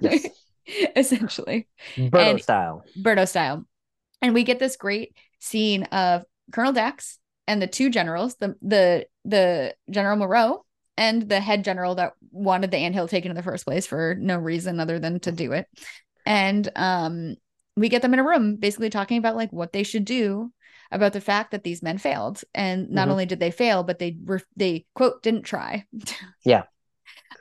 Yes. 0.00 0.26
essentially 0.96 1.66
Berto 1.96 2.30
And- 2.32 2.42
style. 2.42 2.84
Berto 3.00 3.26
style. 3.26 3.64
And 4.22 4.34
we 4.34 4.42
get 4.44 4.58
this 4.58 4.76
great 4.76 5.16
scene 5.38 5.84
of 5.84 6.24
Colonel 6.52 6.72
Dax 6.72 7.18
and 7.46 7.60
the 7.60 7.66
two 7.66 7.90
generals, 7.90 8.36
the 8.36 8.56
the 8.62 9.06
the 9.24 9.74
General 9.90 10.16
Moreau 10.16 10.64
and 10.96 11.28
the 11.28 11.40
head 11.40 11.64
general 11.64 11.94
that 11.94 12.12
wanted 12.30 12.70
the 12.70 12.76
anthill 12.76 13.08
taken 13.08 13.30
in 13.30 13.36
the 13.36 13.42
first 13.42 13.64
place 13.64 13.86
for 13.86 14.14
no 14.18 14.36
reason 14.38 14.80
other 14.80 14.98
than 14.98 15.20
to 15.20 15.32
do 15.32 15.52
it. 15.52 15.66
And 16.26 16.68
um 16.76 17.36
we 17.76 17.88
get 17.88 18.02
them 18.02 18.12
in 18.12 18.20
a 18.20 18.24
room 18.24 18.56
basically 18.56 18.90
talking 18.90 19.16
about 19.18 19.36
like 19.36 19.52
what 19.52 19.72
they 19.72 19.82
should 19.84 20.04
do 20.04 20.52
about 20.92 21.12
the 21.12 21.20
fact 21.20 21.52
that 21.52 21.62
these 21.62 21.82
men 21.82 21.98
failed, 21.98 22.42
and 22.52 22.90
not 22.90 23.08
Mhm. 23.08 23.12
only 23.12 23.26
did 23.26 23.38
they 23.40 23.52
fail, 23.52 23.82
but 23.84 23.98
they 23.98 24.16
were 24.24 24.42
they 24.56 24.84
quote 24.94 25.22
didn't 25.22 25.42
try. 25.42 25.86
Yeah. 26.44 26.64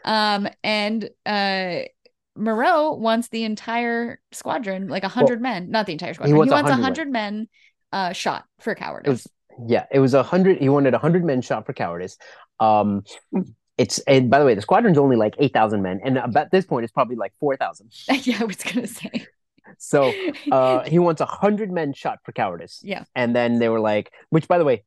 Um, 0.06 0.48
and 0.64 1.10
uh, 1.26 1.82
Moreau 2.40 2.94
wants 2.94 3.28
the 3.30 3.44
entire 3.44 4.20
squadron, 4.32 4.88
like 4.88 5.04
a 5.04 5.08
hundred 5.08 5.42
men, 5.42 5.70
not 5.70 5.86
the 5.86 5.94
entire 5.94 6.14
squadron. 6.14 6.36
He 6.36 6.38
wants 6.38 6.52
wants 6.52 6.70
a 6.70 6.74
100 6.74 6.84
hundred 6.84 7.12
men, 7.12 7.48
uh, 7.92 8.14
shot 8.14 8.46
for 8.60 8.76
cowardice. 8.76 9.28
Yeah, 9.68 9.86
it 9.92 10.00
was 10.00 10.14
a 10.14 10.24
hundred. 10.24 10.60
He 10.60 10.70
wanted 10.70 10.94
a 10.94 10.98
hundred 10.98 11.26
men 11.26 11.42
shot 11.42 11.66
for 11.66 11.74
cowardice. 11.74 12.18
Um, 12.60 13.04
it's 13.78 14.00
and 14.00 14.30
by 14.30 14.40
the 14.40 14.46
way, 14.46 14.56
the 14.56 14.62
squadron's 14.62 14.98
only 14.98 15.16
like 15.16 15.36
eight 15.40 15.54
thousand 15.54 15.82
men, 15.82 16.00
and 16.04 16.18
at 16.18 16.52
this 16.52 16.66
point, 16.66 16.84
it's 16.86 16.94
probably 16.94 17.16
like 17.16 17.34
four 17.40 17.58
thousand. 17.58 17.92
yeah, 18.24 18.38
I 18.42 18.46
was 18.46 18.58
gonna 18.58 18.88
say. 18.88 19.28
So 19.78 20.14
uh, 20.52 20.84
he 20.84 21.00
wants 21.00 21.22
a 21.22 21.26
hundred 21.26 21.72
men 21.72 21.94
shot 21.94 22.20
for 22.24 22.32
cowardice. 22.32 22.82
Yeah. 22.84 23.04
and 23.16 23.36
then 23.36 23.60
they 23.60 23.70
were 23.70 23.80
like, 23.80 24.12
which 24.30 24.48
by 24.48 24.58
the 24.58 24.66
way, 24.66 24.84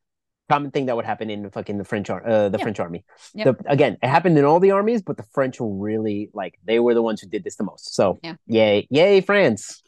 common 0.53 0.71
thing 0.71 0.87
that 0.87 0.97
would 0.97 1.05
happen 1.13 1.29
in 1.35 1.51
fucking 1.51 1.79
the 1.83 1.85
French 1.93 2.09
ar- 2.11 2.27
uh, 2.27 2.49
the 2.49 2.59
Yeah. 2.59 2.65
French 2.65 2.81
army. 2.81 3.01
Yep. 3.35 3.45
The, 3.47 3.55
again, 3.77 3.93
it 4.03 4.09
happened 4.17 4.37
in 4.41 4.45
all 4.45 4.61
the 4.61 4.73
armies, 4.81 5.01
but 5.09 5.17
the 5.17 5.27
French 5.37 5.61
were 5.61 5.75
really 5.89 6.31
like 6.41 6.59
they 6.71 6.79
were 6.85 6.95
the 6.95 7.03
ones 7.11 7.21
who 7.21 7.29
did 7.29 7.43
this 7.45 7.57
the 7.57 7.65
most. 7.73 7.95
So 7.95 8.05
Yeah. 8.23 8.37
yay, 8.47 8.87
yay, 8.91 9.21
France. 9.21 9.83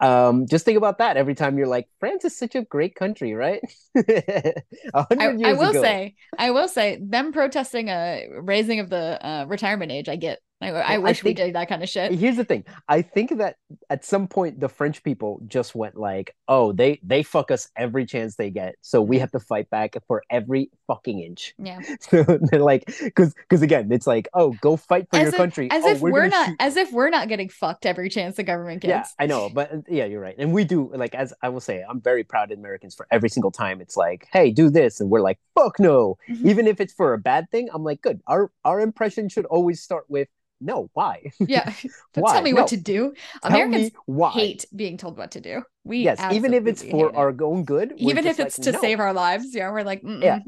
Um, 0.00 0.46
just 0.54 0.64
think 0.64 0.78
about 0.78 0.96
that 0.98 1.16
every 1.22 1.34
time 1.34 1.58
you're 1.58 1.72
like, 1.76 1.86
France 2.00 2.24
is 2.24 2.36
such 2.36 2.54
a 2.54 2.62
great 2.62 2.94
country, 2.94 3.34
right? 3.34 3.60
I, 3.96 5.06
I 5.20 5.52
will 5.52 5.70
ago. 5.70 5.82
say, 5.82 6.14
I 6.38 6.50
will 6.50 6.68
say, 6.68 6.98
them 7.00 7.32
protesting 7.32 7.88
a 7.88 8.26
raising 8.40 8.80
of 8.80 8.88
the 8.90 9.04
uh, 9.24 9.44
retirement 9.46 9.92
age, 9.92 10.08
I 10.08 10.16
get. 10.16 10.38
I, 10.60 10.70
I 10.72 10.94
I 10.94 10.98
wish 10.98 11.22
we 11.22 11.28
think- 11.30 11.36
did 11.38 11.54
that 11.54 11.68
kind 11.68 11.82
of 11.84 11.88
shit. 11.88 12.10
Here's 12.12 12.36
the 12.36 12.44
thing. 12.44 12.64
I 12.88 13.02
think 13.02 13.36
that 13.38 13.56
at 13.90 14.04
some 14.04 14.26
point 14.26 14.58
the 14.58 14.68
French 14.68 15.04
people 15.04 15.40
just 15.46 15.74
went 15.76 15.96
like, 15.96 16.34
"Oh, 16.48 16.72
they 16.72 16.98
they 17.04 17.22
fuck 17.22 17.50
us 17.52 17.68
every 17.76 18.04
chance 18.06 18.34
they 18.34 18.50
get, 18.50 18.74
so 18.80 19.00
we 19.00 19.20
have 19.20 19.30
to 19.32 19.38
fight 19.40 19.70
back 19.70 19.94
for 20.08 20.24
every 20.30 20.70
fucking 20.88 21.20
inch." 21.20 21.54
Yeah, 21.58 21.80
So 22.00 22.24
they're 22.24 22.60
like, 22.60 22.86
because 23.02 23.34
because 23.34 23.62
again, 23.62 23.92
it's 23.92 24.06
like, 24.08 24.28
"Oh, 24.34 24.52
go 24.60 24.76
fight 24.76 25.06
for 25.10 25.16
As 25.18 25.22
your 25.22 25.28
if- 25.28 25.36
country." 25.36 25.70
as 25.70 25.84
oh, 25.84 25.90
if 25.90 26.00
we're, 26.00 26.10
gonna 26.22 26.28
not, 26.30 26.46
shoot- 26.48 26.56
as 26.58 26.76
if 26.76 26.92
we're 26.92 27.10
not 27.10 27.28
getting 27.28 27.48
fucked 27.48 27.86
every 27.86 28.08
chance 28.08 28.34
the 28.34 28.42
government 28.42 28.82
gets. 28.82 29.14
Yeah. 29.18 29.24
I 29.24 29.26
know, 29.26 29.48
but 29.50 29.72
uh, 29.72 29.76
yeah, 29.88 30.06
you're 30.06 30.20
right, 30.20 30.34
and 30.38 30.52
we 30.52 30.64
do 30.64 30.90
like 30.92 31.14
as 31.14 31.32
I 31.40 31.50
will 31.50 31.60
say, 31.60 31.84
I'm 31.88 32.00
very 32.00 32.24
proud 32.24 32.50
of 32.50 32.58
Americans 32.58 32.96
for 32.96 33.06
every 33.12 33.28
single 33.28 33.52
time 33.52 33.80
it's 33.80 33.96
like, 33.96 34.26
"Hey, 34.32 34.50
do 34.50 34.70
this," 34.70 35.00
and 35.00 35.08
we're 35.08 35.20
like, 35.20 35.38
"Fuck 35.54 35.78
no!" 35.78 36.16
Mhm. 36.28 36.46
Even 36.46 36.66
if 36.66 36.80
it's 36.80 36.92
for 36.92 37.14
a 37.14 37.18
bad 37.18 37.48
thing, 37.52 37.68
I'm 37.72 37.84
like, 37.84 38.02
"Good." 38.02 38.20
Our 38.26 38.50
our 38.64 38.80
impression 38.80 39.28
should 39.28 39.46
always 39.46 39.80
start 39.80 40.04
with, 40.08 40.26
"No, 40.60 40.90
why?" 40.94 41.30
Yeah, 41.38 41.64
don't 42.14 42.22
Why? 42.24 42.32
tell 42.34 42.42
me 42.42 42.52
No. 42.52 42.60
what 42.62 42.68
to 42.68 42.76
do. 42.76 43.14
Tell 43.42 43.52
Americans 43.52 43.90
hate 44.34 44.64
being 44.74 44.96
told 44.96 45.16
what 45.18 45.32
to 45.32 45.40
do. 45.40 45.62
We 45.84 45.98
yes, 46.04 46.20
even 46.32 46.52
if 46.54 46.66
it's 46.66 46.82
for 46.82 47.08
it. 47.10 47.16
our 47.16 47.34
own 47.42 47.64
good, 47.64 47.94
even 47.96 48.26
if 48.26 48.38
it's 48.38 48.58
like, 48.58 48.64
to 48.66 48.72
no. 48.72 48.80
save 48.80 49.00
our 49.00 49.12
lives. 49.12 49.54
Yeah, 49.54 49.70
we're 49.70 49.84
like, 49.84 50.02
mm-mm. 50.02 50.22
Yeah. 50.22 50.40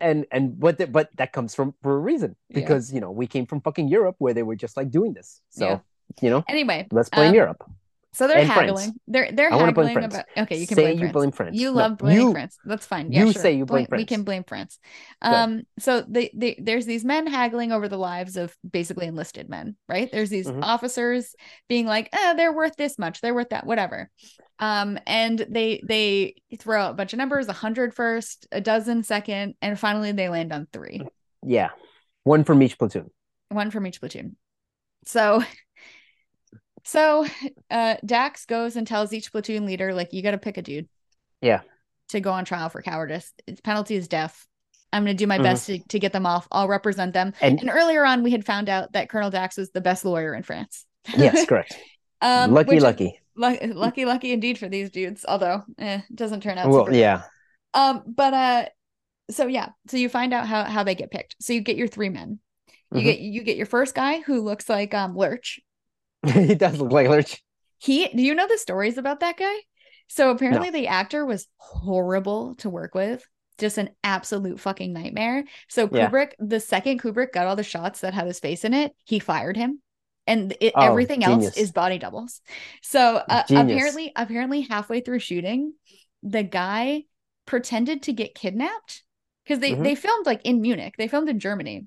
and 0.00 0.26
and 0.32 0.58
but 0.58 0.78
the, 0.78 0.86
but 0.86 1.10
that 1.16 1.32
comes 1.32 1.54
from 1.54 1.74
for 1.82 1.94
a 1.94 1.98
reason 1.98 2.36
Yeah. 2.48 2.60
because 2.60 2.92
you 2.92 3.00
know 3.00 3.10
we 3.12 3.26
came 3.26 3.46
from 3.46 3.60
fucking 3.60 3.88
Europe 3.88 4.16
where 4.18 4.34
they 4.34 4.42
were 4.42 4.56
just 4.56 4.76
like 4.76 4.90
doing 4.90 5.12
this. 5.14 5.40
So 5.50 5.66
Yeah. 5.66 5.78
you 6.20 6.30
know, 6.30 6.44
Anyway, 6.48 6.88
let's 6.90 7.08
blame 7.10 7.28
Um, 7.30 7.34
Europe. 7.34 7.62
So 8.12 8.26
they're 8.26 8.44
France. 8.44 8.60
haggling. 8.60 8.92
They're 9.06 9.30
they're 9.32 9.52
I 9.52 9.56
wanna 9.56 9.72
blame 9.72 9.88
haggling 9.88 10.04
about. 10.06 10.24
Okay, 10.36 10.56
you 10.58 10.66
can 10.66 10.76
say 10.76 10.82
blame 10.82 10.94
you 10.94 10.98
France. 11.00 11.12
blame 11.12 11.30
France. 11.32 11.56
You 11.56 11.68
No, 11.68 11.72
love 11.76 11.98
blaming 11.98 12.26
you- 12.26 12.32
France. 12.32 12.58
That's 12.64 12.86
fine. 12.86 13.12
Yeah, 13.12 13.24
you 13.24 13.32
sure. 13.32 13.42
say 13.42 13.52
you 13.54 13.64
blame 13.66 13.82
We 13.82 13.86
France. 13.88 14.08
can 14.08 14.22
blame 14.24 14.44
France. 14.44 14.78
Um, 15.22 15.62
so 15.78 16.02
they, 16.08 16.30
they 16.34 16.56
there's 16.60 16.86
these 16.86 17.04
men 17.04 17.26
haggling 17.26 17.70
over 17.72 17.88
the 17.88 17.96
lives 17.98 18.36
of 18.36 18.54
basically 18.68 19.06
enlisted 19.06 19.48
men, 19.48 19.76
right? 19.88 20.10
There's 20.10 20.30
these 20.30 20.48
Mhm. 20.48 20.62
officers 20.62 21.34
being 21.68 21.86
like, 21.86 22.08
eh, 22.12 22.34
they're 22.34 22.52
worth 22.52 22.76
this 22.76 22.98
much, 22.98 23.20
they're 23.20 23.34
worth 23.34 23.50
that, 23.50 23.64
whatever. 23.66 24.10
Um, 24.58 24.98
and 25.06 25.38
they 25.48 25.80
they 25.86 26.34
throw 26.58 26.82
out 26.82 26.90
a 26.90 26.94
bunch 26.94 27.12
of 27.12 27.18
numbers, 27.18 27.48
a 27.48 27.52
hundred 27.52 27.94
first, 27.94 28.46
a 28.52 28.60
dozen 28.60 29.02
second, 29.04 29.54
and 29.62 29.78
finally 29.78 30.12
they 30.12 30.28
land 30.28 30.52
on 30.52 30.66
three. 30.72 31.00
Yeah, 31.46 31.70
one 32.24 32.44
from 32.44 32.60
each 32.62 32.76
platoon. 32.78 33.10
one 33.48 33.70
from 33.70 33.86
each 33.86 34.00
platoon. 34.00 34.36
So, 35.06 35.42
so 36.84 37.26
uh, 37.70 37.96
Dax 38.04 38.46
goes 38.46 38.76
and 38.76 38.86
tells 38.86 39.12
each 39.12 39.32
platoon 39.32 39.66
leader, 39.66 39.92
like, 39.94 40.12
you 40.12 40.22
got 40.22 40.32
to 40.32 40.38
pick 40.38 40.56
a 40.56 40.62
dude. 40.62 40.88
Yeah. 41.40 41.60
To 42.10 42.20
go 42.20 42.32
on 42.32 42.44
trial 42.44 42.68
for 42.68 42.82
cowardice. 42.82 43.32
Its 43.46 43.60
penalty 43.60 43.94
is 43.96 44.08
death. 44.08 44.46
I'm 44.92 45.04
going 45.04 45.16
to 45.16 45.22
do 45.22 45.26
my 45.28 45.38
Mhm. 45.38 45.42
best 45.44 45.66
to, 45.66 45.78
to 45.90 45.98
get 45.98 46.12
them 46.12 46.26
off. 46.26 46.48
I'll 46.50 46.66
represent 46.68 47.12
them. 47.14 47.32
And 47.40 47.60
And 47.60 47.70
earlier 47.70 48.04
on, 48.04 48.22
we 48.24 48.32
had 48.32 48.44
found 48.44 48.68
out 48.68 48.92
that 48.94 49.08
Colonel 49.08 49.30
Dax 49.30 49.56
was 49.56 49.70
the 49.70 49.80
best 49.80 50.04
lawyer 50.04 50.34
in 50.34 50.42
France. 50.42 50.84
yes, 51.16 51.46
correct. 51.46 51.76
um, 52.20 52.52
lucky, 52.52 52.80
lucky. 52.80 53.20
lu- 53.36 53.58
lucky, 53.74 54.04
lucky 54.04 54.32
indeed 54.32 54.58
for 54.58 54.68
these 54.68 54.90
dudes. 54.90 55.24
Although, 55.26 55.62
eh, 55.78 56.00
it 56.10 56.16
doesn't 56.16 56.42
turn 56.42 56.58
out. 56.58 56.68
Well, 56.68 56.92
yeah, 56.92 57.22
um, 57.72 58.02
but 58.06 58.34
uh, 58.34 58.64
so 59.30 59.46
yeah, 59.46 59.68
so 59.88 59.96
you 59.96 60.08
find 60.08 60.34
out 60.34 60.46
how 60.48 60.64
how 60.64 60.82
they 60.82 60.96
get 60.96 61.10
picked. 61.12 61.36
So 61.40 61.52
you 61.52 61.60
get 61.60 61.76
your 61.76 61.86
three 61.88 62.08
men. 62.08 62.40
You 62.92 63.00
Mhm. 63.00 63.04
get 63.04 63.20
you 63.20 63.42
get 63.44 63.56
your 63.56 63.66
first 63.66 63.94
guy 63.94 64.20
who 64.20 64.40
looks 64.42 64.68
like 64.68 64.92
um 64.92 65.16
Lurch. 65.16 65.60
he 66.26 66.54
does 66.54 66.78
look 66.78 66.92
like 66.92 67.08
Lurch. 67.08 67.42
He 67.78 68.08
do 68.08 68.22
you 68.22 68.34
know 68.34 68.46
the 68.48 68.58
stories 68.58 68.98
about 68.98 69.20
that 69.20 69.36
guy? 69.36 69.54
So 70.08 70.30
apparently 70.30 70.70
the 70.70 70.88
actor 70.88 71.24
was 71.24 71.46
horrible 71.56 72.54
to 72.56 72.68
work 72.68 72.94
with. 72.94 73.24
Just 73.58 73.78
an 73.78 73.90
absolute 74.02 74.58
fucking 74.58 74.92
nightmare. 74.92 75.44
So 75.68 75.88
Yeah. 75.92 76.08
Kubrick, 76.10 76.32
the 76.38 76.60
second 76.60 77.00
Kubrick 77.00 77.32
got 77.32 77.46
all 77.46 77.56
the 77.56 77.62
shots 77.62 78.00
that 78.00 78.14
had 78.14 78.26
his 78.26 78.40
face 78.40 78.64
in 78.64 78.74
it, 78.74 78.92
he 79.04 79.18
fired 79.18 79.56
him. 79.56 79.80
And 80.26 80.56
it, 80.60 80.72
Oh, 80.76 80.80
everything 80.82 81.24
else 81.24 81.56
is 81.56 81.72
body 81.72 81.98
doubles. 81.98 82.40
So 82.82 83.16
uh, 83.16 83.42
apparently, 83.48 84.12
apparently 84.16 84.62
halfway 84.62 85.00
through 85.00 85.18
shooting, 85.20 85.74
the 86.22 86.42
guy 86.42 87.04
pretended 87.46 88.02
to 88.04 88.12
get 88.12 88.34
kidnapped 88.34 89.02
because 89.44 89.58
they 89.60 89.72
Mhm. 89.72 89.82
they 89.82 89.94
filmed 89.94 90.26
like 90.26 90.42
in 90.44 90.60
Munich. 90.60 90.94
They 90.98 91.08
filmed 91.08 91.28
in 91.28 91.40
Germany, 91.40 91.86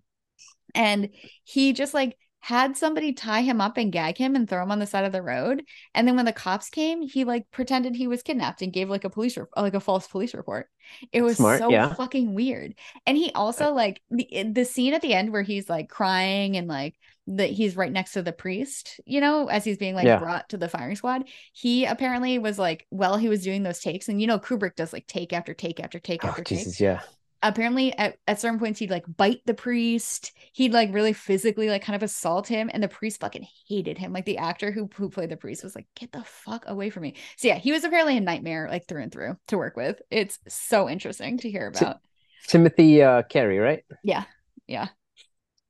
and 0.76 1.10
he 1.44 1.74
just 1.74 1.94
like 1.94 2.18
had 2.48 2.76
somebody 2.76 3.14
tie 3.14 3.42
him 3.42 3.62
up 3.62 3.78
and 3.78 3.90
gag 3.92 4.18
him 4.18 4.36
and 4.36 4.50
throw 4.50 4.62
him 4.62 4.72
on 4.72 4.80
the 4.80 4.86
side 4.86 5.06
of 5.06 5.14
the 5.14 5.22
road. 5.22 5.64
And 5.96 6.06
then 6.06 6.18
when 6.18 6.26
the 6.26 6.34
cops 6.34 6.70
came, 6.70 7.02
he 7.02 7.24
like 7.24 7.50
pretended 7.52 7.96
he 7.96 8.08
was 8.08 8.22
kidnapped 8.22 8.62
and 8.62 8.74
gave 8.74 8.90
like 8.90 9.06
a 9.06 9.10
police 9.10 9.38
re- 9.38 9.46
like 9.56 9.74
a 9.76 9.80
false 9.80 10.08
police 10.08 10.34
report. 10.34 10.68
It 11.14 11.22
was 11.22 11.38
Smart, 11.38 11.60
so 11.60 11.70
yeah. 11.70 11.94
fucking 11.94 12.34
weird. 12.34 12.76
And 13.06 13.16
he 13.16 13.32
also 13.32 13.72
like 13.72 14.02
the 14.12 14.28
eh, 14.36 14.44
the 14.52 14.66
scene 14.66 14.94
at 14.94 15.02
the 15.02 15.14
end 15.14 15.32
where 15.32 15.42
he's 15.42 15.70
like 15.70 15.88
crying 15.88 16.58
and 16.58 16.68
like 16.68 16.96
that 17.28 17.50
he's 17.52 17.78
right 17.78 17.92
next 17.92 18.12
to 18.14 18.22
the 18.22 18.34
priest, 18.34 19.00
you 19.06 19.22
know, 19.22 19.48
as 19.48 19.64
he's 19.64 19.78
being 19.78 19.96
like 19.96 20.06
Yeah. 20.06 20.20
brought 20.20 20.50
to 20.50 20.58
the 20.58 20.68
firing 20.68 20.98
squad. 20.98 21.24
He 21.54 21.86
apparently 21.86 22.40
was 22.40 22.60
like 22.60 22.86
while 22.90 23.16
he 23.16 23.30
was 23.30 23.44
doing 23.44 23.64
those 23.64 23.80
takes, 23.80 24.10
and 24.10 24.20
you 24.20 24.28
know 24.28 24.40
Kubrick 24.40 24.76
does 24.76 24.92
like 24.92 25.08
take 25.08 25.32
after 25.32 25.54
take 25.54 25.80
after 25.80 26.00
take 26.00 26.26
Oh, 26.26 26.28
after 26.28 26.44
take 26.44 26.58
Jesus, 26.60 26.82
yeah. 26.82 27.00
Apparently 27.44 27.96
at, 27.98 28.18
at 28.28 28.40
certain 28.40 28.58
points 28.58 28.80
he'd 28.80 28.90
like 28.90 29.06
bite 29.18 29.42
the 29.46 29.54
priest. 29.54 30.32
He'd 30.54 30.74
like 30.74 30.94
really 30.94 31.14
physically 31.14 31.70
like 31.70 31.84
kind 31.84 31.96
of 31.96 32.04
assault 32.04 32.48
him 32.48 32.70
and 32.74 32.82
the 32.82 32.88
priest 32.88 33.20
fucking 33.20 33.46
hated 33.68 33.98
him. 33.98 34.14
Like 34.14 34.26
the 34.26 34.40
actor 34.40 34.72
who, 34.72 34.90
who 34.96 35.10
played 35.10 35.30
the 35.30 35.38
priest 35.38 35.64
was 35.64 35.76
like 35.76 35.88
get 35.96 36.12
the 36.12 36.24
fuck 36.24 36.64
away 36.68 36.90
from 36.90 37.04
me. 37.04 37.16
So 37.38 37.48
yeah 37.48 37.58
he 37.58 37.72
was 37.72 37.84
apparently 37.84 38.18
a 38.18 38.22
nightmare 38.22 38.68
like 38.72 38.88
through 38.88 39.04
and 39.04 39.12
through 39.12 39.38
to 39.50 39.58
work 39.58 39.76
with. 39.76 40.02
It's 40.10 40.40
so 40.48 40.90
interesting 40.90 41.38
to 41.40 41.52
hear 41.52 41.68
about. 41.68 42.00
Timothy 42.48 43.04
uh, 43.04 43.22
Carey, 43.24 43.60
right? 43.60 43.84
yeah 44.04 44.24
yeah. 44.68 44.88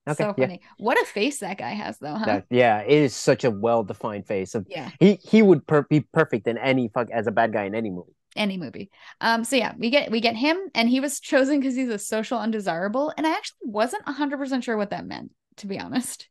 Okay, 0.07 0.23
so 0.23 0.33
yeah. 0.37 0.45
funny. 0.45 0.61
What 0.77 1.01
a 1.01 1.05
face 1.05 1.39
that 1.39 1.57
guy 1.57 1.71
has 1.71 1.97
though 1.97 2.15
huh? 2.15 2.25
That- 2.25 2.45
yeah, 2.49 2.79
it 2.81 2.91
is 2.91 3.15
such 3.15 3.45
a 3.45 3.51
well-defined 3.51 4.27
face. 4.27 4.53
Of 4.53 4.65
yeah. 4.69 4.89
he 4.99 5.17
he 5.23 5.41
would 5.41 5.65
per- 5.65 5.83
be 5.83 6.01
perfect 6.01 6.47
in 6.47 6.57
any 6.57 6.89
fuck 6.89 7.09
as 7.09 7.27
a 7.27 7.31
bad 7.31 7.53
guy 7.53 7.63
in 7.63 7.75
any 7.75 7.89
movie. 7.89 8.11
Any 8.35 8.57
movie 8.57 8.89
um 9.21 9.43
so 9.43 9.55
yeah 9.55 9.73
we 9.77 9.89
get 9.89 10.11
we 10.11 10.19
get 10.21 10.35
him 10.35 10.57
and 10.75 10.89
he 10.89 10.99
was 10.99 11.19
chosen 11.19 11.59
because 11.59 11.75
he's 11.75 11.89
a 11.89 11.99
social 11.99 12.39
undesirable 12.39 13.13
and 13.17 13.27
i 13.27 13.31
actually 13.31 13.57
wasn't 13.63 14.05
100% 14.05 14.63
sure 14.63 14.77
what 14.77 14.89
that 14.91 15.05
meant 15.05 15.31
to 15.57 15.67
be 15.67 15.79
honest 15.79 16.27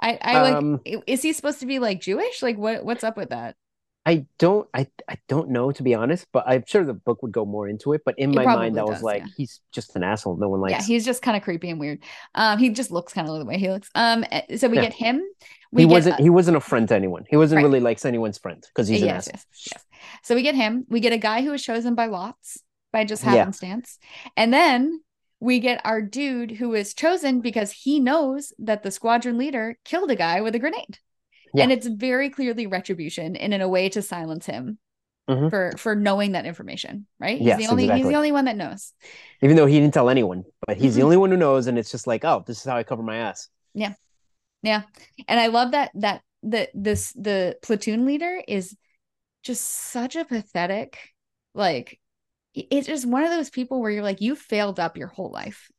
i 0.00 0.18
i 0.22 0.38
like 0.40 0.60
Um, 0.60 0.80
i- 0.86 1.02
is 1.06 1.22
he 1.22 1.32
supposed 1.32 1.60
to 1.60 1.66
be 1.66 1.78
like 1.78 2.00
jewish 2.00 2.42
like 2.42 2.58
what 2.58 2.84
what's 2.84 3.04
up 3.04 3.16
with 3.16 3.30
that 3.30 3.56
I 4.06 4.26
don't 4.38 4.68
I 4.74 4.88
I 5.08 5.18
don't 5.28 5.50
know 5.50 5.72
to 5.72 5.82
be 5.82 5.94
honest, 5.94 6.26
but 6.32 6.44
I'm 6.46 6.64
sure 6.66 6.84
the 6.84 6.94
book 6.94 7.22
would 7.22 7.32
go 7.32 7.44
more 7.44 7.68
into 7.68 7.92
it. 7.92 8.02
But 8.04 8.18
in 8.18 8.32
It 8.32 8.34
my 8.34 8.46
mind, 8.46 8.78
I 8.78 8.84
was 8.84 9.02
does, 9.02 9.02
like, 9.02 9.26
yeah. 9.26 9.26
he's 9.36 9.60
just 9.72 9.94
an 9.96 10.02
asshole. 10.02 10.36
No 10.36 10.48
one 10.48 10.60
likes. 10.60 10.70
yeah 10.70 10.82
he's 10.82 11.04
just 11.04 11.22
kind 11.22 11.36
of 11.36 11.42
creepy 11.42 11.70
and 11.70 11.80
weird 11.80 12.02
um 12.34 12.58
he 12.58 12.70
just 12.70 12.90
looks 12.90 13.12
kind 13.12 13.28
of 13.28 13.38
the 13.38 13.44
way 13.44 13.58
he 13.58 13.68
looks 13.70 13.90
um 13.94 14.24
eh, 14.30 14.56
so 14.56 14.68
we 14.68 14.76
Yeah. 14.76 14.82
get 14.82 14.92
him 14.92 15.22
we 15.72 15.84
he 15.84 15.86
get, 15.86 15.94
wasn't 15.94 16.10
uh, 16.10 16.20
he 16.20 16.30
wasn't 16.30 16.56
a 16.56 16.60
friend 16.60 16.88
to 16.88 16.94
anyone. 16.94 17.24
He 17.28 17.36
wasn't 17.36 17.60
Right. 17.60 17.62
really 17.62 17.80
like 17.80 18.04
anyone's 18.04 18.38
friend 18.38 18.62
because 18.68 18.88
he's 18.88 19.02
an 19.02 19.10
yes, 19.10 19.16
asshole. 19.16 19.34
yes 19.34 19.46
yes 19.70 19.84
so 20.22 20.34
we 20.34 20.42
get 20.42 20.54
him 20.54 20.84
we 20.88 21.00
get 21.00 21.12
a 21.12 21.18
guy 21.18 21.42
who 21.42 21.50
was 21.50 21.62
chosen 21.62 21.94
by 21.94 22.06
lots 22.06 22.58
by 22.92 23.04
just 23.04 23.22
Yeah. 23.24 23.30
happenstance 23.30 23.98
and 24.36 24.52
then 24.52 25.00
we 25.40 25.58
get 25.60 25.80
our 25.84 26.02
dude 26.02 26.50
who 26.50 26.74
is 26.74 26.92
chosen 26.94 27.40
because 27.40 27.72
he 27.72 28.00
knows 28.00 28.52
that 28.58 28.82
the 28.82 28.90
squadron 28.90 29.38
leader 29.38 29.78
killed 29.84 30.10
a 30.10 30.16
guy 30.16 30.40
with 30.40 30.54
a 30.54 30.58
grenade 30.58 30.98
Yeah. 31.54 31.64
and 31.64 31.72
it's 31.72 31.86
very 31.86 32.30
clearly 32.30 32.66
retribution 32.66 33.36
and 33.36 33.54
in 33.54 33.60
a 33.60 33.68
way 33.68 33.88
to 33.90 34.02
silence 34.02 34.46
him 34.46 34.78
Mhm. 35.28 35.48
for 35.50 35.72
for 35.76 35.94
knowing 35.94 36.32
that 36.32 36.44
information 36.46 37.06
right 37.20 37.38
he's 37.38 37.46
Yes, 37.46 37.58
the 37.58 37.68
only 37.68 37.88
he's 37.88 38.06
the 38.06 38.16
only 38.16 38.32
one 38.32 38.46
that 38.46 38.56
knows 38.56 38.92
Even 39.42 39.56
though 39.56 39.66
he 39.66 39.78
didn't 39.80 39.94
tell 39.94 40.10
anyone, 40.10 40.44
but 40.66 40.76
he's 40.76 40.94
the 40.96 41.00
Mhm. 41.00 41.04
only 41.04 41.16
one 41.16 41.30
who 41.30 41.36
knows, 41.36 41.66
and 41.66 41.78
it's 41.78 41.90
just 41.90 42.06
like, 42.06 42.24
oh, 42.24 42.42
this 42.46 42.58
is 42.58 42.64
how 42.64 42.76
I 42.76 42.82
cover 42.82 43.02
my 43.02 43.16
ass. 43.18 43.48
Yeah, 43.72 43.94
yeah. 44.62 44.82
And 45.28 45.40
I 45.40 45.46
love 45.46 45.70
that 45.70 45.92
that 45.94 46.22
the 46.42 46.68
this 46.74 47.12
the 47.12 47.56
platoon 47.62 48.04
leader 48.04 48.42
is 48.46 48.76
just 49.42 49.64
such 49.64 50.16
a 50.16 50.24
pathetic 50.24 50.98
like 51.54 51.98
it's 52.54 52.86
just 52.86 53.06
one 53.06 53.24
of 53.24 53.30
those 53.30 53.50
people 53.50 53.80
where 53.80 53.90
you're 53.90 54.02
like 54.02 54.20
you 54.20 54.34
failed 54.34 54.80
up 54.80 54.96
your 54.96 55.08
whole 55.08 55.30
life. 55.30 55.70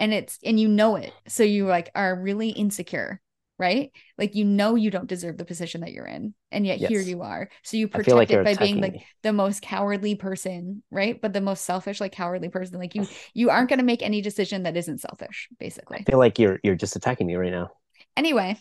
And 0.00 0.14
it's 0.14 0.38
and 0.44 0.58
you 0.58 0.68
know 0.68 0.96
it. 0.96 1.12
So 1.26 1.42
you 1.42 1.66
like 1.66 1.90
are 1.94 2.14
really 2.14 2.50
insecure 2.50 3.20
right? 3.60 3.90
Like 4.16 4.36
you 4.36 4.44
know 4.44 4.76
you 4.76 4.88
don't 4.88 5.08
deserve 5.08 5.36
the 5.36 5.44
position 5.44 5.80
that 5.80 5.90
you're 5.90 6.06
in 6.06 6.32
and 6.52 6.64
yet 6.64 6.78
yes. 6.78 6.90
here 6.90 7.00
you 7.00 7.22
are. 7.22 7.48
So 7.64 7.76
you 7.76 7.88
protect 7.88 8.16
like 8.16 8.30
it 8.30 8.44
by 8.44 8.54
being 8.54 8.80
like 8.80 8.92
me. 8.92 9.06
the 9.22 9.32
most 9.32 9.62
cowardly 9.62 10.14
person 10.14 10.84
right? 10.92 11.20
But 11.20 11.32
the 11.32 11.40
most 11.40 11.64
selfish 11.64 12.00
like 12.00 12.12
cowardly 12.12 12.50
person. 12.50 12.78
Like 12.78 12.94
you 12.94 13.06
you 13.34 13.50
aren't 13.50 13.68
going 13.68 13.80
to 13.80 13.84
make 13.84 14.02
any 14.02 14.22
decision 14.22 14.62
that 14.62 14.76
isn't 14.76 15.00
selfish 15.00 15.48
basically. 15.58 15.98
I 16.06 16.10
feel 16.10 16.20
like 16.20 16.38
you're 16.38 16.60
you're 16.62 16.76
just 16.76 16.94
attacking 16.94 17.26
me 17.26 17.34
right 17.34 17.52
now. 17.52 17.70
Anyway. 18.16 18.58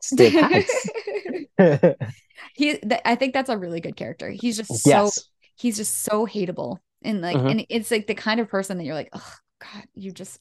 Stay 0.00 0.30
he 2.54 2.76
th- 2.78 3.00
i 3.04 3.14
think 3.14 3.32
that's 3.32 3.50
a 3.50 3.56
really 3.56 3.80
good 3.80 3.96
character 3.96 4.30
he's 4.30 4.56
just 4.56 4.70
yes. 4.86 5.14
so 5.14 5.22
he's 5.56 5.76
just 5.76 6.02
so 6.02 6.26
hateable 6.26 6.78
and 7.02 7.20
like 7.20 7.36
mm-hmm. 7.36 7.48
and 7.48 7.66
it's 7.68 7.90
like 7.90 8.06
the 8.06 8.14
kind 8.14 8.40
of 8.40 8.48
person 8.48 8.78
that 8.78 8.84
you're 8.84 8.94
like 8.94 9.10
oh 9.12 9.34
god 9.60 9.84
you 9.94 10.12
just 10.12 10.40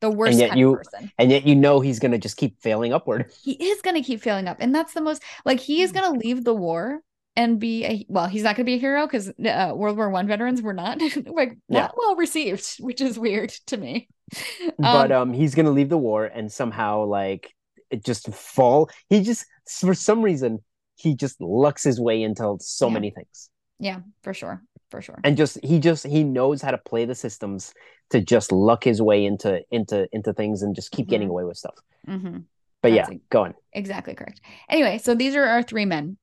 the 0.00 0.10
worst 0.10 0.32
and 0.32 0.40
yet 0.40 0.48
kind 0.48 0.60
you, 0.60 0.72
of 0.72 0.82
person 0.82 1.10
and 1.18 1.30
yet 1.30 1.46
you 1.46 1.54
know 1.54 1.80
he's 1.80 1.98
gonna 1.98 2.18
just 2.18 2.36
keep 2.36 2.60
failing 2.60 2.92
upward 2.92 3.30
he 3.42 3.52
is 3.52 3.80
gonna 3.82 4.02
keep 4.02 4.20
failing 4.20 4.48
up 4.48 4.56
and 4.60 4.74
that's 4.74 4.94
the 4.94 5.00
most 5.00 5.22
like 5.44 5.60
he 5.60 5.82
is 5.82 5.92
gonna 5.92 6.18
leave 6.18 6.44
the 6.44 6.54
war 6.54 7.00
and 7.36 7.58
be 7.58 7.84
a 7.84 8.06
well 8.08 8.26
he's 8.26 8.42
not 8.42 8.56
to 8.56 8.64
be 8.64 8.74
a 8.74 8.78
hero 8.78 9.06
because 9.06 9.28
uh, 9.28 9.72
world 9.74 9.96
war 9.96 10.10
one 10.10 10.26
veterans 10.26 10.62
were 10.62 10.72
not 10.72 11.00
like 11.26 11.56
yeah. 11.68 11.80
not 11.80 11.94
well 11.96 12.16
received 12.16 12.76
which 12.80 13.00
is 13.00 13.18
weird 13.18 13.50
to 13.66 13.76
me 13.76 14.08
but 14.78 15.12
um, 15.12 15.30
um 15.30 15.32
he's 15.32 15.54
to 15.54 15.70
leave 15.70 15.88
the 15.88 15.98
war 15.98 16.24
and 16.24 16.50
somehow 16.50 17.04
like 17.04 17.52
it 17.90 18.04
just 18.04 18.32
fall 18.32 18.88
he 19.08 19.20
just 19.20 19.46
for 19.68 19.94
some 19.94 20.22
reason 20.22 20.62
he 20.96 21.14
just 21.14 21.40
lucks 21.40 21.82
his 21.82 22.00
way 22.00 22.22
into 22.22 22.56
so 22.60 22.88
yeah. 22.88 22.94
many 22.94 23.10
things. 23.10 23.50
Yeah 23.78 24.00
for 24.22 24.34
sure 24.34 24.62
for 24.90 25.02
sure. 25.02 25.18
And 25.24 25.36
just 25.36 25.58
he 25.64 25.80
just 25.80 26.06
he 26.06 26.22
knows 26.22 26.62
how 26.62 26.70
to 26.70 26.78
play 26.78 27.04
the 27.04 27.14
systems 27.14 27.74
to 28.10 28.20
just 28.20 28.52
luck 28.52 28.84
his 28.84 29.02
way 29.02 29.24
into 29.24 29.60
into 29.70 30.08
into 30.12 30.32
things 30.32 30.62
and 30.62 30.74
just 30.74 30.90
keep 30.90 31.06
mm-hmm. 31.06 31.10
getting 31.10 31.28
away 31.28 31.44
with 31.44 31.56
stuff. 31.56 31.74
Mm-hmm. 32.08 32.38
but 32.82 32.92
That's 32.92 33.10
yeah 33.10 33.18
go 33.30 33.44
on. 33.44 33.54
exactly 33.72 34.14
correct. 34.14 34.40
Anyway 34.68 34.98
so 34.98 35.14
these 35.14 35.34
are 35.34 35.44
our 35.44 35.62
three 35.62 35.84
men 35.84 36.16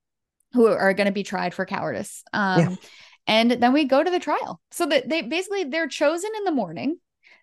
who 0.52 0.66
are 0.66 0.94
going 0.94 1.06
to 1.06 1.12
be 1.12 1.22
tried 1.22 1.54
for 1.54 1.66
cowardice. 1.66 2.22
Um 2.32 2.60
yeah. 2.60 2.74
and 3.26 3.50
then 3.50 3.72
we 3.72 3.84
go 3.84 4.02
to 4.02 4.10
the 4.10 4.20
trial. 4.20 4.60
So 4.70 4.86
that 4.86 5.08
they 5.08 5.22
basically 5.22 5.64
they're 5.64 5.88
chosen 5.88 6.30
in 6.38 6.44
the 6.44 6.52
morning. 6.52 6.98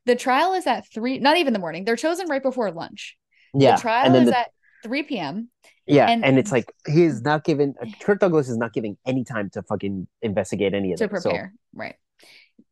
The 0.05 0.15
trial 0.15 0.53
is 0.53 0.65
at 0.65 0.91
three 0.91 1.19
not 1.19 1.37
even 1.37 1.53
the 1.53 1.59
morning 1.59 1.85
they're 1.85 1.95
chosen 1.95 2.27
right 2.27 2.43
before 2.43 2.71
lunch. 2.71 3.17
Yeah 3.53 3.75
the 3.75 3.81
trial 3.81 4.15
is 4.15 4.29
the, 4.29 4.39
at 4.39 4.49
3 4.83 5.03
p.m 5.03 5.49
yeah, 5.89 6.07
and, 6.09 6.23
and 6.23 6.37
it's 6.37 6.51
like 6.51 6.71
he 6.87 7.03
is 7.03 7.21
not 7.21 7.43
given 7.43 7.73
Kirk 8.01 8.19
Douglas 8.19 8.47
is 8.49 8.57
not 8.57 8.73
giving 8.73 8.97
any 9.05 9.23
time 9.23 9.49
to 9.51 9.63
fucking 9.63 10.07
investigate 10.21 10.73
any 10.73 10.93
of 10.93 10.99
to 10.99 11.07
prepare, 11.07 11.53
so. 11.53 11.59
right? 11.73 11.95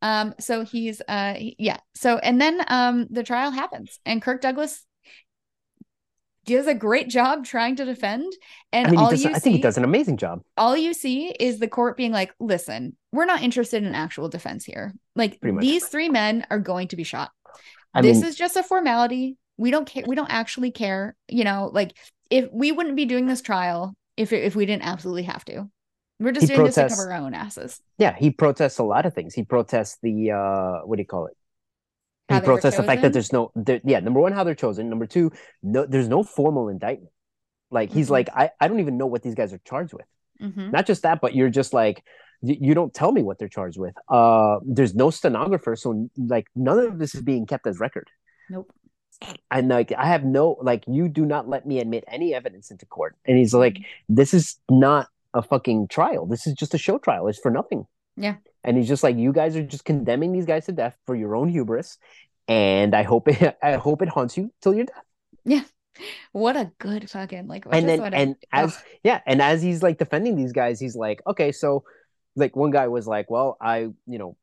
Um, 0.01 0.35
so 0.39 0.63
he's 0.63 1.01
uh, 1.07 1.35
yeah. 1.37 1.77
So 1.95 2.17
and 2.17 2.39
then 2.39 2.63
um, 2.67 3.07
the 3.09 3.23
trial 3.23 3.51
happens, 3.51 3.99
and 4.05 4.21
Kirk 4.21 4.41
Douglas 4.41 4.85
does 6.45 6.67
a 6.67 6.73
great 6.73 7.09
job 7.09 7.43
trying 7.43 7.75
to 7.75 7.85
defend. 7.85 8.31
And 8.71 8.87
I 8.87 8.91
mean, 8.91 8.99
all 8.99 9.09
does, 9.09 9.23
you 9.23 9.31
I 9.31 9.33
see, 9.33 9.39
think 9.39 9.55
he 9.57 9.61
does 9.61 9.77
an 9.77 9.83
amazing 9.83 10.17
job. 10.17 10.41
All 10.55 10.77
you 10.77 10.93
see 10.93 11.27
is 11.27 11.59
the 11.59 11.67
court 11.67 11.97
being 11.97 12.11
like, 12.11 12.33
"Listen, 12.39 12.95
we're 13.11 13.25
not 13.25 13.41
interested 13.41 13.83
in 13.83 13.95
actual 13.95 14.29
defense 14.29 14.63
here. 14.63 14.93
Like 15.15 15.39
these 15.41 15.87
three 15.87 16.09
men 16.09 16.45
are 16.49 16.59
going 16.59 16.89
to 16.89 16.95
be 16.95 17.03
shot. 17.03 17.31
I 17.93 18.01
this 18.01 18.17
mean, 18.17 18.27
is 18.27 18.35
just 18.35 18.55
a 18.55 18.63
formality. 18.63 19.37
We 19.57 19.71
don't 19.71 19.87
care. 19.87 20.03
We 20.07 20.15
don't 20.15 20.31
actually 20.31 20.71
care. 20.71 21.15
You 21.27 21.43
know, 21.43 21.71
like 21.73 21.97
if 22.29 22.49
we 22.51 22.71
wouldn't 22.71 22.95
be 22.95 23.05
doing 23.05 23.25
this 23.25 23.41
trial 23.41 23.95
if 24.17 24.33
if 24.33 24.55
we 24.55 24.65
didn't 24.65 24.83
absolutely 24.83 25.23
have 25.23 25.45
to. 25.45 25.69
We're 26.19 26.31
just 26.31 26.43
he 26.43 26.47
doing 26.47 26.59
protests, 26.61 26.75
this 26.75 26.93
to 26.93 26.97
cover 26.97 27.13
our 27.13 27.21
own 27.21 27.35
asses. 27.35 27.79
Yeah, 27.99 28.15
he 28.17 28.31
protests 28.31 28.79
a 28.79 28.83
lot 28.83 29.05
of 29.05 29.13
things. 29.13 29.35
He 29.35 29.43
protests 29.43 29.99
the 30.01 30.31
uh 30.31 30.85
what 30.85 30.97
do 30.97 31.01
you 31.01 31.07
call 31.07 31.27
it? 31.27 31.37
How 32.27 32.39
he 32.39 32.41
protests 32.41 32.75
the 32.75 32.83
fact 32.83 33.03
that 33.03 33.13
there's 33.13 33.31
no 33.31 33.51
there, 33.55 33.79
yeah, 33.85 33.99
number 33.99 34.19
one, 34.19 34.33
how 34.33 34.43
they're 34.43 34.55
chosen. 34.55 34.89
Number 34.89 35.05
two, 35.05 35.31
no 35.61 35.85
there's 35.85 36.09
no 36.09 36.23
formal 36.23 36.69
indictment. 36.69 37.11
Like 37.69 37.91
he's 37.91 38.07
mm-hmm. 38.07 38.13
like, 38.13 38.29
I, 38.33 38.49
I 38.59 38.67
don't 38.67 38.79
even 38.79 38.97
know 38.97 39.05
what 39.05 39.21
these 39.21 39.35
guys 39.35 39.53
are 39.53 39.59
charged 39.65 39.93
with. 39.93 40.05
Mm-hmm. 40.41 40.71
Not 40.71 40.87
just 40.87 41.03
that, 41.03 41.19
but 41.21 41.35
you're 41.35 41.49
just 41.49 41.73
like 41.73 42.03
you, 42.41 42.57
you 42.59 42.73
don't 42.73 42.93
tell 42.93 43.11
me 43.11 43.21
what 43.21 43.37
they're 43.37 43.47
charged 43.47 43.77
with. 43.77 43.93
Uh 44.09 44.57
there's 44.65 44.95
no 44.95 45.11
stenographer, 45.11 45.75
so 45.75 46.09
like 46.17 46.47
none 46.55 46.79
of 46.79 46.97
this 46.97 47.13
is 47.13 47.21
being 47.21 47.45
kept 47.45 47.67
as 47.67 47.79
record. 47.79 48.09
Nope 48.49 48.73
and 49.51 49.69
like 49.69 49.91
I 49.91 50.05
have 50.05 50.23
no 50.23 50.57
like 50.61 50.83
you 50.87 51.07
do 51.07 51.25
not 51.25 51.47
let 51.47 51.65
me 51.65 51.79
admit 51.79 52.03
any 52.07 52.33
evidence 52.33 52.71
into 52.71 52.85
court. 52.85 53.15
And 53.25 53.37
he's 53.37 53.53
like, 53.53 53.75
mm-hmm. 53.75 54.15
this 54.15 54.33
is 54.33 54.57
not 54.69 55.07
a 55.33 55.41
fucking 55.41 55.87
trial. 55.87 56.25
This 56.25 56.47
is 56.47 56.53
just 56.53 56.73
a 56.73 56.77
show 56.77 56.97
trial. 56.97 57.27
It's 57.27 57.39
for 57.39 57.51
nothing. 57.51 57.85
Yeah. 58.15 58.35
And 58.63 58.77
he's 58.77 58.87
just 58.87 59.03
like, 59.03 59.15
you 59.15 59.31
guys 59.31 59.55
are 59.55 59.63
just 59.63 59.85
condemning 59.85 60.33
these 60.33 60.45
guys 60.45 60.65
to 60.65 60.71
death 60.71 60.97
for 61.05 61.15
your 61.15 61.35
own 61.35 61.49
hubris. 61.49 61.97
And 62.47 62.95
I 62.95 63.03
hope 63.03 63.27
it 63.27 63.57
I 63.63 63.73
hope 63.73 64.01
it 64.01 64.09
haunts 64.09 64.37
you 64.37 64.51
till 64.61 64.73
your 64.73 64.85
death. 64.85 65.03
Yeah. 65.45 65.63
What 66.31 66.55
a 66.55 66.71
good 66.77 67.09
fucking 67.09 67.47
like 67.47 67.65
and 67.71 67.89
then 67.89 68.13
and 68.13 68.35
as 68.51 68.77
oh. 68.77 68.81
yeah, 69.03 69.21
and 69.25 69.41
as 69.41 69.63
he's 69.63 69.81
like 69.81 69.97
defending 69.97 70.35
these 70.35 70.53
guys, 70.53 70.79
he's 70.79 70.95
like, 70.95 71.21
okay, 71.25 71.51
so 71.51 71.85
like 72.35 72.55
one 72.55 72.69
guy 72.69 72.87
was 72.87 73.07
like, 73.07 73.31
well, 73.31 73.57
I, 73.59 73.79
you 73.79 74.19
know, 74.19 74.37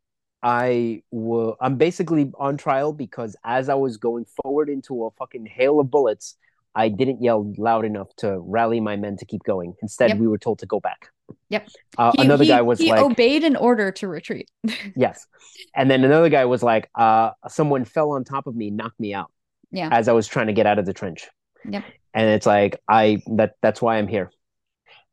I 0.45 1.03
will. 1.11 1.57
I'm 1.59 1.77
basically 1.77 2.31
on 2.39 2.59
trial 2.59 2.93
because 2.93 3.35
as 3.45 3.71
I 3.71 3.75
was 3.75 3.97
going 3.97 4.27
forward 4.43 4.69
into 4.69 5.07
a 5.07 5.11
fucking 5.13 5.47
hail 5.47 5.81
of 5.81 5.91
bullets, 5.91 6.37
I 6.75 6.91
didn't 6.91 7.23
yell 7.23 7.55
loud 7.57 7.87
enough 7.87 8.15
to 8.17 8.39
rally 8.41 8.79
my 8.79 8.97
men 8.97 9.17
to 9.17 9.25
keep 9.25 9.43
going. 9.45 9.75
Instead, 9.81 10.11
yep. 10.11 10.19
we 10.19 10.29
were 10.29 10.37
told 10.37 10.59
to 10.59 10.67
go 10.67 10.81
back. 10.81 11.09
Yep. 11.49 11.69
Uh, 11.97 12.13
he, 12.15 12.23
another 12.23 12.45
he, 12.45 12.49
guy 12.49 12.61
was 12.61 12.79
like 12.79 12.85
he 12.85 12.93
like, 12.93 13.01
obeyed 13.01 13.43
an 13.43 13.57
order 13.57 13.91
to 13.93 14.07
retreat. 14.07 14.51
yes. 14.97 15.27
And 15.75 15.91
then 15.91 16.05
another 16.05 16.29
guy 16.29 16.45
was 16.45 16.63
like, 16.63 16.91
uh, 16.95 17.31
someone 17.49 17.87
fell 17.87 18.11
on 18.11 18.23
top 18.23 18.47
of 18.47 18.55
me, 18.55 18.71
knocked 18.71 19.01
me 19.01 19.15
out. 19.15 19.33
Yeah. 19.71 19.89
As 19.91 20.09
I 20.09 20.13
was 20.13 20.29
trying 20.29 20.49
to 20.49 20.53
get 20.53 20.67
out 20.67 20.79
of 20.79 20.85
the 20.85 20.93
trench. 20.93 21.27
Yep. 21.67 21.85
And 22.13 22.29
it's 22.29 22.45
like, 22.45 22.81
I 22.87 23.23
that 23.37 23.55
that's 23.63 23.81
why 23.81 23.97
I'm 23.97 24.09
here. 24.09 24.31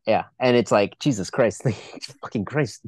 Yeah. 0.06 0.26
And 0.42 0.58
it's 0.58 0.72
like, 0.72 1.00
Jesus 1.00 1.30
Christ, 1.30 1.64
fucking 2.22 2.44
Christ 2.44 2.86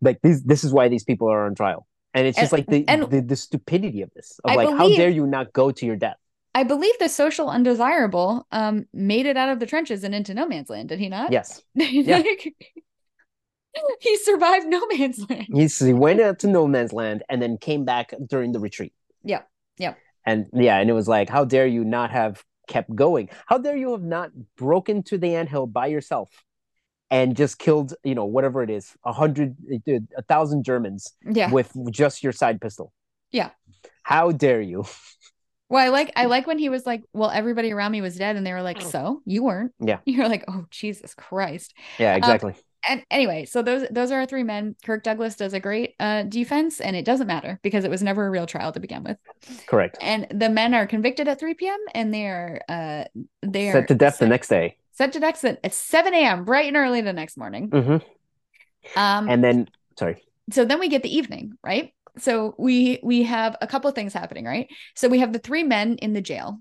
like 0.00 0.18
these 0.22 0.42
this 0.42 0.64
is 0.64 0.72
why 0.72 0.88
these 0.88 1.04
people 1.04 1.30
are 1.30 1.46
on 1.46 1.54
trial. 1.54 1.86
And 2.14 2.26
it's 2.26 2.38
just 2.38 2.52
and, 2.52 2.60
like 2.60 2.66
the, 2.68 2.88
and 2.88 3.10
the, 3.10 3.20
the 3.20 3.36
stupidity 3.36 4.00
of 4.00 4.10
this 4.14 4.40
of 4.44 4.52
I 4.52 4.54
like 4.54 4.68
believe, 4.68 4.78
how 4.78 4.88
dare 4.96 5.10
you 5.10 5.26
not 5.26 5.52
go 5.52 5.70
to 5.70 5.86
your 5.86 5.96
death? 5.96 6.16
I 6.54 6.64
believe 6.64 6.94
the 6.98 7.08
social 7.08 7.50
undesirable 7.50 8.46
um 8.52 8.86
made 8.92 9.26
it 9.26 9.36
out 9.36 9.50
of 9.50 9.60
the 9.60 9.66
trenches 9.66 10.02
and 10.04 10.14
into 10.14 10.32
no 10.34 10.46
man's 10.46 10.70
land 10.70 10.88
did 10.88 10.98
he 10.98 11.08
not? 11.08 11.32
Yes. 11.32 11.62
Yeah. 11.74 12.22
he 14.00 14.16
survived 14.18 14.66
no 14.66 14.86
man's 14.86 15.28
land. 15.28 15.48
He's, 15.52 15.78
he 15.78 15.92
went 15.92 16.18
out 16.18 16.38
to 16.38 16.46
no 16.46 16.66
man's 16.66 16.94
land 16.94 17.22
and 17.28 17.42
then 17.42 17.58
came 17.58 17.84
back 17.84 18.14
during 18.26 18.52
the 18.52 18.60
retreat. 18.60 18.94
Yeah 19.22 19.42
yeah. 19.78 19.94
And 20.24 20.46
yeah 20.52 20.78
and 20.78 20.88
it 20.88 20.94
was 20.94 21.08
like 21.08 21.28
how 21.28 21.44
dare 21.44 21.66
you 21.66 21.84
not 21.84 22.10
have 22.10 22.42
kept 22.68 22.94
going? 22.94 23.28
How 23.46 23.58
dare 23.58 23.76
you 23.76 23.92
have 23.92 24.02
not 24.02 24.30
broken 24.56 25.02
to 25.04 25.18
the 25.18 25.34
anthill 25.34 25.66
by 25.66 25.86
yourself 25.86 26.30
and 27.10 27.36
just 27.36 27.58
killed 27.58 27.94
you 28.04 28.14
know 28.14 28.24
whatever 28.24 28.62
it 28.62 28.70
is 28.70 28.94
a 29.04 29.12
hundred 29.12 29.56
a 29.86 30.22
thousand 30.22 30.64
germans 30.64 31.14
yeah. 31.28 31.50
with 31.50 31.72
just 31.90 32.22
your 32.22 32.32
side 32.32 32.60
pistol. 32.60 32.92
Yeah. 33.30 33.50
How 34.02 34.32
dare 34.32 34.60
you? 34.60 34.84
Well 35.68 35.84
i 35.84 35.88
like 35.88 36.12
i 36.14 36.26
like 36.26 36.46
when 36.46 36.60
he 36.60 36.68
was 36.68 36.86
like 36.86 37.02
well 37.12 37.28
everybody 37.28 37.72
around 37.72 37.90
me 37.90 38.00
was 38.00 38.14
dead 38.14 38.36
and 38.36 38.46
they 38.46 38.52
were 38.52 38.62
like 38.62 38.80
so? 38.80 39.20
You 39.24 39.42
weren't? 39.42 39.72
Yeah. 39.80 39.98
You're 40.06 40.28
like 40.28 40.44
oh 40.46 40.64
jesus 40.70 41.12
christ. 41.12 41.74
Yeah 41.98 42.12
um, 42.12 42.18
exactly. 42.18 42.52
um, 42.52 42.58
and 42.88 43.02
anyway 43.10 43.46
so 43.46 43.62
those 43.62 43.88
those 43.90 44.12
are 44.12 44.20
our 44.20 44.26
three 44.26 44.44
men. 44.44 44.76
Kirk 44.84 45.02
douglas 45.02 45.34
does 45.34 45.54
a 45.54 45.58
great 45.58 45.96
uh, 45.98 46.22
defense 46.22 46.80
and 46.80 46.94
it 46.94 47.04
doesn't 47.04 47.26
matter 47.26 47.58
because 47.64 47.82
it 47.82 47.90
was 47.90 48.00
never 48.00 48.28
a 48.28 48.30
real 48.30 48.46
trial 48.46 48.70
to 48.70 48.78
begin 48.78 49.02
with. 49.02 49.18
Correct. 49.66 49.98
And 50.00 50.28
the 50.30 50.50
men 50.50 50.72
are 50.72 50.86
convicted 50.86 51.26
at 51.26 51.40
3 51.40 51.54
p.m 51.54 51.80
and 51.96 52.14
they're 52.14 52.60
uh 52.68 53.02
they're 53.42 53.72
set 53.72 53.88
to 53.88 53.96
death 53.96 54.20
the 54.20 54.28
next 54.28 54.46
day 54.46 54.76
set 54.96 55.12
to 55.12 55.22
exit 55.24 55.60
at 55.62 55.74
7 55.74 56.14
a.m. 56.14 56.44
bright 56.44 56.68
and 56.68 56.76
early 56.76 57.00
the 57.00 57.12
next 57.12 57.36
morning. 57.36 57.70
Mm-hmm. 57.70 58.98
Um, 58.98 59.28
and 59.28 59.42
then, 59.42 59.68
sorry. 59.98 60.22
So 60.50 60.64
then 60.64 60.78
we 60.78 60.88
get 60.88 61.02
the 61.02 61.14
evening, 61.14 61.52
right? 61.62 61.92
So 62.18 62.54
we 62.58 63.00
we 63.02 63.24
have 63.24 63.56
a 63.60 63.66
couple 63.66 63.88
of 63.88 63.94
things 63.94 64.14
happening, 64.14 64.44
right? 64.44 64.68
So 64.94 65.08
we 65.08 65.18
have 65.18 65.32
the 65.32 65.38
three 65.38 65.64
men 65.64 65.96
in 65.96 66.12
the 66.12 66.22
jail, 66.22 66.60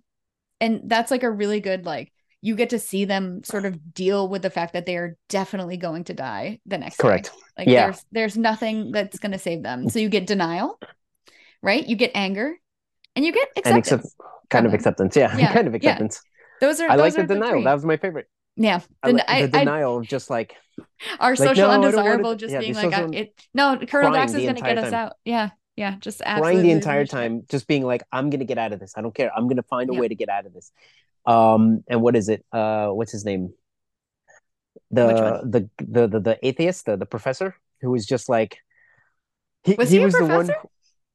and 0.59 0.81
that's 0.85 1.11
like 1.11 1.23
a 1.23 1.31
really 1.31 1.61
good 1.61 1.85
like 1.85 2.11
you 2.41 2.55
get 2.55 2.69
to 2.69 2.79
see 2.79 3.05
them 3.05 3.43
sort 3.43 3.65
of 3.65 3.93
deal 3.93 4.27
with 4.27 4.43
the 4.43 4.51
fact 4.51 4.73
that 4.73 4.85
they 4.85 4.97
are 4.97 5.17
definitely 5.29 5.77
going 5.77 6.03
to 6.03 6.13
die 6.13 6.59
the 6.67 6.77
next 6.77 6.97
correct 6.97 7.25
day. 7.25 7.31
like 7.57 7.67
yeah. 7.67 7.85
there's 7.85 8.05
there's 8.11 8.37
nothing 8.37 8.91
that's 8.91 9.17
going 9.17 9.31
to 9.31 9.39
save 9.39 9.63
them 9.63 9.89
so 9.89 9.97
you 9.97 10.09
get 10.09 10.27
denial 10.27 10.79
right 11.63 11.87
you 11.87 11.95
get 11.95 12.11
anger 12.13 12.53
and 13.15 13.25
you 13.25 13.31
get 13.31 13.47
acceptance 13.57 13.91
accept- 13.91 14.15
kind 14.51 14.67
of 14.67 14.75
acceptance 14.75 15.15
yeah, 15.15 15.35
yeah. 15.39 15.53
kind 15.53 15.67
of 15.67 15.73
acceptance 15.73 16.21
yeah. 16.23 16.34
Those 16.61 16.79
are. 16.79 16.89
I 16.89 16.97
those 16.97 17.15
like 17.17 17.27
the 17.27 17.33
denial. 17.33 17.63
that 17.63 17.73
was 17.73 17.85
my 17.85 17.97
favorite. 17.97 18.27
Yeah, 18.55 18.79
the, 19.03 19.29
I 19.29 19.37
I, 19.37 19.41
the 19.43 19.59
denial 19.59 19.97
of 19.97 20.07
just 20.07 20.29
like 20.29 20.55
our 21.19 21.31
like, 21.31 21.37
social 21.37 21.67
no, 21.67 21.73
undesirable, 21.73 22.35
just 22.35 22.53
yeah, 22.53 22.59
being 22.59 22.73
like, 22.73 22.93
I, 22.93 23.03
it, 23.11 23.47
no, 23.53 23.77
Colonel 23.87 24.13
Dax 24.13 24.33
is 24.33 24.43
going 24.43 24.55
to 24.55 24.61
get 24.61 24.77
us 24.77 24.93
out. 24.93 25.13
Yeah, 25.25 25.49
yeah, 25.75 25.97
just 25.99 26.21
crying 26.21 26.61
the 26.61 26.71
entire 26.71 27.05
time, 27.05 27.43
just 27.49 27.67
being 27.67 27.83
like, 27.83 28.03
I'm 28.11 28.29
going 28.29 28.39
to 28.39 28.45
get 28.45 28.57
out 28.57 28.71
of 28.71 28.79
this. 28.79 28.93
I 28.95 29.01
don't 29.01 29.13
care. 29.13 29.31
I'm 29.35 29.43
going 29.45 29.57
to 29.57 29.63
find 29.63 29.89
a 29.89 29.93
yeah. 29.93 29.99
way 29.99 30.07
to 30.07 30.15
get 30.15 30.29
out 30.29 30.45
of 30.45 30.53
this. 30.53 30.71
Um, 31.25 31.83
and 31.89 32.01
what 32.01 32.15
is 32.15 32.29
it? 32.29 32.45
Uh, 32.51 32.87
what's 32.87 33.11
his 33.11 33.25
name? 33.25 33.53
The, 34.91 35.41
the 35.43 35.69
the 35.79 36.07
the 36.07 36.19
the 36.19 36.39
atheist, 36.41 36.85
the 36.85 36.95
the 36.95 37.05
professor, 37.05 37.55
who 37.81 37.91
was 37.91 38.05
just 38.05 38.29
like, 38.29 38.59
He, 39.63 39.73
Was 39.73 39.89
he 39.89 39.97
he 39.97 40.05
was 40.05 40.13
the 40.13 40.25
one. 40.25 40.49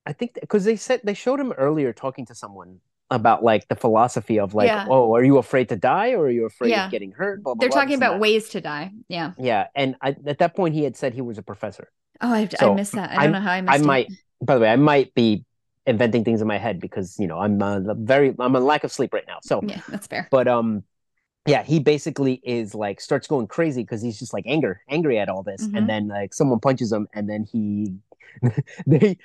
I 0.04 0.12
think 0.12 0.34
because 0.34 0.64
they 0.64 0.76
said 0.76 1.00
they 1.04 1.14
showed 1.14 1.40
him 1.40 1.52
earlier 1.52 1.92
talking 1.92 2.26
to 2.26 2.34
someone 2.34 2.80
about 3.10 3.42
like 3.42 3.66
the 3.68 3.74
philosophy 3.76 4.38
of 4.38 4.54
like, 4.54 4.68
Yeah. 4.68 4.86
oh, 4.88 5.14
are 5.14 5.24
you 5.24 5.38
afraid 5.38 5.68
to 5.70 5.76
die 5.76 6.10
or 6.12 6.26
are 6.26 6.30
you 6.30 6.46
afraid 6.46 6.70
Yeah. 6.70 6.84
of 6.86 6.90
getting 6.92 7.12
hurt? 7.12 7.42
Blah, 7.42 7.54
blah, 7.54 7.60
They're 7.60 7.68
blah, 7.70 7.80
talking 7.80 7.96
about 7.96 8.12
that. 8.14 8.20
ways 8.20 8.48
to 8.50 8.60
die. 8.60 8.92
Yeah. 9.08 9.32
Yeah, 9.38 9.66
and 9.74 9.96
I, 10.00 10.14
at 10.26 10.38
that 10.38 10.54
point 10.54 10.74
he 10.74 10.84
had 10.84 10.96
said 10.96 11.14
he 11.14 11.20
was 11.22 11.38
a 11.38 11.42
professor. 11.42 11.88
Oh, 12.20 12.32
I, 12.32 12.48
I 12.60 12.74
missed 12.74 12.92
that. 12.92 13.10
I 13.10 13.14
don't 13.14 13.22
I'm- 13.22 13.32
know 13.32 13.40
how 13.40 13.52
I 13.52 13.60
missed 13.62 13.72
I 13.72 13.76
it. 13.80 13.84
might, 13.86 14.08
by 14.42 14.54
the 14.54 14.60
way, 14.60 14.68
I 14.70 14.76
might 14.76 15.12
be 15.14 15.44
inventing 15.86 16.22
things 16.24 16.40
in 16.40 16.46
my 16.46 16.58
head 16.58 16.78
because 16.78 17.16
you 17.18 17.26
know 17.26 17.38
I'm 17.38 17.60
a 17.62 17.94
very 17.94 18.34
I'm 18.38 18.54
in 18.54 18.64
lack 18.64 18.84
of 18.84 18.92
sleep 18.92 19.12
right 19.14 19.24
now. 19.26 19.38
So, 19.42 19.60
Yeah, 19.66 19.80
that's 19.88 20.06
fair. 20.06 20.28
but 20.30 20.46
um, 20.46 20.84
yeah, 21.46 21.62
he 21.62 21.80
basically 21.80 22.34
is 22.44 22.74
like 22.74 23.00
starts 23.00 23.26
going 23.26 23.46
crazy 23.48 23.82
because 23.82 24.02
he's 24.02 24.18
just 24.18 24.32
like 24.34 24.44
anger, 24.46 24.82
angry 24.88 25.18
at 25.18 25.28
all 25.30 25.42
this, 25.42 25.66
Mhm. 25.66 25.78
and 25.78 25.88
then 25.88 26.08
like 26.08 26.34
someone 26.34 26.60
punches 26.60 26.92
him, 26.92 27.08
and 27.14 27.28
then 27.28 27.44
he, 27.50 27.94
they 28.86 29.18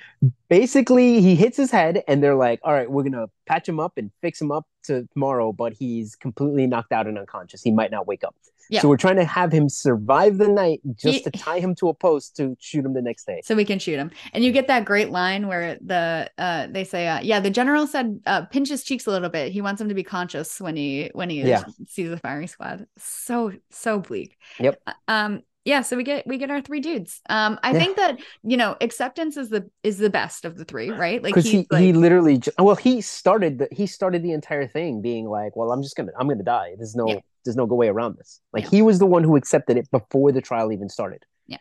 basically 0.48 1.20
he 1.20 1.34
hits 1.34 1.56
his 1.56 1.70
head, 1.70 2.02
and 2.08 2.22
they're 2.22 2.34
like, 2.34 2.60
all 2.62 2.72
right, 2.72 2.90
we're 2.90 3.02
gonna 3.04 3.26
patch 3.46 3.68
him 3.68 3.80
up 3.80 3.92
and 3.96 4.10
fix 4.22 4.40
him 4.40 4.50
up 4.52 4.66
to 4.84 5.06
tomorrow, 5.12 5.52
but 5.52 5.72
he's 5.72 6.14
completely 6.16 6.66
knocked 6.66 6.92
out 6.92 7.06
and 7.06 7.18
unconscious. 7.18 7.62
He 7.62 7.70
might 7.70 7.90
not 7.90 8.06
wake 8.06 8.24
up. 8.24 8.34
Yeah. 8.68 8.80
So 8.80 8.88
we're 8.88 8.96
trying 8.96 9.16
to 9.16 9.24
have 9.24 9.52
him 9.52 9.68
survive 9.68 10.38
the 10.38 10.48
night 10.48 10.80
just 10.96 11.18
He- 11.18 11.22
to 11.22 11.30
tie 11.30 11.60
him 11.60 11.76
to 11.76 11.88
a 11.88 11.94
post 11.94 12.36
to 12.38 12.56
shoot 12.58 12.84
him 12.84 12.94
the 12.94 13.02
next 13.02 13.24
day. 13.24 13.40
so 13.44 13.54
we 13.54 13.64
can 13.64 13.78
shoot 13.78 13.96
him 13.96 14.10
and 14.32 14.42
you 14.42 14.50
get 14.50 14.66
that 14.66 14.84
great 14.84 15.10
line 15.10 15.46
where 15.46 15.78
the 15.80 16.28
uh 16.36 16.66
they 16.68 16.82
say 16.82 17.06
uh 17.06 17.20
yeah 17.22 17.38
the 17.38 17.48
general 17.48 17.86
said 17.86 18.18
uh 18.26 18.44
pinch 18.46 18.68
his 18.68 18.82
cheeks 18.82 19.06
a 19.06 19.10
little 19.12 19.28
bit 19.28 19.52
he 19.52 19.60
wants 19.60 19.80
him 19.80 19.88
to 19.88 19.94
be 19.94 20.02
conscious 20.02 20.60
when 20.60 20.74
he 20.74 21.12
when 21.14 21.30
he 21.30 21.42
Yeah. 21.42 21.62
sees 21.86 22.10
the 22.10 22.16
firing 22.18 22.48
squad 22.48 22.88
so 22.98 23.52
so 23.70 24.00
bleak 24.00 24.36
Yep. 24.58 24.82
Uh, 24.84 24.92
um 25.06 25.42
yeah 25.66 25.82
so 25.82 25.96
we 25.96 26.04
get 26.04 26.26
we 26.26 26.38
get 26.38 26.50
our 26.50 26.62
three 26.62 26.80
dudes. 26.80 27.20
Um 27.28 27.58
i 27.62 27.72
Yeah. 27.72 27.78
think 27.78 27.96
that 27.98 28.18
you 28.42 28.56
know 28.56 28.76
acceptance 28.80 29.36
is 29.36 29.50
the 29.50 29.68
is 29.82 29.98
the 29.98 30.08
best 30.08 30.44
of 30.46 30.56
the 30.56 30.64
three 30.64 30.88
right. 30.90 31.22
like 31.22 31.34
because 31.34 31.50
he, 31.50 31.66
like 31.70 31.82
he 31.82 31.92
literally 31.92 32.38
ju- 32.38 32.52
well 32.58 32.76
he 32.76 33.00
started 33.02 33.58
the 33.58 33.68
he 33.70 33.86
started 33.86 34.22
the 34.22 34.32
entire 34.32 34.66
thing 34.66 35.02
being 35.02 35.26
like 35.26 35.54
well 35.56 35.70
i'm 35.72 35.82
just 35.82 35.96
gonna 35.96 36.12
i'm 36.18 36.28
gonna 36.28 36.42
die. 36.42 36.70
There's 36.78 36.94
no 36.96 37.06
Yeah. 37.08 37.20
there's 37.44 37.56
no 37.56 37.64
way 37.66 37.88
around 37.88 38.16
this. 38.16 38.40
Like 38.54 38.64
Yeah. 38.64 38.70
he 38.70 38.82
was 38.82 38.98
the 38.98 39.06
one 39.06 39.22
who 39.24 39.36
accepted 39.36 39.76
it 39.76 39.90
before 39.90 40.32
the 40.32 40.40
trial 40.40 40.72
even 40.72 40.88
started. 40.88 41.24
Yeah. 41.46 41.58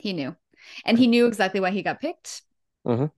he 0.00 0.12
knew. 0.12 0.36
And 0.84 0.98
he 0.98 1.06
knew 1.06 1.26
exactly 1.26 1.60
why 1.60 1.70
he 1.70 1.82
got 1.82 2.00
picked. 2.00 2.42
Mhm. 2.86 3.10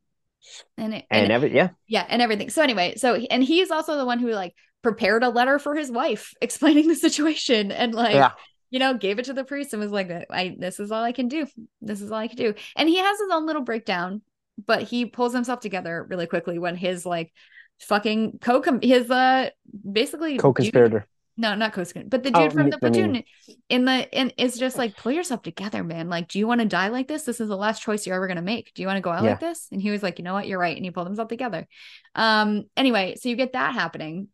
and 0.79 0.95
it, 0.95 1.05
and, 1.11 1.25
and 1.25 1.33
every 1.33 1.55
yeah. 1.55 1.71
Yeah 1.87 2.07
and 2.09 2.23
everything. 2.23 2.49
So 2.51 2.63
anyway 2.63 2.95
so 2.97 3.15
and 3.17 3.43
he's 3.45 3.71
also 3.71 3.97
the 3.99 4.07
one 4.07 4.19
who 4.21 4.31
like 4.31 4.55
prepared 4.83 5.23
a 5.23 5.29
letter 5.29 5.59
for 5.59 5.75
his 5.75 5.91
wife 5.91 6.33
explaining 6.41 6.89
the 6.89 6.95
situation 6.95 7.71
and 7.73 7.95
like 7.95 8.15
yeah 8.15 8.31
you 8.71 8.79
know 8.79 8.95
gave 8.95 9.19
it 9.19 9.25
to 9.27 9.33
the 9.33 9.45
priest 9.45 9.73
and 9.73 9.83
was 9.83 9.93
like 9.93 10.11
i 10.31 10.55
this 10.59 10.81
is 10.81 10.91
all 10.93 11.03
i 11.05 11.13
can 11.13 11.29
do. 11.29 11.47
This 11.81 12.01
is 12.01 12.11
all 12.11 12.19
i 12.19 12.29
can 12.29 12.37
do. 12.37 12.55
And 12.77 12.89
he 12.89 12.99
has 12.99 13.19
his 13.19 13.31
own 13.33 13.47
little 13.47 13.63
breakdown 13.63 14.23
but 14.67 14.83
he 14.83 15.07
pulls 15.07 15.33
himself 15.33 15.61
together 15.61 16.07
really 16.09 16.27
quickly 16.27 16.59
when 16.59 16.77
his 16.77 17.07
like 17.07 17.33
fucking 17.81 18.39
co 18.41 18.63
his 18.83 19.11
uh 19.11 19.49
basically 19.91 20.37
co-conspirator. 20.37 21.07
no 21.39 21.55
not 21.55 21.73
co 21.73 21.83
but 22.07 22.23
the 22.23 22.31
Oh, 22.35 22.43
dude 22.43 22.53
from 22.53 22.69
the 22.69 22.77
mean- 22.77 22.79
platoon 22.81 23.25
in 23.71 23.85
the 23.87 24.15
and 24.15 24.35
is 24.37 24.59
just 24.59 24.77
like 24.77 24.97
pull 24.99 25.13
yourself 25.13 25.43
together 25.43 25.83
man. 25.83 26.11
Like 26.11 26.29
do 26.29 26.39
you 26.39 26.47
want 26.47 26.61
to 26.61 26.67
die 26.67 26.89
like 26.89 27.09
this? 27.09 27.23
This 27.23 27.41
is 27.41 27.49
the 27.49 27.57
last 27.57 27.81
choice 27.83 28.07
you're 28.07 28.17
ever 28.17 28.27
going 28.27 28.37
to 28.37 28.43
make. 28.43 28.75
Do 28.75 28.83
you 28.83 28.87
want 28.87 28.99
to 28.99 29.03
go 29.03 29.11
out 29.11 29.25
Yeah. 29.25 29.31
like 29.31 29.41
this? 29.41 29.67
And 29.73 29.81
he 29.81 29.91
was 29.91 30.03
like 30.03 30.19
you 30.19 30.25
know 30.25 30.35
what? 30.35 30.47
You're 30.47 30.59
right. 30.59 30.77
And 30.77 30.85
he 30.85 30.91
pulled 30.91 31.07
himself 31.07 31.29
together. 31.29 31.67
Um 32.15 32.65
anyway 32.77 33.15
so 33.19 33.31
you 33.31 33.37
get 33.37 33.55
that 33.55 33.73
happening. 33.75 34.29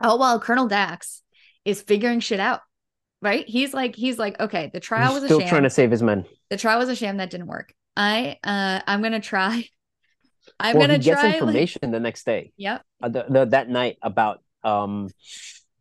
Oh 0.00 0.16
well, 0.16 0.40
colonel 0.40 0.66
dax 0.66 1.22
is 1.64 1.80
figuring 1.80 2.18
shit 2.20 2.40
out 2.40 2.60
right? 3.22 3.46
He's 3.48 3.74
like 3.74 3.94
he's 3.96 4.18
like 4.18 4.38
okay 4.40 4.70
the 4.72 4.80
trial 4.80 5.12
he's 5.12 5.22
was 5.22 5.30
a 5.30 5.34
still 5.34 5.48
trying 5.48 5.62
to 5.64 5.70
save 5.70 5.90
his 5.90 6.02
men. 6.02 6.24
The 6.48 6.56
trial 6.56 6.78
was 6.78 6.88
a 6.88 6.96
sham 6.96 7.18
that 7.18 7.30
didn't 7.30 7.46
work. 7.46 7.74
I 7.96 8.38
uh 8.44 8.80
i'm 8.86 9.02
gonna 9.02 9.20
try. 9.20 9.68
I'm 10.60 10.76
well 10.76 10.84
gonna 10.84 10.94
he 10.94 11.04
gets 11.04 11.20
try 11.20 11.30
like, 11.30 11.40
information 11.40 11.90
the 11.90 12.00
next 12.00 12.24
day. 12.24 12.52
Yep. 12.56 12.82
Uh, 13.02 13.08
the, 13.08 13.26
the, 13.28 13.44
that 13.46 13.68
night 13.68 13.98
about 14.02 14.42
um 14.64 15.08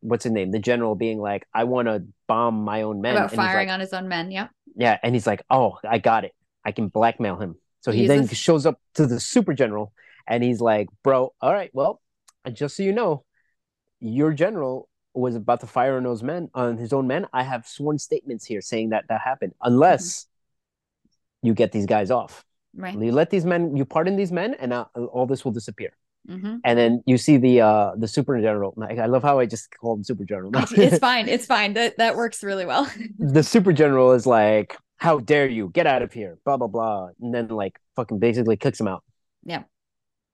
what's 0.02 0.24
his 0.24 0.34
name? 0.34 0.52
The 0.52 0.60
general 0.60 0.96
being 0.96 1.20
like 1.20 1.46
i 1.54 1.64
want 1.66 1.88
to 1.88 2.04
bomb 2.28 2.64
my 2.64 2.84
own 2.84 3.02
men. 3.02 3.16
About 3.16 3.32
and 3.32 3.38
firing 3.38 3.68
like, 3.68 3.74
on 3.74 3.80
his 3.80 3.94
own 3.94 4.08
men 4.08 4.32
yep. 4.32 4.50
Yeah 4.76 4.98
and 5.02 5.16
he's 5.16 5.28
like 5.28 5.44
oh 5.50 5.78
i 5.88 5.98
got 5.98 6.26
it. 6.26 6.34
I 6.66 6.72
can 6.72 6.88
blackmail 6.90 7.38
him. 7.38 7.56
So 7.82 7.92
he 7.92 8.02
Use 8.02 8.10
then 8.10 8.28
shows 8.28 8.66
up 8.66 8.80
to 8.96 9.08
the 9.08 9.20
super 9.20 9.54
general 9.54 9.94
and 10.28 10.44
he's 10.44 10.60
like 10.60 10.88
bro 11.04 11.34
all 11.42 11.54
right 11.54 11.72
well 11.74 12.02
just 12.52 12.76
so 12.76 12.84
you 12.84 12.92
know 12.92 13.24
your 14.00 14.34
general 14.34 14.90
was 15.20 15.36
about 15.36 15.60
to 15.60 15.68
fire 15.68 15.98
on 15.98 16.04
those 16.04 16.24
men 16.24 16.50
on 16.54 16.78
his 16.78 16.94
own 16.94 17.08
men 17.08 17.28
i 17.34 17.44
have 17.44 17.68
sworn 17.68 17.98
statements 17.98 18.46
here 18.46 18.62
saying 18.62 18.90
that 18.90 19.06
that 19.10 19.22
happened 19.22 19.54
unless 19.62 20.28
you 21.42 21.54
get 21.54 21.72
these 21.72 21.86
guys 21.86 22.12
off. 22.12 22.44
Right. 22.76 22.98
You 22.98 23.12
let 23.12 23.30
these 23.30 23.46
men 23.46 23.76
you 23.76 23.86
pardon 23.86 24.16
these 24.16 24.32
men 24.32 24.54
and 24.56 24.74
uh, 24.74 24.86
all 24.96 25.26
this 25.26 25.44
will 25.44 25.52
disappear. 25.52 25.96
Hmm 26.28 26.58
and 26.66 26.78
then 26.78 27.02
you 27.06 27.18
see 27.18 27.38
the 27.38 27.62
uh 27.62 27.92
the 27.96 28.08
super 28.08 28.40
general. 28.42 28.76
I 28.82 29.06
love 29.06 29.24
how 29.24 29.40
i 29.40 29.46
just 29.46 29.72
called 29.78 30.00
him 30.00 30.04
super 30.04 30.26
general. 30.26 30.52
It's, 30.56 30.72
it's 30.74 31.00
fine 31.00 31.28
it's 31.28 31.46
fine. 31.46 31.74
That 31.74 31.98
that 31.98 32.16
works 32.16 32.44
really 32.44 32.66
well. 32.66 32.92
The 33.20 33.42
super 33.42 33.74
general 33.74 34.12
is 34.12 34.26
like, 34.28 34.78
"How 34.98 35.20
dare 35.20 35.48
you? 35.48 35.70
Get 35.74 35.88
out 35.88 36.02
of 36.02 36.14
here?" 36.14 36.38
Blah 36.46 36.58
blah 36.58 36.68
blah, 36.68 37.10
and 37.22 37.34
then 37.34 37.48
like 37.48 37.80
fucking 37.96 38.20
basically 38.20 38.58
kicks 38.58 38.80
him 38.80 38.88
out. 38.88 39.04
Yeah. 39.44 39.64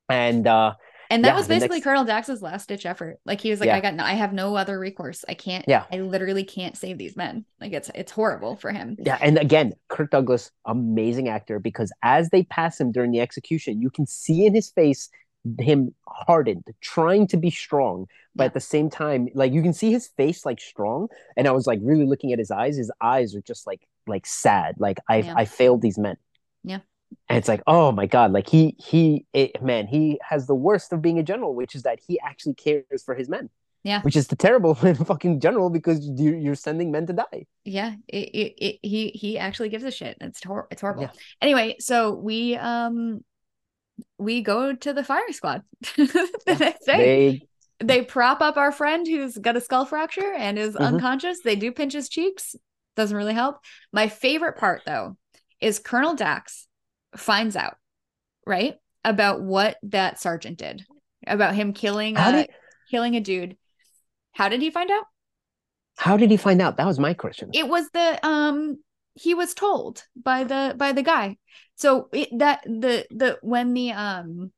And 0.10 0.46
uh, 0.46 0.74
And 1.10 1.24
that 1.24 1.30
Yeah, 1.30 1.36
was 1.38 1.48
basically 1.48 1.78
next- 1.78 1.84
Colonel 1.86 2.06
Dax's 2.06 2.42
last 2.42 2.68
ditch 2.70 2.86
effort. 2.86 3.20
Like 3.26 3.42
he 3.42 3.50
was 3.52 3.60
like, 3.60 3.68
Yeah. 3.68 3.78
I 3.78 3.82
got 3.82 3.94
no, 3.96 4.04
I 4.04 4.14
have 4.14 4.34
no 4.34 4.56
other 4.56 4.80
recourse. 4.80 5.24
I 5.28 5.34
can't. 5.34 5.66
Yeah. 5.68 5.86
I 5.92 5.98
literally 6.02 6.44
can't 6.44 6.76
save 6.76 6.98
these 6.98 7.16
men. 7.16 7.46
Like 7.62 7.74
it's 7.74 7.90
it's 7.96 8.12
horrible 8.12 8.56
for 8.56 8.72
him. 8.72 8.96
yeah, 9.00 9.18
and 9.22 9.38
again, 9.38 9.74
Kirk 9.88 10.12
Douglas, 10.12 10.52
amazing 10.66 11.30
actor, 11.30 11.60
because 11.60 11.92
as 12.04 12.30
they 12.30 12.44
pass 12.44 12.80
him 12.80 12.92
during 12.92 13.12
the 13.12 13.20
execution, 13.22 13.82
you 13.82 13.90
can 13.90 14.06
see 14.08 14.46
in 14.46 14.54
his 14.56 14.70
face 14.70 15.10
him 15.60 15.94
hardened, 16.08 16.64
trying 16.82 17.28
to 17.28 17.38
be 17.38 17.52
strong, 17.52 18.08
but 18.36 18.44
Yeah. 18.44 18.48
at 18.48 18.54
the 18.56 18.60
same 18.60 18.90
time, 18.90 19.28
like 19.36 19.54
you 19.54 19.62
can 19.62 19.74
see 19.74 19.92
his 19.92 20.08
face 20.08 20.44
like 20.46 20.60
strong. 20.60 21.08
And 21.38 21.48
I 21.48 21.52
was 21.52 21.68
like 21.68 21.80
really 21.84 22.06
looking 22.08 22.34
at 22.34 22.40
his 22.40 22.50
eyes. 22.50 22.78
His 22.78 22.92
eyes 23.00 23.36
are 23.36 23.42
just 23.42 23.68
like 23.68 23.82
like 24.08 24.26
sad. 24.26 24.76
Like 24.80 24.98
I. 25.10 25.34
I 25.36 25.46
failed 25.46 25.82
these 25.82 25.98
men. 26.00 26.18
Yeah. 26.64 26.80
And 27.28 27.38
it's 27.38 27.48
like, 27.48 27.62
oh 27.68 27.92
my 27.92 28.06
god, 28.06 28.32
like 28.32 28.48
he 28.50 28.76
he 28.78 29.26
it, 29.34 29.62
man, 29.62 29.88
he 29.88 30.20
has 30.28 30.46
the 30.48 30.56
worst 30.56 30.94
of 30.94 31.02
being 31.02 31.18
a 31.20 31.24
general, 31.24 31.56
which 31.56 31.76
is 31.76 31.84
that 31.84 32.00
he 32.06 32.20
actually 32.20 32.54
cares 32.56 33.04
for 33.04 33.16
his 33.16 33.30
men. 33.30 33.50
Yeah. 33.84 34.02
Which 34.02 34.16
is 34.16 34.28
the 34.28 34.36
terrible 34.36 34.74
fucking 35.12 35.40
general 35.40 35.70
because 35.70 36.04
you- 36.08 36.36
you're 36.36 36.56
sending 36.56 36.92
men 36.92 37.06
to 37.08 37.14
die. 37.14 37.46
Yeah. 37.64 37.94
It, 38.08 38.54
it, 38.58 38.80
he 38.82 39.10
he 39.10 39.38
actually 39.38 39.70
gives 39.70 39.84
a 39.84 39.92
shit. 39.92 40.18
It's 40.22 40.44
hor- 40.44 40.68
it's 40.72 40.82
horrible. 40.82 41.04
Yeah. 41.04 41.12
Anyway, 41.42 41.76
so 41.80 42.14
we 42.14 42.56
um 42.56 43.24
we 44.18 44.42
go 44.42 44.74
to 44.76 44.94
the 44.94 45.04
firing 45.04 45.34
squad 45.34 45.62
the 45.96 46.58
next 46.60 46.86
day. 46.86 46.98
They 46.98 47.48
they 47.84 48.02
prop 48.04 48.42
up 48.42 48.58
our 48.58 48.72
friend 48.72 49.06
who's 49.08 49.38
got 49.38 49.58
a 49.58 49.62
skull 49.62 49.86
fracture 49.86 50.34
and 50.34 50.58
is 50.58 50.76
Mhm. 50.76 50.80
unconscious. 50.88 51.42
They 51.42 51.56
do 51.56 51.72
pinch 51.72 51.94
his 51.94 52.10
cheeks. 52.10 52.56
Doesn't 52.96 53.16
really 53.18 53.34
help. 53.34 53.60
My 53.92 54.08
favorite 54.08 54.58
part 54.58 54.82
though 54.86 55.18
is 55.62 55.80
Colonel 55.80 56.16
Dax 56.16 56.68
finds 57.18 57.56
out, 57.56 57.78
right? 58.46 58.76
About 59.04 59.42
what 59.42 59.78
that 59.84 60.20
sergeant 60.20 60.58
did. 60.58 60.86
About 61.28 61.56
him 61.56 61.74
killing 61.74 62.18
uh, 62.18 62.32
did- 62.32 62.50
killing 62.90 63.16
a 63.16 63.22
dude. 63.22 63.58
How 64.34 64.50
did 64.50 64.62
he 64.62 64.70
find 64.70 64.92
out? 64.92 65.06
how 65.98 66.18
did 66.18 66.30
he 66.30 66.38
find 66.38 66.62
out? 66.62 66.78
That 66.78 66.88
was 66.88 67.00
my 67.00 67.14
question. 67.14 67.50
It 67.54 67.68
was 67.68 67.90
the 67.92 68.20
um 68.26 68.78
he 69.14 69.34
was 69.34 69.54
told 69.54 70.04
by 70.22 70.44
the 70.44 70.76
by 70.78 70.92
the 70.92 71.04
guy. 71.04 71.38
So 71.76 72.10
it, 72.12 72.30
that 72.40 72.64
the 72.66 73.06
the 73.12 73.38
when 73.42 73.74
the 73.74 73.92
um 73.92 74.52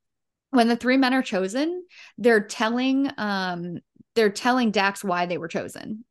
when 0.50 0.68
the 0.68 0.76
three 0.76 0.98
men 0.98 1.14
are 1.14 1.22
chosen, 1.22 1.86
they're 2.18 2.44
telling 2.44 3.12
um 3.18 3.78
they're 4.16 4.32
telling 4.32 4.72
Dax 4.72 5.04
why 5.04 5.28
they 5.28 5.38
were 5.38 5.48
chosen. 5.48 6.04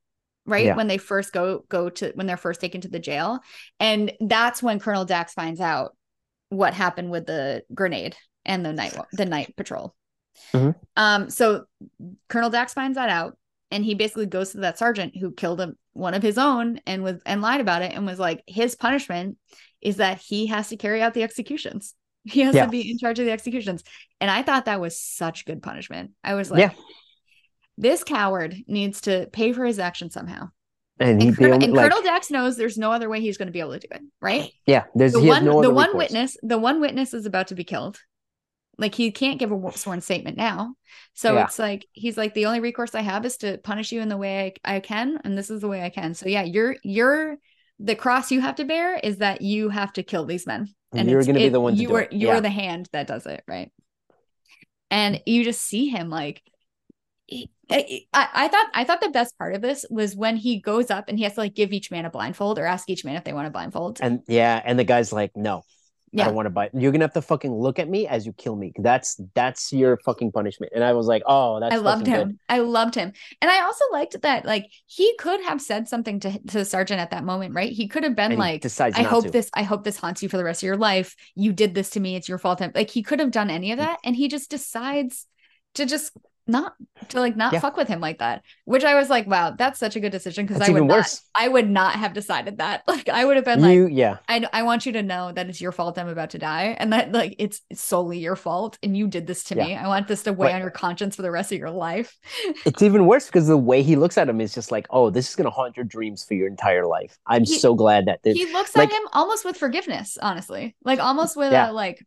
Right? 0.44 0.66
Yeah. 0.66 0.76
When 0.76 0.86
they 0.86 0.98
first 0.98 1.32
go 1.32 1.64
go 1.68 1.90
to 1.90 2.12
when 2.14 2.28
they're 2.28 2.36
first 2.36 2.60
taken 2.60 2.80
to 2.82 2.88
the 2.88 3.00
jail. 3.00 3.40
And 3.80 4.12
that's 4.20 4.62
when 4.62 4.78
Colonel 4.78 5.04
Dax 5.04 5.32
finds 5.32 5.60
out 5.60 5.96
what 6.48 6.74
happened 6.74 7.10
with 7.10 7.26
the 7.26 7.62
grenade 7.74 8.16
and 8.44 8.64
the 8.64 8.72
night 8.72 8.96
the 9.12 9.26
night 9.26 9.54
patrol. 9.56 9.94
Mhm. 10.52 10.74
Um 10.96 11.30
so 11.30 11.64
Colonel 12.28 12.50
Dax 12.50 12.72
finds 12.74 12.96
that 12.96 13.08
out 13.08 13.36
and 13.70 13.84
he 13.84 13.94
basically 13.94 14.26
goes 14.26 14.52
to 14.52 14.58
that 14.58 14.78
sergeant 14.78 15.16
who 15.16 15.32
killed 15.32 15.60
him, 15.60 15.76
one 15.92 16.14
of 16.14 16.22
his 16.22 16.38
own 16.38 16.80
and 16.86 17.02
was 17.02 17.20
and 17.26 17.42
lied 17.42 17.60
about 17.60 17.82
it 17.82 17.92
and 17.92 18.06
was 18.06 18.18
like 18.18 18.42
his 18.46 18.74
punishment 18.76 19.38
is 19.80 19.96
that 19.96 20.18
he 20.18 20.46
has 20.46 20.68
to 20.68 20.76
carry 20.76 21.02
out 21.02 21.14
the 21.14 21.22
executions. 21.22 21.94
He 22.24 22.40
has 22.40 22.54
Yeah. 22.54 22.64
to 22.66 22.70
be 22.70 22.90
in 22.90 22.98
charge 22.98 23.18
of 23.18 23.26
the 23.26 23.32
executions. 23.32 23.82
And 24.20 24.30
I 24.30 24.42
thought 24.42 24.64
that 24.64 24.80
was 24.80 25.00
such 25.00 25.44
good 25.46 25.62
punishment. 25.62 26.12
I 26.24 26.34
was 26.34 26.50
like 26.50 26.60
Yeah. 26.60 26.70
this 27.78 28.02
coward 28.04 28.56
needs 28.66 29.02
to 29.02 29.28
pay 29.32 29.52
for 29.52 29.64
his 29.64 29.78
action 29.78 30.10
somehow. 30.10 30.50
And 30.98 31.20
Colonel, 31.36 31.54
only, 31.54 31.66
and 31.66 31.74
like, 31.74 31.90
Colonel 31.90 32.02
Dax 32.02 32.30
knows 32.30 32.56
there's 32.56 32.78
no 32.78 32.92
other 32.92 33.08
way 33.08 33.20
he's 33.20 33.36
going 33.36 33.48
to 33.48 33.52
be 33.52 33.60
able 33.60 33.72
to 33.72 33.78
do 33.80 33.88
it, 33.90 34.02
right? 34.20 34.50
yeah, 34.66 34.84
there's 34.94 35.12
The 35.12 35.20
he 35.20 35.26
has 35.26 35.36
one 35.36 35.44
no 35.44 35.62
the 35.62 35.70
one 35.70 35.88
recourse. 35.88 36.10
witness, 36.10 36.36
the 36.42 36.58
one 36.58 36.80
witness 36.80 37.14
is 37.14 37.26
about 37.26 37.48
to 37.48 37.54
be 37.54 37.64
killed. 37.64 37.98
Like 38.78 38.94
he 38.94 39.10
can't 39.10 39.38
give 39.38 39.52
a 39.52 39.72
sworn 39.72 40.00
statement 40.00 40.36
now. 40.36 40.74
So 41.14 41.34
Yeah. 41.34 41.44
it's 41.44 41.58
like 41.58 41.86
he's 41.92 42.16
like 42.18 42.34
the 42.34 42.46
only 42.46 42.60
recourse 42.60 42.94
I 42.94 43.00
have 43.02 43.24
is 43.24 43.38
to 43.38 43.58
punish 43.58 43.90
you 43.92 44.00
in 44.02 44.08
the 44.08 44.16
way 44.18 44.54
I, 44.64 44.76
I 44.76 44.80
can 44.80 45.18
and 45.24 45.36
this 45.36 45.50
is 45.50 45.60
the 45.60 45.68
way 45.68 45.82
I 45.82 45.90
can. 45.90 46.14
So 46.14 46.28
yeah, 46.28 46.42
you're 46.42 46.76
you're 46.82 47.36
the 47.78 47.94
cross 47.94 48.30
you 48.30 48.40
have 48.40 48.56
to 48.56 48.64
bear 48.64 48.96
is 48.96 49.18
that 49.18 49.42
you 49.42 49.68
have 49.70 49.92
to 49.94 50.02
kill 50.02 50.24
these 50.24 50.46
men. 50.46 50.68
And 50.92 51.08
You're 51.10 51.24
gonna 51.24 51.38
be 51.38 51.48
the 51.48 51.60
one 51.60 51.76
You 51.76 51.94
are 51.96 52.08
you're 52.10 52.34
Yeah. 52.34 52.40
the 52.40 52.50
hand 52.50 52.88
that 52.92 53.06
does 53.06 53.26
it, 53.26 53.42
right? 53.46 53.70
And 54.90 55.22
you 55.26 55.44
just 55.44 55.62
see 55.62 55.88
him 55.88 56.10
like 56.10 56.42
I, 57.68 58.02
I 58.12 58.28
I 58.34 58.48
thought 58.48 58.66
I 58.74 58.84
thought 58.84 59.00
the 59.00 59.08
best 59.08 59.36
part 59.38 59.54
of 59.54 59.62
this 59.62 59.84
was 59.90 60.14
when 60.14 60.36
he 60.36 60.60
goes 60.60 60.90
up 60.90 61.08
and 61.08 61.18
he 61.18 61.24
has 61.24 61.34
to 61.34 61.40
like 61.40 61.54
give 61.54 61.72
each 61.72 61.90
man 61.90 62.04
a 62.04 62.10
blindfold 62.10 62.58
or 62.58 62.66
ask 62.66 62.88
each 62.88 63.04
man 63.04 63.16
if 63.16 63.24
they 63.24 63.32
want 63.32 63.48
a 63.48 63.50
blindfold. 63.50 63.98
And 64.00 64.20
yeah, 64.28 64.62
and 64.64 64.78
the 64.78 64.84
guy's 64.84 65.12
like, 65.12 65.32
no, 65.36 65.58
I 65.58 65.62
Yeah. 66.12 66.24
don't 66.26 66.34
want 66.34 66.46
to 66.46 66.50
bite. 66.50 66.70
You're 66.74 66.92
gonna 66.92 67.04
have 67.04 67.12
to 67.14 67.22
fucking 67.22 67.52
look 67.52 67.78
at 67.80 67.88
me 67.88 68.06
as 68.06 68.24
you 68.24 68.32
kill 68.32 68.54
me. 68.54 68.72
That's 68.78 69.20
that's 69.34 69.72
your 69.72 69.98
fucking 70.04 70.30
punishment. 70.30 70.72
And 70.74 70.84
I 70.84 70.92
was 70.92 71.06
like, 71.08 71.22
oh, 71.26 71.58
that's 71.58 71.74
I 71.74 71.78
loved 71.78 72.06
him. 72.06 72.28
good. 72.28 72.38
I 72.48 72.58
loved 72.60 72.94
him. 72.94 73.12
And 73.42 73.50
I 73.50 73.62
also 73.62 73.84
liked 73.90 74.22
that 74.22 74.44
like 74.44 74.66
he 74.86 75.16
could 75.18 75.42
have 75.42 75.60
said 75.60 75.88
something 75.88 76.20
to 76.20 76.30
to 76.32 76.58
the 76.58 76.64
sergeant 76.64 77.00
at 77.00 77.10
that 77.10 77.24
moment, 77.24 77.54
right? 77.54 77.72
He 77.72 77.88
could 77.88 78.04
have 78.04 78.14
been 78.14 78.32
And 78.32 78.38
like 78.38 78.64
I 78.94 79.02
hope 79.02 79.24
to. 79.24 79.30
this 79.30 79.50
I 79.54 79.64
hope 79.64 79.82
this 79.82 79.96
haunts 79.96 80.22
you 80.22 80.28
for 80.28 80.36
the 80.36 80.44
rest 80.44 80.62
of 80.62 80.66
your 80.68 80.76
life. 80.76 81.16
You 81.34 81.52
did 81.52 81.74
this 81.74 81.90
to 81.90 82.00
me. 82.00 82.14
It's 82.14 82.28
your 82.28 82.38
fault. 82.38 82.62
Like 82.74 82.90
he 82.90 83.02
could 83.02 83.18
have 83.18 83.32
done 83.32 83.50
any 83.50 83.70
Mm. 83.70 83.72
of 83.72 83.78
that 83.78 83.98
and 84.04 84.14
he 84.14 84.28
just 84.28 84.50
decides 84.50 85.26
to 85.74 85.84
just 85.84 86.12
not 86.48 86.74
to 87.08 87.18
like 87.20 87.36
not 87.36 87.52
Yeah. 87.52 87.58
fuck 87.60 87.76
with 87.76 87.88
him 87.88 88.00
like 88.00 88.18
that. 88.18 88.42
Which 88.66 88.84
I 88.84 88.94
was 88.94 89.10
like, 89.10 89.26
wow, 89.26 89.50
that's 89.50 89.78
such 89.80 89.96
a 89.96 90.00
good 90.00 90.12
decision 90.12 90.46
because 90.46 90.62
I 90.62 90.70
would 90.72 90.84
not 90.84 90.96
worse. 90.98 91.22
I 91.34 91.48
would 91.48 91.68
not 91.68 91.94
have 91.96 92.12
decided 92.12 92.58
that. 92.58 92.82
Like 92.88 93.08
I 93.08 93.24
would 93.24 93.36
have 93.36 93.44
been 93.44 93.60
like 93.60 93.90
yeah, 93.92 94.18
I, 94.28 94.44
I 94.52 94.62
want 94.62 94.86
you 94.86 94.92
to 94.92 95.02
know 95.02 95.32
that 95.32 95.48
it's 95.48 95.60
your 95.60 95.72
fault 95.72 95.98
I'm 95.98 96.08
about 96.08 96.30
to 96.30 96.38
die 96.38 96.76
and 96.78 96.92
that 96.92 97.10
like 97.12 97.34
it's 97.38 97.60
solely 97.72 98.18
your 98.18 98.36
fault 98.36 98.78
and 98.82 98.96
you 98.96 99.08
did 99.08 99.26
this 99.26 99.42
to 99.44 99.56
Yeah. 99.56 99.64
me. 99.66 99.74
I 99.74 99.88
want 99.88 100.06
this 100.08 100.22
to 100.24 100.32
weigh 100.32 100.48
But- 100.48 100.54
on 100.54 100.60
your 100.60 100.70
conscience 100.70 101.16
for 101.16 101.22
the 101.22 101.30
rest 101.30 101.50
of 101.52 101.58
your 101.58 101.70
life. 101.70 102.16
it's 102.64 102.82
even 102.82 103.06
worse 103.06 103.26
because 103.26 103.46
the 103.48 103.56
way 103.56 103.82
he 103.82 103.96
looks 103.96 104.16
at 104.16 104.28
him 104.28 104.40
is 104.40 104.54
just 104.54 104.70
like, 104.70 104.86
oh, 104.90 105.10
this 105.10 105.28
is 105.28 105.34
gonna 105.36 105.50
haunt 105.50 105.76
your 105.76 105.84
dreams 105.84 106.24
for 106.24 106.34
your 106.34 106.46
entire 106.48 106.86
life. 106.86 107.18
I'm 107.26 107.44
He- 107.44 107.58
so 107.58 107.74
glad 107.74 108.06
that 108.06 108.22
this, 108.22 108.36
he 108.36 108.52
looks 108.52 108.74
like- 108.76 108.88
at 108.90 108.94
him 108.96 109.08
almost 109.12 109.44
with 109.44 109.56
forgiveness, 109.56 110.16
honestly. 110.22 110.76
Like 110.84 111.00
almost 111.00 111.36
with 111.36 111.50
Yeah. 111.52 111.70
a 111.70 111.72
like 111.72 112.06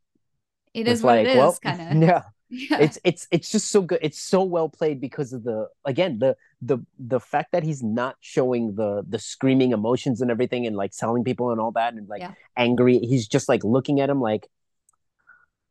it 0.74 0.88
it's 0.88 1.02
what 1.02 1.18
like, 1.18 1.28
it 1.28 1.32
is 1.32 1.38
well, 1.38 1.58
kind 1.62 1.82
of. 2.04 2.08
yeah. 2.10 2.22
Yeah. 2.52 2.80
it's 2.80 2.98
it's 3.04 3.28
it's 3.32 3.52
just 3.52 3.70
so 3.70 3.82
good 3.84 4.00
it's 4.02 4.20
so 4.20 4.44
well 4.44 4.70
played 4.70 5.00
because 5.00 5.34
of 5.34 5.44
the 5.44 5.68
again 5.86 6.18
the 6.18 6.36
the 6.64 6.80
the 6.98 7.20
fact 7.20 7.52
that 7.52 7.62
he's 7.64 7.84
not 7.84 8.16
showing 8.22 8.74
the 8.76 9.04
the 9.08 9.20
screaming 9.20 9.72
emotions 9.72 10.20
and 10.22 10.32
everything 10.32 10.66
and 10.66 10.76
like 10.76 10.92
telling 10.92 11.24
people 11.24 11.52
and 11.52 11.62
all 11.62 11.72
that 11.74 11.94
and 11.94 12.10
like 12.10 12.22
Yeah. 12.22 12.34
angry 12.58 12.98
he's 13.00 13.28
just 13.28 13.50
like 13.50 13.64
looking 13.64 14.00
at 14.00 14.10
him 14.10 14.20
like 14.20 14.48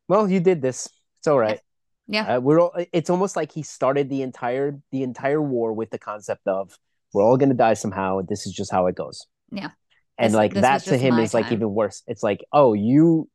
well 0.08 0.28
you 0.30 0.40
did 0.40 0.62
this 0.62 0.88
it's 1.18 1.26
all 1.26 1.38
right 1.38 1.60
Yeah. 2.06 2.36
uh, 2.36 2.40
we're 2.40 2.60
all 2.60 2.72
it's 2.92 3.10
almost 3.10 3.36
like 3.36 3.52
he 3.52 3.62
started 3.62 4.08
the 4.08 4.22
entire 4.22 4.78
the 4.92 5.02
entire 5.02 5.42
war 5.42 5.72
with 5.72 5.90
the 5.90 5.98
concept 5.98 6.46
of 6.46 6.78
we're 7.12 7.24
all 7.24 7.36
gonna 7.36 7.54
die 7.54 7.74
somehow 7.74 8.20
this 8.22 8.46
is 8.46 8.52
just 8.52 8.70
how 8.70 8.86
it 8.86 8.94
goes 8.94 9.26
Yeah. 9.50 9.70
and 10.16 10.32
This- 10.32 10.36
like 10.36 10.54
this 10.54 10.62
that 10.62 10.82
to 10.84 10.96
him 10.96 11.18
is 11.18 11.34
like 11.34 11.50
even 11.52 11.74
worse 11.74 12.02
it's 12.06 12.22
like 12.22 12.40
oh 12.52 12.72
you 12.74 13.28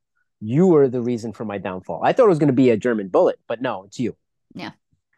you 0.44 0.68
were 0.68 0.88
the 0.90 1.02
reason 1.02 1.32
for 1.38 1.46
my 1.46 1.58
downfall 1.58 2.02
i 2.04 2.12
thought 2.14 2.26
it 2.26 2.36
was 2.36 2.40
going 2.40 2.54
to 2.56 2.62
be 2.66 2.70
a 2.70 2.78
german 2.78 3.08
bullet 3.08 3.40
but 3.48 3.62
no 3.62 3.84
it's 3.88 4.00
you 4.00 4.16
Yeah. 4.56 4.72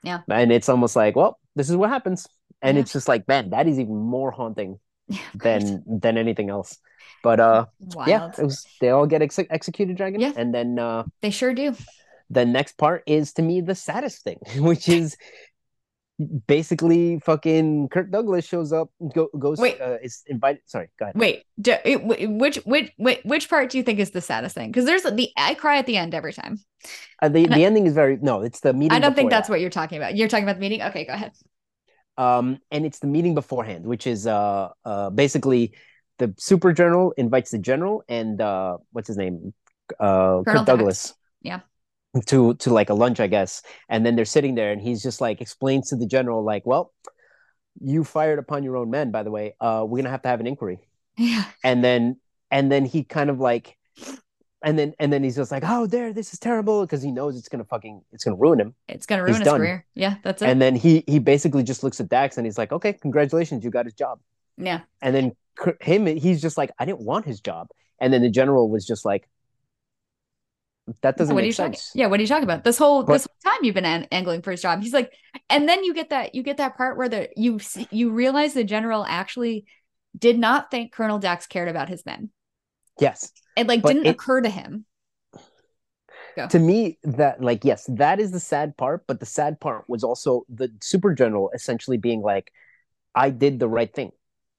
Yeah. 0.03 0.21
and 0.29 0.51
it's 0.51 0.69
almost 0.69 0.95
like 0.95 1.15
well 1.15 1.39
this 1.55 1.69
is 1.69 1.75
what 1.75 1.89
happens 1.89 2.27
and 2.61 2.77
Yeah. 2.77 2.81
it's 2.81 2.93
just 2.93 3.07
like 3.07 3.27
man 3.27 3.49
that 3.49 3.67
is 3.67 3.79
even 3.79 3.97
more 3.97 4.31
haunting 4.31 4.79
Yeah, 5.07 5.19
than 5.45 5.83
than 6.03 6.17
anything 6.17 6.49
else 6.49 6.77
but 7.23 7.39
uh 7.39 7.65
Wild. 7.95 8.09
yeah 8.09 8.31
it 8.37 8.43
was 8.43 8.65
they 8.81 8.89
all 8.89 9.05
get 9.07 9.21
ex- 9.21 9.39
executed 9.59 9.97
dragon 9.97 10.19
Yeah. 10.21 10.33
and 10.35 10.53
then 10.53 10.77
uh 10.79 11.03
They 11.21 11.31
sure 11.31 11.53
do. 11.53 11.75
the 12.29 12.45
next 12.45 12.77
part 12.77 13.03
is 13.05 13.33
to 13.33 13.41
me 13.41 13.61
the 13.61 13.75
saddest 13.75 14.23
thing 14.23 14.39
which 14.69 14.89
is 14.89 15.17
basically 16.47 17.19
fucking 17.19 17.89
Kirk 17.89 18.09
Douglas 18.09 18.45
shows 18.45 18.71
up 18.71 18.89
go, 19.13 19.27
goes 19.37 19.59
Wait. 19.59 19.81
uh, 19.81 19.97
is 20.01 20.23
invited 20.27 20.61
sorry 20.65 20.87
go 20.97 21.05
ahead 21.05 21.15
Wait, 21.17 21.43
do, 21.59 21.75
it, 21.83 22.01
which 22.03 22.55
which 22.65 22.93
which 22.97 23.49
part 23.49 23.69
do 23.69 23.77
you 23.77 23.83
think 23.83 23.99
is 23.99 24.11
the 24.11 24.21
saddest 24.21 24.55
thing? 24.55 24.71
Because 24.71 24.85
there's 24.85 25.03
the 25.03 25.29
I 25.35 25.55
cry 25.55 25.77
at 25.77 25.85
the 25.87 25.97
end 25.97 26.13
every 26.15 26.31
time. 26.31 26.59
uh, 27.21 27.27
the, 27.27 27.43
and 27.43 27.53
I- 27.53 27.57
the 27.57 27.65
ending 27.65 27.85
is 27.85 27.93
very 27.93 28.17
no 28.21 28.41
it's 28.41 28.61
the 28.61 28.71
meeting 28.73 28.95
I 28.95 28.99
don't 28.99 29.13
think 29.15 29.29
that's 29.29 29.49
what 29.49 29.59
you're 29.59 29.69
talking 29.69 29.97
about. 29.97 30.15
You're 30.15 30.29
talking 30.29 30.45
about 30.45 30.55
the 30.55 30.61
meeting. 30.61 30.81
Okay, 30.83 31.05
go 31.05 31.13
ahead. 31.13 31.31
um 32.17 32.59
and 32.71 32.85
it's 32.85 32.99
the 32.99 33.07
meeting 33.07 33.35
beforehand 33.35 33.85
which 33.85 34.07
is 34.07 34.25
uh 34.25 34.69
uh 34.85 35.09
basically 35.09 35.73
the 36.19 36.33
super 36.37 36.71
general 36.71 37.11
invites 37.17 37.51
the 37.51 37.59
general 37.59 38.03
and 38.07 38.39
uh 38.39 38.77
what's 38.93 39.09
his 39.09 39.17
name 39.17 39.53
uh 39.99 40.39
Colonel 40.43 40.43
Kirk 40.45 40.65
Douglas 40.65 41.13
Yeah. 41.41 41.59
To 42.27 42.53
to 42.55 42.73
like 42.73 42.89
a 42.89 42.93
lunch 42.93 43.19
I 43.19 43.27
guess 43.27 43.61
and 43.89 44.05
then 44.05 44.15
they're 44.15 44.25
sitting 44.25 44.55
there 44.55 44.71
and 44.71 44.81
he's 44.81 45.03
just 45.03 45.19
like 45.21 45.41
explains 45.41 45.89
to 45.89 45.95
the 45.95 46.05
general 46.07 46.43
like 46.43 46.65
well 46.65 46.93
you 47.81 48.03
fired 48.03 48.39
upon 48.39 48.63
your 48.63 48.77
own 48.77 48.89
men 48.89 49.11
by 49.11 49.23
the 49.23 49.31
way 49.31 49.55
uh 49.59 49.83
we're 49.87 49.97
gonna 49.99 50.09
have 50.09 50.21
to 50.21 50.29
have 50.29 50.39
an 50.39 50.47
inquiry 50.47 50.79
Yeah. 51.17 51.43
and 51.63 51.83
then 51.83 52.17
and 52.51 52.71
then 52.71 52.85
he 52.85 53.03
kind 53.03 53.29
of 53.29 53.39
like 53.39 53.77
and 54.63 54.79
then 54.79 54.93
and 54.99 55.11
then 55.11 55.23
he's 55.23 55.35
just 55.35 55.51
like 55.51 55.63
oh 55.65 55.85
there 55.87 56.13
this 56.13 56.31
is 56.33 56.39
terrible 56.39 56.81
because 56.85 57.01
he 57.03 57.11
knows 57.11 57.37
it's 57.37 57.49
gonna 57.49 57.65
fucking 57.65 58.01
it's 58.13 58.23
gonna 58.23 58.37
ruin 58.37 58.59
him 58.59 58.75
It's 58.87 59.05
gonna 59.05 59.23
He's 59.23 59.31
ruin 59.35 59.41
his 59.41 59.45
done. 59.47 59.59
career. 59.59 59.85
Yeah, 59.93 60.15
that's 60.23 60.41
it. 60.41 60.49
and 60.49 60.61
then 60.61 60.75
he 60.75 61.03
he 61.07 61.19
basically 61.19 61.63
just 61.63 61.83
looks 61.83 61.99
at 61.99 62.07
Dax 62.09 62.37
and 62.37 62.45
he's 62.47 62.57
like 62.57 62.71
okay 62.71 62.93
congratulations 62.93 63.63
you 63.63 63.69
got 63.71 63.85
his 63.85 63.93
job 63.93 64.19
yeah. 64.57 64.81
and 65.01 65.13
then 65.13 65.33
him 65.81 66.05
he's 66.05 66.41
just 66.41 66.57
like 66.57 66.71
i 66.79 66.85
didn't 66.85 67.01
want 67.01 67.25
his 67.25 67.39
job 67.41 67.67
and 67.99 68.11
then 68.13 68.21
the 68.21 68.29
general 68.29 68.69
was 68.69 68.85
just 68.85 69.05
like 69.05 69.27
that 71.01 71.17
doesn't 71.17 71.33
what 71.35 71.43
are 71.43 71.47
you 71.47 71.51
make 71.51 71.57
talking? 71.57 71.79
Yeah, 71.93 72.07
what 72.07 72.19
are 72.19 72.23
you 72.23 72.27
talking 72.27 72.43
about? 72.43 72.63
This 72.63 72.77
whole 72.77 73.03
But- 73.03 73.13
this 73.13 73.27
whole 73.27 73.51
time 73.53 73.63
you've 73.63 73.75
been 73.75 73.85
an- 73.85 74.07
angling 74.11 74.41
for 74.41 74.51
his 74.51 74.61
job. 74.61 74.81
He's 74.81 74.93
like, 74.93 75.11
and 75.49 75.67
then 75.67 75.83
you 75.83 75.93
get 75.93 76.09
that 76.09 76.35
you 76.35 76.43
get 76.43 76.57
that 76.57 76.77
part 76.77 76.97
where 76.97 77.09
the 77.09 77.29
you 77.35 77.59
you 77.91 78.11
realize 78.11 78.53
the 78.53 78.63
general 78.63 79.05
actually 79.07 79.65
did 80.17 80.37
not 80.39 80.71
think 80.71 80.91
Colonel 80.93 81.19
Dax 81.19 81.45
cared 81.47 81.67
about 81.69 81.89
his 81.89 82.05
men. 82.05 82.29
yes 82.99 83.31
It 83.57 83.67
like 83.67 83.83
didn't 83.83 84.05
it- 84.05 84.09
occur 84.11 84.41
to 84.41 84.49
him. 84.49 84.85
Go. 86.37 86.47
to 86.49 86.59
me 86.59 86.97
that 87.03 87.41
like 87.41 87.63
yes 87.63 87.85
that 87.87 88.19
is 88.19 88.31
the 88.31 88.41
sad 88.41 88.75
part 88.75 89.05
but 89.07 89.21
the 89.21 89.25
sad 89.25 89.57
part 89.61 89.85
was 89.87 90.03
also 90.03 90.43
the 90.49 90.69
super 90.81 91.13
general 91.13 91.49
essentially 91.55 91.95
being 91.95 92.21
like 92.21 92.51
i 93.15 93.29
did 93.29 93.57
the 93.57 93.69
right 93.69 93.93
thing 93.93 94.11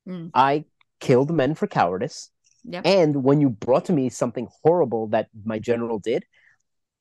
Mm. 0.09 0.31
i 0.33 0.65
killed 1.01 1.31
men 1.31 1.55
for 1.55 1.67
cowardice 1.67 2.31
Yep. 2.69 2.83
and 2.87 3.23
when 3.25 3.41
you 3.41 3.49
brought 3.51 3.85
to 3.87 3.93
me 3.93 4.09
something 4.11 4.49
horrible 4.63 5.07
that 5.09 5.29
my 5.45 5.59
general 5.59 5.99
did 5.99 6.25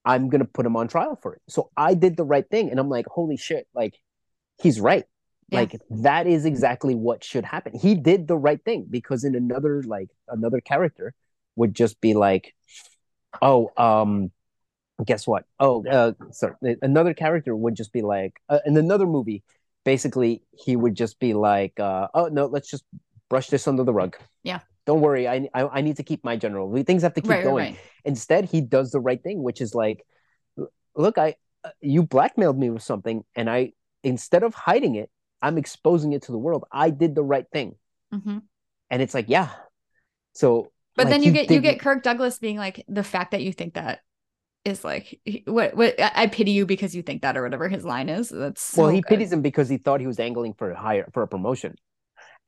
i'm 0.06 0.30
going 0.30 0.40
to 0.40 0.46
put 0.48 0.66
him 0.66 0.76
on 0.76 0.88
trial 0.88 1.18
for 1.22 1.36
it 1.36 1.42
so 1.50 1.70
i 1.76 1.94
did 1.94 2.18
the 2.18 2.24
right 2.24 2.48
thing 2.50 2.70
and 2.70 2.80
i'm 2.80 2.90
like 2.90 3.06
holy 3.08 3.38
shit 3.38 3.68
like 3.74 3.96
he's 4.62 4.80
right 4.80 5.06
Yeah. 5.50 5.62
like 5.62 5.82
that 5.90 6.28
is 6.28 6.46
exactly 6.46 6.94
what 6.96 7.24
should 7.24 7.46
happen 7.46 7.74
he 7.78 7.96
did 7.96 8.28
the 8.28 8.38
right 8.38 8.62
thing 8.64 8.86
because 8.90 9.24
in 9.24 9.36
another 9.36 9.82
like 9.84 10.10
another 10.28 10.62
character 10.62 11.14
would 11.56 11.74
just 11.74 12.00
be 12.02 12.14
like 12.14 12.54
oh 13.42 13.72
um 13.78 14.32
guess 15.06 15.26
what 15.28 15.44
oh 15.60 15.84
uh 15.88 16.14
sorry 16.32 16.56
another 16.82 17.14
character 17.14 17.56
would 17.56 17.76
just 17.76 17.92
be 17.92 18.02
like 18.02 18.34
uh, 18.50 18.60
in 18.66 18.78
another 18.78 19.06
movie 19.06 19.44
basically 19.84 20.42
he 20.52 20.76
would 20.76 20.96
just 20.96 21.20
be 21.20 21.34
like 21.34 21.80
uh 21.80 22.08
oh 22.14 22.28
no 22.28 22.46
let's 22.46 22.70
just 22.70 22.84
brush 23.30 23.48
this 23.48 23.68
under 23.68 23.84
the 23.84 23.94
rug 23.94 24.16
Yeah. 24.44 24.60
Don't 24.86 25.02
worry 25.02 25.28
i 25.28 25.48
i, 25.54 25.64
I 25.80 25.82
need 25.82 25.98
to 25.98 26.04
keep 26.04 26.24
my 26.24 26.36
general 26.36 26.72
things 26.84 27.04
have 27.04 27.14
to 27.16 27.22
keep 27.22 27.30
Right, 27.30 27.44
going 27.44 27.58
right. 27.58 27.78
instead 28.04 28.46
he 28.46 28.62
does 28.62 28.92
the 28.92 29.00
right 29.00 29.22
thing 29.22 29.44
which 29.44 29.62
is 29.62 29.76
like 29.76 30.06
look 30.96 31.18
i 31.18 31.36
uh, 31.64 31.70
you 31.82 32.04
blackmailed 32.04 32.58
me 32.58 32.70
with 32.70 32.84
something 32.84 33.24
and 33.36 33.50
i 33.50 33.72
instead 34.04 34.44
of 34.44 34.54
hiding 34.54 34.96
it 34.96 35.10
i'm 35.42 35.58
exposing 35.58 36.14
it 36.14 36.24
to 36.24 36.32
the 36.32 36.38
world 36.38 36.66
i 36.72 36.90
did 36.90 37.16
the 37.16 37.24
right 37.24 37.46
thing 37.52 37.76
Mhm. 38.14 38.44
and 38.90 39.02
it's 39.02 39.14
like 39.14 39.26
yeah 39.28 39.50
so 40.34 40.72
But 40.96 41.06
like, 41.06 41.14
then 41.14 41.24
you 41.24 41.32
get 41.32 41.50
you 41.50 41.62
get 41.62 41.80
Kirk 41.80 42.04
Douglas 42.04 42.40
being 42.40 42.58
like 42.58 42.84
the 42.88 43.04
fact 43.04 43.32
that 43.32 43.44
you 43.44 43.52
think 43.52 43.74
that 43.74 44.00
is 44.64 44.84
like 44.84 45.20
what 45.46 45.76
what 45.76 46.00
I 46.00 46.12
I 46.24 46.28
pity 46.28 46.52
you 46.52 46.66
because 46.66 46.96
you 46.96 47.02
think 47.02 47.22
that 47.22 47.38
or 47.38 47.44
whatever 47.44 47.68
his 47.68 47.86
line 47.86 48.10
is. 48.10 48.30
That's 48.30 48.62
so 48.62 48.82
well 48.82 48.90
he 48.90 49.02
good. 49.02 49.10
pities 49.10 49.32
him 49.32 49.42
because 49.42 49.70
he 49.70 49.78
thought 49.78 50.00
he 50.00 50.08
was 50.08 50.20
angling 50.20 50.54
for 50.54 50.72
a 50.72 50.80
higher 50.80 51.10
for 51.14 51.24
a 51.24 51.28
promotion 51.28 51.76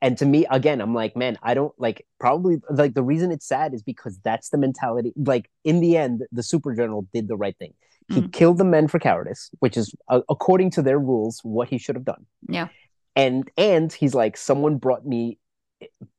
and 0.00 0.16
to 0.18 0.26
me 0.26 0.46
again 0.50 0.80
i'm 0.80 0.94
like 0.94 1.16
man 1.16 1.36
i 1.42 1.54
don't 1.54 1.72
like 1.78 2.06
probably 2.20 2.56
like 2.70 2.94
the 2.94 3.02
reason 3.02 3.30
it's 3.32 3.46
sad 3.46 3.74
is 3.74 3.82
because 3.82 4.18
that's 4.24 4.50
the 4.50 4.58
mentality 4.58 5.12
like 5.16 5.50
in 5.64 5.80
the 5.80 5.96
end 5.96 6.22
the 6.32 6.42
super 6.42 6.74
general 6.74 7.06
did 7.12 7.28
the 7.28 7.36
right 7.36 7.56
thing 7.58 7.72
he 8.10 8.22
Mm. 8.22 8.32
killed 8.32 8.56
the 8.58 8.64
men 8.64 8.88
for 8.88 8.98
cowardice 8.98 9.50
which 9.58 9.76
is 9.76 9.94
uh, 10.08 10.20
according 10.30 10.70
to 10.72 10.82
their 10.82 10.98
rules 10.98 11.40
what 11.42 11.68
he 11.68 11.78
should 11.78 11.94
have 11.96 12.04
done 12.04 12.24
Yeah. 12.48 12.68
and 13.16 13.50
and 13.56 13.92
he's 13.92 14.14
like 14.14 14.36
someone 14.36 14.76
brought 14.78 15.04
me 15.06 15.38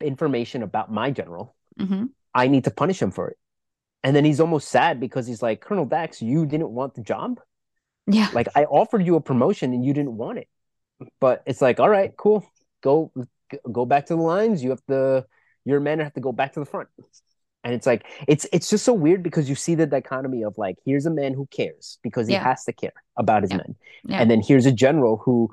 information 0.01 0.63
about 0.63 0.91
my 0.91 1.11
general 1.11 1.55
Mhm. 1.79 2.09
i 2.33 2.47
need 2.47 2.63
to 2.65 2.71
punish 2.71 3.01
him 3.01 3.11
for 3.11 3.29
it 3.29 3.37
and 4.03 4.15
then 4.15 4.23
he's 4.25 4.39
almost 4.39 4.69
sad 4.69 4.99
because 4.99 5.25
he's 5.27 5.41
like 5.41 5.61
colonel 5.61 5.85
dax 5.85 6.21
you 6.21 6.45
didn't 6.45 6.69
want 6.69 6.93
the 6.95 7.01
job 7.01 7.39
Yeah. 8.07 8.29
like 8.33 8.47
I 8.55 8.63
offered 8.65 9.05
you 9.05 9.15
a 9.15 9.21
promotion 9.21 9.73
and 9.73 9.83
you 9.85 9.93
didn't 9.93 10.17
want 10.17 10.39
it. 10.39 10.47
But 11.19 11.43
it's 11.45 11.61
like, 11.61 11.79
all 11.79 11.89
right, 11.89 12.11
cool. 12.17 12.43
Go 12.81 13.11
go 13.71 13.85
back 13.85 14.05
to 14.07 14.15
the 14.15 14.21
lines. 14.21 14.63
You 14.63 14.69
have 14.71 14.85
to 14.87 15.25
your 15.65 15.79
men 15.79 15.99
have 15.99 16.13
to 16.13 16.21
go 16.21 16.31
back 16.31 16.53
to 16.53 16.59
the 16.59 16.65
front. 16.65 16.89
And 17.63 17.73
it's 17.73 17.85
like 17.85 18.05
it's 18.27 18.47
it's 18.53 18.69
just 18.69 18.85
so 18.85 18.93
weird 18.93 19.21
because 19.23 19.49
you 19.49 19.55
see 19.55 19.75
the 19.75 19.85
dichotomy 19.85 20.43
of 20.43 20.57
like 20.57 20.77
here's 20.85 21.05
a 21.05 21.11
man 21.11 21.33
who 21.33 21.45
cares 21.47 21.99
because 22.03 22.27
he 22.27 22.33
Yeah. 22.33 22.43
has 22.43 22.63
to 22.65 22.73
care 22.73 22.93
about 23.17 23.43
his 23.43 23.51
Yeah. 23.51 23.57
men. 23.57 23.75
Yeah. 24.05 24.21
And 24.21 24.31
then 24.31 24.41
here's 24.41 24.65
a 24.65 24.71
general 24.71 25.17
who 25.17 25.49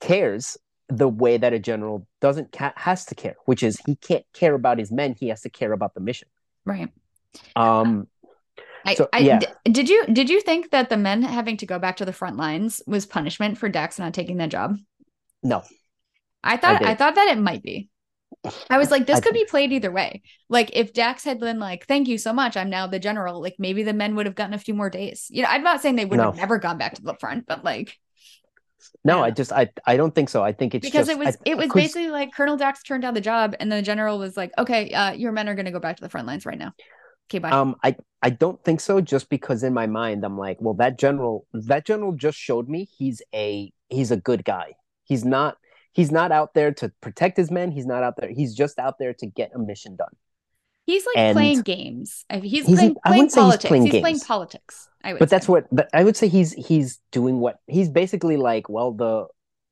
cares 0.00 0.56
the 0.88 1.08
way 1.08 1.36
that 1.36 1.52
a 1.52 1.58
general 1.58 2.06
doesn't 2.20 2.52
ca- 2.52 2.74
has 2.76 3.06
to 3.06 3.14
care, 3.14 3.36
which 3.46 3.62
is 3.62 3.80
he 3.86 3.96
can't 3.96 4.24
care 4.34 4.54
about 4.54 4.78
his 4.78 4.92
men; 4.92 5.14
he 5.18 5.28
has 5.28 5.40
to 5.42 5.50
care 5.50 5.72
about 5.72 5.94
the 5.94 6.00
mission. 6.00 6.28
Right. 6.64 6.90
Um, 7.56 8.06
I, 8.84 8.94
So, 8.94 9.08
I- 9.12 9.18
yeah. 9.20 9.38
d- 9.38 9.46
did 9.72 9.88
you 9.88 10.04
did 10.12 10.28
you 10.28 10.40
think 10.42 10.70
that 10.70 10.90
the 10.90 10.96
men 10.98 11.22
having 11.22 11.56
to 11.56 11.66
go 11.66 11.78
back 11.78 11.96
to 11.96 12.04
the 12.04 12.12
front 12.12 12.36
lines 12.36 12.82
was 12.86 13.06
punishment 13.06 13.56
for 13.58 13.68
Dax 13.68 13.98
not 13.98 14.14
taking 14.14 14.36
that 14.38 14.50
job? 14.50 14.76
no, 15.42 15.62
I 16.44 16.56
thought 16.56 16.84
I, 16.84 16.90
did. 16.90 16.98
thought 16.98 17.14
that 17.16 17.28
it 17.28 17.38
might 17.38 17.62
be. 17.62 17.88
I 18.70 18.78
was 18.78 18.90
like, 18.90 19.06
this 19.08 19.20
could 19.20 19.34
be 19.34 19.46
played 19.46 19.72
either 19.72 19.90
way. 19.90 20.22
Like 20.48 20.70
if 20.74 20.92
Dax 20.92 21.24
had 21.24 21.40
been 21.40 21.58
like, 21.58 21.86
"Thank 21.86 22.08
you 22.08 22.18
so 22.18 22.32
much, 22.32 22.56
I'm 22.56 22.70
now 22.70 22.86
the 22.86 22.98
general," 22.98 23.40
like 23.40 23.56
maybe 23.58 23.82
the 23.82 23.94
men 23.94 24.14
would 24.16 24.26
have 24.26 24.34
gotten 24.34 24.54
a 24.54 24.58
few 24.58 24.74
more 24.74 24.90
days. 24.90 25.26
You 25.30 25.42
know, 25.42 25.48
I'm 25.48 25.62
not 25.62 25.80
saying 25.80 25.96
they 25.96 26.04
would 26.04 26.20
have 26.20 26.36
never 26.36 26.58
gone 26.58 26.78
back 26.78 26.94
to 26.94 27.02
the 27.02 27.14
front, 27.14 27.46
but 27.46 27.64
like 27.64 27.98
no, 29.04 29.18
Yeah. 29.18 29.24
I 29.24 29.30
just 29.30 29.52
I 29.52 29.70
I 29.86 29.96
don't 29.96 30.14
think 30.14 30.28
so. 30.28 30.42
I 30.42 30.52
think 30.52 30.74
it's 30.74 30.84
because 30.86 31.06
just, 31.06 31.18
it 31.18 31.24
was 31.24 31.36
I- 31.36 31.50
it 31.50 31.56
was 31.56 31.70
basically 31.72 32.08
like 32.10 32.32
Colonel 32.34 32.56
Dax 32.56 32.82
turned 32.82 33.02
down 33.02 33.14
the 33.14 33.20
job, 33.20 33.54
and 33.58 33.70
the 33.70 33.82
general 33.82 34.18
was 34.18 34.36
like, 34.36 34.52
"Okay, 34.58 34.90
uh, 34.92 35.12
your 35.12 35.32
men 35.32 35.48
are 35.48 35.54
going 35.54 35.66
to 35.66 35.72
go 35.72 35.80
back 35.80 35.96
to 35.96 36.02
the 36.02 36.08
front 36.08 36.26
lines 36.26 36.44
right 36.46 36.58
now." 36.58 36.72
Okay, 37.30 37.38
bye. 37.38 37.50
Um, 37.50 37.76
I 37.82 37.96
I 38.22 38.30
don't 38.30 38.62
think 38.64 38.80
so. 38.80 39.00
Just 39.00 39.30
because 39.30 39.62
in 39.62 39.72
my 39.72 39.86
mind 39.86 40.24
I'm 40.24 40.36
like, 40.38 40.58
well, 40.60 40.74
that 40.74 40.98
general 40.98 41.46
that 41.52 41.86
general 41.86 42.12
just 42.12 42.38
showed 42.38 42.68
me 42.68 42.88
he's 42.98 43.22
a 43.34 43.72
he's 43.88 44.10
a 44.10 44.16
good 44.16 44.44
guy. 44.44 44.74
He's 45.04 45.24
not 45.24 45.56
he's 45.94 46.12
not 46.12 46.30
out 46.32 46.52
there 46.54 46.72
to 46.74 46.92
protect 47.00 47.36
his 47.38 47.50
men. 47.50 47.70
He's 47.70 47.86
not 47.86 48.02
out 48.02 48.16
there. 48.18 48.28
He's 48.30 48.54
just 48.54 48.78
out 48.78 48.98
there 48.98 49.14
to 49.14 49.26
get 49.26 49.52
a 49.54 49.58
mission 49.58 49.96
done. 49.96 50.14
he's 50.86 51.06
like 51.06 51.16
and- 51.16 51.34
playing 51.34 51.62
games. 51.62 52.26
I- 52.28 52.40
He's, 52.40 52.66
He's- 52.66 52.78
playing, 52.78 52.96
playing 53.06 53.30
say 53.30 53.40
he's 53.40 53.44
politics. 53.46 53.72
He's 53.74 53.90
playing 53.90 54.02
playing, 54.02 54.20
politics. 54.20 54.88
I 55.02 55.12
would 55.14 55.18
But 55.18 55.30
that's 55.30 55.48
what. 55.48 55.66
But 55.72 55.88
I 55.94 56.04
would 56.04 56.16
say 56.16 56.28
he's 56.28 56.52
he's 56.52 57.00
doing 57.10 57.40
what 57.40 57.56
he's 57.66 57.88
basically 57.88 58.36
like. 58.36 58.68
Well, 58.68 58.92
the 58.92 59.26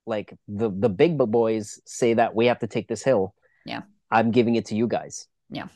like 0.07 0.35
the 0.49 0.71
the 0.71 0.89
big 0.89 1.19
boys 1.19 1.81
say 1.85 2.15
that 2.15 2.35
we 2.35 2.47
have 2.47 2.61
to 2.61 2.67
take 2.67 2.89
this 2.89 3.03
hill. 3.05 3.35
Yeah. 3.67 3.83
I'm 4.11 4.31
giving 4.31 4.57
it 4.57 4.67
to 4.67 4.75
you 4.75 4.87
guys. 4.89 5.27
Yeah. 5.51 5.69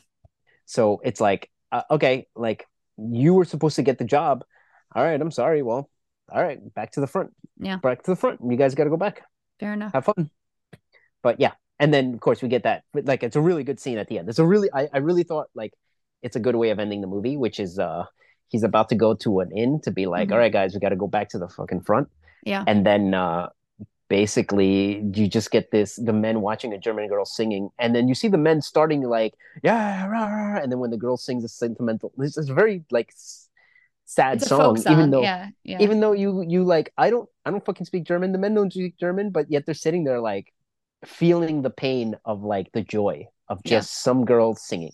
So 0.65 1.01
it's 1.03 1.21
like, 1.21 1.49
uh, 1.71 1.83
okay, 1.91 2.27
like 2.35 2.67
you 2.97 3.33
were 3.33 3.45
supposed 3.45 3.75
to 3.77 3.83
get 3.83 3.97
the 3.99 4.05
job. 4.05 4.43
All 4.93 5.03
right, 5.03 5.19
I'm 5.19 5.31
sorry. 5.31 5.61
Well, 5.63 5.89
all 6.31 6.41
right, 6.43 6.59
back 6.73 6.91
to 6.93 6.99
the 6.99 7.07
front. 7.07 7.31
Yeah. 7.59 7.77
Back 7.77 8.03
to 8.03 8.11
the 8.11 8.15
front. 8.15 8.41
You 8.47 8.57
guys 8.57 8.75
got 8.75 8.83
to 8.85 8.89
go 8.89 8.97
back. 8.97 9.23
fair 9.59 9.73
enough. 9.73 9.93
Have 9.93 10.05
fun. 10.05 10.29
But 11.23 11.39
yeah, 11.39 11.53
and 11.79 11.93
then 11.93 12.13
of 12.13 12.19
course 12.19 12.41
we 12.41 12.49
get 12.49 12.63
that. 12.63 12.83
Like, 12.93 13.23
it's 13.23 13.35
a 13.35 13.41
really 13.41 13.63
good 13.63 13.79
scene 13.79 13.97
at 13.97 14.07
the 14.07 14.17
end. 14.19 14.29
It's 14.29 14.39
a 14.39 14.45
really, 14.45 14.69
I, 14.73 14.87
I 14.93 14.97
really 14.99 15.23
thought 15.23 15.47
like 15.55 15.73
it's 16.21 16.35
a 16.35 16.39
good 16.39 16.55
way 16.55 16.69
of 16.71 16.79
ending 16.79 17.01
the 17.01 17.07
movie, 17.07 17.37
which 17.37 17.59
is 17.59 17.77
uh 17.79 18.05
he's 18.49 18.63
about 18.63 18.89
to 18.89 18.95
go 18.95 19.13
to 19.13 19.39
an 19.41 19.51
inn 19.51 19.79
to 19.83 19.91
be 19.91 20.05
like, 20.05 20.29
Mhm. 20.29 20.33
all 20.33 20.37
right, 20.39 20.51
guys, 20.53 20.73
we 20.73 20.79
got 20.79 20.89
to 20.89 20.95
go 20.95 21.07
back 21.07 21.29
to 21.29 21.37
the 21.39 21.49
fucking 21.49 21.81
front, 21.81 22.07
Yeah. 22.45 22.63
and 22.67 22.85
then 22.85 23.13
uh 23.13 23.49
basically 24.09 25.03
you 25.13 25.27
just 25.27 25.51
get 25.51 25.69
this 25.71 25.97
the 25.97 26.13
men 26.13 26.39
watching 26.41 26.71
a 26.73 26.77
German 26.77 27.07
girl 27.09 27.25
singing, 27.25 27.69
and 27.77 27.93
then 27.95 28.07
you 28.07 28.15
see 28.15 28.27
the 28.29 28.37
men 28.37 28.61
starting 28.61 29.01
like 29.03 29.33
yeah, 29.63 30.05
rah, 30.07 30.25
rah, 30.27 30.59
and 30.61 30.71
then 30.71 30.79
when 30.79 30.91
the 30.91 30.97
girl 30.97 31.17
sings 31.17 31.43
a 31.43 31.47
sentimental, 31.49 32.11
it's, 32.19 32.37
it's 32.37 32.49
a 32.49 32.53
very 32.53 32.83
like 32.91 33.11
sad 34.05 34.41
song, 34.41 34.77
song. 34.77 34.93
even 34.93 35.11
though 35.11 35.21
yeah, 35.21 35.49
yeah. 35.63 35.79
even 35.81 35.99
though 35.99 36.13
you 36.13 36.43
you 36.47 36.63
like 36.63 36.93
I 36.97 37.09
don't 37.09 37.27
I 37.45 37.51
don't 37.51 37.65
fucking 37.65 37.85
speak 37.85 38.05
German. 38.05 38.31
The 38.31 38.37
men 38.39 38.53
don't 38.53 38.71
speak 38.71 38.97
German, 38.97 39.31
but 39.31 39.51
yet 39.51 39.65
they're 39.65 39.75
sitting 39.75 40.03
there 40.05 40.21
like 40.21 40.53
feeling 41.05 41.61
the 41.61 41.69
pain 41.69 42.15
of 42.25 42.43
like 42.43 42.71
the 42.73 42.81
joy 42.81 43.27
of 43.49 43.59
Yeah. 43.63 43.77
just 43.79 44.01
some 44.03 44.25
girl 44.25 44.55
singing. 44.55 44.91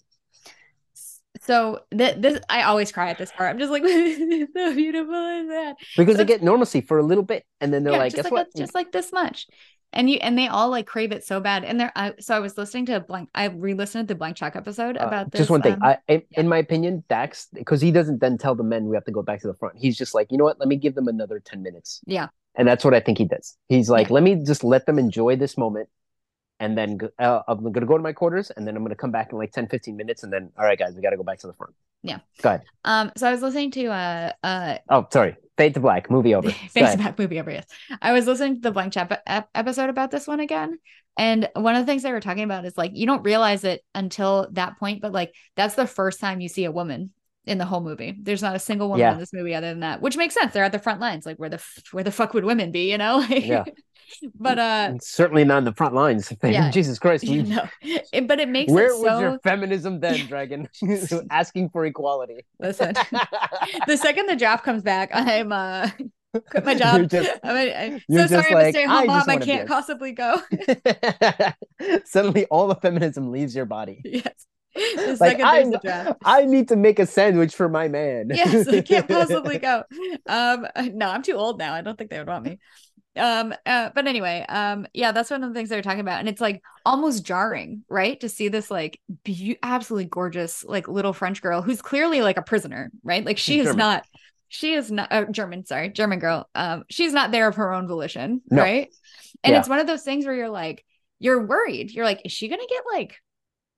so 1.41 1.79
th- 1.97 2.17
this 2.17 2.39
I 2.49 2.63
always 2.63 2.91
cry 2.91 3.09
at 3.09 3.17
this 3.17 3.31
part. 3.31 3.49
I'm 3.49 3.59
just 3.59 3.71
like, 3.71 3.83
so 4.55 4.75
beautiful 4.75 5.13
is 5.13 5.47
that? 5.49 5.75
Because 5.97 6.17
they 6.17 6.25
get 6.25 6.43
normalcy 6.43 6.81
for 6.81 6.99
a 6.99 7.03
little 7.03 7.23
bit 7.23 7.45
and 7.59 7.73
then 7.73 7.83
they're 7.83 7.93
yeah, 7.93 7.99
like, 7.99 8.11
just 8.13 8.23
guess 8.23 8.31
like 8.31 8.47
what? 8.47 8.55
just 8.55 8.75
like 8.75 8.91
this 8.91 9.11
much. 9.11 9.47
And 9.95 10.09
you 10.09 10.17
and 10.21 10.35
they 10.37 10.47
all 10.47 10.69
like 10.69 10.87
crave 10.87 11.11
it 11.11 11.23
so 11.23 11.39
bad. 11.39 11.63
And 11.63 11.79
they're 11.79 11.91
I, 11.95 12.13
so 12.19 12.35
I 12.35 12.39
was 12.39 12.57
listening 12.57 12.85
to 12.87 12.93
a 12.95 12.99
blank. 12.99 13.29
I 13.35 13.45
re-listened 13.45 14.07
to 14.07 14.13
the 14.13 14.17
blank 14.17 14.37
check 14.37 14.55
episode 14.55 14.97
Uh, 14.97 15.05
about 15.05 15.31
this. 15.31 15.39
just 15.39 15.51
one 15.51 15.61
thing. 15.61 15.73
um, 15.73 15.83
I 15.83 15.97
in, 16.07 16.23
yeah. 16.31 16.39
in 16.39 16.47
my 16.47 16.57
opinion, 16.57 17.03
Dax, 17.09 17.47
because 17.53 17.79
he 17.81 17.91
doesn't 17.91 18.19
then 18.19 18.37
tell 18.39 18.55
the 18.55 18.63
men 18.63 18.87
we 18.87 18.95
have 18.95 19.05
to 19.05 19.11
go 19.11 19.21
back 19.21 19.41
to 19.41 19.47
the 19.47 19.53
front. 19.53 19.75
He's 19.77 19.95
just 19.97 20.15
like, 20.15 20.31
you 20.31 20.37
know 20.39 20.45
what? 20.45 20.59
Let 20.59 20.67
me 20.67 20.77
give 20.77 20.95
them 20.95 21.07
another 21.07 21.39
10 21.39 21.61
minutes. 21.61 22.01
Yeah. 22.07 22.29
And 22.55 22.67
that's 22.67 22.85
what 22.85 22.93
I 22.93 22.99
think 22.99 23.17
he 23.17 23.25
does. 23.25 23.57
He's 23.67 23.89
like, 23.89 24.09
let 24.09 24.23
me 24.23 24.35
just 24.35 24.63
let 24.63 24.85
them 24.85 24.99
enjoy 24.99 25.35
this 25.35 25.57
moment. 25.57 25.89
And 26.59 26.77
then 26.77 26.99
uh, 27.19 27.41
I'm 27.47 27.61
going 27.61 27.73
to 27.73 27.85
go 27.85 27.97
to 27.97 28.03
my 28.03 28.13
quarters 28.13 28.51
and 28.51 28.65
then 28.67 28.75
I'm 28.75 28.83
going 28.83 28.91
to 28.91 28.95
come 28.95 29.11
back 29.11 29.31
in 29.31 29.37
like 29.37 29.51
10, 29.51 29.67
15 29.67 29.97
minutes. 29.97 30.23
And 30.23 30.31
then, 30.31 30.51
all 30.57 30.63
right, 30.63 30.77
guys, 30.77 30.93
we 30.95 31.01
got 31.01 31.09
to 31.09 31.17
go 31.17 31.23
back 31.23 31.39
to 31.39 31.47
the 31.47 31.53
front. 31.53 31.73
Yeah. 32.03 32.19
Go 32.41 32.49
ahead. 32.49 32.63
um. 32.83 33.11
So 33.15 33.27
I 33.27 33.31
was 33.31 33.41
listening 33.41 33.71
to 33.71 33.85
uh 33.87 34.31
uh 34.43 34.77
Oh, 34.89 35.07
sorry. 35.11 35.37
Fade 35.57 35.73
to 35.75 35.79
black. 35.79 36.11
Movie 36.11 36.35
over. 36.35 36.51
Thanks 36.51 36.75
ahead. 36.75 36.99
back 36.99 37.17
movie 37.17 37.39
over 37.39 37.49
yes. 37.49 37.65
I 38.01 38.11
was 38.11 38.27
listening 38.27 38.55
to 38.55 38.61
the 38.61 38.71
blank 38.71 38.91
check 38.91 39.09
ep- 39.25 39.49
episode 39.55 39.89
about 39.89 40.11
this 40.11 40.27
one 40.27 40.41
again, 40.41 40.79
and 41.17 41.49
one 41.55 41.75
of 41.75 41.81
the 41.81 41.85
things 41.85 42.03
they 42.03 42.11
were 42.11 42.19
talking 42.19 42.43
about 42.43 42.65
is 42.65 42.77
like 42.77 42.91
you 42.93 43.05
don't 43.05 43.23
realize 43.23 43.63
it 43.63 43.85
until 43.95 44.49
that 44.51 44.77
point, 44.79 45.01
but 45.01 45.13
like 45.13 45.33
that's 45.55 45.75
the 45.75 45.87
first 45.87 46.19
time 46.19 46.41
you 46.41 46.49
see 46.49 46.65
a 46.65 46.71
woman 46.71 47.11
in 47.45 47.57
the 47.57 47.65
whole 47.65 47.81
movie. 47.81 48.15
There's 48.21 48.41
not 48.41 48.55
a 48.55 48.59
single 48.59 48.87
woman 48.87 49.01
Yeah. 49.01 49.13
in 49.13 49.19
this 49.19 49.33
movie 49.33 49.53
other 49.55 49.69
than 49.69 49.81
that, 49.81 50.01
which 50.01 50.15
makes 50.17 50.33
sense. 50.33 50.53
They're 50.53 50.63
at 50.63 50.71
the 50.71 50.79
front 50.79 50.99
lines. 51.01 51.25
Like 51.25 51.37
where 51.37 51.49
the 51.49 51.55
f- 51.57 51.83
where 51.91 52.03
the 52.03 52.11
fuck 52.11 52.33
would 52.33 52.45
women 52.45 52.71
be, 52.71 52.89
you 52.91 52.97
know? 52.97 53.19
Yeah. 53.29 53.65
but 54.39 54.59
uh, 54.59 54.87
And 54.91 55.01
certainly 55.03 55.43
not 55.43 55.59
in 55.59 55.63
the 55.65 55.73
front 55.73 55.93
lines. 55.95 56.31
Yeah. 56.43 56.69
Jesus 56.71 56.99
Christ. 56.99 57.23
you 57.23 57.43
know, 57.43 57.67
it, 57.81 58.27
but 58.27 58.39
it 58.39 58.47
makes 58.49 58.71
Where 58.71 58.87
it 58.87 58.97
was 58.99 59.07
so. 59.07 59.19
your 59.19 59.39
feminism 59.39 59.99
then, 59.99 60.25
Dragon? 60.27 60.69
Asking 61.31 61.69
for 61.69 61.85
equality. 61.85 62.45
Listen, 62.59 62.93
the 63.87 63.97
second 63.97 64.27
the 64.27 64.35
draft 64.35 64.63
comes 64.63 64.83
back, 64.83 65.09
I'm 65.13 65.51
uh 65.51 65.89
quit 66.49 66.65
my 66.65 66.75
job. 66.75 67.09
Just- 67.09 67.31
I'm, 67.43 67.55
I'm 67.93 68.01
you're 68.07 68.27
so 68.27 68.41
sorry, 68.41 68.53
I'm 68.55 68.67
a 68.67 68.71
stay 68.71 68.83
at 68.83 68.89
I 68.89 68.93
home 68.99 69.07
just 69.07 69.27
mom. 69.27 69.37
I 69.37 69.37
can't 69.37 69.67
possibly 69.67 70.11
go. 70.11 70.41
Suddenly, 72.05 72.45
all 72.45 72.67
the 72.67 72.75
feminism 72.75 73.31
leaves 73.31 73.55
your 73.55 73.65
body. 73.65 74.01
yes. 74.03 74.45
The 74.75 75.17
Like 75.19 75.39
I'm, 75.43 75.71
the 75.71 75.77
draft. 75.79 76.19
I 76.25 76.45
need 76.45 76.69
to 76.69 76.75
make 76.75 76.99
a 76.99 77.05
sandwich 77.05 77.55
for 77.55 77.69
my 77.69 77.87
man. 77.87 78.29
yes, 78.33 78.67
I 78.69 78.81
can't 78.81 79.07
possibly 79.07 79.59
go. 79.59 79.83
Um, 80.27 80.65
no, 80.93 81.09
I'm 81.09 81.21
too 81.21 81.33
old 81.33 81.59
now. 81.59 81.73
I 81.73 81.81
don't 81.81 81.97
think 81.97 82.09
they 82.09 82.17
would 82.19 82.27
want 82.27 82.45
me. 82.45 82.59
Um, 83.15 83.53
uh, 83.67 83.91
but 83.93 84.07
anyway, 84.07 84.43
um, 84.49 84.87
yeah, 84.93 85.11
that's 85.11 85.29
one 85.29 85.43
of 85.43 85.49
the 85.49 85.53
things 85.53 85.69
they 85.69 85.75
were 85.75 85.83
talking 85.83 85.99
about, 85.99 86.19
and 86.19 86.27
it's 86.27 86.41
like 86.41 86.63
almost 86.83 87.23
jarring, 87.23 87.83
right, 87.87 88.19
to 88.21 88.27
see 88.29 88.47
this 88.47 88.71
like 88.71 88.99
be- 89.23 89.59
absolutely 89.61 90.05
gorgeous 90.05 90.63
like 90.63 90.87
little 90.87 91.13
French 91.13 91.39
girl 91.41 91.61
who's 91.61 91.81
clearly 91.81 92.21
like 92.23 92.37
a 92.37 92.41
prisoner, 92.41 92.91
right? 93.03 93.23
Like 93.23 93.37
she 93.37 93.59
is 93.59 93.75
not, 93.75 94.03
she 94.49 94.73
is 94.73 94.91
not 94.91 95.11
uh, 95.13 95.25
German. 95.25 95.63
Sorry, 95.65 95.89
German 95.89 96.17
girl. 96.17 96.49
Um, 96.55 96.85
she's 96.89 97.13
not 97.13 97.31
there 97.31 97.47
of 97.47 97.55
her 97.57 97.71
own 97.71 97.87
volition, 97.87 98.41
No. 98.49 98.63
right? 98.63 98.91
And 99.43 99.53
Yeah. 99.53 99.59
it's 99.59 99.69
one 99.69 99.79
of 99.79 99.85
those 99.85 100.01
things 100.01 100.25
where 100.25 100.33
you're 100.33 100.49
like, 100.49 100.83
you're 101.19 101.45
worried. 101.45 101.91
You're 101.91 102.05
like, 102.05 102.21
is 102.25 102.31
she 102.31 102.47
gonna 102.47 102.63
get 102.67 102.83
like 102.91 103.15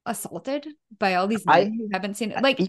assaulted 0.05 0.67
by 0.99 1.15
all 1.15 1.27
these 1.27 1.45
men 1.45 1.55
I- 1.55 1.65
who 1.65 1.89
haven't 1.93 2.15
seen 2.15 2.31
it? 2.31 2.41
Like, 2.43 2.59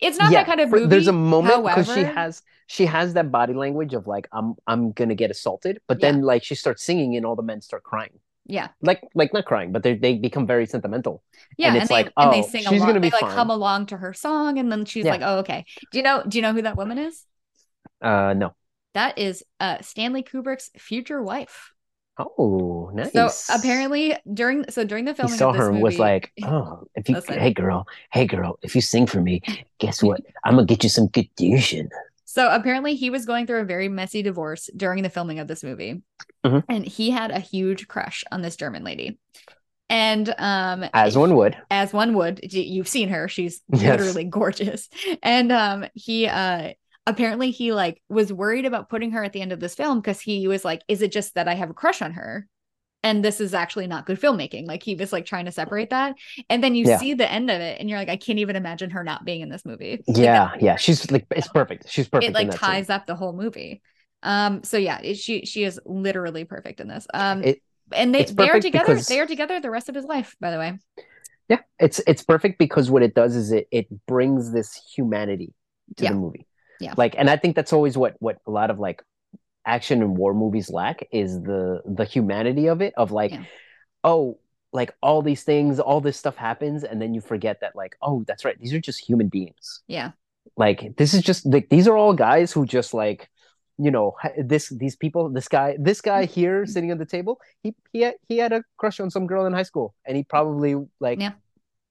it's 0.00 0.18
not 0.18 0.30
Yeah, 0.32 0.40
that 0.40 0.46
kind 0.46 0.60
of 0.60 0.70
movie. 0.70 0.86
There's 0.86 1.08
a 1.08 1.12
moment 1.12 1.64
because 1.64 1.92
she 1.92 2.02
has 2.04 2.42
she 2.66 2.86
has 2.86 3.14
that 3.14 3.32
body 3.32 3.54
language 3.54 3.94
of 3.94 4.06
like 4.06 4.28
I'm 4.32 4.54
I'm 4.66 4.92
gonna 4.92 5.14
get 5.16 5.30
assaulted, 5.30 5.80
but 5.88 6.00
then 6.00 6.22
like 6.22 6.44
she 6.44 6.54
starts 6.54 6.84
singing 6.84 7.16
and 7.16 7.26
all 7.26 7.34
the 7.36 7.42
men 7.42 7.60
start 7.60 7.82
crying. 7.82 8.12
Yeah. 8.46 8.68
Like 8.80 9.02
like 9.14 9.32
not 9.34 9.44
crying, 9.44 9.72
but 9.72 9.82
they 9.82 9.94
they 9.96 10.14
become 10.16 10.46
very 10.46 10.66
sentimental. 10.66 11.22
Yeah, 11.56 11.68
And 11.68 11.76
and, 11.76 11.82
it's 11.82 11.88
they 11.88 11.94
like, 11.94 12.12
and 12.16 12.32
they 12.32 12.40
oh, 12.42 12.48
sing 12.48 12.62
she's 12.62 12.72
along. 12.80 12.88
gonna 12.88 13.00
be 13.00 13.08
they 13.08 13.16
like 13.16 13.20
fine. 13.22 13.36
hum 13.36 13.50
along 13.50 13.86
to 13.86 13.96
her 13.96 14.14
song, 14.14 14.58
and 14.58 14.70
then 14.70 14.84
she's 14.84 15.04
Yeah. 15.04 15.12
like, 15.12 15.22
"Oh, 15.24 15.38
okay." 15.38 15.64
Do 15.92 15.98
you 15.98 16.04
know? 16.04 16.22
Do 16.26 16.38
you 16.38 16.42
know 16.42 16.52
who 16.52 16.62
that 16.62 16.76
woman 16.76 16.98
is? 16.98 17.24
Uh 18.00 18.34
no. 18.36 18.54
That 18.94 19.18
is 19.18 19.42
uh 19.60 19.80
Stanley 19.82 20.22
Kubrick's 20.22 20.70
future 20.78 21.22
wife. 21.22 21.72
Oh, 22.18 22.90
nice. 22.94 23.12
So 23.12 23.32
apparently 23.48 24.16
during 24.32 24.64
so 24.70 24.84
during 24.84 25.04
the 25.04 25.14
filming, 25.14 25.34
he 25.34 25.38
saw 25.38 25.52
her 25.52 25.66
and 25.66 25.74
movie, 25.74 25.82
was 25.82 25.98
like, 25.98 26.32
"Oh, 26.42 26.84
if 26.94 27.08
you, 27.08 27.14
Listen. 27.14 27.38
hey 27.38 27.52
girl, 27.52 27.86
hey 28.12 28.26
girl, 28.26 28.58
if 28.62 28.74
you 28.74 28.80
sing 28.80 29.06
for 29.06 29.20
me, 29.20 29.40
guess 29.78 30.02
what? 30.02 30.20
I'm 30.44 30.54
gonna 30.54 30.66
get 30.66 30.82
you 30.82 30.90
some 30.90 31.06
good 31.08 31.28
douching." 31.36 31.88
So 32.24 32.50
apparently 32.50 32.94
he 32.94 33.10
was 33.10 33.24
going 33.24 33.46
through 33.46 33.60
a 33.60 33.64
very 33.64 33.88
messy 33.88 34.22
divorce 34.22 34.68
during 34.76 35.02
the 35.02 35.10
filming 35.10 35.38
of 35.38 35.48
this 35.48 35.64
movie. 35.64 36.02
Mhm. 36.44 36.62
And 36.68 36.84
he 36.86 37.10
had 37.10 37.30
a 37.30 37.40
huge 37.40 37.88
crush 37.88 38.24
on 38.30 38.42
this 38.42 38.56
German 38.56 38.84
lady. 38.84 39.18
And 39.88 40.34
um 40.38 40.84
As 40.92 41.16
one 41.16 41.34
would. 41.36 41.56
as 41.70 41.92
one 41.92 42.14
would, 42.14 42.40
you've 42.52 42.88
seen 42.88 43.08
her, 43.08 43.28
she's 43.28 43.62
Yes. 43.72 44.00
literally 44.00 44.24
gorgeous. 44.24 44.88
And 45.22 45.50
um 45.52 45.86
he 45.94 46.26
uh 46.26 46.72
apparently 47.08 47.50
he 47.50 47.72
like 47.72 48.00
was 48.08 48.32
worried 48.32 48.66
about 48.66 48.88
putting 48.88 49.10
her 49.12 49.24
at 49.24 49.32
the 49.32 49.40
end 49.40 49.52
of 49.52 49.60
this 49.60 49.74
film 49.74 50.00
because 50.00 50.20
he 50.20 50.46
was 50.48 50.64
like, 50.64 50.82
is 50.88 51.02
it 51.02 51.12
just 51.12 51.34
that 51.34 51.48
I 51.48 51.54
have 51.54 51.70
a 51.70 51.74
crush 51.74 52.02
on 52.02 52.12
her? 52.12 52.46
And 53.04 53.24
this 53.24 53.40
is 53.40 53.54
actually 53.54 53.86
not 53.86 54.06
good 54.06 54.20
filmmaking. 54.20 54.66
Like 54.66 54.82
he 54.82 54.96
was 54.96 55.12
like 55.12 55.24
trying 55.24 55.44
to 55.44 55.52
separate 55.52 55.90
that. 55.90 56.16
And 56.50 56.62
then 56.64 56.74
you 56.74 56.84
Yeah. 56.84 56.98
see 56.98 57.14
the 57.14 57.30
end 57.30 57.48
of 57.50 57.60
it 57.60 57.78
and 57.80 57.88
you're 57.88 57.98
like, 57.98 58.08
I 58.08 58.16
can't 58.16 58.40
even 58.40 58.56
imagine 58.56 58.90
her 58.90 59.04
not 59.04 59.24
being 59.24 59.40
in 59.40 59.48
this 59.48 59.64
movie. 59.64 60.02
Like, 60.08 60.16
Yeah, 60.16 60.50
yeah. 60.60 60.76
She's 60.76 61.08
like 61.10 61.26
it's 61.30 61.46
perfect. 61.48 61.88
She's 61.88 62.08
perfect. 62.08 62.30
it 62.30 62.34
like 62.34 62.50
that 62.50 62.58
scene. 62.58 62.68
ties 62.70 62.90
up 62.90 63.06
the 63.06 63.14
whole 63.14 63.32
movie. 63.32 63.82
Um, 64.24 64.64
so 64.64 64.76
yeah, 64.76 64.98
it, 65.00 65.16
she 65.16 65.46
she 65.46 65.62
is 65.62 65.80
literally 65.86 66.44
perfect 66.44 66.80
in 66.80 66.88
this. 66.88 67.06
Um, 67.14 67.44
It- 67.44 67.62
and 67.92 68.12
they 68.12 68.24
they 68.24 68.50
are 68.50 68.58
together. 68.60 68.86
because- 68.86 69.06
They 69.06 69.20
are 69.20 69.26
together 69.26 69.60
the 69.60 69.70
rest 69.70 69.88
of 69.88 69.94
his 69.94 70.04
life. 70.04 70.34
By 70.40 70.50
the 70.50 70.58
way, 70.58 70.76
Yeah, 71.48 71.60
it's 71.78 72.00
it's 72.04 72.24
perfect 72.24 72.58
because 72.58 72.90
what 72.90 73.04
it 73.04 73.14
does 73.14 73.36
is 73.36 73.52
it 73.52 73.68
it 73.70 73.86
brings 74.06 74.50
this 74.52 74.74
humanity 74.94 75.54
to 75.98 76.04
Yeah. 76.04 76.10
the 76.10 76.16
movie. 76.16 76.47
Yeah. 76.80 76.94
Like, 76.96 77.14
and 77.18 77.28
I 77.30 77.36
think 77.36 77.56
that's 77.56 77.72
always 77.72 77.96
what 77.96 78.16
what 78.20 78.38
a 78.46 78.50
lot 78.50 78.70
of 78.70 78.78
like 78.78 79.02
action 79.66 80.02
and 80.02 80.16
war 80.16 80.32
movies 80.34 80.70
lack 80.70 81.06
is 81.12 81.42
the 81.42 81.82
the 81.84 82.04
humanity 82.04 82.68
of 82.68 82.80
it 82.80 82.94
of 82.96 83.10
like 83.12 83.32
Yeah. 83.32 83.44
oh 84.02 84.38
like 84.72 84.94
all 85.02 85.20
these 85.22 85.42
things 85.42 85.78
all 85.80 86.00
this 86.00 86.16
stuff 86.16 86.36
happens 86.36 86.84
and 86.84 87.02
then 87.02 87.12
you 87.14 87.20
forget 87.20 87.60
that 87.60 87.74
like 87.76 87.96
oh 88.00 88.24
that's 88.26 88.44
right 88.46 88.58
these 88.60 88.72
are 88.72 88.80
just 88.80 88.98
human 89.00 89.28
beings 89.28 89.82
Yeah. 89.86 90.12
like 90.56 90.96
this 90.96 91.12
is 91.12 91.22
just 91.22 91.44
like 91.44 91.68
these 91.68 91.86
are 91.88 91.96
all 91.96 92.14
guys 92.14 92.50
who 92.52 92.64
just 92.64 92.94
like 92.94 93.28
you 93.78 93.90
know 93.90 94.14
this 94.42 94.68
these 94.70 94.96
people 94.96 95.28
this 95.28 95.48
guy 95.48 95.76
this 95.78 96.00
guy 96.00 96.24
here 96.24 96.64
sitting 96.72 96.90
at 96.90 96.98
the 96.98 97.06
table 97.06 97.38
he 97.62 97.74
he 97.92 98.00
had, 98.02 98.14
he 98.28 98.38
had 98.38 98.52
a 98.52 98.62
crush 98.78 99.00
on 99.00 99.10
some 99.10 99.26
girl 99.26 99.44
in 99.44 99.52
high 99.52 99.62
school 99.64 99.94
and 100.06 100.16
he 100.16 100.22
probably 100.24 100.76
like 101.00 101.20
Yeah. 101.20 101.32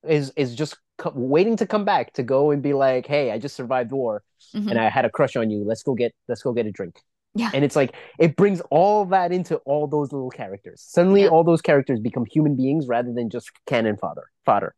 Is 0.10 0.32
is 0.36 0.56
just 0.56 0.78
co- 0.98 1.12
waiting 1.16 1.56
to 1.58 1.66
come 1.68 1.86
back 1.86 2.14
to 2.14 2.24
go 2.24 2.52
and 2.52 2.62
be 2.62 2.74
like 2.74 3.06
hey 3.08 3.32
i 3.32 3.38
just 3.38 3.56
survived 3.56 3.92
war 3.92 4.24
Mhm. 4.56 4.70
and 4.72 4.80
i 4.80 4.90
had 4.90 5.06
a 5.06 5.10
crush 5.10 5.36
on 5.36 5.50
you. 5.50 5.64
Let's 5.66 5.84
go 5.84 5.94
get 5.96 6.14
let's 6.28 6.42
go 6.44 6.54
get 6.54 6.66
a 6.68 6.72
drink. 6.72 6.96
Yeah. 7.36 7.52
and 7.54 7.64
it's 7.64 7.76
like 7.76 7.94
it 8.20 8.36
brings 8.36 8.62
all 8.72 9.06
that 9.06 9.32
into 9.32 9.58
all 9.58 9.86
those 9.88 10.12
little 10.12 10.30
characters. 10.32 10.82
Suddenly 10.82 11.24
Yeah. 11.24 11.28
all 11.30 11.44
those 11.44 11.62
characters 11.62 12.00
become 12.00 12.26
human 12.26 12.56
beings 12.56 12.88
rather 12.88 13.14
than 13.14 13.30
just 13.30 13.52
cannon 13.66 13.98
fodder 13.98 14.26
fodder. 14.46 14.74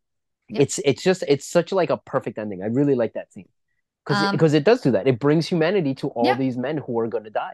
Yeah. 0.50 0.62
it's 0.64 0.80
it's 0.80 1.04
just 1.04 1.24
it's 1.28 1.46
such 1.46 1.72
like 1.72 1.90
a 1.90 1.98
perfect 1.98 2.38
ending. 2.38 2.62
I 2.64 2.68
really 2.68 2.96
like 2.96 3.14
that 3.14 3.32
scene. 3.34 3.48
Because 4.06 4.24
Um, 4.24 4.32
because 4.32 4.54
it 4.54 4.64
does 4.64 4.82
do 4.82 4.92
that. 4.92 5.08
It 5.08 5.20
brings 5.20 5.48
humanity 5.48 5.94
to 5.96 6.08
all 6.10 6.26
Yeah. 6.26 6.36
these 6.36 6.58
men 6.58 6.78
who 6.78 7.00
are 7.00 7.08
going 7.08 7.26
to 7.26 7.30
die. 7.30 7.54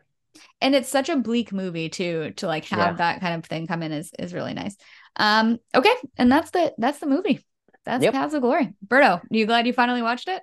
And 0.61 0.73
it's 0.75 0.89
such 0.89 1.09
a 1.09 1.17
bleak 1.17 1.51
movie 1.53 1.89
too 1.89 2.31
to 2.37 2.47
like 2.47 2.65
have 2.65 2.97
that 2.97 3.19
kind 3.21 3.35
of 3.35 3.45
thing 3.45 3.67
come 3.67 3.83
in 3.83 3.91
is 3.91 4.11
is 4.17 4.33
really 4.33 4.53
nice. 4.53 4.75
Um 5.17 5.59
okay. 5.75 5.95
And 6.17 6.31
that's 6.31 6.51
the 6.51 6.73
that's 6.77 6.99
the 6.99 7.07
movie 7.07 7.45
that's 7.85 8.03
Yep. 8.03 8.13
paths 8.13 8.33
of 8.33 8.41
glory 8.41 8.73
berto 8.87 9.21
you 9.29 9.45
glad 9.45 9.67
you 9.67 9.73
finally 9.73 10.01
watched 10.01 10.27
it 10.27 10.41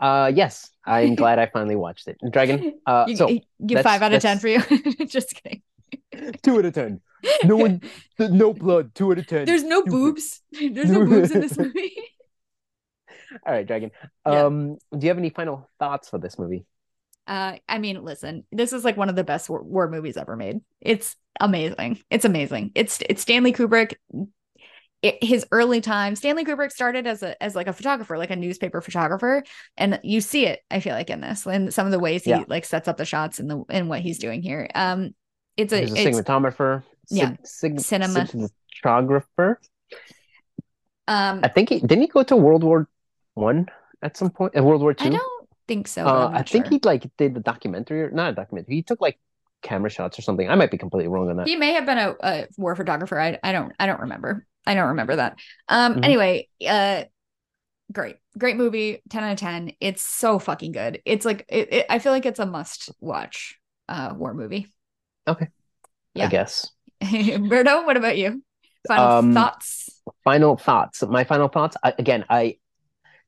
uh 0.00 0.30
yes 0.34 0.70
i'm 0.86 1.14
glad 1.22 1.38
i 1.38 1.46
finally 1.46 1.76
watched 1.76 2.06
it 2.08 2.16
dragon 2.30 2.78
uh 2.86 3.04
you, 3.08 3.16
so 3.16 3.28
you- 3.28 3.40
give 3.66 3.82
five 3.82 4.02
out 4.02 4.12
of 4.12 4.22
ten 4.22 4.38
for 4.38 4.48
you 4.48 4.60
just 5.06 5.34
kidding 5.42 5.62
two 6.42 6.58
out 6.58 6.64
of 6.64 6.72
ten 6.74 7.00
no 7.44 7.56
one 7.56 7.80
no 8.18 8.52
blood 8.52 8.94
two 8.94 9.10
out 9.12 9.18
of 9.18 9.26
ten 9.26 9.44
there's 9.44 9.64
no 9.64 9.80
Stupid. 9.80 9.90
boobs 9.90 10.40
there's 10.52 10.90
no 10.90 11.04
boobs 11.06 11.30
in 11.30 11.40
this 11.40 11.56
movie 11.58 11.92
all 13.46 13.52
right 13.54 13.66
dragon 13.66 13.90
Yeah. 14.26 14.44
um 14.46 14.76
do 14.96 15.04
you 15.06 15.08
have 15.08 15.18
any 15.18 15.30
final 15.30 15.68
thoughts 15.78 16.08
for 16.08 16.18
this 16.18 16.38
movie 16.38 16.64
Uh, 17.26 17.54
I 17.68 17.78
mean, 17.78 18.02
listen, 18.04 18.42
this 18.50 18.72
is 18.72 18.84
like 18.84 18.96
one 18.98 19.08
of 19.08 19.14
the 19.14 19.22
best 19.22 19.48
war, 19.48 19.62
war 19.62 19.86
movies 19.88 20.16
ever 20.16 20.34
made. 20.34 20.58
It's 20.80 21.14
amazing. 21.38 22.02
It's 22.10 22.24
amazing. 22.26 22.72
It's 22.74 22.98
it's 23.08 23.22
Stanley 23.22 23.52
Kubrick. 23.52 23.94
It, 25.02 25.22
his 25.22 25.44
early 25.50 25.80
time, 25.80 26.14
Stanley 26.14 26.44
Kubrick 26.44 26.70
started 26.70 27.06
as 27.08 27.22
a 27.24 27.40
as 27.42 27.56
like 27.56 27.66
a 27.66 27.72
photographer, 27.72 28.16
like 28.16 28.30
a 28.30 28.36
newspaper 28.36 28.80
photographer, 28.80 29.42
and 29.76 29.98
you 30.04 30.20
see 30.20 30.46
it. 30.46 30.60
I 30.70 30.78
feel 30.80 30.94
like 30.94 31.10
in 31.10 31.20
this, 31.20 31.44
in 31.44 31.70
some 31.72 31.86
of 31.86 31.92
the 31.92 31.98
ways 31.98 32.22
he 32.24 32.30
Yeah. 32.30 32.44
like 32.46 32.64
sets 32.64 32.86
up 32.86 32.96
the 32.98 33.04
shots 33.04 33.40
and 33.40 33.50
the 33.50 33.64
and 33.68 33.88
what 33.88 34.00
he's 34.00 34.18
doing 34.18 34.42
here. 34.42 34.68
Um, 34.74 35.14
it's 35.56 35.72
a, 35.72 35.80
a 35.80 35.82
it's 35.82 35.92
cinematographer 35.92 36.84
yeah, 37.10 37.34
sig- 37.42 37.80
cinema. 37.80 38.28
cinematographer 38.84 39.56
um, 41.08 41.40
I 41.42 41.48
think 41.48 41.68
he 41.68 41.80
didn't 41.80 42.00
he 42.02 42.06
go 42.06 42.22
to 42.22 42.36
World 42.36 42.62
War 42.64 42.88
One 43.34 43.66
at 44.02 44.16
some 44.16 44.30
point? 44.30 44.56
Uh, 44.56 44.62
World 44.62 44.82
War 44.82 44.94
Two. 44.94 45.06
I 45.06 45.10
don't 45.10 45.48
think 45.68 45.88
so. 45.88 46.06
Uh, 46.06 46.30
I 46.32 46.42
think 46.42 46.66
sure. 46.66 46.70
he 46.70 46.80
like 46.84 47.10
did 47.18 47.34
the 47.34 47.40
documentary 47.40 48.02
or 48.02 48.10
not 48.10 48.30
a 48.30 48.34
documentary. 48.34 48.76
He 48.76 48.82
took 48.82 49.00
like 49.00 49.18
camera 49.62 49.90
shots 49.90 50.18
or 50.18 50.22
something. 50.22 50.48
I 50.48 50.54
might 50.54 50.70
be 50.70 50.78
completely 50.78 51.08
wrong 51.08 51.28
on 51.30 51.36
that. 51.36 51.46
he 51.48 51.56
may 51.56 51.72
have 51.72 51.86
been 51.86 51.98
a, 51.98 52.14
a 52.22 52.46
war 52.56 52.74
photographer 52.76 53.18
I, 53.18 53.38
I 53.42 53.52
don't 53.52 53.72
i 53.78 53.86
don't 53.86 54.00
remember 54.00 54.44
i 54.66 54.74
don't 54.74 54.88
remember 54.88 55.16
that 55.16 55.38
um 55.68 55.96
Mhm. 55.96 56.02
anyway 56.02 56.48
uh 56.68 57.04
great 57.92 58.16
great 58.38 58.56
movie 58.56 59.02
10 59.10 59.24
out 59.24 59.32
of 59.32 59.38
10 59.38 59.72
it's 59.80 60.02
so 60.02 60.38
fucking 60.38 60.72
good 60.72 61.00
it's 61.04 61.24
like 61.26 61.44
it, 61.48 61.72
it, 61.72 61.86
i 61.90 61.98
feel 61.98 62.12
like 62.12 62.26
it's 62.26 62.40
a 62.40 62.46
must 62.46 62.90
watch 63.00 63.58
uh 63.88 64.14
war 64.16 64.34
movie 64.34 64.72
Okay, 65.26 65.48
yeah. 66.14 66.24
I 66.24 66.28
guess. 66.28 66.72
berto 67.02 67.86
what 67.86 67.96
about 67.96 68.16
you 68.18 68.42
final 68.88 69.08
Um, 69.08 69.34
thoughts 69.34 70.02
Final 70.24 70.56
thoughts. 70.56 71.02
My 71.02 71.24
final 71.24 71.48
thoughts. 71.48 71.76
I, 71.82 71.94
again, 71.98 72.24
I 72.30 72.58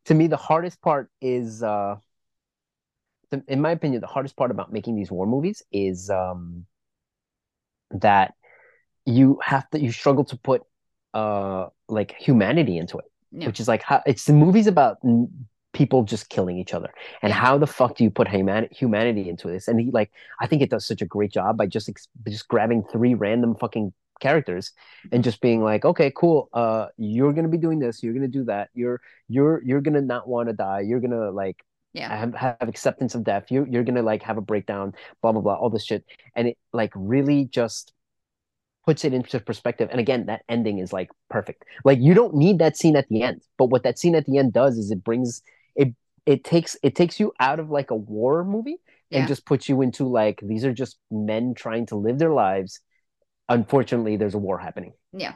to 0.06 0.14
me 0.14 0.28
the 0.28 0.36
hardest 0.38 0.80
part 0.82 1.10
is, 1.20 1.62
uh, 1.62 1.96
the, 3.30 3.42
in 3.48 3.60
my 3.60 3.70
opinion, 3.72 4.00
the 4.00 4.06
hardest 4.06 4.36
part 4.36 4.50
about 4.50 4.72
making 4.72 4.96
these 4.96 5.10
war 5.10 5.26
movies 5.26 5.62
is 5.72 6.10
um, 6.10 6.66
that 7.92 8.34
you 9.06 9.40
have 9.44 9.68
to 9.70 9.80
you 9.80 9.92
struggle 9.92 10.24
to 10.24 10.36
put 10.38 10.62
uh 11.14 11.68
like 11.88 12.14
humanity 12.18 12.76
into 12.76 12.98
it. 12.98 13.06
which 13.46 13.60
is 13.60 13.68
like 13.68 13.82
how 13.82 14.02
it's 14.06 14.26
the 14.26 14.32
movies 14.32 14.66
about 14.66 14.98
n- 15.04 15.28
people 15.72 16.04
just 16.04 16.28
killing 16.28 16.56
each 16.58 16.72
other. 16.72 16.90
And 17.22 17.32
how 17.32 17.58
the 17.58 17.66
fuck 17.66 17.96
do 17.96 18.04
you 18.04 18.10
put 18.10 18.28
human- 18.28 18.68
humanity 18.70 19.28
into 19.28 19.48
this? 19.48 19.66
And 19.68 19.80
he 19.80 19.90
like 19.90 20.10
i 20.40 20.46
think 20.46 20.62
it 20.62 20.70
does 20.70 20.86
such 20.86 21.02
a 21.02 21.06
great 21.06 21.32
job 21.32 21.56
by 21.56 21.66
just 21.66 21.88
ex- 21.88 22.08
just 22.28 22.46
grabbing 22.48 22.84
three 22.92 23.14
random 23.14 23.54
fucking 23.56 23.92
characters 24.20 24.70
and 25.10 25.24
just 25.24 25.40
being 25.40 25.60
like 25.62 25.84
okay 25.84 26.12
cool 26.14 26.48
uh 26.52 26.86
you're 26.96 27.32
gonna 27.32 27.48
be 27.48 27.58
doing 27.58 27.80
this 27.80 28.00
you're 28.02 28.14
gonna 28.14 28.28
do 28.28 28.44
that 28.44 28.70
you're 28.72 29.00
you're 29.28 29.60
you're 29.64 29.80
gonna 29.80 30.00
not 30.00 30.28
want 30.28 30.48
to 30.48 30.52
die 30.52 30.80
you're 30.80 31.00
gonna 31.00 31.30
like 31.32 31.64
yeah. 31.94 32.16
have, 32.16 32.34
have 32.34 32.68
acceptance 32.68 33.14
of 33.14 33.24
death 33.24 33.50
you're, 33.50 33.66
you're 33.66 33.82
gonna 33.84 34.02
like 34.02 34.22
have 34.22 34.38
a 34.38 34.40
breakdown 34.40 34.92
blah 35.20 35.32
blah 35.32 35.40
blah 35.40 35.54
all 35.54 35.70
this 35.70 35.84
shit. 35.84 36.04
And 36.36 36.48
it 36.48 36.58
like 36.72 36.92
really 36.94 37.46
just 37.46 37.92
puts 38.86 39.04
it 39.04 39.14
into 39.14 39.40
perspective. 39.40 39.88
And 39.90 40.00
again 40.00 40.26
that 40.26 40.42
ending 40.48 40.78
is 40.78 40.92
like 40.92 41.10
perfect. 41.30 41.64
Like 41.84 41.98
you 42.00 42.14
don't 42.14 42.34
need 42.34 42.58
that 42.58 42.76
scene 42.76 42.96
at 42.96 43.08
the 43.08 43.22
end 43.22 43.42
but 43.58 43.66
what 43.66 43.82
that 43.84 43.98
scene 43.98 44.14
at 44.14 44.26
the 44.26 44.38
end 44.38 44.52
does 44.52 44.76
is 44.78 44.90
it 44.90 45.02
brings 45.04 45.42
it 45.74 45.94
it 46.26 46.44
takes 46.44 46.76
it 46.82 46.94
takes 46.94 47.18
you 47.20 47.32
out 47.40 47.60
of 47.60 47.70
like 47.70 47.90
a 47.90 47.96
war 47.96 48.44
movie 48.44 48.76
and 49.10 49.22
Yeah. 49.22 49.26
just 49.26 49.44
puts 49.46 49.68
you 49.68 49.82
into 49.82 50.06
like 50.08 50.40
these 50.42 50.64
are 50.64 50.72
just 50.72 50.98
men 51.10 51.54
trying 51.54 51.86
to 51.86 51.96
live 51.96 52.18
their 52.18 52.32
lives. 52.32 52.80
Unfortunately 53.48 54.16
there's 54.16 54.34
a 54.34 54.38
war 54.38 54.58
happening. 54.58 54.92
Yeah. 55.12 55.34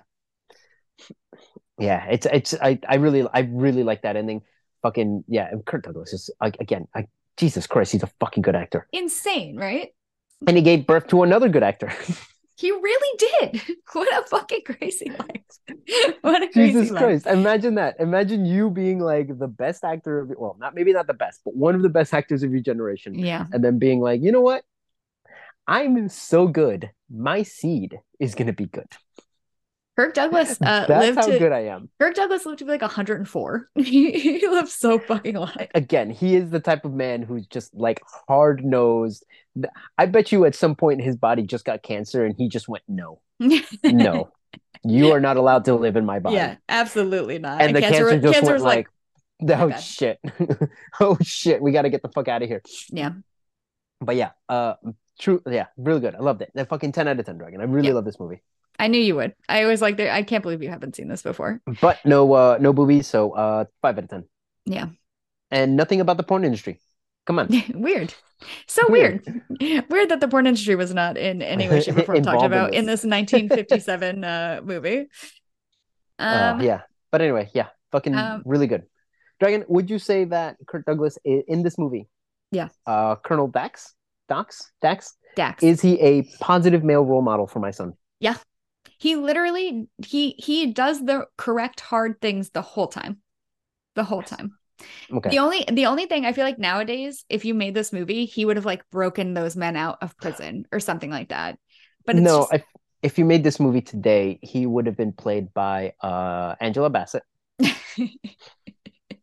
Yeah 1.78 2.04
it's 2.10 2.26
it's 2.26 2.54
i 2.60 2.78
i 2.88 2.96
really 2.96 3.26
i 3.32 3.40
really 3.40 3.84
like 3.84 4.02
that 4.02 4.16
ending. 4.16 4.42
Fucking 4.82 5.24
yeah 5.28 5.48
and 5.50 5.64
kirk 5.64 5.82
douglas 5.84 6.12
is 6.12 6.30
like 6.40 6.56
again 6.60 6.86
i 6.94 7.06
jesus 7.36 7.66
christ 7.66 7.92
he's 7.92 8.02
a 8.02 8.10
fucking 8.20 8.42
good 8.42 8.56
actor. 8.56 8.86
Insane 8.92 9.56
right? 9.56 9.88
And 10.46 10.56
he 10.56 10.62
gave 10.62 10.86
birth 10.86 11.08
to 11.08 11.22
another 11.24 11.48
good 11.48 11.62
actor 11.64 11.92
he 12.58 12.72
really 12.72 13.18
did. 13.18 13.62
What 13.92 14.08
a 14.12 14.26
fucking 14.28 14.62
crazy 14.66 15.10
life. 15.10 16.16
What 16.20 16.42
a 16.42 16.48
crazy 16.48 16.72
jesus 16.72 16.90
life. 16.90 17.02
christ. 17.02 17.26
Imagine 17.26 17.76
that. 17.76 17.96
Imagine 17.98 18.44
you 18.44 18.70
being 18.70 19.00
like 19.00 19.38
the 19.38 19.48
best 19.48 19.84
actor 19.84 20.20
of 20.20 20.32
well 20.36 20.56
not 20.58 20.74
maybe 20.74 20.92
not 20.92 21.06
the 21.06 21.14
best 21.14 21.40
but 21.44 21.54
one 21.54 21.74
of 21.74 21.82
the 21.82 21.88
best 21.88 22.12
actors 22.12 22.42
of 22.42 22.50
your 22.50 22.60
generation. 22.60 23.14
Yeah. 23.18 23.46
And 23.52 23.64
then 23.64 23.78
being 23.78 24.00
like 24.00 24.22
you 24.22 24.32
know 24.32 24.40
what? 24.40 24.64
I'm 25.66 26.08
so 26.08 26.48
good. 26.48 26.90
My 27.10 27.42
seed 27.42 27.98
is 28.18 28.34
gonna 28.34 28.52
be 28.52 28.66
good 28.66 28.88
kirk 29.98 30.14
douglas 30.14 30.52
uh 30.62 30.86
that's 30.86 31.06
lived 31.06 31.18
how 31.18 31.26
to 31.26 31.38
good 31.38 31.52
i 31.52 31.60
am 31.60 31.88
Kirk 32.00 32.14
Douglas 32.14 32.46
lived 32.46 32.60
to 32.60 32.64
be 32.64 32.70
like 32.70 32.82
104. 32.82 33.70
he, 33.74 34.12
he 34.12 34.46
lived 34.46 34.68
so 34.68 34.98
fucking 35.00 35.34
long. 35.34 35.52
again, 35.74 36.10
he 36.10 36.36
is 36.36 36.50
the 36.50 36.60
type 36.60 36.84
of 36.84 36.92
man 36.92 37.22
who's 37.22 37.46
just 37.46 37.74
like 37.74 38.00
hard 38.28 38.64
nosed. 38.64 39.24
I 39.98 40.06
bet 40.06 40.30
you 40.30 40.44
at 40.44 40.54
some 40.54 40.76
point 40.76 41.02
his 41.02 41.16
body 41.16 41.42
just 41.42 41.64
got 41.64 41.82
cancer 41.82 42.24
and 42.24 42.34
he 42.38 42.48
just 42.48 42.68
went, 42.68 42.84
no, 42.86 43.20
no, 43.84 44.30
you 44.84 45.10
are 45.12 45.20
not 45.20 45.36
allowed 45.36 45.64
to 45.64 45.74
live 45.74 45.96
in 45.96 46.06
my 46.06 46.20
body. 46.20 46.36
Yeah, 46.36 46.56
absolutely 46.68 47.38
not. 47.40 47.60
And 47.60 47.74
the 47.74 47.80
cancer, 47.80 48.04
was- 48.04 48.22
just 48.22 48.34
cancer 48.34 48.46
went 48.46 48.54
was 48.54 48.62
like, 48.62 48.88
my 49.40 49.54
oh 49.54 49.70
shit, 49.80 50.20
oh 51.00 51.18
shit, 51.20 51.60
we 51.60 51.72
got 51.72 51.82
to 51.82 51.90
get 51.90 52.02
the 52.02 52.08
fuck 52.08 52.28
out 52.28 52.42
of 52.42 52.48
here. 52.48 52.62
yeah, 52.90 53.10
But 54.00 54.14
yeah, 54.16 54.30
uh, 54.48 54.74
true, 55.18 55.42
yeah, 55.50 55.66
really 55.76 56.00
good. 56.00 56.14
I 56.14 56.20
loved 56.20 56.42
it. 56.42 56.52
That 56.54 56.68
fucking 56.68 56.92
ten 56.92 57.08
out 57.08 57.18
of 57.18 57.26
ten, 57.26 57.38
Dragon. 57.38 57.60
I 57.60 57.64
really 57.64 57.88
Yeah. 57.88 57.94
love 57.94 58.04
this 58.04 58.20
movie. 58.20 58.42
I 58.78 58.86
knew 58.88 59.00
you 59.00 59.16
would. 59.16 59.34
I 59.48 59.64
was 59.66 59.80
like, 59.82 59.96
there- 59.96 60.12
I 60.12 60.22
can't 60.22 60.42
believe 60.42 60.62
you 60.62 60.68
haven't 60.68 60.94
seen 60.96 61.08
this 61.08 61.22
before. 61.22 61.60
But 61.80 61.98
no, 62.04 62.32
uh, 62.32 62.58
no 62.60 62.72
boobies, 62.72 63.06
so 63.06 63.32
uh, 63.32 63.64
five 63.82 63.98
out 63.98 64.04
of 64.04 64.10
ten. 64.10 64.24
Yeah, 64.66 64.88
And 65.50 65.76
nothing 65.76 66.00
about 66.00 66.16
the 66.16 66.22
porn 66.22 66.44
industry. 66.44 66.80
Come 67.26 67.38
on. 67.38 67.48
weird. 67.74 68.14
So 68.66 68.82
weird. 68.88 69.26
weird. 69.60 70.08
that 70.10 70.20
the 70.20 70.28
porn 70.28 70.46
industry 70.46 70.74
was 70.76 70.94
not 70.94 71.16
in 71.18 71.42
any 71.42 71.68
way, 71.68 71.80
shape, 71.80 71.96
or 71.98 72.02
form 72.04 72.22
talked 72.22 72.44
about 72.44 72.72
in 72.74 72.86
this. 72.86 73.02
this 73.02 73.10
1957 73.10 74.24
uh, 74.24 74.60
movie. 74.62 75.08
Uh, 76.18 76.52
Um, 76.54 76.60
yeah. 76.62 76.82
But 77.10 77.20
anyway, 77.22 77.50
yeah, 77.54 77.68
fucking 77.92 78.14
Um, 78.14 78.42
really 78.44 78.66
good. 78.66 78.82
Dragon, 79.40 79.64
would 79.68 79.88
you 79.90 79.98
say 79.98 80.24
that 80.26 80.56
Kirk 80.66 80.84
Douglas 80.84 81.18
in 81.24 81.62
this 81.62 81.78
movie? 81.78 82.08
Yeah. 82.52 82.68
Uh, 82.86 83.16
Colonel 83.16 83.48
Dax, 83.48 83.94
Dax, 84.28 84.70
Dax, 84.82 85.14
Dax. 85.36 85.62
is 85.62 85.80
he 85.80 85.98
a 86.00 86.22
positive 86.40 86.82
male 86.84 87.04
role 87.04 87.22
model 87.22 87.46
for 87.46 87.60
my 87.60 87.70
son? 87.70 87.94
He 88.98 89.16
literally 89.16 89.88
he 90.04 90.34
he 90.38 90.72
does 90.72 91.04
the 91.04 91.26
correct 91.36 91.80
hard 91.80 92.20
things 92.20 92.50
the 92.50 92.62
whole 92.62 92.88
time. 92.88 93.18
The 93.94 94.04
whole 94.04 94.22
time. 94.22 94.58
Okay. 95.12 95.30
The 95.30 95.38
only 95.38 95.64
the 95.70 95.86
only 95.86 96.06
thing 96.06 96.24
I 96.24 96.32
feel 96.32 96.44
like 96.44 96.58
nowadays, 96.58 97.24
if 97.28 97.44
you 97.44 97.54
made 97.54 97.74
this 97.74 97.92
movie, 97.92 98.26
he 98.26 98.44
would 98.44 98.56
have 98.56 98.66
like 98.66 98.88
broken 98.90 99.34
those 99.34 99.56
men 99.56 99.76
out 99.76 99.98
of 100.02 100.16
prison 100.18 100.66
or 100.72 100.80
something 100.80 101.10
like 101.10 101.30
that. 101.30 101.58
But 102.04 102.16
it's 102.16 102.24
no, 102.24 102.40
just, 102.40 102.54
if 102.54 102.64
if 103.02 103.18
you 103.18 103.24
made 103.24 103.44
this 103.44 103.60
movie 103.60 103.80
today, 103.80 104.38
he 104.42 104.66
would 104.66 104.86
have 104.86 104.96
been 104.96 105.12
played 105.12 105.52
by 105.54 105.94
uh 106.02 106.54
Angela 106.60 106.90
Bassett. 106.90 107.22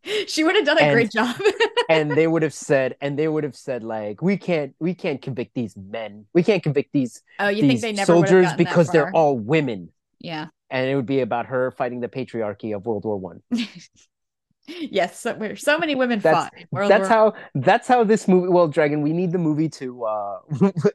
she 0.26 0.44
would 0.44 0.56
have 0.56 0.64
done 0.64 0.78
a 0.78 0.82
And- 0.82 0.92
great 0.94 1.10
job. 1.10 1.36
and 1.88 2.10
they 2.10 2.26
would 2.26 2.42
have 2.42 2.54
said, 2.54 2.96
and 3.00 3.18
they 3.18 3.28
would 3.28 3.44
have 3.44 3.56
said, 3.56 3.82
like, 3.84 4.22
we 4.22 4.36
can't, 4.36 4.74
we 4.80 4.94
can't 4.94 5.20
convict 5.20 5.54
these 5.54 5.76
men, 5.76 6.26
we 6.34 6.42
can't 6.42 6.62
convict 6.62 6.92
these 6.92 7.22
oh, 7.38 7.48
you 7.48 7.62
think 7.62 7.80
they 7.80 7.92
never 7.92 8.06
soldiers 8.06 8.52
because 8.54 8.88
they're 8.90 9.10
all 9.12 9.38
women, 9.38 9.90
yeah. 10.20 10.46
and 10.70 10.88
it 10.88 10.94
would 10.96 11.06
be 11.06 11.20
about 11.20 11.46
her 11.46 11.70
fighting 11.72 12.00
the 12.00 12.08
patriarchy 12.08 12.74
of 12.74 12.86
World 12.86 13.04
War 13.04 13.16
One. 13.18 13.42
yes, 14.66 15.20
so, 15.20 15.54
so 15.56 15.78
many 15.78 15.94
women 15.94 16.18
That's- 16.20 16.44
fought. 16.44 16.52
World 16.70 16.90
That's 16.90 17.08
War- 17.08 17.32
how. 17.34 17.34
That's 17.54 17.88
how 17.88 18.04
this 18.04 18.26
movie. 18.26 18.48
Well, 18.48 18.68
Dragon, 18.68 19.02
we 19.02 19.12
need 19.12 19.32
the 19.32 19.38
movie 19.38 19.68
to. 19.80 20.04
uh 20.04 20.38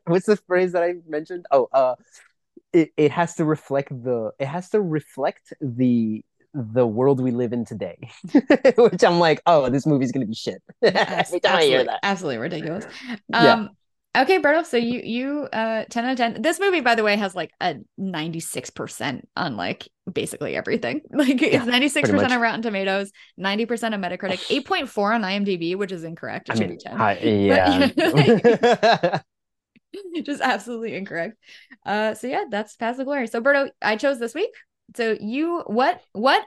What's 0.06 0.26
the 0.26 0.38
phrase 0.38 0.74
that 0.74 0.84
I 0.84 0.96
mentioned? 1.08 1.46
Oh, 1.52 1.70
uh, 1.72 1.96
it 2.74 2.92
it 2.98 3.12
has 3.12 3.36
to 3.36 3.46
reflect 3.46 3.90
the. 3.90 4.32
It 4.40 4.48
has 4.48 4.70
to 4.72 4.82
reflect 4.82 5.54
the 5.62 6.24
the 6.54 6.86
world 6.86 7.22
we 7.22 7.32
live 7.32 7.54
in 7.54 7.66
today. 7.66 7.98
Which 8.78 9.04
I'm 9.04 9.20
like, 9.20 9.42
oh, 9.46 9.70
this 9.70 9.86
movie's 9.86 10.12
gonna 10.12 10.26
be 10.26 10.36
shit. 10.36 10.62
Every 10.82 11.40
time 11.40 11.58
I 11.58 11.64
hear 11.64 11.80
absolutely, 11.80 11.84
that. 11.86 12.00
absolutely 12.04 12.38
ridiculous. 12.38 12.86
Yeah. 13.30 13.54
Um, 13.54 13.70
okay, 14.18 14.42
Berto. 14.42 14.66
So 14.66 14.78
you 14.78 15.02
you 15.04 15.48
uh 15.54 15.86
ten 15.90 16.06
out 16.06 16.12
of 16.12 16.18
ten. 16.18 16.42
This 16.42 16.60
movie, 16.60 16.82
by 16.82 16.96
the 16.96 17.04
way, 17.04 17.16
has 17.16 17.36
like 17.36 17.52
a 17.62 17.76
ninety 17.98 18.42
six 18.42 18.70
percent 18.70 19.28
on 19.38 19.56
like 19.56 19.88
basically 20.12 20.56
everything. 20.56 21.02
Like 21.12 21.40
Yeah, 21.40 21.60
it's 21.60 21.66
ninety 21.66 21.88
six 21.88 22.10
percent 22.10 22.34
on 22.34 22.42
Rotten 22.42 22.62
Tomatoes, 22.62 23.12
ninety 23.38 23.66
percent 23.66 23.94
on 23.94 24.02
Metacritic, 24.02 24.46
eight 24.50 24.66
point 24.66 24.90
four 24.90 25.14
on 25.14 25.22
IMDb, 25.22 25.78
which 25.78 25.92
is 25.92 26.04
incorrect. 26.04 26.50
It 26.50 26.54
I 26.54 26.56
should 26.56 26.70
mean, 26.70 26.80
hi- 26.86 27.20
yeah. 27.20 29.22
Just 30.24 30.42
absolutely 30.42 30.96
incorrect. 30.96 31.38
Uh, 31.86 32.14
so 32.14 32.28
yeah, 32.28 32.46
that's 32.50 32.76
Paths 32.76 33.00
of 33.00 33.06
Glory. 33.06 33.28
So 33.28 33.42
Berto, 33.42 33.70
I 33.82 33.98
chose 33.98 34.20
this 34.20 34.34
week. 34.34 34.52
So 34.96 35.18
you 35.20 35.64
what 35.68 36.02
what 36.14 36.44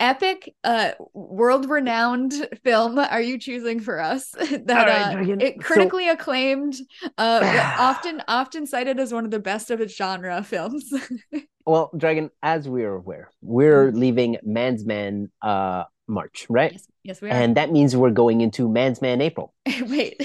epic 0.00 0.54
uh 0.64 0.92
world 1.12 1.68
renowned 1.68 2.32
film 2.64 2.98
are 2.98 3.20
you 3.20 3.38
choosing 3.38 3.80
for 3.80 4.00
us 4.00 4.30
that 4.64 4.86
right, 4.86 5.14
uh, 5.14 5.18
Megan, 5.18 5.40
it 5.40 5.54
so- 5.56 5.60
critically 5.60 6.08
acclaimed 6.08 6.74
uh 7.18 7.74
often 7.78 8.22
often 8.26 8.66
cited 8.66 8.98
as 8.98 9.12
one 9.12 9.24
of 9.26 9.30
the 9.30 9.38
best 9.38 9.70
of 9.70 9.80
its 9.80 9.94
genre 9.94 10.42
films 10.42 10.90
well, 11.66 11.90
Dragon, 11.96 12.30
as 12.42 12.68
we 12.68 12.84
are 12.84 12.94
aware, 12.94 13.30
we're 13.42 13.92
leaving 13.92 14.38
Man's 14.42 14.84
Man 14.84 15.30
uh 15.42 15.84
March, 16.08 16.46
right? 16.48 16.72
yes 16.72 16.86
yes 17.04 17.20
we 17.20 17.28
are 17.28 17.32
And 17.32 17.56
that 17.56 17.70
means 17.70 17.96
we're 17.96 18.10
going 18.10 18.40
into 18.40 18.68
Man's 18.68 19.00
Man 19.00 19.20
April. 19.20 19.54
wait 19.82 20.20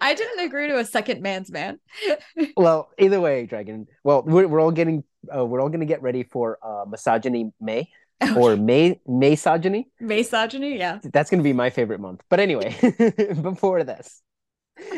i 0.00 0.14
didn't 0.14 0.44
agree 0.44 0.68
to 0.68 0.78
a 0.78 0.84
second 0.84 1.20
man's 1.22 1.50
man 1.50 1.78
Well, 2.56 2.90
either 2.98 3.20
way, 3.20 3.46
Dragon. 3.46 3.86
Well, 4.04 4.22
we're, 4.22 4.46
we're 4.48 4.60
all 4.60 4.70
getting 4.70 5.04
uh, 5.34 5.44
we're 5.44 5.60
all 5.60 5.68
gonna 5.68 5.84
get 5.86 6.02
ready 6.02 6.22
for 6.22 6.58
uh, 6.62 6.84
misogyny 6.88 7.52
May 7.60 7.88
or 8.36 8.56
May 8.56 9.00
misogyny. 9.06 9.88
misogyny 10.00 10.78
yeah 10.78 10.98
That's 11.12 11.30
gonna 11.30 11.42
be 11.42 11.52
my 11.52 11.70
favorite 11.70 12.00
month. 12.00 12.22
But 12.30 12.40
anyway, 12.40 12.74
before 13.42 13.84
this, 13.84 14.22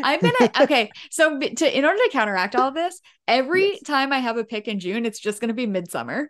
I'm 0.03 0.21
gonna 0.21 0.51
okay. 0.61 0.91
So 1.11 1.39
to 1.39 1.79
in 1.79 1.85
order 1.85 1.99
to 1.99 2.11
counteract 2.13 2.55
all 2.57 2.69
of 2.69 2.75
this, 2.75 3.01
every 3.27 3.71
Yes. 3.73 3.83
time 3.83 4.13
I 4.13 4.19
have 4.19 4.37
a 4.37 4.45
pick 4.45 4.69
in 4.69 4.79
June, 4.81 5.05
it's 5.07 5.19
just 5.21 5.41
gonna 5.41 5.55
be 5.55 5.67
Midsommar. 5.67 6.27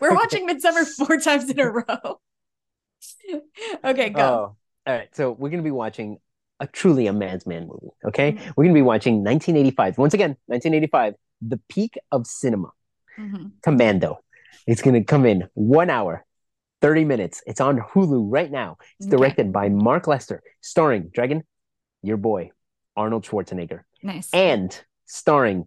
We're 0.00 0.14
watching 0.14 0.48
Midsommar 0.48 0.84
four 0.86 1.18
times 1.18 1.48
in 1.50 1.58
a 1.60 1.70
row. 1.70 2.20
okay, 3.84 4.10
go. 4.10 4.22
Oh, 4.22 4.56
all 4.88 4.94
right. 4.94 5.14
So 5.14 5.32
we're 5.32 5.50
gonna 5.50 5.62
be 5.62 5.70
watching 5.70 6.18
a 6.60 6.66
truly 6.66 7.06
a 7.06 7.12
man's 7.12 7.46
man 7.46 7.68
movie. 7.68 7.92
Okay, 8.06 8.32
Mhm. 8.32 8.52
we're 8.56 8.64
gonna 8.64 8.74
be 8.74 8.82
watching 8.82 9.22
1985. 9.22 9.96
Once 9.98 10.14
again, 10.14 10.36
1985, 10.48 11.14
the 11.40 11.60
peak 11.68 11.96
of 12.10 12.26
cinema. 12.26 12.70
Mhm. 13.18 13.52
Commando. 13.62 14.18
It's 14.66 14.82
gonna 14.82 15.04
come 15.04 15.24
in 15.26 15.48
one 15.54 15.90
hour, 15.90 16.24
30 16.80 17.04
minutes. 17.04 17.42
It's 17.46 17.60
on 17.60 17.78
Hulu 17.78 18.26
right 18.28 18.50
now. 18.50 18.78
It's 18.98 19.06
Okay. 19.06 19.16
directed 19.16 19.52
by 19.52 19.68
Mark 19.68 20.06
Lester, 20.08 20.42
starring 20.60 21.10
Dragon, 21.12 21.44
your 22.02 22.16
boy, 22.16 22.50
Arnold 22.96 23.24
Schwarzenegger, 23.24 23.82
Nice. 24.02 24.28
and 24.32 24.76
starring 25.04 25.66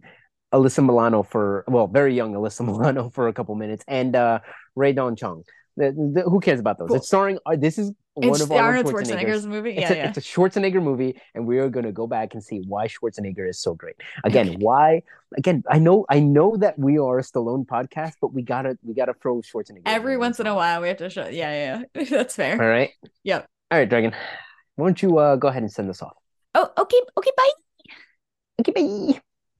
Alyssa 0.52 0.84
Milano 0.84 1.22
for 1.22 1.64
well, 1.68 1.86
very 1.86 2.14
young 2.14 2.34
Alyssa 2.34 2.60
Milano 2.66 3.08
for 3.08 3.28
a 3.28 3.32
couple 3.32 3.54
minutes, 3.54 3.84
and 3.88 4.14
uh 4.14 4.40
Rae 4.76 4.92
Dawn 4.92 5.16
Chong. 5.16 5.44
The- 5.78 5.92
the- 5.92 6.22
who 6.28 6.40
cares 6.40 6.60
about 6.60 6.76
those? 6.78 6.88
Cool. 6.88 6.96
It's 6.98 7.06
starring. 7.06 7.38
Uh, 7.46 7.56
this 7.56 7.78
is 7.78 7.92
one 8.14 8.28
it's 8.30 8.40
of 8.42 8.52
Arnold 8.52 8.86
Arnold 8.86 8.86
Schwarzenegger's 8.86 9.44
Schwarzenegger's. 9.44 9.46
movie. 9.46 9.70
It's, 9.76 9.80
Yeah, 9.80 9.92
a, 9.92 9.96
yeah. 9.96 10.08
it's 10.08 10.18
a 10.18 10.20
Schwarzenegger 10.20 10.82
movie, 10.82 11.20
and 11.34 11.46
we 11.46 11.58
are 11.58 11.68
going 11.68 11.86
to 11.86 11.92
go 11.92 12.06
back 12.06 12.34
and 12.34 12.42
see 12.44 12.60
why 12.66 12.86
Schwarzenegger 12.86 13.48
is 13.48 13.58
so 13.58 13.74
great. 13.74 13.96
Again, 14.24 14.48
Okay. 14.50 14.56
why? 14.58 15.02
Again, 15.36 15.62
I 15.70 15.78
know, 15.78 16.04
I 16.10 16.20
know 16.20 16.56
that 16.58 16.78
we 16.78 16.98
are 16.98 17.18
a 17.18 17.22
Stallone 17.22 17.64
podcast, 17.66 18.14
but 18.20 18.34
we 18.34 18.42
gotta, 18.42 18.76
we 18.82 18.94
gotta 18.94 19.14
throw 19.14 19.40
Schwarzenegger 19.40 19.82
Every 19.86 20.16
once 20.18 20.40
in 20.40 20.46
a 20.46 20.54
while, 20.54 20.82
we 20.82 20.88
have 20.88 20.98
to 20.98 21.08
show. 21.10 21.26
Yeah, 21.26 21.52
yeah, 21.52 21.82
yeah. 21.94 22.04
That's 22.10 22.36
fair. 22.36 22.60
All 22.60 22.68
right. 22.68 22.90
Yep. 23.24 23.48
All 23.70 23.78
right, 23.78 23.88
Dragon. 23.88 24.12
Why 24.76 24.86
don't 24.86 25.02
you 25.02 25.18
uh, 25.18 25.36
go 25.36 25.48
ahead 25.48 25.62
and 25.62 25.72
send 25.72 25.88
us 25.88 26.02
off? 26.02 26.16
Oh, 26.54 26.68
okay, 26.78 27.00
okay. 27.16 27.30
Bye. 27.36 27.50
Okay, 28.60 28.72
bye. 29.12 29.20